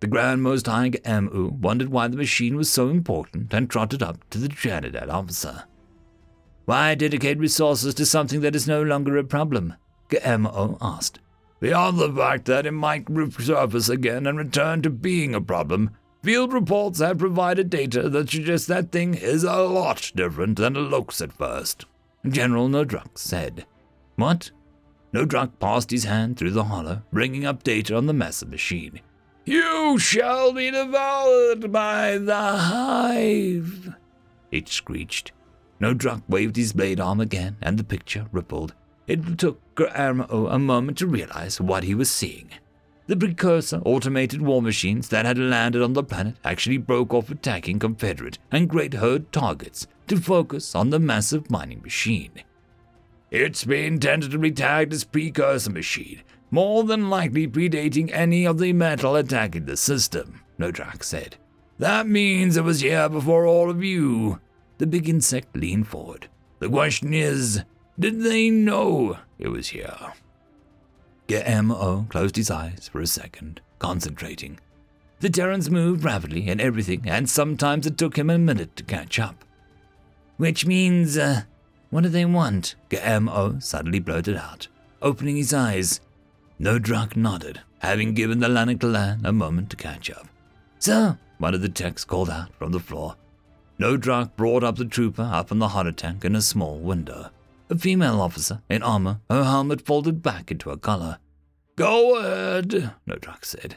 The 0.00 0.06
Grand 0.06 0.42
Most 0.42 0.66
High 0.66 0.92
Mu 1.04 1.48
wondered 1.48 1.90
why 1.90 2.08
the 2.08 2.16
machine 2.16 2.56
was 2.56 2.70
so 2.70 2.88
important 2.88 3.52
and 3.52 3.68
trotted 3.68 4.02
up 4.02 4.28
to 4.30 4.38
the 4.38 4.48
Treana'ad 4.48 5.10
officer. 5.10 5.64
Why 6.64 6.94
dedicate 6.94 7.38
resources 7.38 7.94
to 7.94 8.06
something 8.06 8.40
that 8.40 8.54
is 8.54 8.68
no 8.68 8.82
longer 8.82 9.16
a 9.16 9.24
problem? 9.24 9.74
Ge'emo'o 10.08 10.78
asked. 10.80 11.20
Beyond 11.60 11.98
the 11.98 12.12
fact 12.12 12.46
that 12.46 12.64
it 12.64 12.72
might 12.72 13.04
resurface 13.04 13.90
again 13.90 14.26
and 14.26 14.38
return 14.38 14.80
to 14.82 14.90
being 14.90 15.34
a 15.34 15.40
problem, 15.40 15.90
field 16.22 16.52
reports 16.52 17.00
have 17.00 17.18
provided 17.18 17.68
data 17.68 18.08
that 18.08 18.30
suggests 18.30 18.66
that 18.68 18.92
thing 18.92 19.14
is 19.14 19.44
a 19.44 19.56
lot 19.56 20.12
different 20.14 20.56
than 20.56 20.76
it 20.76 20.80
looks 20.80 21.20
at 21.20 21.32
first. 21.32 21.84
General 22.26 22.68
Nodruk 22.68 23.18
said. 23.18 23.66
What? 24.16 24.50
Nodruk 25.12 25.58
passed 25.58 25.90
his 25.90 26.04
hand 26.04 26.36
through 26.36 26.52
the 26.52 26.64
hollow, 26.64 27.02
bringing 27.12 27.44
up 27.44 27.62
data 27.62 27.96
on 27.96 28.06
the 28.06 28.12
massive 28.12 28.50
machine. 28.50 29.00
You 29.44 29.98
shall 29.98 30.52
be 30.52 30.70
devoured 30.70 31.72
by 31.72 32.18
the 32.18 32.36
hive, 32.36 33.94
it 34.50 34.68
screeched. 34.68 35.32
Nodruk 35.80 36.22
waved 36.28 36.56
his 36.56 36.72
blade 36.72 37.00
arm 37.00 37.20
again, 37.20 37.56
and 37.62 37.78
the 37.78 37.84
picture 37.84 38.26
rippled. 38.32 38.74
It 39.06 39.38
took 39.38 39.60
Ge'emo'o 39.74 40.48
a 40.48 40.58
moment 40.58 40.98
to 40.98 41.06
realize 41.06 41.60
what 41.60 41.84
he 41.84 41.94
was 41.94 42.10
seeing. 42.10 42.50
The 43.06 43.16
precursor 43.16 43.80
automated 43.84 44.40
war 44.40 44.62
machines 44.62 45.08
that 45.08 45.26
had 45.26 45.38
landed 45.38 45.82
on 45.82 45.94
the 45.94 46.04
planet 46.04 46.36
actually 46.44 46.76
broke 46.78 47.12
off 47.12 47.30
attacking 47.30 47.80
Confederate 47.80 48.38
and 48.52 48.68
Great 48.68 48.94
Herd 48.94 49.32
targets 49.32 49.88
to 50.06 50.16
focus 50.16 50.74
on 50.76 50.90
the 50.90 51.00
massive 51.00 51.50
mining 51.50 51.82
machine. 51.82 52.30
It's 53.30 53.64
been 53.64 54.00
tentatively 54.00 54.50
tagged 54.50 54.92
as 54.92 55.04
precursor 55.04 55.70
machine, 55.70 56.22
more 56.50 56.82
than 56.82 57.08
likely 57.08 57.46
predating 57.46 58.10
any 58.12 58.44
of 58.44 58.58
the 58.58 58.72
metal 58.72 59.14
attacking 59.14 59.66
the 59.66 59.76
system, 59.76 60.40
Nodrak 60.58 61.04
said. 61.04 61.36
That 61.78 62.08
means 62.08 62.56
it 62.56 62.64
was 62.64 62.80
here 62.80 63.08
before 63.08 63.46
all 63.46 63.70
of 63.70 63.84
you. 63.84 64.40
The 64.78 64.86
big 64.86 65.08
insect 65.08 65.56
leaned 65.56 65.86
forward. 65.86 66.28
The 66.58 66.68
question 66.68 67.14
is, 67.14 67.62
did 67.98 68.22
they 68.22 68.50
know 68.50 69.18
it 69.38 69.48
was 69.48 69.68
here? 69.68 70.12
Ge'emo'o 71.28 72.08
closed 72.08 72.34
his 72.34 72.50
eyes 72.50 72.90
for 72.90 73.00
a 73.00 73.06
second, 73.06 73.60
concentrating. 73.78 74.58
The 75.20 75.30
Terrans 75.30 75.70
moved 75.70 76.02
rapidly 76.02 76.48
in 76.48 76.60
everything, 76.60 77.02
and 77.06 77.30
sometimes 77.30 77.86
it 77.86 77.96
took 77.96 78.18
him 78.18 78.28
a 78.28 78.38
minute 78.38 78.74
to 78.76 78.82
catch 78.82 79.20
up. 79.20 79.44
Which 80.38 80.66
means, 80.66 81.16
uh, 81.16 81.42
what 81.90 82.02
do 82.02 82.08
they 82.08 82.24
want? 82.24 82.76
Ge'emo'o 82.88 83.62
suddenly 83.62 83.98
blurted 83.98 84.36
out, 84.36 84.68
opening 85.02 85.36
his 85.36 85.52
eyes. 85.52 86.00
Nodruk 86.60 87.16
nodded, 87.16 87.60
having 87.80 88.14
given 88.14 88.40
the 88.40 88.48
Lanaktallan 88.48 89.24
a 89.24 89.32
moment 89.32 89.70
to 89.70 89.76
catch 89.76 90.10
up. 90.10 90.28
Sir, 90.78 91.18
one 91.38 91.54
of 91.54 91.62
the 91.62 91.68
techs 91.68 92.04
called 92.04 92.30
out 92.30 92.54
from 92.54 92.72
the 92.72 92.80
floor. 92.80 93.16
Nodrak 93.78 94.36
brought 94.36 94.62
up 94.62 94.76
the 94.76 94.84
trooper 94.84 95.22
up 95.22 95.50
on 95.50 95.58
the 95.58 95.68
holotank 95.68 96.24
in 96.24 96.36
a 96.36 96.42
small 96.42 96.78
window. 96.78 97.30
A 97.70 97.78
female 97.78 98.20
officer 98.20 98.62
in 98.68 98.82
armor, 98.82 99.20
her 99.30 99.44
helmet 99.44 99.86
folded 99.86 100.22
back 100.22 100.50
into 100.50 100.70
a 100.70 100.76
collar. 100.76 101.18
Go 101.76 102.18
ahead, 102.18 102.92
Nodrak 103.08 103.44
said. 103.44 103.76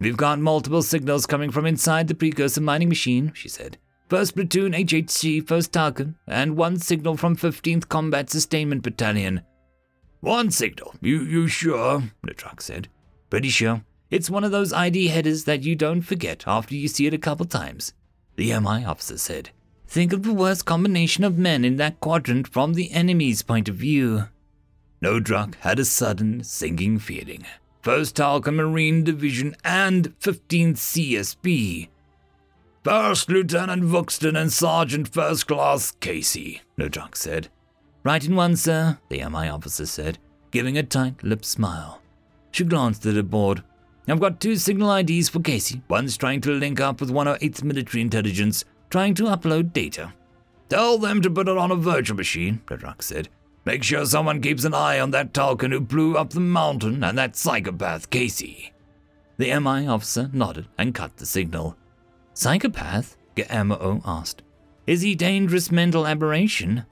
We've 0.00 0.16
got 0.16 0.38
multiple 0.38 0.82
signals 0.82 1.26
coming 1.26 1.50
from 1.50 1.66
inside 1.66 2.08
the 2.08 2.14
precursor 2.14 2.60
mining 2.60 2.88
machine, 2.88 3.32
she 3.34 3.48
said. 3.48 3.78
First 4.14 4.36
Platoon 4.36 4.74
HHC, 4.74 5.42
1st 5.42 5.70
Telkan, 5.70 6.14
and 6.28 6.56
one 6.56 6.78
signal 6.78 7.16
from 7.16 7.34
15th 7.34 7.88
Combat 7.88 8.30
Sustainment 8.30 8.84
Battalion. 8.84 9.40
One 10.20 10.52
signal? 10.52 10.94
You, 11.00 11.22
you 11.24 11.48
sure? 11.48 12.04
Nodrak 12.24 12.62
said. 12.62 12.86
Pretty 13.28 13.48
sure. 13.48 13.82
It's 14.12 14.30
one 14.30 14.44
of 14.44 14.52
those 14.52 14.72
ID 14.72 15.08
headers 15.08 15.46
that 15.46 15.64
you 15.64 15.74
don't 15.74 16.02
forget 16.02 16.44
after 16.46 16.76
you 16.76 16.86
see 16.86 17.08
it 17.08 17.12
a 17.12 17.18
couple 17.18 17.44
times. 17.44 17.92
The 18.36 18.56
MI 18.60 18.84
officer 18.84 19.18
said. 19.18 19.50
Think 19.88 20.12
of 20.12 20.22
the 20.22 20.32
worst 20.32 20.64
combination 20.64 21.24
of 21.24 21.36
men 21.36 21.64
in 21.64 21.74
that 21.78 21.98
quadrant 21.98 22.46
from 22.46 22.74
the 22.74 22.92
enemy's 22.92 23.42
point 23.42 23.68
of 23.68 23.74
view. 23.74 24.28
Nodrak 25.02 25.56
had 25.56 25.80
a 25.80 25.84
sudden 25.84 26.44
sinking 26.44 27.00
feeling. 27.00 27.44
1st 27.82 28.12
Telkan 28.12 28.54
Marine 28.54 29.02
Division 29.02 29.56
and 29.64 30.16
15th 30.20 30.76
CSB. 30.76 31.88
First 32.84 33.30
Lieutenant 33.30 33.82
Vuxton 33.82 34.38
and 34.38 34.52
Sergeant 34.52 35.08
First 35.08 35.46
Class 35.46 35.92
Casey, 36.00 36.60
Nodrak 36.78 37.16
said. 37.16 37.48
Right 38.02 38.22
in 38.22 38.36
one, 38.36 38.56
sir, 38.56 38.98
the 39.08 39.26
MI 39.26 39.48
officer 39.48 39.86
said, 39.86 40.18
giving 40.50 40.76
a 40.76 40.82
tight 40.82 41.24
lipped 41.24 41.46
smile. 41.46 42.02
She 42.50 42.62
glanced 42.64 43.06
at 43.06 43.14
her 43.14 43.22
board. 43.22 43.64
I've 44.06 44.20
got 44.20 44.38
two 44.38 44.56
signal 44.56 44.94
IDs 44.96 45.30
for 45.30 45.40
Casey. 45.40 45.80
One's 45.88 46.18
trying 46.18 46.42
to 46.42 46.50
link 46.50 46.78
up 46.78 47.00
with 47.00 47.10
108th 47.10 47.62
Military 47.62 48.02
Intelligence, 48.02 48.66
trying 48.90 49.14
to 49.14 49.24
upload 49.24 49.72
data. 49.72 50.12
Tell 50.68 50.98
them 50.98 51.22
to 51.22 51.30
put 51.30 51.48
it 51.48 51.56
on 51.56 51.70
a 51.70 51.76
virtual 51.76 52.18
machine, 52.18 52.60
Nodrak 52.66 53.02
said. 53.02 53.30
Make 53.64 53.82
sure 53.82 54.04
someone 54.04 54.42
keeps 54.42 54.64
an 54.64 54.74
eye 54.74 55.00
on 55.00 55.10
that 55.12 55.32
Telkan 55.32 55.72
who 55.72 55.80
blew 55.80 56.18
up 56.18 56.34
the 56.34 56.40
mountain 56.40 57.02
and 57.02 57.16
that 57.16 57.34
psychopath 57.34 58.10
Casey. 58.10 58.74
The 59.38 59.58
MI 59.58 59.86
officer 59.86 60.28
nodded 60.34 60.68
and 60.76 60.94
cut 60.94 61.16
the 61.16 61.24
signal. 61.24 61.78
Psychopath? 62.34 63.16
Ge'emo'o 63.36 64.02
asked. 64.04 64.42
Is 64.86 65.02
he 65.02 65.14
dangerous 65.14 65.70
mental 65.70 66.06
aberration? 66.06 66.84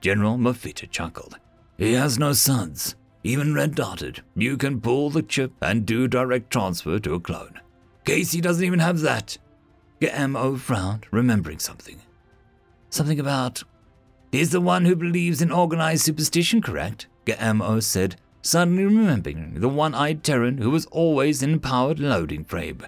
General 0.00 0.36
Mafita 0.36 0.90
chuckled. 0.90 1.38
He 1.76 1.92
has 1.92 2.18
no 2.18 2.32
sons, 2.32 2.96
even 3.22 3.54
red 3.54 3.74
dotted. 3.74 4.22
You 4.34 4.56
can 4.56 4.80
pull 4.80 5.10
the 5.10 5.22
chip 5.22 5.52
and 5.62 5.86
do 5.86 6.08
direct 6.08 6.50
transfer 6.50 6.98
to 6.98 7.14
a 7.14 7.20
clone. 7.20 7.60
Casey 8.04 8.40
doesn't 8.40 8.64
even 8.64 8.80
have 8.80 9.00
that. 9.00 9.38
Ge'emo'o 10.00 10.58
frowned, 10.58 11.06
remembering 11.10 11.58
something. 11.58 12.00
Something 12.90 13.20
about 13.20 13.62
He's 14.32 14.50
the 14.50 14.60
one 14.60 14.84
who 14.84 14.94
believes 14.94 15.40
in 15.40 15.50
organized 15.50 16.04
superstition, 16.04 16.60
correct? 16.60 17.06
Ge'emo'o 17.26 17.82
said, 17.82 18.16
suddenly 18.42 18.84
remembering 18.84 19.60
the 19.60 19.68
one 19.68 19.94
eyed 19.94 20.22
Terran 20.22 20.58
who 20.58 20.70
was 20.70 20.86
always 20.86 21.42
in 21.42 21.54
a 21.54 21.58
powered 21.58 21.98
loading 21.98 22.44
frame. 22.44 22.82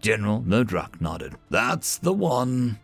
General 0.00 0.42
Nodrak 0.42 1.00
nodded. 1.00 1.34
That's 1.50 1.98
the 1.98 2.12
one. 2.12 2.78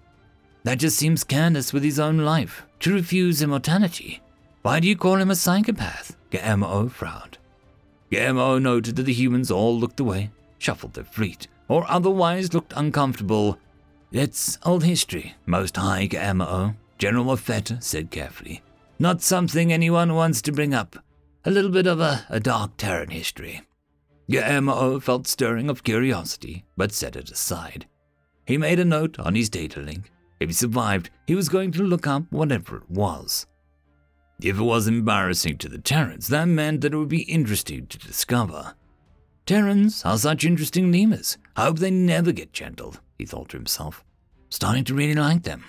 That 0.65 0.79
just 0.79 0.97
seems 0.97 1.25
careless 1.25 1.73
with 1.73 1.83
his 1.83 1.99
own 1.99 2.19
life, 2.19 2.67
to 2.81 2.93
refuse 2.93 3.43
immortality. 3.43 4.21
Why 4.63 4.81
do 4.81 4.89
you 4.89 4.97
call 4.97 5.17
him 5.17 5.31
a 5.31 5.37
psychopath? 5.37 6.17
Ge'emo'o 6.31 6.91
frowned. 6.91 7.39
Ge'emo'o 8.11 8.59
noted 8.61 8.97
that 8.97 9.03
the 9.03 9.13
humans 9.13 9.51
all 9.51 9.79
looked 9.79 10.01
away, 10.01 10.31
shuffled 10.59 10.95
their 10.95 11.05
feet, 11.05 11.49
or 11.69 11.85
otherwise 11.91 12.55
looked 12.55 12.73
uncomfortable. 12.77 13.59
It's 14.11 14.59
old 14.65 14.85
history, 14.85 15.35
most 15.45 15.77
high 15.77 16.07
Ge'emo'o, 16.07 16.77
General 16.99 17.25
Mafetta 17.27 17.83
said 17.83 18.11
carefully. 18.11 18.63
Not 18.99 19.21
something 19.21 19.73
anyone 19.73 20.15
wants 20.15 20.41
to 20.43 20.53
bring 20.53 20.73
up. 20.73 20.97
A 21.45 21.51
little 21.51 21.71
bit 21.71 21.87
of 21.87 22.01
a, 22.01 22.25
a 22.31 22.41
dark 22.41 22.77
Terran 22.79 23.11
history. 23.11 23.63
Ge'emo'o 24.29 25.01
felt 25.03 25.27
stirring 25.27 25.69
of 25.69 25.85
curiosity, 25.85 26.65
but 26.77 26.93
set 26.93 27.17
it 27.17 27.31
aside. 27.31 27.87
He 28.47 28.59
made 28.59 28.81
a 28.81 28.85
note 28.85 29.19
on 29.19 29.35
his 29.35 29.49
data 29.49 29.81
link. 29.81 30.11
If 30.41 30.49
he 30.49 30.55
survived, 30.55 31.11
he 31.27 31.35
was 31.35 31.49
going 31.49 31.73
to 31.73 31.83
look 31.83 32.07
up 32.07 32.25
whatever 32.31 32.79
it 32.79 32.91
was. 32.91 33.47
If 34.41 34.59
it 34.59 34.63
was 34.63 34.89
embarrassing 34.89 35.59
to 35.59 35.69
the 35.69 35.79
Terrans, 35.79 36.29
that 36.29 36.47
meant 36.47 36.81
that 36.81 36.93
it 36.93 36.97
would 36.97 37.09
be 37.09 37.23
interesting 37.23 37.87
to 37.87 37.99
discover. 37.99 38.75
Terrans 39.47 40.05
are 40.05 40.19
such 40.19 40.45
interesting 40.45 40.91
lemurs. 40.91 41.39
I 41.57 41.65
hope 41.65 41.79
they 41.79 41.91
never 41.91 42.33
get 42.33 42.53
gentled, 42.53 43.01
he 43.19 43.27
thought 43.27 43.51
to 43.51 43.57
himself. 43.57 44.05
Starting 44.49 44.85
to 44.85 44.95
really 44.95 45.15
like 45.15 45.43
them. 45.43 45.65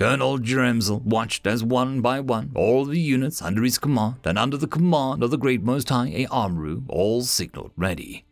Colonel 0.00 0.38
Dremzel 0.38 1.02
watched 1.02 1.46
as 1.46 1.62
one 1.62 2.00
by 2.00 2.20
one 2.20 2.52
all 2.54 2.86
the 2.86 2.98
units 2.98 3.42
under 3.42 3.62
his 3.62 3.76
command 3.76 4.16
and 4.24 4.38
under 4.38 4.56
the 4.56 4.66
command 4.66 5.22
of 5.22 5.30
the 5.30 5.36
Great 5.36 5.62
Most 5.62 5.90
High 5.90 6.26
Amaru 6.32 6.84
all 6.88 7.20
signaled 7.20 7.72
ready. 7.76 8.24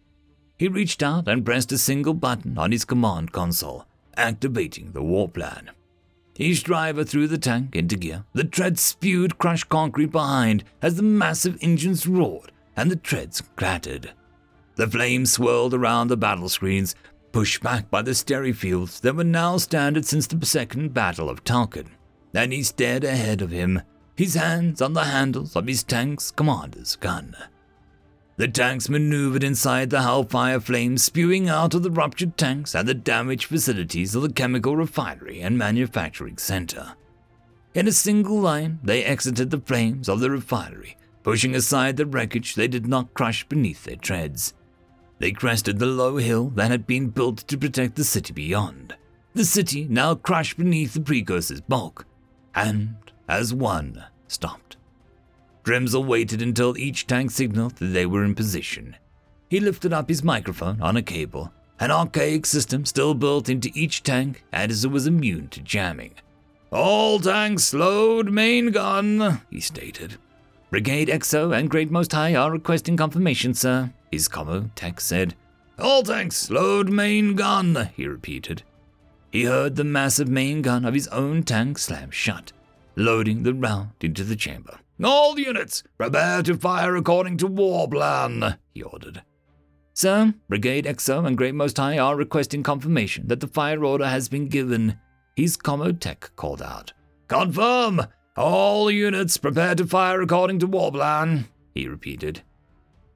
He 0.57 0.67
reached 0.69 1.03
out 1.03 1.29
and 1.29 1.45
pressed 1.45 1.71
a 1.71 1.77
single 1.77 2.15
button 2.15 2.57
on 2.57 2.73
his 2.73 2.87
command 2.87 3.33
console, 3.33 3.85
activating 4.17 4.93
the 4.93 5.03
war 5.03 5.29
plan. 5.29 5.71
Each 6.39 6.65
driver 6.65 7.05
threw 7.05 7.27
the 7.27 7.37
tank 7.37 7.77
into 7.77 7.99
gear. 7.99 8.25
The 8.33 8.45
treads 8.45 8.81
spewed 8.81 9.37
crushed 9.37 9.69
concrete 9.69 10.11
behind 10.11 10.65
as 10.81 10.97
the 10.97 11.03
massive 11.03 11.59
engines 11.61 12.07
roared 12.07 12.51
and 12.79 12.91
the 12.91 12.97
treads 12.97 13.43
clattered. 13.57 14.13
The 14.77 14.89
flames 14.89 15.33
swirled 15.33 15.75
around 15.75 16.09
the 16.09 16.17
battle 16.17 16.49
screens, 16.49 16.95
pushed 17.33 17.63
back 17.63 17.91
by 17.91 18.03
the 18.03 18.15
sterry 18.15 18.53
fields 18.53 19.01
that 19.01 19.17
were 19.17 19.25
now 19.25 19.57
standard 19.57 20.05
since 20.05 20.27
the 20.27 20.45
second 20.47 20.95
Battle 20.95 21.31
of 21.31 21.45
Telkan, 21.45 21.89
and 22.35 22.53
he 22.53 22.63
stared 22.63 23.05
ahead 23.05 23.43
of 23.43 23.51
him, 23.51 23.83
his 24.17 24.35
hands 24.35 24.83
on 24.83 24.93
the 24.95 25.05
handles 25.05 25.55
of 25.55 25.67
his 25.67 25.83
tank's 25.83 26.31
commander's 26.31 26.97
gun. 26.97 27.37
The 28.37 28.49
tanks 28.49 28.89
maneuvered 28.89 29.43
inside 29.43 29.91
the 29.91 30.03
hellfire 30.03 30.61
flames 30.61 31.03
spewing 31.03 31.49
out 31.49 31.75
of 31.75 31.83
the 31.83 31.91
ruptured 31.91 32.37
tanks 32.37 32.75
and 32.75 32.89
the 32.89 32.95
damaged 32.95 33.47
facilities 33.47 34.15
of 34.15 34.23
the 34.23 34.33
chemical 34.33 34.77
refinery 34.77 35.41
and 35.41 35.59
manufacturing 35.59 36.39
center. 36.39 36.95
In 37.75 37.89
a 37.89 37.93
single 37.93 38.39
line, 38.41 38.79
they 38.83 39.05
exited 39.05 39.51
the 39.51 39.61
flames 39.61 40.09
of 40.09 40.21
the 40.21 40.31
refinery, 40.31 40.97
pushing 41.25 41.55
aside 41.55 41.97
the 41.97 42.07
wreckage 42.07 42.55
they 42.55 42.69
did 42.69 42.87
not 42.87 43.13
crush 43.13 43.45
beneath 43.49 43.85
their 43.85 43.97
treads. 43.97 44.55
They 45.19 45.33
crested 45.33 45.79
the 45.79 45.87
low 45.87 46.17
hill 46.17 46.51
that 46.51 46.71
had 46.71 46.87
been 46.87 47.09
built 47.09 47.39
to 47.49 47.59
protect 47.59 47.97
the 47.97 48.05
city 48.05 48.33
beyond. 48.33 48.95
The 49.35 49.45
city 49.45 49.87
now 49.91 50.15
crushed 50.15 50.57
beneath 50.57 50.95
the 50.95 51.01
precursor's 51.01 51.61
bulk, 51.61 52.07
and, 52.55 52.97
as 53.29 53.53
one, 53.53 54.05
stopped. 54.29 54.77
Dremzel 55.65 56.05
waited 56.05 56.41
until 56.41 56.79
each 56.79 57.07
tank 57.07 57.31
signaled 57.31 57.77
that 57.77 57.87
they 57.87 58.07
were 58.07 58.25
in 58.25 58.35
position. 58.35 58.97
He 59.51 59.61
lifted 59.61 59.93
up 59.93 60.09
his 60.09 60.23
microphone 60.23 60.81
on 60.81 60.97
a 60.97 61.03
cable, 61.03 61.53
an 61.81 61.91
archaic 61.91 62.47
system 62.47 62.85
still 62.85 63.15
built 63.15 63.49
into 63.49 63.71
each 63.75 64.03
tank 64.03 64.45
as 64.53 64.85
it 64.85 64.91
was 64.91 65.07
immune 65.07 65.49
to 65.49 65.61
jamming. 65.61 66.15
All 66.71 67.19
tanks 67.19 67.75
load 67.75 68.31
main 68.31 68.71
gun, 68.71 69.41
he 69.51 69.61
stated. 69.61 70.17
Brigade 70.71 71.09
XO 71.09 71.57
and 71.57 71.71
Great 71.71 71.91
Most 71.91 72.13
High 72.13 72.35
are 72.35 72.51
requesting 72.51 72.97
confirmation, 72.97 73.55
sir 73.55 73.91
his 74.11 74.29
commo 74.29 74.71
tech 74.75 75.01
said. 75.01 75.35
All 75.79 76.03
tanks, 76.03 76.51
load 76.51 76.91
main 76.91 77.35
gun, 77.37 77.91
he 77.97 78.07
repeated. 78.07 78.63
He 79.31 79.45
heard 79.45 79.77
the 79.77 79.85
massive 79.85 80.29
main 80.29 80.63
gun 80.63 80.85
of 80.85 80.95
his 80.95 81.09
own 81.09 81.43
tank 81.43 81.79
slam 81.79 82.11
shut, 82.11 82.53
loading 82.97 83.43
the 83.43 83.55
round 83.55 83.91
into 84.01 84.25
the 84.25 84.37
chamber. 84.37 84.79
All 85.03 85.39
units, 85.39 85.85
prepare 85.97 86.43
to 86.43 86.57
fire 86.57 86.97
according 86.97 87.37
to 87.39 87.47
war 87.47 87.89
plan, 87.89 88.57
he 88.75 88.83
ordered. 88.83 89.23
Sir, 89.95 90.35
Brigade 90.49 90.87
XO 90.87 91.27
and 91.27 91.37
Great 91.37 91.55
Most 91.55 91.77
High 91.77 91.99
are 91.99 92.17
requesting 92.17 92.63
confirmation 92.63 93.29
that 93.29 93.41
the 93.41 93.49
fire 93.49 93.85
order 93.85 94.07
has 94.07 94.29
been 94.29 94.49
given, 94.49 94.99
his 95.37 95.57
commo 95.57 95.99
tech 95.99 96.31
called 96.37 96.63
out. 96.63 96.93
Confirm! 97.29 98.03
All 98.37 98.91
units 98.91 99.37
prepare 99.37 99.75
to 99.75 99.87
fire 99.87 100.23
according 100.23 100.61
to 100.61 100.67
war 100.67 100.93
plan, 100.93 101.49
he 101.75 101.89
repeated. 101.89 102.43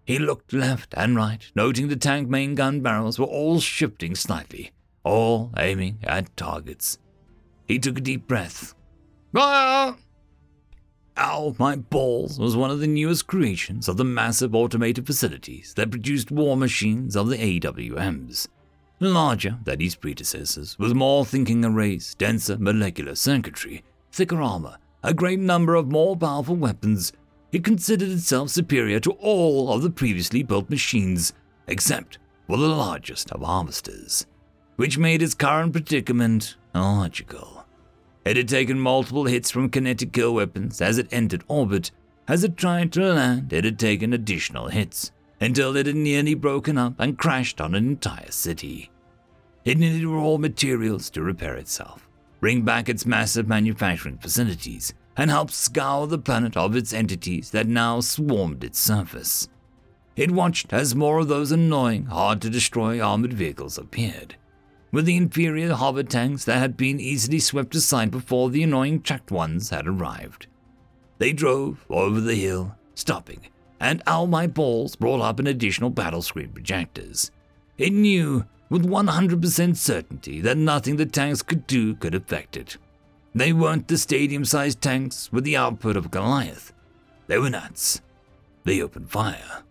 He 0.04 0.18
looked 0.18 0.52
left 0.52 0.94
and 0.96 1.14
right, 1.16 1.50
noting 1.54 1.88
the 1.88 1.96
tank 1.96 2.28
main 2.28 2.54
gun 2.54 2.80
barrels 2.80 3.18
were 3.18 3.26
all 3.26 3.60
shifting 3.60 4.14
slightly, 4.14 4.72
all 5.04 5.52
aiming 5.56 5.98
at 6.02 6.36
targets. 6.36 6.98
He 7.68 7.78
took 7.78 7.98
a 7.98 8.02
deep 8.02 8.26
breath. 8.26 8.74
Fire! 9.32 9.96
Ow, 11.16 11.54
my 11.58 11.76
balls 11.76 12.38
was 12.38 12.56
one 12.56 12.70
of 12.70 12.80
the 12.80 12.86
newest 12.86 13.26
creations 13.26 13.88
of 13.88 13.96
the 13.96 14.04
massive 14.04 14.54
automated 14.54 15.06
facilities 15.06 15.74
that 15.74 15.90
produced 15.90 16.30
war 16.30 16.56
machines 16.56 17.16
of 17.16 17.28
the 17.28 17.36
AWMs. 17.36 18.48
Larger 18.98 19.58
than 19.64 19.80
his 19.80 19.94
predecessors, 19.94 20.78
with 20.78 20.94
more 20.94 21.24
thinking 21.24 21.64
arrays, 21.64 22.14
denser 22.14 22.56
molecular 22.58 23.14
circuitry, 23.14 23.82
thicker 24.10 24.40
armor, 24.40 24.78
a 25.02 25.12
great 25.12 25.40
number 25.40 25.74
of 25.74 25.90
more 25.90 26.16
powerful 26.16 26.56
weapons, 26.56 27.12
it 27.52 27.62
considered 27.62 28.08
itself 28.08 28.48
superior 28.48 28.98
to 28.98 29.12
all 29.12 29.72
of 29.72 29.82
the 29.82 29.90
previously 29.90 30.42
built 30.42 30.68
machines, 30.70 31.32
except 31.68 32.18
for 32.46 32.56
the 32.56 32.66
largest 32.66 33.30
of 33.30 33.42
harvesters. 33.42 34.26
which 34.76 34.98
made 34.98 35.22
its 35.22 35.34
current 35.34 35.72
predicament 35.72 36.56
illogical. 36.74 37.64
It 38.24 38.36
had 38.36 38.48
taken 38.48 38.80
multiple 38.80 39.26
hits 39.26 39.50
from 39.50 39.68
kinetic 39.68 40.12
kill 40.12 40.34
weapons 40.34 40.80
as 40.80 40.96
it 40.98 41.12
entered 41.12 41.44
orbit. 41.46 41.90
As 42.26 42.42
it 42.42 42.56
tried 42.56 42.92
to 42.92 43.12
land, 43.12 43.52
it 43.52 43.64
had 43.64 43.78
taken 43.78 44.12
additional 44.12 44.68
hits 44.68 45.12
until 45.40 45.76
it 45.76 45.86
had 45.86 45.96
nearly 45.96 46.34
broken 46.34 46.78
up 46.78 46.94
and 46.98 47.18
crashed 47.18 47.60
on 47.60 47.74
an 47.74 47.86
entire 47.86 48.30
city. 48.30 48.90
It 49.64 49.78
needed 49.78 50.06
raw 50.06 50.36
materials 50.38 51.10
to 51.10 51.22
repair 51.22 51.56
itself, 51.56 52.08
bring 52.40 52.62
back 52.62 52.88
its 52.88 53.04
massive 53.06 53.46
manufacturing 53.48 54.18
facilities, 54.18 54.94
and 55.16 55.30
helped 55.30 55.52
scour 55.52 56.06
the 56.06 56.18
planet 56.18 56.56
of 56.56 56.74
its 56.74 56.92
entities 56.92 57.50
that 57.50 57.66
now 57.66 58.00
swarmed 58.00 58.64
its 58.64 58.78
surface. 58.78 59.48
It 60.16 60.30
watched 60.30 60.72
as 60.72 60.94
more 60.94 61.20
of 61.20 61.28
those 61.28 61.52
annoying, 61.52 62.06
hard 62.06 62.42
to 62.42 62.50
destroy 62.50 63.00
armored 63.00 63.32
vehicles 63.32 63.78
appeared, 63.78 64.36
with 64.90 65.06
the 65.06 65.16
inferior 65.16 65.74
hover 65.74 66.02
tanks 66.02 66.44
that 66.44 66.58
had 66.58 66.76
been 66.76 67.00
easily 67.00 67.38
swept 67.38 67.74
aside 67.74 68.10
before 68.10 68.50
the 68.50 68.62
annoying 68.62 69.00
tracked 69.00 69.30
ones 69.30 69.70
had 69.70 69.86
arrived. 69.86 70.46
They 71.18 71.32
drove 71.32 71.86
over 71.88 72.20
the 72.20 72.34
hill, 72.34 72.76
stopping, 72.94 73.40
and 73.80 74.02
All 74.06 74.26
My 74.26 74.46
Balls 74.46 74.96
brought 74.96 75.20
up 75.20 75.38
an 75.38 75.46
additional 75.46 75.90
battle 75.90 76.22
screen 76.22 76.50
projectors. 76.50 77.30
It 77.78 77.92
knew 77.92 78.44
with 78.68 78.86
100% 78.86 79.76
certainty 79.76 80.40
that 80.40 80.56
nothing 80.56 80.96
the 80.96 81.06
tanks 81.06 81.42
could 81.42 81.66
do 81.66 81.94
could 81.94 82.14
affect 82.14 82.56
it. 82.56 82.76
They 83.34 83.52
weren't 83.52 83.88
the 83.88 83.96
stadium 83.96 84.44
sized 84.44 84.82
tanks 84.82 85.32
with 85.32 85.44
the 85.44 85.56
output 85.56 85.96
of 85.96 86.10
Goliath. 86.10 86.72
They 87.26 87.38
were 87.38 87.50
nuts. 87.50 88.02
They 88.64 88.82
opened 88.82 89.10
fire. 89.10 89.62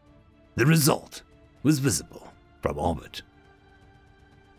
The 0.56 0.66
result 0.66 1.22
was 1.64 1.80
visible 1.80 2.28
from 2.62 2.80
orbit. 2.80 3.22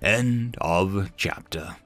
End 0.00 0.56
of 0.60 1.12
chapter. 1.16 1.76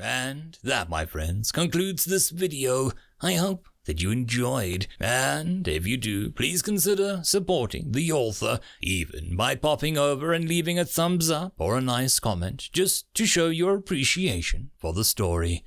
And 0.00 0.58
that, 0.62 0.88
my 0.88 1.06
friends, 1.06 1.52
concludes 1.52 2.04
this 2.04 2.30
video. 2.30 2.92
I 3.20 3.34
hope 3.34 3.68
that 3.84 4.00
you 4.00 4.10
enjoyed, 4.10 4.86
and 5.00 5.66
if 5.66 5.86
you 5.86 5.96
do, 5.96 6.30
please 6.30 6.62
consider 6.62 7.20
supporting 7.24 7.92
the 7.92 8.12
author, 8.12 8.60
even 8.82 9.34
by 9.34 9.54
popping 9.54 9.96
over 9.96 10.32
and 10.32 10.46
leaving 10.46 10.78
a 10.78 10.84
thumbs 10.84 11.30
up 11.30 11.54
or 11.58 11.76
a 11.76 11.80
nice 11.80 12.20
comment, 12.20 12.68
just 12.72 13.12
to 13.14 13.26
show 13.26 13.48
your 13.48 13.74
appreciation 13.74 14.70
for 14.78 14.92
the 14.92 15.04
story. 15.04 15.64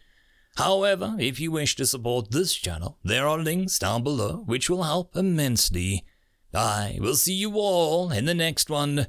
However, 0.58 1.16
if 1.20 1.40
you 1.40 1.52
wish 1.52 1.76
to 1.78 1.86
support 1.86 2.32
this 2.32 2.54
channel, 2.54 2.98
there 3.04 3.28
are 3.28 3.40
links 3.40 3.80
down 3.80 4.04
below 4.04 4.44
which 4.46 4.70
will 4.70 4.84
help 4.84 5.16
immensely. 5.16 6.06
I 6.54 6.98
will 7.00 7.16
see 7.16 7.34
you 7.34 7.54
all 7.56 8.12
in 8.12 8.26
the 8.26 8.34
next 8.34 8.70
one, 8.70 9.08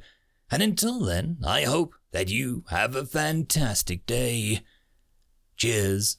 and 0.51 0.63
until 0.63 1.01
then, 1.01 1.39
I 1.45 1.65
hope 1.65 1.95
that 2.13 2.29
you 2.29 2.65
have 2.69 2.95
a 2.95 3.05
fantastic 3.05 4.07
day. 4.07 4.61
Cheers. 5.57 6.19